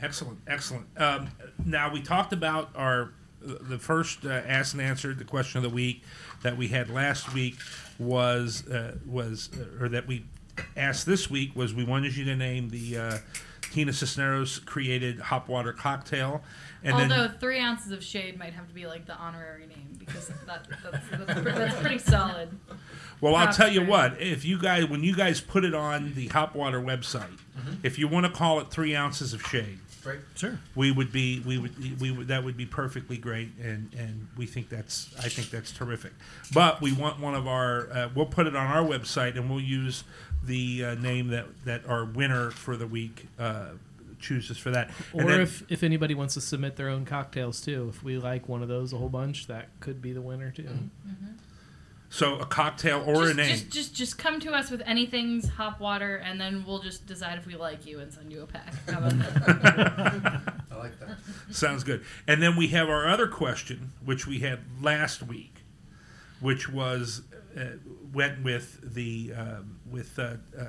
Excellent, 0.00 0.38
excellent. 0.46 0.86
Um, 0.96 1.28
now 1.64 1.92
we 1.92 2.00
talked 2.00 2.32
about 2.32 2.70
our 2.76 3.12
the 3.40 3.78
first 3.78 4.24
uh, 4.24 4.30
asked 4.30 4.74
and 4.74 4.82
answered 4.82 5.18
the 5.18 5.24
question 5.24 5.58
of 5.58 5.62
the 5.62 5.74
week 5.74 6.02
that 6.42 6.56
we 6.56 6.68
had 6.68 6.90
last 6.90 7.32
week 7.32 7.56
was 7.98 8.66
uh, 8.68 8.96
was 9.06 9.50
uh, 9.58 9.84
or 9.84 9.88
that 9.88 10.06
we 10.06 10.24
asked 10.76 11.06
this 11.06 11.30
week 11.30 11.54
was 11.54 11.72
we 11.74 11.84
wanted 11.84 12.16
you 12.16 12.24
to 12.24 12.36
name 12.36 12.68
the 12.70 12.98
uh, 12.98 13.18
Tina 13.70 13.92
Cisneros 13.92 14.58
created 14.60 15.20
hop 15.20 15.48
water 15.48 15.72
cocktail, 15.72 16.42
and 16.82 16.94
Although 16.94 17.28
then 17.28 17.38
three 17.38 17.60
ounces 17.60 17.92
of 17.92 18.02
shade 18.02 18.38
might 18.38 18.54
have 18.54 18.66
to 18.68 18.74
be 18.74 18.86
like 18.86 19.06
the 19.06 19.14
honorary 19.14 19.66
name 19.66 19.96
because 19.98 20.28
that, 20.46 20.66
that's, 20.82 21.04
that's, 21.10 21.42
that's 21.42 21.80
pretty 21.80 21.98
solid. 21.98 22.48
well 23.20 23.36
I'll 23.36 23.52
tell 23.52 23.70
you 23.70 23.84
what 23.84 24.20
if 24.20 24.44
you 24.44 24.58
guys 24.60 24.86
when 24.86 25.04
you 25.04 25.14
guys 25.14 25.40
put 25.40 25.64
it 25.64 25.74
on 25.74 26.14
the 26.14 26.28
hop 26.28 26.54
water 26.54 26.80
website, 26.80 27.38
if 27.82 27.98
you 27.98 28.08
want 28.08 28.26
to 28.26 28.32
call 28.32 28.58
it 28.60 28.70
three 28.70 28.96
ounces 28.96 29.32
of 29.32 29.42
shade. 29.42 29.78
Right. 30.04 30.18
Sure. 30.36 30.58
we 30.74 30.90
would 30.92 31.12
be 31.12 31.40
we 31.40 31.58
would 31.58 32.00
we 32.00 32.10
would 32.10 32.28
that 32.28 32.44
would 32.44 32.56
be 32.56 32.66
perfectly 32.66 33.16
great 33.18 33.50
and 33.62 33.92
and 33.98 34.28
we 34.36 34.46
think 34.46 34.68
that's 34.68 35.10
I 35.18 35.28
think 35.28 35.50
that's 35.50 35.70
terrific 35.72 36.12
but 36.54 36.80
we 36.80 36.92
want 36.92 37.20
one 37.20 37.34
of 37.34 37.46
our 37.46 37.90
uh, 37.92 38.08
we'll 38.14 38.26
put 38.26 38.46
it 38.46 38.54
on 38.56 38.66
our 38.66 38.82
website 38.86 39.36
and 39.36 39.50
we'll 39.50 39.60
use 39.60 40.04
the 40.44 40.84
uh, 40.84 40.94
name 40.94 41.28
that 41.28 41.46
that 41.64 41.86
our 41.86 42.04
winner 42.04 42.50
for 42.50 42.76
the 42.76 42.86
week 42.86 43.26
uh, 43.38 43.70
chooses 44.20 44.56
for 44.58 44.70
that 44.70 44.90
Or 45.12 45.20
And 45.22 45.30
then- 45.30 45.40
if, 45.40 45.62
if 45.70 45.82
anybody 45.82 46.14
wants 46.14 46.34
to 46.34 46.40
submit 46.40 46.76
their 46.76 46.88
own 46.88 47.04
cocktails 47.04 47.60
too, 47.60 47.88
if 47.94 48.02
we 48.02 48.18
like 48.18 48.48
one 48.48 48.62
of 48.62 48.68
those 48.68 48.92
a 48.92 48.96
whole 48.96 49.08
bunch, 49.08 49.46
that 49.46 49.68
could 49.80 50.00
be 50.02 50.12
the 50.12 50.20
winner 50.22 50.50
too. 50.50 50.68
So 52.10 52.36
a 52.38 52.46
cocktail 52.46 53.02
or 53.06 53.22
just, 53.22 53.32
a 53.32 53.34
name 53.34 53.48
Just, 53.50 53.70
just, 53.70 53.94
just 53.94 54.18
come 54.18 54.40
to 54.40 54.52
us 54.52 54.70
with 54.70 54.82
anything's 54.86 55.48
hop 55.48 55.78
water, 55.80 56.16
and 56.16 56.40
then 56.40 56.64
we'll 56.66 56.80
just 56.80 57.06
decide 57.06 57.38
if 57.38 57.46
we 57.46 57.54
like 57.54 57.86
you 57.86 58.00
and 58.00 58.12
send 58.12 58.32
you 58.32 58.42
a 58.42 58.46
pack. 58.46 58.72
How 58.88 58.98
about 58.98 59.18
that? 59.18 60.42
I 60.70 60.76
like 60.76 60.98
that. 61.00 61.18
Sounds 61.50 61.84
good. 61.84 62.02
And 62.26 62.42
then 62.42 62.56
we 62.56 62.68
have 62.68 62.88
our 62.88 63.06
other 63.06 63.28
question, 63.28 63.92
which 64.04 64.26
we 64.26 64.38
had 64.38 64.60
last 64.80 65.22
week, 65.22 65.62
which 66.40 66.70
was 66.70 67.22
uh, 67.56 67.64
went 68.12 68.42
with 68.42 68.94
the 68.94 69.32
um, 69.36 69.80
with 69.90 70.18
uh, 70.18 70.36
uh, 70.58 70.64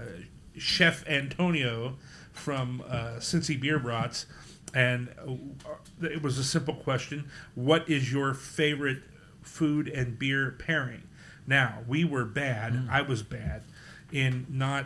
Chef 0.58 1.08
Antonio 1.08 1.96
from 2.34 2.84
uh, 2.88 3.18
Cincy 3.20 3.60
Beer 3.60 3.80
Brats, 3.80 4.26
and 4.74 5.10
uh, 5.26 6.06
it 6.06 6.22
was 6.22 6.38
a 6.38 6.44
simple 6.44 6.76
question: 6.76 7.30
What 7.56 7.90
is 7.90 8.12
your 8.12 8.34
favorite 8.34 9.04
food 9.42 9.88
and 9.88 10.20
beer 10.20 10.56
pairing? 10.60 11.04
Now 11.50 11.80
we 11.88 12.06
were 12.06 12.26
bad. 12.26 12.88
I 12.92 13.02
was 13.02 13.24
bad 13.24 13.64
in 14.12 14.46
not 14.50 14.86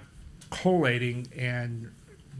collating 0.49 1.27
and 1.37 1.91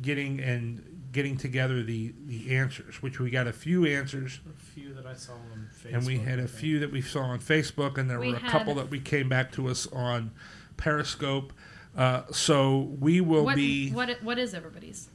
getting 0.02 0.40
and 0.40 0.82
getting 1.12 1.36
together 1.38 1.84
the 1.84 2.14
the 2.26 2.56
answers, 2.56 3.02
which 3.02 3.20
we 3.20 3.30
got 3.30 3.48
a 3.48 3.54
few 3.54 3.86
answers, 3.86 4.40
A 4.50 4.62
few 4.62 4.94
that 4.94 5.06
I 5.06 5.14
saw 5.14 5.34
on 5.34 5.68
Facebook. 5.84 5.94
and 5.98 6.06
we 6.08 6.18
had 6.20 6.40
a 6.40 6.48
few 6.48 6.80
that 6.80 6.92
we 6.92 7.02
saw 7.02 7.20
on 7.24 7.40
Facebook, 7.40 7.98
and 7.98 8.10
there 8.10 8.20
We 8.20 8.30
were 8.32 8.38
a 8.38 8.40
couple 8.40 8.76
that 8.76 8.90
we 8.90 9.00
came 9.02 9.28
back 9.28 9.52
to 9.54 9.68
us 9.68 9.88
on 9.92 10.32
Periscope. 10.78 11.52
Uh, 11.96 12.24
so 12.32 12.80
we 13.00 13.22
will 13.22 13.44
what, 13.46 13.56
be. 13.56 13.92
what, 13.92 14.24
what 14.24 14.40
is 14.40 14.54
everybody's? 14.56 15.10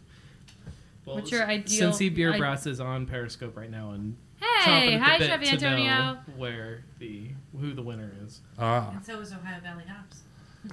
Well, 1.04 1.16
What's 1.16 1.32
your 1.32 1.44
ideal- 1.44 1.90
Cincy 1.92 2.14
Beer 2.14 2.34
I- 2.34 2.38
Brats 2.38 2.66
is 2.66 2.78
on 2.78 3.06
Periscope 3.06 3.56
right 3.56 3.70
now 3.70 3.90
and 3.92 4.16
Hey, 4.40 4.92
chomping 4.92 4.92
at 4.94 4.98
the 4.98 5.04
hi, 5.04 5.18
bit 5.18 5.26
Chef 5.48 5.52
Antonio. 5.52 6.18
where 6.36 6.82
the 6.98 7.30
who 7.60 7.74
the 7.74 7.82
winner 7.82 8.12
is. 8.24 8.40
Ah, 8.58 8.90
And 8.94 9.04
so 9.04 9.18
is 9.20 9.32
Ohio 9.32 9.60
Valley 9.60 9.84
Hops. 9.88 10.22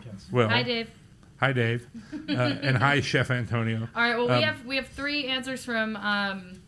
Yes. 0.05 0.28
well, 0.32 0.49
Hi, 0.49 0.63
Dave. 0.63 0.89
hi, 1.39 1.53
Dave, 1.53 1.88
uh, 2.30 2.34
and 2.61 2.78
hi, 2.78 2.99
Chef 3.01 3.32
Antonio. 3.32 3.88
All 3.95 4.01
right. 4.01 4.16
Well, 4.18 4.30
Um, 4.32 4.38
we 4.38 4.43
have 4.43 4.66
we 4.66 4.76
have 4.76 4.88
three 4.88 5.28
answers 5.28 5.63
from 5.66 5.95
um, 5.95 6.61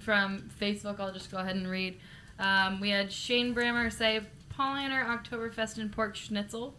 from 0.00 0.48
Facebook. 0.60 1.00
I'll 1.00 1.12
just 1.12 1.30
go 1.30 1.38
ahead 1.38 1.56
and 1.56 1.68
read. 1.68 1.98
Um, 2.38 2.80
we 2.80 2.90
had 2.90 3.12
Shane 3.12 3.54
Brammer 3.54 3.92
say 3.92 4.20
Paulaner 4.58 5.04
Oktoberfest 5.06 5.78
and 5.78 5.90
pork 5.92 6.16
schnitzel, 6.16 6.74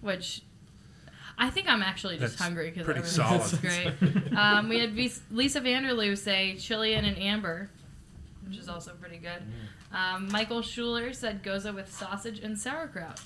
which 0.00 0.42
I 1.36 1.50
think 1.50 1.68
I'm 1.68 1.82
actually 1.82 2.18
just 2.18 2.32
That's 2.38 2.42
hungry 2.42 2.70
because 2.70 2.84
pretty 2.84 3.00
everything 3.00 3.50
solid. 3.50 3.52
is 3.52 3.58
great. 4.22 4.32
um, 4.36 4.68
we 4.68 4.78
had 4.78 4.92
Vis- 4.92 5.20
Lisa 5.30 5.60
Vanderloo 5.60 6.16
say 6.16 6.56
Chilean 6.56 7.04
and 7.04 7.18
amber, 7.18 7.70
which 8.48 8.58
is 8.58 8.68
also 8.68 8.92
pretty 8.94 9.18
good. 9.18 9.42
Um, 9.92 10.28
Michael 10.32 10.62
Schuler 10.62 11.12
said 11.12 11.42
gose 11.42 11.72
with 11.74 11.92
sausage 11.92 12.40
and 12.40 12.58
sauerkraut. 12.58 13.20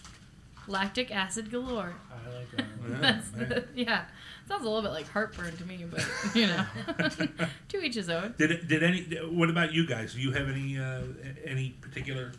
Lactic 0.69 1.11
acid 1.11 1.51
galore. 1.51 1.95
I 2.11 2.37
like 2.37 2.51
that. 2.57 2.67
Yeah, 2.89 2.97
That's 3.01 3.31
the, 3.31 3.65
yeah. 3.75 4.05
Sounds 4.49 4.63
a 4.65 4.69
little 4.69 4.83
bit 4.83 4.93
like 4.93 5.09
heartburn 5.09 5.57
to 5.57 5.65
me, 5.65 5.85
but 5.91 6.07
you 6.35 6.47
know, 6.47 6.65
to 7.69 7.83
each 7.83 7.95
his 7.97 8.09
own. 8.09 8.35
Did 8.39 8.51
it, 8.53 8.69
did 8.69 8.83
any? 8.83 9.03
What 9.29 9.51
about 9.51 9.73
you 9.73 9.87
guys? 9.87 10.15
Do 10.15 10.21
you 10.21 10.33
have 10.33 10.49
any 10.49 10.79
uh, 10.79 11.03
any 11.45 11.71
particular 11.81 12.33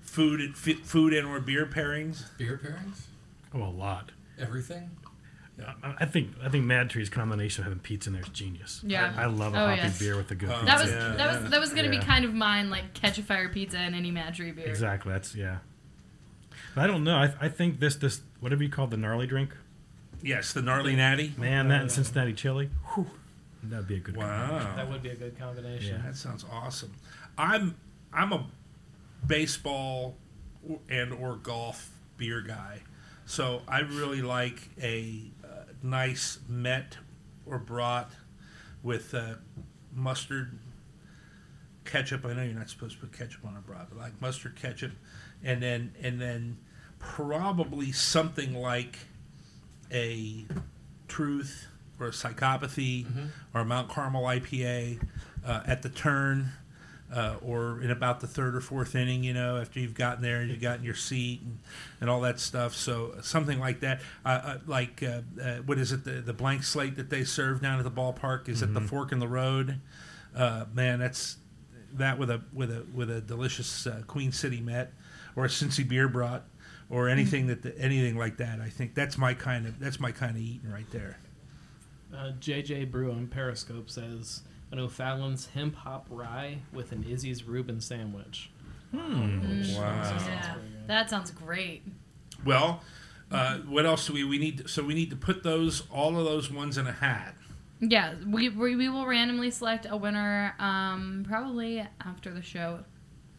food 0.00 0.56
fi- 0.56 0.74
food 0.74 1.12
and 1.12 1.26
or 1.26 1.40
beer 1.40 1.66
pairings? 1.66 2.24
Beer 2.38 2.60
pairings? 2.62 3.02
Oh, 3.54 3.64
a 3.64 3.70
lot. 3.70 4.12
Everything? 4.38 4.90
I, 5.82 5.94
I 6.00 6.04
think 6.06 6.30
I 6.42 6.48
think 6.48 6.64
Mad 6.64 6.90
Tree's 6.90 7.08
combination 7.08 7.62
of 7.62 7.68
having 7.68 7.80
pizza 7.80 8.10
in 8.10 8.14
there 8.14 8.22
is 8.22 8.28
genius. 8.30 8.80
Yeah. 8.84 9.12
I, 9.16 9.22
I 9.22 9.26
love 9.26 9.54
a 9.54 9.62
Oh, 9.62 9.66
hoppy 9.68 9.82
yes. 9.82 9.98
beer 9.98 10.16
with 10.16 10.30
a 10.30 10.34
good 10.34 10.48
Oh, 10.50 10.52
pizza. 10.60 10.66
That 10.66 10.80
was 10.80 10.90
Yeah, 10.90 11.14
that 11.16 11.40
was 11.42 11.50
that 11.50 11.60
was 11.60 11.70
gonna 11.70 11.82
Yeah. 11.92 12.00
be 12.00 12.04
kind 12.06 12.24
of 12.24 12.34
mine, 12.34 12.70
like 12.70 12.94
catch 12.94 13.18
a 13.18 13.22
fire 13.22 13.48
pizza 13.48 13.78
and 13.78 13.94
any 13.94 14.10
Mad 14.10 14.34
Tree 14.34 14.50
beer. 14.52 14.66
Exactly. 14.68 15.12
That's 15.12 15.34
yeah. 15.34 15.58
But 16.74 16.84
I 16.84 16.86
don't 16.86 17.04
know. 17.04 17.16
I, 17.16 17.32
I 17.40 17.48
think 17.48 17.80
this 17.80 17.96
this 17.96 18.20
whatever 18.40 18.62
you 18.62 18.68
call 18.68 18.86
the 18.86 18.96
gnarly 18.96 19.26
drink, 19.26 19.54
Yes, 20.22 20.52
the 20.52 20.62
gnarly 20.62 20.94
natty. 20.96 21.34
man, 21.38 21.68
that 21.68 21.80
and 21.82 21.90
Cincinnati 21.92 22.32
chili, 22.34 22.70
whew, 22.94 23.06
that'd 23.64 23.88
be 23.88 23.96
a 23.96 23.98
good. 23.98 24.14
combination. 24.14 24.54
Wow, 24.66 24.76
That 24.76 24.88
would 24.90 25.02
be 25.02 25.08
a 25.10 25.16
good 25.16 25.38
combination. 25.38 25.96
Yeah. 25.96 26.06
that 26.06 26.16
sounds 26.16 26.44
awesome. 26.50 26.92
I'm 27.38 27.74
I'm 28.12 28.32
a 28.32 28.46
baseball 29.26 30.16
and 30.88 31.12
or 31.12 31.36
golf 31.36 31.90
beer 32.16 32.40
guy, 32.40 32.80
so 33.26 33.62
I 33.66 33.80
really 33.80 34.22
like 34.22 34.68
a 34.82 35.22
uh, 35.39 35.39
nice 35.82 36.38
Mett 36.48 36.98
or 37.46 37.58
brat 37.58 38.10
with 38.82 39.14
uh, 39.14 39.34
mustard 39.94 40.58
ketchup. 41.84 42.24
I 42.24 42.32
know 42.34 42.42
you're 42.42 42.54
not 42.54 42.70
supposed 42.70 43.00
to 43.00 43.06
put 43.06 43.16
ketchup 43.16 43.44
on 43.44 43.56
a 43.56 43.60
brat, 43.60 43.86
but 43.90 43.98
like 43.98 44.20
mustard 44.20 44.56
ketchup, 44.56 44.92
and 45.42 45.62
then 45.62 45.94
and 46.02 46.20
then 46.20 46.58
probably 46.98 47.92
something 47.92 48.54
like 48.54 48.98
a 49.92 50.44
Truth 51.08 51.66
or 51.98 52.08
a 52.08 52.10
Psychopathy 52.10 53.04
or 53.54 53.62
a 53.62 53.64
Mount 53.64 53.88
Carmel 53.88 54.22
IPA 54.22 55.00
uh, 55.44 55.62
at 55.66 55.82
the 55.82 55.88
turn. 55.88 56.50
Uh, 57.12 57.34
or 57.42 57.80
in 57.82 57.90
about 57.90 58.20
the 58.20 58.26
third 58.28 58.54
or 58.54 58.60
fourth 58.60 58.94
inning, 58.94 59.24
you 59.24 59.34
know, 59.34 59.56
after 59.56 59.80
you've 59.80 59.96
gotten 59.96 60.22
there 60.22 60.42
and 60.42 60.48
you've 60.48 60.60
gotten 60.60 60.84
your 60.84 60.94
seat 60.94 61.40
and, 61.42 61.58
and 62.00 62.08
all 62.08 62.20
that 62.20 62.38
stuff. 62.38 62.72
So 62.72 63.16
something 63.20 63.58
like 63.58 63.80
that, 63.80 64.00
uh, 64.24 64.28
uh, 64.28 64.58
like 64.64 65.02
uh, 65.02 65.22
uh, 65.42 65.56
what 65.66 65.78
is 65.78 65.90
it, 65.90 66.04
the, 66.04 66.12
the 66.12 66.32
blank 66.32 66.62
slate 66.62 66.94
that 66.94 67.10
they 67.10 67.24
serve 67.24 67.60
down 67.62 67.78
at 67.78 67.84
the 67.84 67.90
ballpark? 67.90 68.48
Is 68.48 68.62
it 68.62 68.72
the 68.74 68.80
Fork 68.80 69.10
in 69.10 69.18
the 69.18 69.26
Road? 69.26 69.80
Uh, 70.36 70.66
man, 70.72 71.00
that's 71.00 71.38
that 71.94 72.18
with 72.18 72.30
a 72.30 72.42
with 72.52 72.70
a 72.70 72.86
with 72.94 73.10
a 73.10 73.20
delicious 73.20 73.86
uh, 73.86 74.02
Queen 74.06 74.32
City 74.32 74.60
Mett 74.60 74.92
or 75.36 75.44
a 75.44 75.48
Cincy 75.48 75.86
beer 75.86 76.08
brat 76.08 76.44
or 76.88 77.08
anything 77.08 77.46
that 77.46 77.62
the, 77.62 77.76
anything 77.78 78.16
like 78.16 78.36
that. 78.38 78.60
I 78.60 78.68
think 78.68 78.94
that's 78.94 79.16
my 79.16 79.34
kind 79.34 79.66
of 79.66 79.78
that's 79.78 80.00
my 80.00 80.12
kind 80.12 80.36
of 80.36 80.42
eating 80.42 80.70
right 80.70 80.90
there. 80.90 81.18
Uh, 82.14 82.32
JJ 82.40 82.90
Brew 82.90 83.12
on 83.12 83.28
Periscope 83.28 83.88
says 83.88 84.42
an 84.70 84.78
O'Fallon's 84.78 85.48
hemp 85.54 85.74
hop 85.76 86.06
rye 86.10 86.58
with 86.72 86.92
an 86.92 87.04
Izzy's 87.08 87.44
Reuben 87.44 87.80
sandwich. 87.80 88.50
Hmm. 88.92 89.62
Wow. 89.76 90.18
Yeah. 90.26 90.54
That 90.86 91.10
sounds 91.10 91.30
great. 91.30 91.82
Well, 92.44 92.82
uh, 93.30 93.58
what 93.58 93.86
else 93.86 94.06
do 94.06 94.12
we 94.12 94.24
we 94.24 94.38
need? 94.38 94.58
To, 94.58 94.68
so 94.68 94.82
we 94.82 94.94
need 94.94 95.10
to 95.10 95.16
put 95.16 95.42
those 95.42 95.84
all 95.92 96.18
of 96.18 96.24
those 96.24 96.50
ones 96.50 96.78
in 96.78 96.86
a 96.86 96.92
hat. 96.92 97.34
Yeah, 97.80 98.14
we, 98.26 98.50
we, 98.50 98.76
we 98.76 98.88
will 98.90 99.06
randomly 99.06 99.50
select 99.50 99.86
a 99.88 99.96
winner 99.96 100.54
um, 100.58 101.24
probably 101.26 101.82
after 102.04 102.30
the 102.30 102.42
show. 102.42 102.80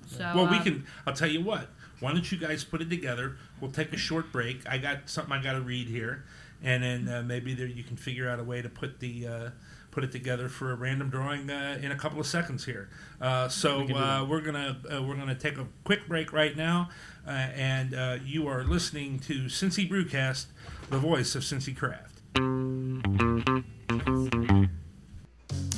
So 0.08 0.32
Well, 0.36 0.48
we 0.48 0.58
um, 0.58 0.64
can. 0.64 0.86
I'll 1.06 1.14
tell 1.14 1.30
you 1.30 1.44
what. 1.44 1.70
Why 2.00 2.12
don't 2.12 2.30
you 2.32 2.38
guys 2.40 2.64
put 2.64 2.82
it 2.82 2.90
together? 2.90 3.38
We'll 3.60 3.70
take 3.72 3.94
a 3.94 3.98
short 3.98 4.32
break. 4.32 4.68
I 4.68 4.80
got 4.80 5.10
something 5.10 5.32
I 5.32 5.44
got 5.44 5.54
to 5.54 5.62
read 5.62 5.88
here, 5.88 6.26
and 6.64 6.82
then 6.82 7.08
uh, 7.08 7.22
maybe 7.22 7.54
there 7.54 7.68
you 7.68 7.84
can 7.84 7.96
figure 7.96 8.28
out 8.28 8.40
a 8.40 8.44
way 8.44 8.64
to 8.64 8.70
put 8.70 9.00
the 9.00 9.28
uh, 9.28 9.50
put 9.92 10.04
it 10.04 10.12
together 10.12 10.50
for 10.50 10.72
a 10.72 10.76
random 10.76 11.10
drawing 11.10 11.50
uh, 11.50 11.78
in 11.82 11.92
a 11.92 11.96
couple 11.96 12.20
of 12.20 12.26
seconds 12.26 12.66
here. 12.66 12.90
Uh, 13.20 13.48
so 13.48 13.84
we 13.84 13.94
uh, 13.94 14.26
we're 14.26 14.42
gonna 14.42 14.78
uh, 14.92 15.04
we're 15.04 15.16
gonna 15.16 15.36
take 15.36 15.58
a 15.58 15.68
quick 15.84 16.08
break 16.08 16.34
right 16.34 16.56
now, 16.56 16.90
uh, 17.28 17.30
and 17.30 17.94
uh, 17.94 18.18
you 18.26 18.48
are 18.48 18.64
listening 18.64 19.20
to 19.20 19.46
Cincy 19.46 19.90
Brewcast, 19.90 20.46
the 20.90 20.98
voice 20.98 21.36
of 21.36 21.44
Cincy 21.44 21.76
Craft. 21.76 22.08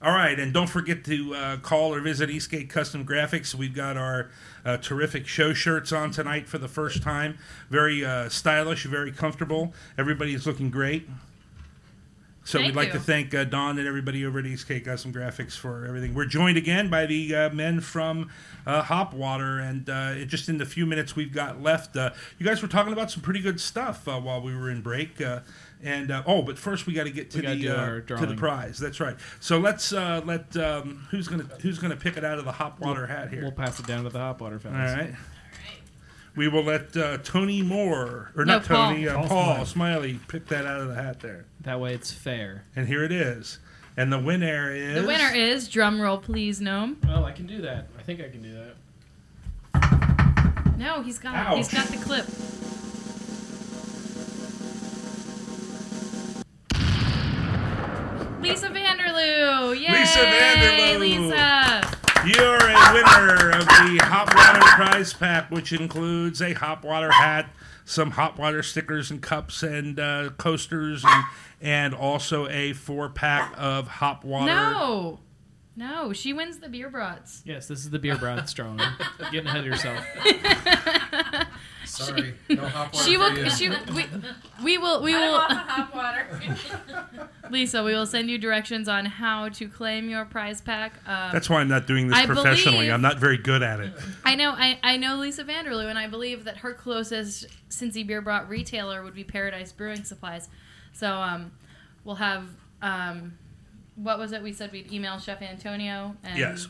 All 0.02 0.12
right, 0.12 0.38
and 0.38 0.52
don't 0.54 0.68
forget 0.68 1.06
to 1.06 1.34
uh, 1.34 1.58
call 1.58 1.94
or 1.94 2.02
visit 2.02 2.30
Eastgate 2.30 2.70
Custom 2.70 3.06
Graphics. 3.06 3.56
We've 3.56 3.74
got 3.74 3.96
our 3.96 4.32
uh, 4.66 4.76
terrific 4.76 5.28
show 5.28 5.54
shirts 5.54 5.94
on 5.94 6.12
tonight 6.12 6.50
for 6.50 6.58
the 6.58 6.68
first 6.68 7.02
time. 7.02 7.38
Very 7.70 8.04
uh, 8.04 8.28
stylish, 8.28 8.84
very 8.84 9.14
comfortable. 9.14 9.74
Everybody's 9.98 10.46
looking 10.46 10.70
great. 10.70 11.08
So 12.46 12.58
Thank 12.58 12.68
we'd 12.68 12.76
like 12.76 12.88
you. 12.88 12.94
to 12.94 13.00
thank 13.00 13.34
uh, 13.34 13.46
Don 13.46 13.80
and 13.80 13.88
everybody 13.88 14.26
over 14.26 14.40
at 14.40 14.46
Eastgate 14.46 14.84
Custom 14.84 15.14
Graphics 15.14 15.54
for 15.54 15.86
everything. 15.86 16.14
We're 16.14 16.26
joined 16.26 16.58
again 16.58 16.90
by 16.90 17.06
the 17.06 17.34
uh, 17.34 17.50
men 17.52 17.80
from 17.80 18.30
uh, 18.68 18.84
Hopwater, 18.84 19.62
and 19.62 19.90
uh, 19.90 20.22
it, 20.22 20.26
just 20.26 20.50
in 20.50 20.58
the 20.58 20.66
few 20.66 20.86
minutes 20.86 21.16
we've 21.16 21.32
got 21.34 21.62
left, 21.62 21.96
uh, 21.96 22.12
you 22.38 22.46
guys 22.46 22.62
were 22.62 22.68
talking 22.68 22.92
about 22.92 23.10
some 23.10 23.22
pretty 23.24 23.40
good 23.40 23.62
stuff 23.62 24.08
uh, 24.10 24.20
while 24.20 24.42
we 24.42 24.54
were 24.54 24.70
in 24.70 24.82
break. 24.82 25.22
Uh, 25.22 25.40
and 25.82 26.12
uh, 26.12 26.24
oh, 26.26 26.42
but 26.42 26.58
first 26.58 26.86
we 26.86 26.94
got 26.94 27.04
to 27.04 27.12
get 27.12 27.32
to 27.32 27.42
the 27.42 27.70
uh, 27.70 28.18
to 28.18 28.26
the 28.26 28.36
prize. 28.36 28.78
That's 28.78 29.00
right. 29.00 29.16
So 29.40 29.58
let's 29.58 29.94
uh, 29.94 30.22
let 30.26 30.56
um, 30.58 31.08
who's 31.12 31.28
gonna 31.28 31.48
who's 31.62 31.80
gonna 31.80 31.96
pick 31.98 32.18
it 32.18 32.24
out 32.26 32.40
of 32.40 32.46
the 32.46 32.54
Hopwater 32.54 33.08
hat 33.08 33.30
here. 33.30 33.42
We'll 33.42 33.52
pass 33.52 33.80
it 33.80 33.88
down 33.88 34.04
to 34.04 34.10
the 34.10 34.20
hop 34.20 34.42
water 34.42 34.56
All 34.56 34.60
fellas. 34.60 34.94
right. 34.94 35.14
We 36.36 36.48
will 36.48 36.64
let 36.64 36.98
uh, 36.98 37.18
Tony 37.20 37.62
Moore, 37.62 38.32
or 38.36 38.46
No, 38.46 38.54
not 38.56 38.64
Tony, 38.66 39.06
Paul. 39.06 39.24
uh, 39.26 39.28
Paul 39.28 39.56
Paul 39.56 39.66
Smiley, 39.66 40.20
pick 40.28 40.48
that 40.48 40.66
out 40.66 40.82
of 40.82 40.88
the 40.88 40.96
hat 40.96 41.20
there. 41.20 41.46
That 41.62 41.80
way 41.80 41.94
it's 41.94 42.12
fair. 42.12 42.66
And 42.76 42.88
here 42.88 43.04
it 43.04 43.12
is. 43.12 43.60
And 43.96 44.12
the 44.12 44.18
winner 44.18 44.74
is. 44.74 45.00
The 45.02 45.08
winner 45.08 45.32
is 45.34 45.68
drum 45.70 46.02
roll, 46.02 46.18
please, 46.18 46.60
gnome. 46.60 46.98
Well, 47.06 47.26
I 47.26 47.32
can 47.34 47.46
do 47.46 47.62
that. 47.62 47.88
I 48.00 48.02
think 48.02 48.20
I 48.20 48.30
can 48.30 48.42
do 48.42 48.54
that. 48.54 48.74
No, 50.78 51.04
he's 51.04 51.20
got 51.20 51.56
he's 51.56 51.68
Ouch. 51.68 51.74
got 51.76 51.88
the 51.88 52.04
clip. 52.04 52.26
Lisa 58.42 58.68
Vanderloo! 58.70 59.74
Yay! 59.80 60.00
Lisa 60.00 60.20
Vanderloo. 60.20 61.00
Lisa! 61.00 61.82
You're 62.28 62.58
a 62.58 62.63
winner 62.92 63.52
of 63.52 63.66
the 63.66 64.00
Hopwater 64.02 64.62
prize 64.76 65.14
pack, 65.14 65.52
which 65.52 65.72
includes 65.72 66.42
a 66.42 66.56
Hopwater 66.56 67.12
hat, 67.12 67.50
some 67.86 68.14
Hopwater 68.14 68.64
stickers 68.64 69.12
and 69.12 69.22
cups 69.22 69.64
and 69.64 70.00
uh, 70.00 70.30
coasters, 70.38 71.04
and, 71.06 71.26
and 71.62 71.94
also 71.94 72.48
a 72.48 72.74
four 72.74 73.10
pack 73.10 73.54
of 73.58 73.88
Hopwater. 73.88 74.46
No! 74.46 75.20
No, 75.76 76.14
she 76.14 76.34
wins 76.34 76.60
the 76.60 76.70
beer 76.70 76.90
brats. 76.90 77.42
Yes, 77.46 77.68
this 77.68 77.80
is 77.80 77.90
the 77.90 77.98
beer 77.98 78.16
broad 78.16 78.48
strong. 78.48 78.80
Getting 79.32 79.48
ahead 79.48 79.62
of 79.62 79.66
yourself. 79.66 80.06
Sorry, 81.94 82.34
no 82.50 82.68
hot 82.68 82.94
water 82.94 83.06
She 83.06 83.18
will. 83.18 83.38
you. 83.38 83.50
She. 83.50 83.70
We, 83.70 84.06
we 84.64 84.78
will. 84.78 85.02
We 85.04 85.14
will. 85.14 85.42
Lisa, 87.50 87.84
we 87.84 87.94
will 87.94 88.06
send 88.06 88.30
you 88.30 88.38
directions 88.38 88.88
on 88.88 89.06
how 89.06 89.50
to 89.50 89.68
claim 89.68 90.10
your 90.10 90.26
prize 90.26 90.62
pack. 90.62 90.94
Um, 91.08 91.32
That's 91.32 91.50
why 91.50 91.62
I'm 91.62 91.68
not 91.68 91.88
doing 91.88 92.08
this 92.08 92.18
I 92.18 92.26
professionally. 92.26 92.78
believe- 92.80 92.94
I'm 92.94 93.02
not 93.02 93.20
very 93.20 93.38
good 93.38 93.62
at 93.62 93.80
it. 93.80 93.94
I 94.26 94.36
know. 94.36 94.52
I, 94.52 94.80
I 94.84 94.98
know 94.98 95.18
Lisa 95.18 95.44
Vanderloo, 95.44 95.90
and 95.90 96.00
I 96.00 96.08
believe 96.08 96.46
that 96.46 96.58
her 96.58 96.74
closest 96.74 97.48
Cincy 97.70 98.06
beer 98.06 98.22
brought 98.22 98.50
retailer 98.50 99.04
would 99.04 99.14
be 99.14 99.24
Paradise 99.24 99.72
Brewing 99.72 100.04
Supplies. 100.04 100.50
So 100.94 101.12
um, 101.12 101.52
we'll 102.04 102.16
have 102.16 102.48
um, 102.82 103.38
what 103.96 104.18
was 104.18 104.32
it? 104.32 104.42
We 104.42 104.54
said 104.54 104.72
we'd 104.72 104.92
email 104.92 105.20
Chef 105.20 105.42
Antonio. 105.42 106.16
And 106.24 106.40
Yes. 106.40 106.68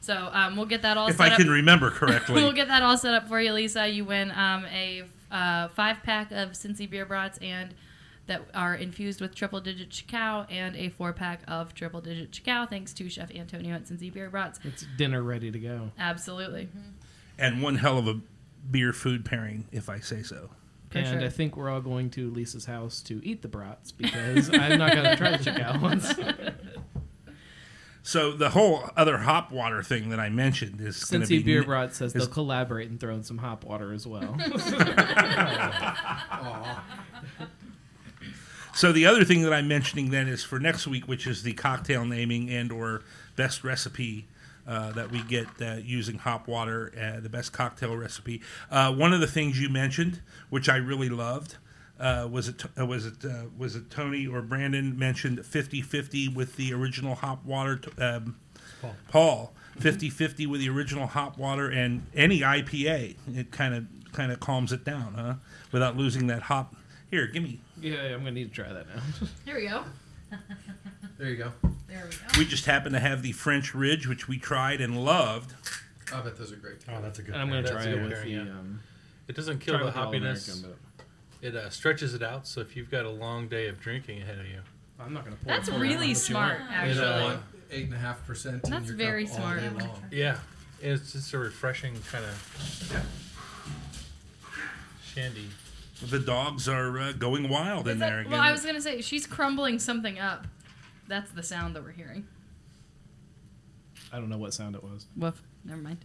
So 0.00 0.30
um, 0.32 0.56
we'll 0.56 0.66
get 0.66 0.82
that 0.82 0.96
all 0.96 1.08
set 1.08 1.12
up. 1.12 1.20
If 1.20 1.24
set 1.26 1.32
I 1.32 1.34
up. 1.34 1.40
can 1.40 1.50
remember 1.50 1.90
correctly. 1.90 2.42
we'll 2.42 2.52
get 2.52 2.68
that 2.68 2.82
all 2.82 2.96
set 2.96 3.14
up 3.14 3.28
for 3.28 3.40
you, 3.40 3.52
Lisa. 3.52 3.86
You 3.88 4.04
win 4.04 4.30
um, 4.32 4.64
a 4.72 5.04
uh, 5.30 5.68
five 5.68 6.02
pack 6.02 6.30
of 6.32 6.50
Cincy 6.52 6.88
beer 6.88 7.06
brats 7.06 7.38
and 7.38 7.74
that 8.26 8.42
are 8.54 8.74
infused 8.74 9.20
with 9.20 9.34
triple 9.34 9.60
digit 9.60 9.90
Chickow 9.90 10.46
and 10.50 10.76
a 10.76 10.88
four 10.90 11.12
pack 11.12 11.42
of 11.48 11.74
triple 11.74 12.00
digit 12.00 12.30
Chickow. 12.30 12.68
Thanks 12.68 12.92
to 12.94 13.08
Chef 13.08 13.34
Antonio 13.34 13.74
at 13.74 13.84
Cincy 13.84 14.12
Beer 14.12 14.30
Brats. 14.30 14.60
It's 14.64 14.86
dinner 14.96 15.22
ready 15.22 15.50
to 15.50 15.58
go. 15.58 15.90
Absolutely. 15.98 16.68
and 17.38 17.60
one 17.62 17.76
hell 17.76 17.98
of 17.98 18.06
a 18.06 18.20
beer 18.70 18.92
food 18.92 19.24
pairing, 19.24 19.66
if 19.72 19.88
I 19.88 19.98
say 19.98 20.22
so. 20.22 20.50
For 20.90 20.98
and 20.98 21.06
sure. 21.08 21.20
I 21.20 21.28
think 21.28 21.56
we're 21.56 21.70
all 21.70 21.80
going 21.80 22.10
to 22.10 22.30
Lisa's 22.30 22.66
house 22.66 23.00
to 23.02 23.20
eat 23.24 23.42
the 23.42 23.48
brats 23.48 23.92
because 23.92 24.50
I'm 24.52 24.78
not 24.78 24.92
going 24.92 25.04
to 25.04 25.16
try 25.16 25.36
the 25.36 25.42
chicken 25.44 25.80
ones. 25.82 26.12
So 28.10 28.32
the 28.32 28.50
whole 28.50 28.90
other 28.96 29.18
hop 29.18 29.52
water 29.52 29.84
thing 29.84 30.10
that 30.10 30.18
I 30.18 30.30
mentioned 30.30 30.80
is 30.80 31.04
going 31.04 31.22
to 31.22 31.28
be 31.28 31.42
Cincy 31.42 31.44
Beer 31.44 31.60
n- 31.60 31.64
Brat 31.64 31.94
says 31.94 32.12
is- 32.12 32.24
they'll 32.24 32.34
collaborate 32.34 32.90
and 32.90 32.98
throw 32.98 33.14
in 33.14 33.22
some 33.22 33.38
hop 33.38 33.62
water 33.64 33.92
as 33.92 34.04
well. 34.04 34.36
So 38.72 38.92
the 38.92 39.06
other 39.06 39.24
thing 39.24 39.42
that 39.42 39.52
I'm 39.52 39.68
mentioning 39.68 40.10
then 40.10 40.28
is 40.28 40.44
for 40.44 40.58
next 40.60 40.86
week, 40.86 41.06
which 41.08 41.26
is 41.26 41.42
the 41.42 41.52
cocktail 41.52 42.04
naming 42.04 42.48
and 42.50 42.70
or 42.72 43.02
best 43.36 43.64
recipe 43.64 44.26
uh, 44.66 44.92
that 44.92 45.10
we 45.10 45.22
get 45.22 45.46
uh, 45.60 45.76
using 45.82 46.18
hop 46.18 46.46
water, 46.46 46.92
uh, 46.98 47.20
the 47.20 47.28
best 47.28 47.52
cocktail 47.52 47.96
recipe. 47.96 48.40
Uh, 48.70 48.92
one 48.94 49.12
of 49.12 49.20
the 49.20 49.26
things 49.26 49.60
you 49.60 49.68
mentioned, 49.68 50.20
which 50.50 50.68
I 50.68 50.76
really 50.76 51.08
loved, 51.08 51.56
uh, 52.00 52.26
was 52.30 52.48
it 52.48 52.64
uh, 52.78 52.86
was 52.86 53.06
it 53.06 53.24
uh, 53.24 53.44
was 53.56 53.76
it 53.76 53.90
Tony 53.90 54.26
or 54.26 54.42
Brandon 54.42 54.98
mentioned 54.98 55.38
50-50 55.40 56.34
with 56.34 56.56
the 56.56 56.72
original 56.72 57.14
hop 57.14 57.44
water. 57.44 57.76
T- 57.76 58.02
um, 58.02 58.36
Paul. 58.80 58.94
Paul 59.08 59.52
50-50 59.78 60.46
with 60.46 60.60
the 60.60 60.68
original 60.68 61.06
hop 61.06 61.38
water 61.38 61.68
and 61.68 62.06
any 62.14 62.40
IPA. 62.40 63.16
It 63.34 63.50
kind 63.50 63.74
of 63.74 63.86
kind 64.12 64.32
of 64.32 64.40
calms 64.40 64.72
it 64.72 64.84
down, 64.84 65.14
huh? 65.14 65.34
Without 65.72 65.96
losing 65.96 66.26
that 66.28 66.42
hop. 66.42 66.74
Here, 67.10 67.26
give 67.26 67.42
me 67.42 67.60
yeah, 67.80 67.96
I'm 68.14 68.22
going 68.22 68.26
to 68.26 68.30
need 68.32 68.54
to 68.54 68.62
try 68.62 68.72
that 68.72 68.86
now. 68.88 69.02
Here 69.44 69.56
we 69.56 69.66
go. 69.68 69.84
There 71.18 71.28
you 71.28 71.36
go. 71.36 71.52
There 71.88 72.04
we 72.04 72.10
go. 72.10 72.16
We 72.38 72.44
just 72.44 72.66
happen 72.66 72.92
to 72.92 73.00
have 73.00 73.22
the 73.22 73.32
French 73.32 73.74
Ridge, 73.74 74.06
which 74.06 74.28
we 74.28 74.38
tried 74.38 74.80
and 74.80 75.04
loved. 75.04 75.54
I 76.14 76.20
bet 76.20 76.38
those 76.38 76.52
are 76.52 76.56
great. 76.56 76.76
Oh, 76.88 77.00
that's 77.02 77.18
a 77.18 77.22
good. 77.22 77.34
And 77.34 77.42
I'm 77.42 77.50
going 77.50 77.64
to 77.64 77.70
try 77.70 77.84
it 77.84 78.00
with 78.00 78.22
the. 78.22 78.38
Um, 78.38 78.80
It 79.28 79.36
doesn't 79.36 79.58
kill 79.60 79.78
the 79.78 79.84
with 79.86 79.94
the 79.94 80.00
hoppiness. 80.00 80.48
All-American, 80.48 80.80
It 81.42 81.56
uh, 81.56 81.70
stretches 81.70 82.12
it 82.14 82.22
out, 82.22 82.46
so 82.46 82.60
if 82.60 82.76
you've 82.76 82.90
got 82.90 83.06
a 83.06 83.10
long 83.10 83.48
day 83.48 83.68
of 83.68 83.80
drinking 83.80 84.20
ahead 84.22 84.38
of 84.38 84.46
you, 84.46 84.60
I'm 84.98 85.12
not 85.14 85.24
going 85.24 85.36
to 85.36 85.42
pour 85.44 85.54
That's 85.54 85.68
it. 85.68 85.72
Pour 85.72 85.80
it 85.80 85.88
really 85.88 85.96
how 85.96 86.02
you 86.10 86.14
smart, 86.14 86.60
want. 86.60 86.72
actually. 86.72 87.04
Uh, 87.06 87.22
Want 87.24 87.40
eight 87.70 87.84
and 87.86 87.94
a 87.94 87.98
half 87.98 88.26
percent. 88.26 88.62
in 88.64 88.70
That's 88.70 88.88
your 88.88 88.96
very 88.96 89.24
cup 89.24 89.34
all 89.34 89.40
smart. 89.40 89.60
day 89.60 89.68
long. 89.70 90.02
yeah, 90.10 90.38
it's 90.82 91.12
just 91.12 91.32
a 91.32 91.38
refreshing 91.38 91.94
kind 92.10 92.24
of 92.24 93.06
shandy. 95.04 95.48
The 96.02 96.18
dogs 96.18 96.68
are 96.68 96.98
uh, 96.98 97.12
going 97.12 97.48
wild 97.48 97.86
in 97.86 97.94
Is 97.94 98.00
there 98.00 98.20
again. 98.20 98.32
well, 98.32 98.40
I 98.40 98.52
was 98.52 98.64
gonna 98.64 98.80
say 98.80 99.00
she's 99.02 99.26
crumbling 99.26 99.78
something 99.78 100.18
up. 100.18 100.46
That's 101.08 101.30
the 101.32 101.42
sound 101.42 101.74
that 101.76 101.82
we're 101.82 101.92
hearing. 101.92 102.26
I 104.12 104.16
don't 104.18 104.28
know 104.28 104.38
what 104.38 104.54
sound 104.54 104.74
it 104.74 104.82
was. 104.82 105.06
Woof. 105.16 105.42
Never 105.64 105.80
mind. 105.80 105.98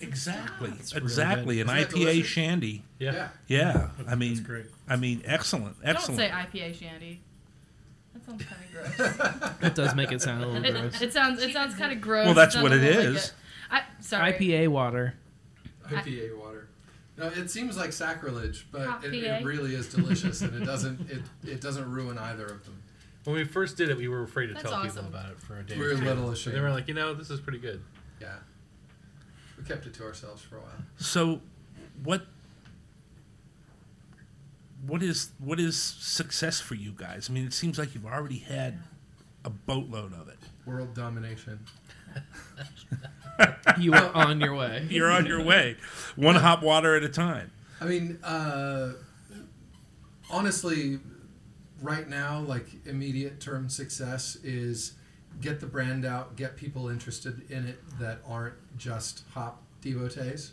Exactly, 0.00 0.68
really 0.70 0.80
exactly. 0.96 1.56
good. 1.56 1.68
An 1.68 1.76
Isn't 1.76 1.90
that 1.90 1.96
IPA 1.96 2.00
delicious? 2.00 2.26
shandy. 2.26 2.84
Yeah. 2.98 3.12
Yeah. 3.12 3.28
Yeah, 3.48 3.88
I 4.06 4.14
mean, 4.14 4.34
That's 4.34 4.46
great. 4.46 4.66
I 4.88 4.96
mean, 4.96 5.22
excellent, 5.24 5.76
excellent. 5.84 6.20
Don't 6.20 6.28
say 6.28 6.60
IPA 6.60 6.74
shandy. 6.78 7.20
That 8.14 8.24
sounds 8.24 8.44
kind 8.44 8.62
of 8.64 8.96
gross. 8.96 9.62
It 9.62 9.74
does 9.74 9.94
make 9.94 10.12
it 10.12 10.20
sound 10.22 10.42
a 10.44 10.46
little 10.46 10.72
gross. 10.72 10.94
it, 10.96 11.02
it 11.08 11.12
sounds 11.12 11.42
it 11.42 11.52
sounds 11.52 11.74
kind 11.74 11.92
of 11.92 12.00
gross. 12.00 12.26
Well, 12.26 12.34
that's 12.34 12.54
It 12.56 12.62
what 12.62 12.72
it 12.72 12.78
doesn't 12.80 13.14
like. 13.14 13.22
I 13.70 13.82
sorry. 14.00 14.32
IPA 14.32 14.68
water. 14.68 15.14
IPA 15.88 16.38
water. 16.38 16.68
No, 17.16 17.26
it 17.26 17.50
seems 17.50 17.76
like 17.76 17.92
sacrilege, 17.92 18.66
but 18.70 18.82
it, 18.82 19.10
PA. 19.24 19.36
it 19.38 19.44
really 19.44 19.74
is 19.74 19.88
delicious, 19.92 20.40
and 20.40 20.54
it 20.60 20.64
doesn't 20.64 21.10
it, 21.10 21.22
it 21.44 21.60
doesn't 21.60 21.90
ruin 21.90 22.16
either 22.18 22.44
of 22.46 22.64
them. 22.64 22.82
When 23.24 23.34
we 23.36 23.44
first 23.44 23.76
did 23.76 23.90
it, 23.90 23.96
we 23.98 24.08
were 24.08 24.22
afraid 24.22 24.46
to 24.46 24.54
That's 24.54 24.64
tell 24.64 24.74
awesome. 24.74 25.06
people 25.06 25.08
about 25.08 25.30
it 25.32 25.40
for 25.40 25.58
a 25.58 25.62
day. 25.64 25.76
We 25.76 25.84
or 25.84 25.88
were 25.88 25.94
a 25.94 25.98
two. 25.98 26.04
little 26.04 26.24
But 26.26 26.32
ashamed. 26.32 26.56
Then 26.56 26.62
we're 26.62 26.70
like, 26.70 26.88
you 26.88 26.94
know, 26.94 27.12
this 27.14 27.28
is 27.30 27.40
pretty 27.40 27.58
good. 27.58 27.82
Yeah, 28.20 28.36
we 29.58 29.64
kept 29.64 29.86
it 29.86 29.94
to 29.94 30.04
ourselves 30.04 30.42
for 30.42 30.56
a 30.56 30.60
while. 30.60 30.70
So, 30.98 31.40
what 32.04 32.22
what 34.86 35.02
is 35.02 35.30
what 35.38 35.58
is 35.60 35.76
success 35.76 36.60
for 36.60 36.74
you 36.74 36.92
guys? 36.92 37.28
I 37.28 37.32
mean, 37.32 37.46
it 37.46 37.52
seems 37.52 37.78
like 37.78 37.94
you've 37.94 38.06
already 38.06 38.38
had 38.38 38.78
a 39.44 39.50
boatload 39.50 40.12
of 40.12 40.28
it. 40.28 40.38
World 40.66 40.94
domination. 40.94 41.60
You 43.78 43.92
are 43.94 44.10
on 44.14 44.40
your 44.40 44.54
way. 44.56 44.86
You're 44.90 45.10
on 45.10 45.24
your 45.26 45.40
way, 45.40 45.76
one 46.16 46.34
hop 46.34 46.60
water 46.60 46.96
at 46.96 47.04
a 47.04 47.08
time. 47.08 47.52
I 47.80 47.84
mean, 47.84 48.18
uh, 48.24 48.94
honestly, 50.28 50.98
right 51.80 52.08
now, 52.08 52.40
like 52.40 52.66
immediate 52.84 53.40
term 53.40 53.68
success 53.68 54.36
is 54.42 54.94
get 55.40 55.60
the 55.60 55.66
brand 55.66 56.04
out, 56.04 56.36
get 56.36 56.56
people 56.56 56.88
interested 56.88 57.50
in 57.50 57.66
it 57.66 57.78
that 58.00 58.18
aren't 58.26 58.54
just 58.76 59.22
hop 59.34 59.62
devotees. 59.80 60.52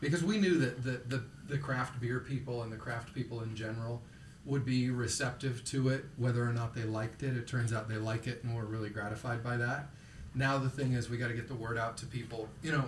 Because 0.00 0.22
we 0.22 0.38
knew 0.38 0.58
that 0.58 0.84
the, 0.84 1.00
the, 1.08 1.24
the 1.48 1.58
craft 1.58 2.00
beer 2.00 2.20
people 2.20 2.62
and 2.62 2.70
the 2.72 2.76
craft 2.76 3.14
people 3.14 3.42
in 3.42 3.54
general 3.56 4.02
would 4.44 4.64
be 4.64 4.90
receptive 4.90 5.64
to 5.64 5.88
it, 5.88 6.04
whether 6.16 6.42
or 6.42 6.52
not 6.52 6.74
they 6.74 6.84
liked 6.84 7.22
it. 7.22 7.36
It 7.36 7.46
turns 7.46 7.72
out 7.72 7.88
they 7.88 7.96
like 7.96 8.26
it, 8.26 8.44
and 8.44 8.54
we're 8.54 8.64
really 8.64 8.90
gratified 8.90 9.42
by 9.42 9.56
that. 9.56 9.88
Now 10.34 10.56
the 10.58 10.70
thing 10.70 10.92
is, 10.92 11.10
we 11.10 11.16
got 11.18 11.28
to 11.28 11.34
get 11.34 11.48
the 11.48 11.54
word 11.54 11.76
out 11.76 11.96
to 11.98 12.06
people. 12.06 12.48
You 12.62 12.72
know, 12.72 12.84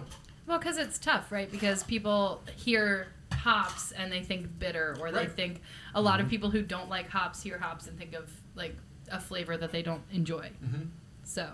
Well, 0.47 0.59
because 0.59 0.79
it's 0.79 0.99
tough, 0.99 1.33
right? 1.33 1.51
Because 1.51 1.83
people 1.83 2.43
hear 2.57 3.09
hops 3.33 3.93
and 3.93 4.13
they 4.13 4.23
think 4.23 4.59
bitter, 4.59 4.97
or 5.01 5.11
they 5.11 5.27
think 5.27 5.63
a 5.95 6.01
lot 6.01 6.21
of 6.21 6.29
people 6.29 6.51
who 6.51 6.63
don't 6.63 6.89
like 6.89 7.09
hops 7.09 7.43
hear 7.43 7.59
hops 7.59 7.87
and 7.89 7.99
think 7.99 8.15
of 8.15 8.31
like 8.55 8.77
a 9.11 9.21
flavor 9.21 9.57
that 9.57 9.73
they 9.73 9.83
don't 9.83 10.03
enjoy. 10.13 10.51
Mhm. 10.65 10.89
So 11.31 11.49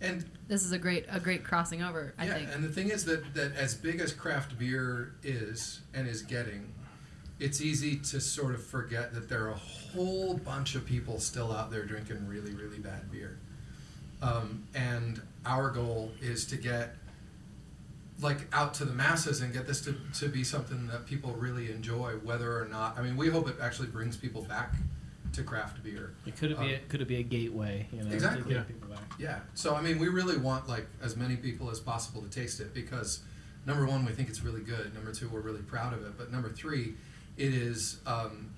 and 0.00 0.28
this 0.48 0.64
is 0.64 0.72
a 0.72 0.78
great 0.78 1.06
a 1.08 1.20
great 1.20 1.44
crossing 1.44 1.82
over. 1.82 2.12
I 2.18 2.26
yeah, 2.26 2.34
think. 2.34 2.48
and 2.52 2.64
the 2.64 2.68
thing 2.68 2.90
is 2.90 3.04
that 3.04 3.34
that 3.34 3.54
as 3.54 3.74
big 3.74 4.00
as 4.00 4.12
craft 4.12 4.58
beer 4.58 5.14
is 5.22 5.80
and 5.94 6.08
is 6.08 6.22
getting, 6.22 6.74
it's 7.38 7.60
easy 7.60 7.96
to 7.98 8.20
sort 8.20 8.54
of 8.54 8.64
forget 8.64 9.14
that 9.14 9.28
there 9.28 9.44
are 9.44 9.50
a 9.50 9.54
whole 9.54 10.34
bunch 10.34 10.74
of 10.74 10.84
people 10.84 11.20
still 11.20 11.52
out 11.52 11.70
there 11.70 11.84
drinking 11.84 12.26
really 12.26 12.52
really 12.52 12.78
bad 12.78 13.10
beer. 13.10 13.38
Um, 14.22 14.64
and 14.74 15.22
our 15.44 15.70
goal 15.70 16.10
is 16.20 16.44
to 16.46 16.56
get 16.56 16.96
like 18.20 18.48
out 18.52 18.74
to 18.74 18.84
the 18.84 18.94
masses 18.94 19.40
and 19.40 19.52
get 19.52 19.66
this 19.66 19.82
to, 19.82 19.94
to 20.14 20.28
be 20.28 20.42
something 20.42 20.88
that 20.88 21.06
people 21.06 21.32
really 21.34 21.70
enjoy 21.70 22.12
whether 22.24 22.58
or 22.58 22.64
not 22.64 22.98
i 22.98 23.02
mean 23.02 23.14
we 23.14 23.28
hope 23.28 23.46
it 23.46 23.56
actually 23.60 23.88
brings 23.88 24.16
people 24.16 24.40
back 24.40 24.72
to 25.36 25.42
craft 25.44 25.82
beer 25.82 26.14
It 26.26 26.36
could 26.36 26.50
it 26.50 26.58
be 26.58 26.74
a, 26.74 26.78
could 26.88 27.00
it 27.00 27.08
be 27.08 27.16
a 27.16 27.22
gateway? 27.22 27.86
You 27.92 28.02
know, 28.02 28.10
Exactly. 28.10 28.42
To 28.42 28.48
get 28.48 28.56
Yeah. 28.58 28.62
people 28.64 28.88
back. 28.88 29.12
Yeah. 29.18 29.40
So 29.54 29.74
I 29.74 29.80
mean, 29.80 29.98
we 29.98 30.08
really 30.08 30.36
want 30.36 30.68
like 30.68 30.86
as 31.02 31.16
many 31.16 31.36
people 31.36 31.70
as 31.70 31.78
possible 31.80 32.22
to 32.22 32.28
taste 32.28 32.60
it 32.60 32.74
because 32.74 33.20
number 33.66 33.86
one, 33.86 34.04
we 34.04 34.12
think 34.12 34.28
it's 34.28 34.42
really 34.42 34.62
good. 34.62 34.94
Number 34.94 35.12
two, 35.12 35.28
we're 35.28 35.40
really 35.40 35.62
proud 35.62 35.92
of 35.92 36.04
it. 36.04 36.16
But 36.18 36.30
number 36.32 36.50
three, 36.50 36.94
it 37.36 37.52
is, 37.54 38.00
um, 38.06 38.50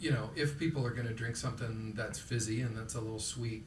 you 0.00 0.10
know, 0.10 0.30
if 0.36 0.58
people 0.58 0.86
are 0.86 0.90
going 0.90 1.06
to 1.08 1.14
drink 1.14 1.36
something 1.36 1.92
that's 1.96 2.18
fizzy 2.18 2.60
and 2.62 2.76
that's 2.76 2.94
a 2.94 3.00
little 3.00 3.18
sweet, 3.18 3.64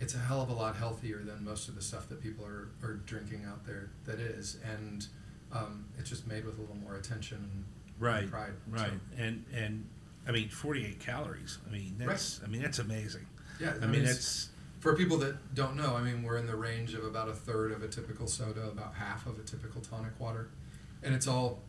it's 0.00 0.14
a 0.14 0.18
hell 0.18 0.42
of 0.42 0.48
a 0.50 0.52
lot 0.52 0.76
healthier 0.76 1.22
than 1.22 1.44
most 1.44 1.68
of 1.68 1.74
the 1.74 1.82
stuff 1.82 2.08
that 2.08 2.20
people 2.22 2.44
are, 2.44 2.68
are 2.82 2.94
drinking 3.06 3.44
out 3.48 3.64
there 3.66 3.90
that 4.04 4.18
is, 4.20 4.58
and 4.64 5.06
um, 5.52 5.86
it's 5.98 6.10
just 6.10 6.26
made 6.26 6.44
with 6.44 6.58
a 6.58 6.60
little 6.60 6.76
more 6.76 6.96
attention 6.96 7.38
and 7.38 7.64
Right, 7.98 8.30
pride. 8.30 8.52
right, 8.68 8.90
So, 8.90 9.22
and 9.22 9.44
and 9.54 9.86
I 10.26 10.32
mean, 10.32 10.48
48 10.48 10.98
calories. 11.00 11.58
I 11.66 11.70
mean, 11.72 11.94
that's 11.98 12.40
I 12.44 12.48
mean 12.48 12.62
that's 12.62 12.78
amazing. 12.78 13.26
yeah. 13.60 13.74
I 13.80 13.86
mean, 13.86 14.02
it's- 14.02 14.14
that's 14.14 14.48
For 14.80 14.94
people 14.94 15.18
that 15.18 15.54
don't 15.54 15.76
know, 15.76 15.96
I 15.96 16.02
mean, 16.02 16.22
we're 16.22 16.36
in 16.36 16.46
the 16.46 16.56
range 16.56 16.94
of 16.94 17.04
about 17.04 17.28
a 17.28 17.34
third 17.34 17.72
of 17.72 17.82
a 17.82 17.88
typical 17.88 18.26
soda, 18.26 18.68
about 18.68 18.94
half 18.94 19.26
of 19.26 19.38
a 19.38 19.42
typical 19.42 19.80
tonic 19.80 20.18
water. 20.20 20.50
And 21.02 21.14
it's 21.14 21.26
all, 21.26 21.62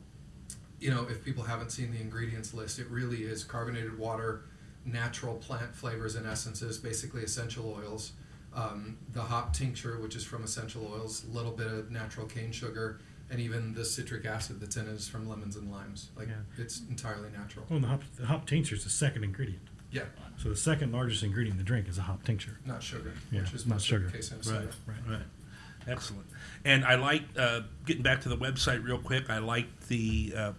you 0.79 0.89
know, 0.91 1.07
if 1.09 1.23
people 1.23 1.43
haven't 1.43 1.71
seen 1.71 1.91
the 1.91 1.99
ingredients 2.01 2.53
list, 2.53 2.77
it 2.79 2.87
really 2.89 3.23
is 3.23 3.43
carbonated 3.43 3.97
water, 3.97 4.45
natural 4.85 5.35
plant 5.35 5.73
flavors 5.75 6.15
and 6.15 6.27
essences, 6.27 6.77
basically 6.77 7.23
essential 7.23 7.73
oils, 7.77 8.11
um, 8.53 8.97
the 9.13 9.21
hop 9.21 9.53
tincture, 9.53 9.99
which 9.99 10.15
is 10.15 10.23
from 10.23 10.43
essential 10.43 10.87
oils, 10.93 11.25
a 11.25 11.31
little 11.35 11.51
bit 11.51 11.67
of 11.67 11.89
natural 11.91 12.25
cane 12.27 12.51
sugar, 12.51 12.99
and 13.29 13.39
even 13.39 13.73
the 13.73 13.83
citric 13.85 14.25
acid 14.25 14.59
that's 14.59 14.77
in 14.77 14.87
it 14.87 14.91
is 14.93 15.07
from 15.07 15.27
lemons 15.27 15.55
and 15.55 15.69
limes. 15.71 16.09
Like, 16.15 16.27
Yeah. 16.29 16.35
it's 16.63 16.81
entirely 16.89 17.29
natural. 17.29 17.65
Well, 17.69 17.79
the 17.79 17.87
hop, 17.87 18.03
the 18.15 18.25
hop 18.27 18.47
tincture 18.47 18.75
is 18.75 18.83
the 18.83 18.89
second 18.89 19.23
ingredient. 19.23 19.67
Yeah, 19.91 20.03
So 20.37 20.49
the 20.49 20.55
second 20.55 20.91
largest 20.91 21.23
ingredient 21.23 21.53
in 21.53 21.57
the 21.57 21.63
drink 21.63 21.87
is 21.87 21.97
a 21.97 22.01
hop 22.03 22.23
tincture. 22.23 22.57
not 22.65 22.83
sugar, 22.83 23.13
Yeah, 23.31 23.41
which 23.41 23.53
is 23.53 23.65
not 23.65 23.75
most 23.75 23.85
sugar. 23.87 24.05
the 24.07 24.11
case 24.11 24.31
in 24.31 24.43
soda. 24.43 24.59
right, 24.85 24.97
Right. 25.07 25.09
right, 25.17 25.25
excellent. 25.87 26.27
And 26.65 26.83
I 26.83 26.95
like 26.95 27.23
uh, 27.37 27.61
getting 27.85 28.03
back 28.03 28.21
to 28.21 28.29
the 28.29 28.37
website 28.37 28.83
real 28.83 28.97
quick. 28.97 29.29
I 29.29 29.37
like 29.37 29.87
the 29.87 30.33
uh, 30.35 30.53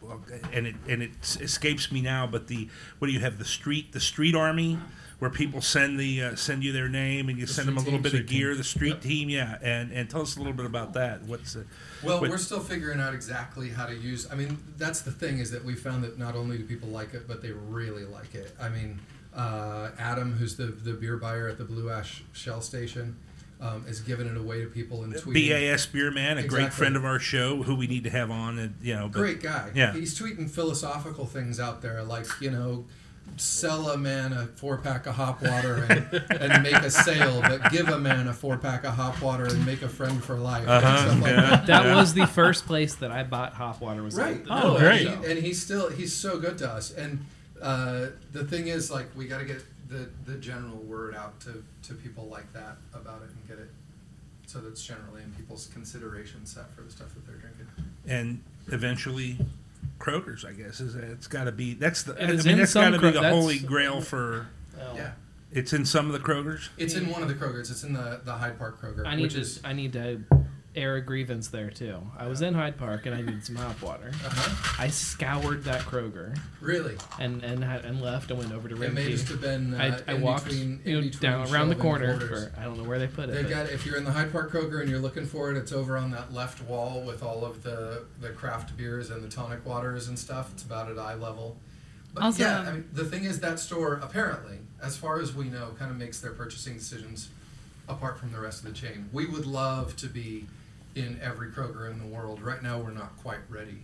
and 0.52 0.66
it 0.66 0.76
and 0.88 1.02
it 1.02 1.10
s- 1.20 1.36
escapes 1.40 1.92
me 1.92 2.00
now, 2.00 2.26
but 2.26 2.46
the 2.46 2.68
what 2.98 3.08
do 3.08 3.12
you 3.12 3.20
have 3.20 3.38
the 3.38 3.44
street 3.44 3.92
the 3.92 4.00
street 4.00 4.34
army 4.34 4.78
where 5.18 5.30
people 5.30 5.60
send 5.60 5.98
the 5.98 6.22
uh, 6.22 6.36
send 6.36 6.62
you 6.62 6.72
their 6.72 6.88
name 6.88 7.28
and 7.28 7.38
you 7.38 7.46
The 7.46 7.52
send 7.52 7.66
them 7.68 7.76
a 7.76 7.80
little 7.80 7.94
team. 7.94 8.02
bit 8.02 8.12
of 8.14 8.18
Street 8.20 8.28
team. 8.28 8.38
gear. 8.38 8.54
The 8.54 8.64
street 8.64 8.88
Yep. 8.90 9.00
team, 9.02 9.28
yeah, 9.28 9.58
and 9.62 9.90
and 9.92 10.08
tell 10.08 10.22
us 10.22 10.36
a 10.36 10.38
little 10.38 10.52
bit 10.52 10.66
about 10.66 10.92
that. 10.94 11.22
What's 11.24 11.54
the 11.54 11.64
Well, 12.02 12.20
But- 12.20 12.30
we're 12.30 12.38
still 12.38 12.60
figuring 12.60 13.00
out 13.00 13.14
exactly 13.14 13.70
how 13.70 13.86
to 13.86 13.94
use. 13.96 14.28
I 14.30 14.36
mean, 14.36 14.58
that's 14.76 15.00
the 15.00 15.10
thing 15.10 15.38
is 15.38 15.50
that 15.50 15.64
we 15.64 15.74
found 15.74 16.04
that 16.04 16.18
not 16.18 16.36
only 16.36 16.56
do 16.58 16.64
people 16.64 16.88
like 16.88 17.14
it, 17.14 17.26
but 17.26 17.42
they 17.42 17.50
really 17.50 18.04
like 18.04 18.34
it. 18.36 18.54
I 18.60 18.68
mean, 18.68 19.00
uh, 19.34 19.90
Adam, 19.98 20.34
who's 20.34 20.54
the 20.56 20.66
the 20.66 20.92
beer 20.92 21.16
buyer 21.16 21.48
at 21.48 21.58
the 21.58 21.64
Blue 21.64 21.90
Ash 21.90 22.22
Shell 22.32 22.60
Station, 22.60 23.16
um, 23.60 23.84
is 23.88 23.98
giving 24.00 24.28
it 24.28 24.36
away 24.36 24.60
to 24.60 24.68
people 24.68 25.02
and 25.02 25.12
tweeting. 25.14 25.48
BAS 25.48 25.86
Beer 25.86 26.12
Man, 26.12 26.38
a 26.38 26.46
great 26.46 26.72
friend 26.72 26.94
of 26.94 27.04
our 27.04 27.18
show, 27.18 27.64
who 27.64 27.74
we 27.74 27.88
need 27.88 28.04
to 28.04 28.10
have 28.10 28.30
on, 28.30 28.56
and 28.60 28.76
you 28.80 28.94
know, 28.94 29.08
but- 29.08 29.18
Great 29.18 29.42
guy. 29.42 29.72
Yeah. 29.74 29.92
He's 29.94 30.16
tweeting 30.16 30.48
philosophical 30.48 31.26
things 31.26 31.58
out 31.58 31.82
there, 31.82 32.04
like 32.04 32.26
you 32.40 32.52
know. 32.52 32.86
Sell 33.36 33.90
a 33.90 33.96
man 33.98 34.32
a 34.32 34.46
four 34.46 34.78
pack 34.78 35.06
of 35.06 35.14
hop 35.14 35.42
water 35.42 35.86
and, 35.88 36.42
and 36.42 36.62
make 36.62 36.74
a 36.74 36.90
sale, 36.90 37.40
but 37.40 37.70
give 37.70 37.88
a 37.88 37.98
man 37.98 38.26
a 38.26 38.32
four 38.32 38.56
pack 38.58 38.82
of 38.84 38.94
hop 38.94 39.20
water 39.22 39.44
and 39.46 39.64
make 39.64 39.82
a 39.82 39.88
friend 39.88 40.22
for 40.24 40.34
life. 40.36 40.66
Uh-huh, 40.66 40.96
stuff 41.10 41.20
like 41.22 41.30
yeah. 41.30 41.40
that. 41.50 41.66
That 41.66 41.84
Yeah. 41.84 41.94
was 41.96 42.14
the 42.14 42.26
first 42.26 42.66
place 42.66 42.94
that 42.96 43.12
I 43.12 43.22
bought 43.22 43.52
hop 43.54 43.80
water. 43.80 44.02
Was 44.02 44.16
right 44.16 44.44
the 44.44 44.50
Oh, 44.52 44.70
Blue 44.70 44.78
great. 44.80 45.06
And, 45.06 45.24
he- 45.24 45.30
and 45.32 45.40
he's 45.40 45.62
still 45.62 45.88
he's 45.90 46.12
so 46.14 46.38
good 46.40 46.58
to 46.58 46.68
us 46.68 46.90
and 46.92 47.24
uh, 47.62 48.06
the 48.32 48.44
thing 48.44 48.68
is 48.68 48.90
like 48.90 49.06
we 49.16 49.26
got 49.26 49.38
to 49.38 49.44
get 49.44 49.62
the 49.88 50.08
the 50.26 50.34
general 50.38 50.76
word 50.78 51.14
out 51.14 51.38
to 51.40 51.62
to 51.84 51.94
people 51.94 52.26
like 52.26 52.52
that 52.52 52.76
about 52.94 53.22
it 53.22 53.30
and 53.30 53.48
get 53.48 53.58
it 53.58 53.70
so 54.46 54.58
that's 54.60 54.84
generally 54.84 55.22
in 55.22 55.30
people's 55.32 55.66
consideration 55.72 56.44
set 56.44 56.70
for 56.74 56.82
the 56.82 56.90
stuff 56.90 57.12
that 57.14 57.26
they're 57.26 57.36
drinking 57.36 57.66
and 58.06 58.40
eventually 58.68 59.36
Kroger's. 59.98 60.44
I 60.44 60.52
guess 60.52 60.80
is 60.80 60.94
it's 60.94 61.26
got 61.26 61.44
to 61.44 61.52
be 61.52 61.74
that's 61.74 62.02
the. 62.04 62.12
It 62.12 62.22
I 62.22 62.26
mean, 62.32 62.48
in 62.48 62.58
that's 62.58 62.72
some 62.72 62.92
got 62.92 63.00
to 63.00 63.06
be 63.06 63.10
the 63.12 63.28
holy 63.28 63.58
grail 63.58 64.00
for. 64.00 64.46
Well, 64.76 64.94
yeah 64.96 65.10
It's 65.52 65.72
in 65.72 65.84
some 65.84 66.06
of 66.06 66.12
the 66.12 66.20
Krogers. 66.20 66.68
it's 66.76 66.94
in 66.94 67.08
one 67.10 67.22
of 67.22 67.28
the 67.28 67.34
Krogers 67.34 67.70
it's 67.70 67.82
in 67.82 67.92
the 67.92 68.20
the 68.24 68.32
Hyde 68.32 68.58
Park 68.58 68.80
Kroger 68.80 69.04
I 69.06 69.16
need 69.16 69.22
which 69.22 69.32
to. 69.34 69.40
is 69.40 69.60
I 69.64 69.72
need 69.72 69.92
to 69.94 70.20
air 70.78 70.96
a 70.96 71.00
grievance 71.02 71.48
there 71.48 71.70
too. 71.70 71.98
I 72.16 72.26
was 72.28 72.40
in 72.42 72.54
Hyde 72.54 72.78
Park 72.78 73.06
and 73.06 73.14
I 73.14 73.20
needed 73.20 73.44
some 73.44 73.56
hop 73.56 73.82
water. 73.82 74.10
uh-huh, 74.24 74.76
I 74.82 74.88
scoured 74.88 75.64
that 75.64 75.80
Kroger 75.82 76.38
really 76.60 76.96
and 77.18 77.42
and 77.44 77.62
had, 77.62 77.84
and 77.84 78.00
left 78.00 78.30
and 78.30 78.38
went 78.38 78.52
over 78.52 78.68
to 78.68 78.82
it 78.82 78.94
may 78.94 79.10
just 79.10 79.28
have 79.28 79.40
been 79.40 79.74
uh, 79.74 80.00
I, 80.06 80.12
I 80.12 80.14
in 80.14 80.22
walked 80.22 80.44
between, 80.44 80.80
you 80.84 80.96
know, 80.96 81.02
between 81.02 81.30
down 81.30 81.52
around 81.52 81.68
the 81.68 81.76
corner 81.76 82.18
for 82.20 82.52
I 82.58 82.64
don't 82.64 82.78
know 82.78 82.88
where 82.88 82.98
they 82.98 83.06
put 83.08 83.28
it. 83.28 83.32
They've 83.32 83.48
got 83.48 83.70
if 83.70 83.84
you're 83.84 83.96
in 83.96 84.04
the 84.04 84.12
Hyde 84.12 84.32
Park 84.32 84.52
Kroger 84.52 84.80
and 84.80 84.88
you're 84.88 84.98
looking 85.00 85.26
for 85.26 85.50
it, 85.50 85.56
it's 85.56 85.72
over 85.72 85.96
on 85.98 86.10
that 86.12 86.32
left 86.32 86.62
wall 86.62 87.02
with 87.02 87.22
all 87.22 87.44
of 87.44 87.62
the 87.62 88.04
the 88.20 88.30
craft 88.30 88.76
beers 88.76 89.10
and 89.10 89.22
the 89.22 89.28
tonic 89.28 89.66
waters 89.66 90.08
and 90.08 90.18
stuff. 90.18 90.50
It's 90.52 90.62
about 90.62 90.90
at 90.90 90.98
eye 90.98 91.14
level. 91.14 91.56
But 92.14 92.22
Also, 92.22 92.42
yeah, 92.42 92.60
I 92.60 92.72
mean, 92.72 92.88
the 92.92 93.04
thing 93.04 93.24
is 93.24 93.40
that 93.40 93.60
store 93.60 94.00
apparently, 94.02 94.58
as 94.82 94.96
far 94.96 95.20
as 95.20 95.34
we 95.34 95.44
know, 95.44 95.74
kind 95.78 95.90
of 95.90 95.98
makes 95.98 96.20
their 96.20 96.32
purchasing 96.32 96.74
decisions 96.74 97.28
apart 97.88 98.18
from 98.18 98.32
the 98.32 98.40
rest 98.40 98.64
of 98.64 98.72
the 98.72 98.78
chain. 98.78 99.08
We 99.12 99.26
would 99.26 99.46
love 99.46 99.96
to 99.96 100.06
be 100.06 100.46
in 100.98 101.20
every 101.22 101.48
Kroger 101.48 101.90
in 101.90 101.98
the 101.98 102.06
world. 102.06 102.42
Right 102.42 102.62
now, 102.62 102.78
we're 102.78 102.90
not 102.90 103.16
quite 103.18 103.38
ready 103.48 103.78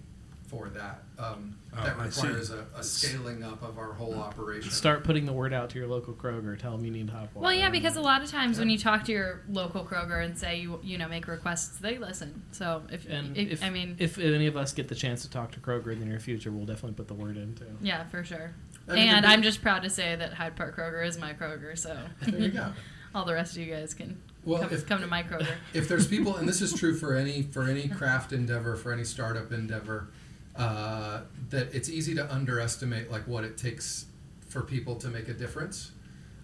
for 0.48 0.68
that. 0.70 1.02
Um, 1.18 1.56
Oh, 1.76 1.82
that 1.82 1.96
I 1.98 2.04
requires 2.04 2.50
a, 2.50 2.64
a 2.76 2.84
scaling 2.84 3.42
up 3.42 3.60
of 3.64 3.78
our 3.78 3.92
whole 3.94 4.14
operation. 4.14 4.70
Start 4.70 5.02
putting 5.02 5.26
the 5.26 5.32
word 5.32 5.52
out 5.52 5.70
to 5.70 5.78
your 5.78 5.88
local 5.88 6.14
Kroger. 6.14 6.56
Tell 6.56 6.70
them 6.76 6.84
you 6.84 6.92
need 6.92 7.10
hop 7.10 7.34
water. 7.34 7.46
Well, 7.46 7.52
yeah, 7.52 7.68
because 7.68 7.96
a 7.96 8.00
lot 8.00 8.22
of 8.22 8.30
times 8.30 8.60
when 8.60 8.70
you 8.70 8.78
talk 8.78 9.04
to 9.06 9.12
your 9.12 9.42
local 9.48 9.84
Kroger 9.84 10.24
and 10.24 10.38
say 10.38 10.60
you 10.60 10.78
you 10.84 10.98
know 10.98 11.08
make 11.08 11.26
requests, 11.26 11.78
they 11.78 11.98
listen. 11.98 12.44
So 12.52 12.82
if, 12.92 13.08
and 13.08 13.36
if, 13.36 13.54
if 13.54 13.64
I 13.64 13.70
mean, 13.70 13.96
if 13.98 14.18
any 14.18 14.46
of 14.46 14.56
us 14.56 14.72
get 14.72 14.86
the 14.86 14.94
chance 14.94 15.22
to 15.22 15.30
talk 15.30 15.50
to 15.52 15.58
Kroger 15.58 15.92
in 15.92 15.98
the 15.98 16.06
near 16.06 16.20
future, 16.20 16.52
we'll 16.52 16.64
definitely 16.64 16.94
put 16.94 17.08
the 17.08 17.14
word 17.14 17.36
in 17.36 17.56
too. 17.56 17.76
yeah, 17.82 18.04
for 18.04 18.22
sure. 18.22 18.54
I 18.88 18.94
mean, 18.94 19.08
and 19.08 19.26
I'm 19.26 19.42
just 19.42 19.62
proud 19.62 19.82
to 19.82 19.90
say 19.90 20.14
that 20.14 20.34
Hyde 20.34 20.54
Park 20.54 20.76
Kroger 20.76 21.04
is 21.04 21.18
my 21.18 21.32
Kroger. 21.32 21.76
So 21.76 21.98
There 22.22 22.38
you 22.40 22.50
go. 22.50 22.72
all 23.16 23.24
the 23.24 23.34
rest 23.34 23.56
of 23.56 23.62
you 23.62 23.74
guys 23.74 23.94
can 23.94 24.22
Well, 24.44 24.62
come, 24.62 24.72
if- 24.72 24.86
come 24.86 25.00
to 25.00 25.06
my 25.06 25.22
Kroger. 25.22 25.46
if 25.74 25.88
there's 25.88 26.06
people 26.06 26.36
and 26.36 26.48
this 26.48 26.60
is 26.60 26.72
true 26.72 26.94
for 26.94 27.14
any 27.14 27.42
for 27.42 27.64
any 27.64 27.88
craft 27.98 28.32
endeavor 28.32 28.76
for 28.76 28.92
any 28.92 29.04
startup 29.04 29.52
endeavor 29.52 30.08
uh, 30.56 31.22
that 31.50 31.74
it's 31.74 31.88
easy 31.88 32.14
to 32.14 32.32
underestimate 32.32 33.10
like 33.10 33.26
what 33.26 33.44
it 33.44 33.56
takes 33.56 34.06
for 34.48 34.62
people 34.62 34.94
to 34.96 35.08
make 35.08 35.28
a 35.28 35.34
difference. 35.34 35.90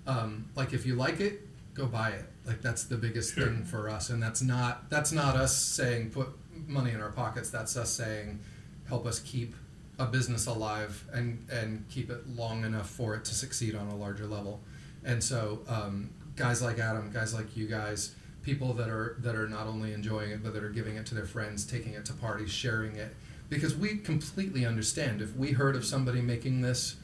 Um, 0.06 0.48
like 0.56 0.72
if 0.72 0.84
you 0.84 0.96
like 0.96 1.20
it, 1.20 1.46
go 1.74 1.86
buy 1.86 2.10
it. 2.10 2.24
Like 2.44 2.60
that's 2.60 2.84
the 2.84 2.96
biggest 2.96 3.34
thing 3.34 3.64
for 3.64 3.88
us, 3.88 4.10
and 4.10 4.20
that's 4.22 4.42
not 4.42 4.90
that's 4.90 5.12
not 5.12 5.36
us 5.36 5.56
saying 5.56 6.10
put 6.10 6.28
money 6.66 6.90
in 6.90 7.00
our 7.00 7.12
pockets. 7.12 7.50
That's 7.50 7.76
us 7.76 7.90
saying 7.90 8.40
help 8.88 9.06
us 9.06 9.20
keep 9.20 9.54
a 9.98 10.06
business 10.06 10.46
alive 10.46 11.04
and 11.12 11.46
and 11.52 11.84
keep 11.88 12.10
it 12.10 12.26
long 12.34 12.64
enough 12.64 12.88
for 12.90 13.14
it 13.14 13.24
to 13.26 13.34
succeed 13.34 13.74
on 13.74 13.86
a 13.88 13.96
larger 13.96 14.26
level. 14.26 14.60
And 15.04 15.22
so 15.22 15.60
um, 15.68 16.10
guys 16.40 16.62
like 16.62 16.78
Adam, 16.78 17.10
guys 17.10 17.34
like 17.34 17.54
you 17.54 17.66
guys, 17.66 18.14
people 18.42 18.72
that 18.72 18.88
are 18.88 19.16
that 19.18 19.36
are 19.36 19.46
not 19.46 19.66
only 19.66 19.92
enjoying 19.92 20.30
it 20.30 20.42
but 20.42 20.54
that 20.54 20.64
are 20.64 20.70
giving 20.70 20.96
it 20.96 21.04
to 21.04 21.14
their 21.14 21.26
friends, 21.26 21.66
taking 21.66 21.92
it 21.92 22.06
to 22.06 22.14
parties, 22.14 22.50
sharing 22.50 22.96
it, 22.96 23.14
because 23.50 23.76
we 23.76 23.98
completely 23.98 24.64
understand 24.64 25.20
if 25.20 25.36
we 25.36 25.52
heard 25.52 25.76
of 25.76 25.84
somebody 25.84 26.22
making 26.22 26.62
this 26.62 26.96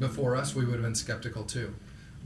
before 0.00 0.34
us, 0.34 0.56
we 0.56 0.64
would 0.64 0.74
have 0.74 0.82
been 0.82 0.96
skeptical 0.96 1.44
too. 1.44 1.72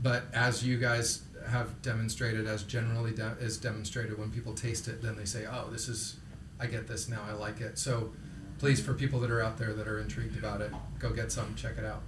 But 0.01 0.23
as 0.33 0.65
you 0.65 0.79
guys 0.79 1.21
have 1.47 1.79
demonstrated, 1.83 2.47
as 2.47 2.63
generally 2.63 3.11
de- 3.11 3.37
is 3.39 3.57
demonstrated, 3.57 4.17
when 4.17 4.31
people 4.31 4.53
taste 4.55 4.87
it, 4.87 5.03
then 5.03 5.15
they 5.15 5.25
say, 5.25 5.45
"Oh, 5.45 5.69
this 5.71 5.87
is, 5.87 6.15
I 6.59 6.65
get 6.65 6.87
this 6.87 7.07
now. 7.07 7.21
I 7.29 7.33
like 7.33 7.61
it." 7.61 7.77
So, 7.77 8.13
please, 8.57 8.79
for 8.81 8.95
people 8.95 9.19
that 9.19 9.29
are 9.29 9.43
out 9.43 9.59
there 9.59 9.73
that 9.73 9.87
are 9.87 9.99
intrigued 9.99 10.39
about 10.39 10.61
it, 10.61 10.71
go 10.97 11.11
get 11.11 11.31
some, 11.31 11.53
check 11.53 11.77
it 11.77 11.85
out. 11.85 12.01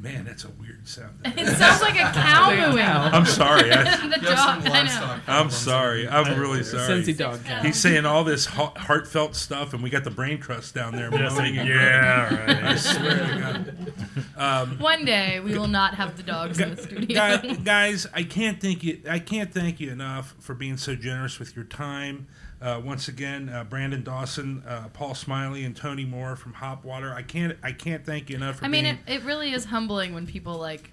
Man, 0.00 0.24
that's 0.26 0.44
a 0.44 0.50
weird 0.60 0.86
sound. 0.86 1.18
It 1.24 1.56
sounds 1.56 1.82
like 1.82 1.96
a 1.96 2.12
cow 2.14 2.50
mooing. 2.54 2.78
I'm 2.84 3.26
sorry. 3.26 3.72
I, 3.72 3.82
the 4.08 4.20
You 4.20 4.28
have 4.28 4.38
some 4.38 4.58
dog. 4.60 4.66
I 4.66 4.68
know. 4.68 4.70
livestock 4.70 5.20
I'm 5.26 5.50
sorry. 5.50 6.08
I'm 6.08 6.38
really 6.38 6.62
sorry. 6.62 7.02
Cincy 7.02 7.16
dog 7.16 7.44
cow. 7.44 7.62
He's 7.62 7.76
saying 7.80 8.06
all 8.06 8.22
this 8.22 8.46
heart- 8.46 8.78
heartfelt 8.78 9.34
stuff, 9.34 9.74
and 9.74 9.82
we 9.82 9.90
got 9.90 10.04
the 10.04 10.10
brain 10.12 10.38
trust 10.40 10.72
down 10.74 10.94
there. 10.94 11.10
Moaning 11.10 11.58
and 11.58 11.68
yeah, 11.68 12.28
groaning. 12.28 12.64
I 12.64 12.74
swear 12.76 13.18
to 13.18 13.40
God. 13.40 13.92
Um, 14.36 14.78
One 14.78 15.04
day 15.04 15.40
we 15.40 15.58
will 15.58 15.66
not 15.66 15.94
have 15.94 16.16
the 16.16 16.22
dogs 16.22 16.60
in 16.60 16.76
the 16.76 16.80
studio. 16.82 17.14
Guy- 17.16 17.54
guys, 17.64 18.06
I 18.14 18.22
can't 18.22 18.60
thank 18.60 18.84
you. 18.84 19.00
I 19.10 19.18
can't 19.18 19.52
thank 19.52 19.80
you 19.80 19.90
enough 19.90 20.36
for 20.38 20.54
being 20.54 20.76
so 20.76 20.94
generous 20.94 21.40
with 21.40 21.56
your 21.56 21.64
time. 21.64 22.28
Uh, 22.60 22.80
once 22.84 23.06
again, 23.06 23.48
uh, 23.48 23.62
Brandon 23.62 24.02
Dawson, 24.02 24.64
uh, 24.66 24.88
Paul 24.92 25.14
Smiley, 25.14 25.62
and 25.64 25.76
Tony 25.76 26.04
Moore 26.04 26.34
from 26.34 26.54
Hopwater. 26.54 27.14
I 27.14 27.22
can't. 27.22 27.56
I 27.62 27.70
can't 27.72 28.04
thank 28.04 28.28
you 28.30 28.36
enough 28.36 28.56
for 28.56 28.64
I 28.64 28.68
mean, 28.68 28.84
it, 28.84 28.98
it 29.06 29.22
really 29.22 29.52
is 29.52 29.64
humbling 29.66 30.12
when 30.12 30.26
people 30.26 30.56
like 30.58 30.90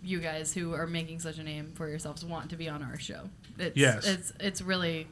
you 0.00 0.20
guys 0.20 0.54
who 0.54 0.74
are 0.74 0.86
making 0.86 1.18
such 1.18 1.38
a 1.38 1.42
name 1.42 1.72
for 1.74 1.88
yourselves 1.88 2.24
want 2.24 2.50
to 2.50 2.56
be 2.56 2.68
on 2.68 2.84
our 2.84 2.98
show. 3.00 3.28
It's, 3.58 3.76
Yes. 3.76 4.06
It's 4.06 4.32
it's 4.38 4.62
really 4.62 5.08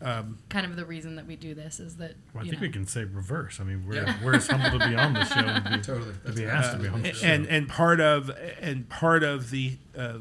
um, 0.00 0.38
kind 0.48 0.64
of 0.64 0.74
the 0.74 0.86
reason 0.86 1.16
that 1.16 1.26
we 1.26 1.36
do 1.36 1.54
this 1.54 1.80
is 1.80 1.96
that 1.96 2.14
Well, 2.32 2.42
I 2.42 2.44
you 2.46 2.50
think 2.52 2.62
know, 2.62 2.68
we 2.68 2.72
can 2.72 2.86
say 2.86 3.04
reverse. 3.04 3.60
I 3.60 3.64
mean, 3.64 3.84
we're, 3.86 3.96
Yeah. 3.96 4.14
we're 4.24 4.36
as 4.36 4.46
humble 4.46 4.78
to 4.78 4.88
be 4.88 4.94
on 4.94 5.12
the 5.12 5.24
show 5.24 5.40
and 5.40 5.64
be, 5.64 5.70
Totally. 5.82 6.14
to 6.24 6.32
be 6.32 6.44
That's 6.46 6.66
asked 6.68 6.76
to 6.78 6.82
be 6.82 6.88
on 6.88 7.02
the 7.02 7.12
show. 7.12 7.26
and 7.26 7.46
and 7.46 7.68
part 7.68 8.00
of 8.00 8.30
and 8.58 8.88
part 8.88 9.22
of 9.22 9.50
the 9.50 9.76
uh, 9.96 10.14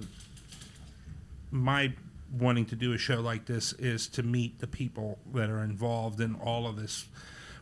my 1.52 1.94
wanting 2.40 2.66
to 2.66 2.76
do 2.76 2.94
a 2.94 2.98
show 2.98 3.20
like 3.22 3.46
this 3.46 3.74
is 3.74 4.08
to 4.10 4.24
meet 4.24 4.60
the 4.60 4.68
people 4.68 5.20
that 5.34 5.50
are 5.50 5.64
involved 5.64 6.20
in 6.20 6.36
all 6.36 6.68
of 6.68 6.76
this 6.76 7.08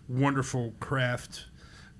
wonderful 0.08 0.74
craft 0.80 1.46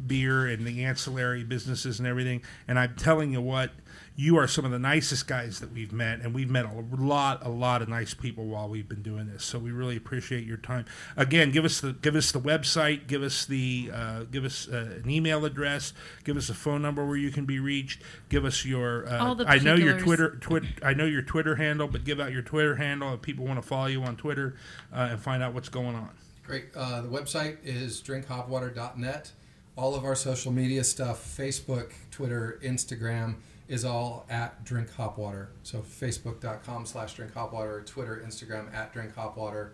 beer 0.08 0.48
and 0.48 0.66
the 0.66 0.84
ancillary 0.84 1.44
businesses 1.44 2.00
and 2.00 2.08
everything. 2.08 2.42
And 2.68 2.78
I'm 2.80 2.96
telling 2.96 3.32
you 3.32 3.42
what, 3.42 3.72
you 4.16 4.38
are 4.38 4.48
some 4.48 4.64
of 4.64 4.72
the 4.72 4.80
nicest 4.80 5.28
guys 5.28 5.60
that 5.60 5.72
we've 5.72 5.92
met, 5.92 6.22
and 6.22 6.36
we've 6.36 6.50
met 6.50 6.66
a 6.66 6.96
lot, 6.96 7.44
a 7.44 7.50
lot 7.50 7.82
of 7.82 7.90
nice 7.90 8.14
people 8.14 8.46
while 8.46 8.70
we've 8.70 8.88
been 8.88 9.02
doing 9.02 9.28
this. 9.28 9.44
So 9.44 9.58
we 9.58 9.72
really 9.72 9.98
appreciate 9.98 10.46
your 10.46 10.58
time. 10.58 10.86
Again, 11.18 11.52
give 11.52 11.66
us 11.66 11.82
the 11.82 11.94
give 11.94 12.16
us 12.16 12.32
the 12.32 12.40
website, 12.40 13.08
give 13.08 13.24
us 13.24 13.46
the 13.46 13.90
uh, 13.92 14.24
give 14.26 14.46
us 14.46 14.68
uh, 14.68 15.00
an 15.04 15.10
email 15.10 15.46
address, 15.46 15.94
give 16.24 16.38
us 16.38 16.50
a 16.50 16.54
phone 16.54 16.82
number 16.82 17.06
where 17.06 17.18
you 17.18 17.32
can 17.32 17.46
be 17.46 17.60
reached, 17.60 18.04
give 18.30 18.46
us 18.46 18.64
your. 18.66 19.08
Uh, 19.10 19.18
All 19.26 19.36
the 19.36 19.48
I 19.48 19.58
know 19.58 19.76
your 19.76 19.94
particulars. 19.94 20.42
Twitter, 20.42 20.68
I 20.84 20.94
know 20.94 21.06
your 21.06 21.24
Twitter 21.24 21.56
handle, 21.56 21.88
but 21.88 22.04
give 22.04 22.20
out 22.20 22.32
your 22.32 22.44
Twitter 22.44 22.76
handle 22.76 23.14
if 23.16 23.22
people 23.24 23.46
want 23.46 23.62
to 23.62 23.68
follow 23.68 23.88
you 23.88 24.04
on 24.04 24.16
Twitter 24.16 24.56
uh, 24.94 25.08
and 25.12 25.20
find 25.20 25.42
out 25.42 25.56
what's 25.56 25.70
going 25.70 25.96
on. 25.96 26.12
Great. 26.46 26.66
Uh, 26.76 27.02
the 27.02 27.08
website 27.08 27.58
is 27.64 28.02
drinkhopwater.net. 28.02 29.32
All 29.76 29.96
of 29.96 30.06
our 30.06 30.16
social 30.16 30.52
media 30.52 30.84
stuff 30.84 31.36
Facebook, 31.38 31.92
Twitter, 32.12 32.60
Instagram 32.64 33.36
is 33.68 33.84
all 33.84 34.26
at 34.30 34.64
Drink 34.64 34.94
Hop 34.96 35.18
Water. 35.18 35.50
So 35.64 35.80
facebook.com 35.80 36.86
slash 36.86 37.16
Drink 37.16 37.34
Hopwater, 37.34 37.84
Twitter, 37.86 38.24
Instagram 38.26 38.72
at 38.74 38.94
Drink 38.94 39.16
Hopwater. 39.16 39.72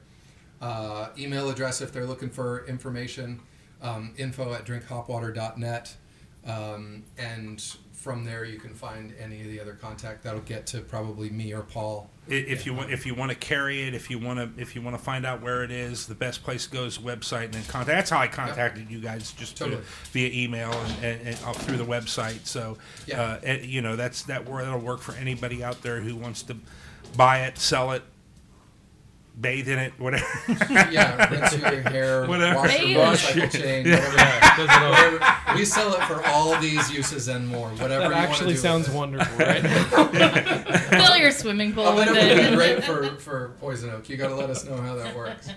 Uh, 0.62 1.10
email 1.18 1.50
address 1.50 1.82
if 1.82 1.92
they're 1.92 2.06
looking 2.06 2.30
for 2.30 2.66
information, 2.66 3.42
um, 3.82 4.14
info 4.18 4.54
at 4.54 4.66
drinkhopwater.net. 4.66 5.96
Um, 6.46 7.04
and 7.18 7.76
from 8.00 8.24
there 8.24 8.46
you 8.46 8.58
can 8.58 8.74
find 8.74 9.14
any 9.20 9.42
of 9.42 9.48
the 9.48 9.60
other 9.60 9.74
contact. 9.74 10.24
That'll 10.24 10.40
get 10.40 10.66
to 10.68 10.80
probably 10.80 11.30
me 11.30 11.54
or 11.54 11.62
Paul. 11.64 12.10
If 12.30 12.66
you 12.66 12.74
want, 12.74 12.92
if 12.92 13.06
you 13.06 13.14
want 13.14 13.32
to 13.32 13.38
carry 13.38 13.84
it, 13.88 13.94
if 13.94 14.10
you 14.10 14.20
want 14.20 14.40
to, 14.40 14.62
if 14.62 14.74
you 14.74 14.82
want 14.82 14.96
to 14.98 15.04
find 15.04 15.26
out 15.26 15.42
where 15.42 15.64
it 15.64 15.72
is, 15.72 16.08
the 16.08 16.16
best 16.16 16.42
place 16.42 16.66
to 16.68 16.72
go 16.72 16.86
is 16.86 16.98
the 16.98 17.04
website 17.04 17.46
and 17.46 17.56
then 17.56 17.64
contact. 17.64 17.88
That's 17.88 18.10
how 18.10 18.20
I 18.20 18.28
contacted 18.28 18.90
you 18.90 19.00
guys, 19.02 19.34
just 19.34 19.58
Totally. 19.58 19.82
via 20.12 20.30
email 20.32 20.72
and, 20.72 21.04
and, 21.04 21.28
and 21.28 21.38
uh, 21.46 21.52
through 21.54 21.78
the 21.78 21.86
website. 21.86 22.46
So, 22.46 22.78
Yeah. 23.06 23.40
uh, 23.46 23.58
you 23.62 23.82
know, 23.82 23.96
that's 23.98 24.24
that. 24.24 24.46
That'll 24.46 24.80
work 24.80 25.02
for 25.02 25.14
anybody 25.16 25.62
out 25.64 25.82
there 25.82 26.00
who 26.00 26.16
wants 26.16 26.44
to 26.44 26.56
buy 27.18 27.42
it, 27.42 27.58
sell 27.58 27.92
it, 27.92 28.04
bathe 29.40 29.68
in 29.70 29.80
it, 29.80 29.94
whatever. 29.98 30.26
yeah, 30.92 31.30
rinse 31.34 31.58
your 31.58 31.82
hair, 31.82 32.26
Whatever. 32.28 32.56
wash 32.58 32.78
your 32.78 32.86
Bathe. 32.88 32.98
motorcycle 32.98 33.48
chain, 33.62 33.90
whatever. 33.90 34.18
whatever. 35.18 35.56
We 35.56 35.66
sell 35.66 35.94
it 35.94 36.02
for 36.04 36.26
all 36.28 36.60
these 36.60 36.92
uses 36.92 37.28
and 37.30 37.48
more. 37.48 37.70
Whatever 37.70 38.10
That 38.10 38.10
you 38.10 38.14
actually 38.16 38.28
want 38.28 38.38
to 38.40 38.54
do 38.54 38.58
sounds 38.58 38.88
with 38.88 38.96
it. 38.96 38.98
wonderful, 39.00 39.38
right? 39.46 40.80
fill 41.06 41.18
your 41.18 41.32
swimming 41.32 41.74
pool 41.74 41.86
Oh, 41.88 41.96
with 41.96 42.10
it 42.10 42.38
would 42.38 42.50
be 42.50 42.56
great 42.56 42.84
for, 42.84 43.16
for 43.18 43.50
Poison 43.60 43.90
Oak. 43.92 44.10
You 44.10 44.18
got 44.18 44.28
to 44.30 44.36
let 44.36 44.50
us 44.50 44.66
know 44.66 44.78
how 44.78 44.96
that 44.96 45.16
works. 45.16 45.50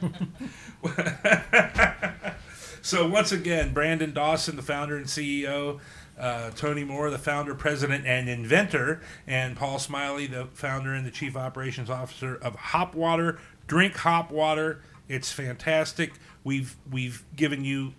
So 2.84 3.06
once 3.08 3.30
again, 3.30 3.72
Brandon 3.72 4.12
Dawson, 4.12 4.56
the 4.56 4.62
founder 4.62 4.96
and 4.96 5.06
CEO, 5.06 5.78
uh, 6.18 6.50
Tony 6.50 6.82
Moore, 6.82 7.10
the 7.10 7.18
founder, 7.18 7.54
president, 7.54 8.06
and 8.06 8.28
inventor, 8.28 9.00
and 9.24 9.56
Paul 9.56 9.78
Smiley, 9.78 10.26
the 10.26 10.46
founder 10.46 10.92
and 10.92 11.06
the 11.06 11.10
chief 11.12 11.36
operations 11.36 11.88
officer 11.88 12.34
of 12.34 12.56
Hopwater. 12.56 13.38
Drink 13.72 13.96
hop 13.96 14.30
water. 14.30 14.82
It's 15.08 15.32
fantastic. 15.32 16.12
We've 16.44 16.76
we've 16.90 17.24
given 17.34 17.64
you 17.64 17.94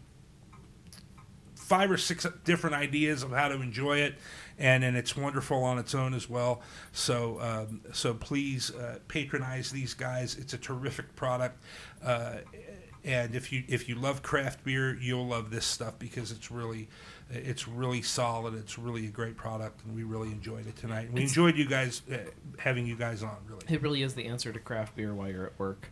five 1.55 1.89
or 1.89 1.97
six 1.97 2.27
different 2.43 2.75
ideas 2.75 3.23
of 3.23 3.31
how 3.31 3.47
to 3.47 3.55
enjoy 3.55 3.97
it, 3.97 4.13
and 4.59 4.83
and 4.83 4.95
it's 4.95 5.17
wonderful 5.17 5.63
on 5.63 5.79
its 5.79 5.95
own 5.95 6.13
as 6.13 6.29
well. 6.29 6.61
So 6.91 7.39
um, 7.41 7.81
so 7.91 8.13
please 8.13 8.69
uh, 8.69 8.99
patronize 9.07 9.71
these 9.71 9.95
guys. 9.95 10.35
It's 10.35 10.53
a 10.53 10.59
terrific 10.59 11.15
product. 11.15 11.59
Uh, 12.05 12.35
and 13.03 13.33
if 13.33 13.51
you 13.51 13.63
if 13.67 13.89
you 13.89 13.95
love 13.95 14.21
craft 14.21 14.63
beer, 14.63 14.95
you'll 15.01 15.25
love 15.25 15.49
this 15.49 15.65
stuff 15.65 15.97
because 15.97 16.31
it's 16.31 16.51
really 16.51 16.87
it's 17.35 17.67
really 17.67 18.01
solid. 18.01 18.53
It's 18.55 18.77
really 18.77 19.05
a 19.07 19.09
great 19.09 19.35
product, 19.37 19.83
and 19.85 19.95
we 19.95 20.03
really 20.03 20.29
enjoyed 20.31 20.67
it 20.67 20.75
tonight. 20.75 21.07
We 21.11 21.21
It's- 21.21 21.29
enjoyed 21.31 21.55
you 21.57 21.65
guys 21.65 22.01
uh, 22.11 22.17
having 22.57 22.85
you 22.85 22.95
guys 22.95 23.23
on. 23.23 23.37
Really, 23.47 23.63
it 23.69 23.81
really 23.81 24.01
is 24.03 24.13
the 24.13 24.25
answer 24.25 24.51
to 24.53 24.59
craft 24.59 24.95
beer 24.95 25.13
while 25.13 25.29
you're 25.29 25.45
at 25.45 25.57
work. 25.59 25.89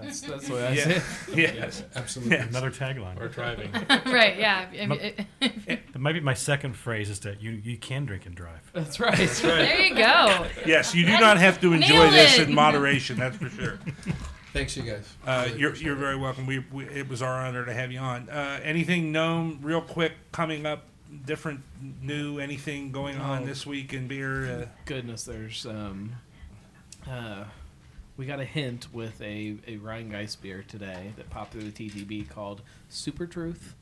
That's 0.00 0.20
that's 0.22 0.46
the 0.48 0.54
way 0.54 0.66
I 0.68 0.72
yeah, 0.72 0.84
say 0.84 1.32
it. 1.42 1.54
yes. 1.56 1.82
Absolutely. 1.96 2.36
Yeah. 2.36 2.44
Another 2.46 2.70
tagline. 2.70 3.20
or 3.20 3.28
driving. 3.28 3.72
right? 4.06 4.38
Yeah. 4.38 4.68
It- 4.72 5.98
might 5.98 6.12
be 6.12 6.20
my 6.20 6.32
second 6.34 6.74
phrase 6.74 7.10
is 7.10 7.20
that 7.20 7.42
you, 7.42 7.50
you 7.50 7.76
can 7.76 8.06
drink 8.06 8.24
and 8.24 8.34
drive. 8.34 8.70
That's 8.72 8.98
right. 9.00 9.16
That's 9.18 9.42
right. 9.44 9.56
there 9.56 9.80
you 9.80 9.94
go. 9.94 10.46
Yes, 10.64 10.94
you 10.94 11.04
do 11.04 11.12
not 11.18 11.36
have 11.38 11.60
to 11.60 11.72
enjoy 11.74 11.88
Nailed 11.94 12.14
this 12.14 12.38
in 12.38 12.54
moderation. 12.54 13.18
That's 13.18 13.36
for 13.36 13.50
sure. 13.50 13.78
Thanks, 14.52 14.76
you 14.76 14.82
guys. 14.82 15.08
Uh, 15.26 15.44
Really 15.46 15.60
you're 15.60 15.74
you're 15.76 15.96
it. 15.96 16.00
very 16.00 16.16
welcome. 16.16 16.46
We, 16.46 16.58
we 16.72 16.84
it 16.86 17.08
was 17.08 17.22
our 17.22 17.34
honor 17.46 17.64
to 17.64 17.72
have 17.72 17.92
you 17.92 17.98
on. 18.00 18.28
Uh, 18.28 18.60
anything 18.62 19.12
known, 19.12 19.58
real 19.62 19.80
quick, 19.80 20.12
coming 20.32 20.66
up, 20.66 20.84
different, 21.24 21.60
new, 22.02 22.38
anything 22.38 22.90
going 22.90 23.16
on 23.18 23.42
Oh. 23.42 23.46
this 23.46 23.64
week 23.66 23.92
in 23.94 24.08
beer? 24.08 24.62
Uh, 24.62 24.66
Goodness, 24.86 25.24
there's 25.24 25.66
um, 25.66 26.14
uh, 27.08 27.44
we 28.16 28.26
got 28.26 28.40
a 28.40 28.44
hint 28.44 28.88
with 28.92 29.20
a 29.22 29.56
a 29.68 29.76
Rhinegeist 29.78 30.40
beer 30.40 30.64
today 30.66 31.12
that 31.16 31.30
popped 31.30 31.52
through 31.52 31.70
the 31.70 31.88
TTB 31.90 32.28
called 32.28 32.62
Super 32.88 33.26
Truth. 33.26 33.74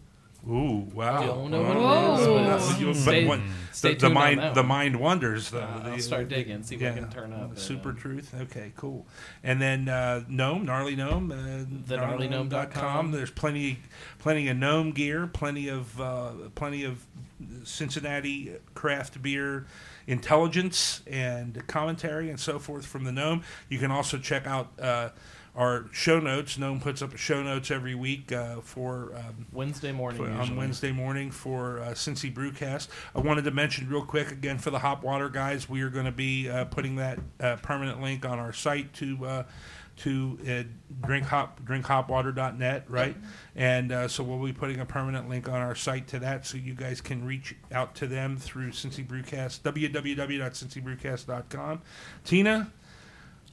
Ooh, 0.49 0.89
wow! 0.95 1.27
Don't 1.27 1.51
know 1.51 1.63
what 1.63 1.77
it 1.77 2.81
is, 2.83 3.05
but, 3.05 3.41
stay, 3.73 3.95
the, 3.95 4.01
the 4.01 4.07
on 4.07 4.13
mind 4.13 4.41
that 4.41 4.55
the 4.55 4.63
mind 4.63 4.97
wonders 4.99 5.51
though. 5.51 5.61
Uh, 5.61 5.91
I'll 5.93 5.99
start 6.01 6.29
digging, 6.29 6.63
see 6.63 6.77
what 6.77 6.87
I 6.87 6.95
can 6.95 7.11
turn 7.11 7.33
up, 7.33 7.59
Super 7.59 7.91
uh, 7.91 7.95
truth. 7.95 8.35
Okay, 8.39 8.73
cool. 8.77 9.07
And 9.43 9.61
then 9.61 9.89
uh, 9.89 10.25
gnome, 10.29 10.65
gnarly 10.65 10.97
gnome, 10.97 11.31
uh, 11.31 11.95
TheGnarlyGnome.com. 11.95 13.13
There's 13.13 13.31
plenty, 13.31 13.81
plenty 14.19 14.49
of 14.49 14.57
gnome 14.57 14.93
gear, 14.93 15.27
plenty 15.27 15.69
of 15.69 16.01
uh, 16.01 16.33
plenty 16.55 16.85
of 16.85 17.05
Cincinnati 17.65 18.53
craft 18.75 19.23
beer 19.23 19.67
intelligence 20.07 21.03
and 21.07 21.67
commentary 21.67 22.31
and 22.31 22.41
so 22.41 22.59
forth 22.59 22.87
from 22.87 23.05
the 23.05 23.13
gnome. 23.13 23.43
You 23.69 23.79
can 23.79 23.91
also 23.91 24.19
check 24.19 24.47
out. 24.47 24.71
Uh, 24.81 25.11
our 25.59 25.87
show 25.93 26.21
notes. 26.21 26.57
Gnome 26.57 26.81
puts 26.81 27.03
up 27.03 27.17
show 27.17 27.43
notes 27.43 27.71
every 27.71 27.95
week 27.97 28.31
uh, 28.33 28.61
for. 28.61 29.13
Um, 29.15 29.47
Wednesday 29.53 29.91
morning. 29.93 30.25
for- 30.25 30.31
on. 30.31 30.57
Wednesday 30.57 30.93
morning 30.93 31.31
for 31.33 31.81
uh, 31.81 31.89
Cincy 31.89 32.33
Brewcast. 32.33 32.87
I 33.15 33.19
wanted 33.19 33.43
to 33.45 33.51
mention 33.51 33.89
real 33.89 34.05
quick 34.05 34.31
again 34.31 34.59
for 34.59 34.71
the 34.71 34.79
hop 34.79 35.03
water 35.03 35.29
guys, 35.29 35.69
we 35.69 35.83
are 35.83 35.91
going 35.91 36.07
to 36.07 36.13
be 36.13 36.49
uh, 36.49 36.65
putting 36.67 36.97
that 36.97 37.19
uh, 37.41 37.57
permanent 37.57 38.01
link 38.01 38.25
on 38.25 38.39
our 38.39 38.53
site 38.53 38.93
to 38.95 39.27
uh, 39.27 39.43
to 39.97 40.39
uh, 40.49 40.63
drink 41.05 41.25
hop 41.27 41.61
drinkhopwater.net, 41.65 42.85
right? 42.89 43.17
And 43.57 43.91
uh, 43.91 44.07
so 44.07 44.23
we'll 44.23 44.39
be 44.45 44.53
putting 44.53 44.79
a 44.79 44.87
permanent 44.87 45.29
link 45.29 45.49
on 45.49 45.57
our 45.57 45.75
site 45.75 46.07
to 46.09 46.21
that, 46.21 46.47
so 46.47 46.57
you 46.57 46.75
guys 46.75 47.01
can 47.01 47.25
reach 47.25 47.57
out 47.73 47.97
to 47.97 48.07
them 48.07 48.37
through 48.37 48.71
Cincy 48.71 49.05
Brewcast 49.05 49.63
www.cincybrewcast.com. 49.63 51.83
Tina, 52.25 52.73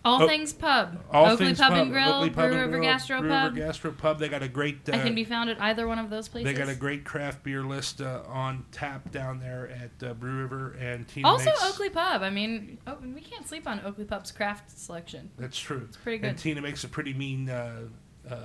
All 0.05 0.21
Oh, 0.21 0.27
things 0.27 0.53
pub. 0.53 1.03
all 1.11 1.25
Oakley 1.25 1.47
things 1.47 1.57
Pub, 1.57 1.71
pub, 1.71 1.81
and 1.81 1.91
Grill, 1.91 2.13
Oakley 2.13 2.29
Pub 2.29 2.35
Brew 2.35 2.53
and 2.53 2.61
River 2.61 2.77
Grill, 2.77 2.83
Gastro 2.83 3.19
Brew 3.21 3.29
Pub. 3.29 3.55
River 3.55 3.65
Gastro 3.65 3.91
Pub. 3.91 4.19
They 4.19 4.29
got 4.29 4.43
a 4.43 4.47
great. 4.47 4.87
Uh, 4.87 4.93
I 4.93 4.99
can 4.99 5.15
be 5.15 5.23
found 5.23 5.49
at 5.49 5.59
either 5.59 5.87
one 5.87 5.97
of 5.97 6.11
those 6.11 6.27
places. 6.27 6.53
They 6.53 6.57
got 6.57 6.69
a 6.69 6.75
great 6.75 7.03
craft 7.03 7.43
beer 7.43 7.63
list 7.63 8.01
uh, 8.01 8.21
on 8.27 8.65
tap 8.71 9.11
down 9.11 9.39
there 9.39 9.67
at 9.69 10.07
uh, 10.07 10.13
Brew 10.13 10.37
River, 10.43 10.77
and 10.79 11.07
Tina 11.07 11.27
also 11.27 11.45
makes, 11.45 11.63
Oakley 11.65 11.89
Pub. 11.89 12.21
I 12.21 12.29
mean, 12.29 12.77
oh, 12.85 12.97
we 13.01 13.19
can't 13.19 13.47
sleep 13.47 13.67
on 13.67 13.81
Oakley 13.83 14.05
Pub's 14.05 14.31
craft 14.31 14.77
selection. 14.77 15.31
That's 15.37 15.57
true. 15.57 15.83
It's 15.87 15.97
pretty 15.97 16.19
good. 16.19 16.29
And. 16.29 16.37
Tina 16.37 16.61
makes 16.61 16.83
a 16.83 16.87
pretty 16.87 17.13
mean 17.15 17.49
uh, 17.49 17.81
uh, 18.29 18.35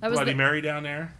That 0.00 0.10
was 0.10 0.18
Bloody 0.18 0.32
the, 0.32 0.36
Mary 0.36 0.60
down 0.60 0.82
there. 0.82 1.14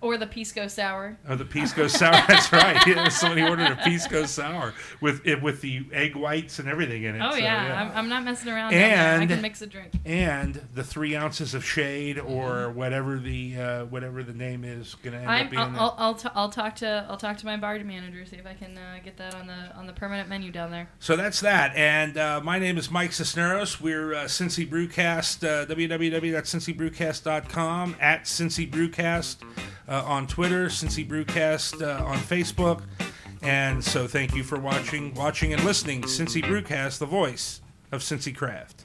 Or 0.00 0.16
the 0.16 0.26
Pisco 0.26 0.68
Sour. 0.68 1.18
Oh, 1.28 1.34
the 1.34 1.44
Pisco 1.44 1.88
sour. 1.88 2.12
That's 2.28 2.52
right. 2.52 2.80
Yeah, 2.86 3.08
somebody 3.08 3.42
ordered 3.42 3.70
a 3.70 3.76
Pisco 3.76 4.26
sour 4.26 4.74
with 5.00 5.26
it 5.26 5.42
with 5.42 5.60
the 5.60 5.86
egg 5.92 6.14
whites 6.14 6.58
and 6.58 6.68
everything 6.68 7.02
in 7.02 7.16
it. 7.16 7.22
Oh 7.22 7.32
so, 7.32 7.38
yeah, 7.38 7.90
I'm, 7.90 7.96
I'm 7.96 8.08
not 8.08 8.24
messing 8.24 8.52
around. 8.52 8.72
there. 8.72 9.20
I 9.20 9.26
can 9.26 9.42
mix 9.42 9.60
a 9.62 9.66
drink. 9.66 9.92
and 10.04 10.62
the 10.74 10.84
three 10.84 11.16
ounces 11.16 11.54
of 11.54 11.64
shade 11.64 12.18
or 12.18 12.70
whatever 12.70 13.18
the 13.18 13.56
uh, 13.56 13.84
whatever 13.86 14.22
the 14.22 14.32
name 14.32 14.64
is 14.64 14.94
going 15.02 15.14
to 15.14 15.18
end 15.18 15.28
up 15.28 15.32
I'm, 15.32 15.48
being. 15.48 15.62
I'll. 15.62 15.78
I'll, 15.78 15.94
I'll, 15.98 16.14
t- 16.14 16.28
I'll 16.34 16.50
talk 16.50 16.76
to 16.76 17.06
I'll 17.08 17.16
talk 17.16 17.36
to 17.38 17.46
my 17.46 17.56
bar 17.56 17.78
manager 17.78 18.24
see 18.24 18.36
if 18.36 18.46
I 18.46 18.54
can 18.54 18.76
uh, 18.76 18.98
get 19.04 19.16
that 19.18 19.34
on 19.34 19.46
the 19.46 19.76
on 19.76 19.86
the 19.86 19.92
permanent 19.92 20.28
menu 20.28 20.50
down 20.52 20.70
there. 20.70 20.88
So 20.98 21.16
that's 21.16 21.40
that. 21.40 21.74
And 21.76 22.16
uh, 22.16 22.40
my 22.42 22.58
name 22.58 22.78
is 22.78 22.90
Mike 22.90 23.12
Cisneros. 23.12 23.80
We're 23.80 24.14
uh, 24.14 24.24
Cincy 24.24 24.68
Brewcast, 24.68 25.44
uh, 25.44 25.66
www.cincybrewcast.com, 25.66 27.96
at 28.00 28.24
Cincy 28.24 28.68
Brewcast 28.70 29.36
uh, 29.88 30.02
on 30.04 30.26
Twitter, 30.26 30.66
Cincy 30.66 31.06
Brewcast 31.06 31.82
uh, 31.82 32.04
on 32.04 32.18
Facebook. 32.18 32.82
And 33.42 33.82
so 33.82 34.06
thank 34.06 34.34
you 34.34 34.42
for 34.42 34.58
watching, 34.58 35.14
watching 35.14 35.52
and 35.52 35.64
listening. 35.64 36.02
Cincy 36.02 36.42
Brewcast, 36.42 36.98
the 36.98 37.06
voice 37.06 37.60
of 37.92 38.02
Cincy 38.02 38.34
Craft. 38.34 38.84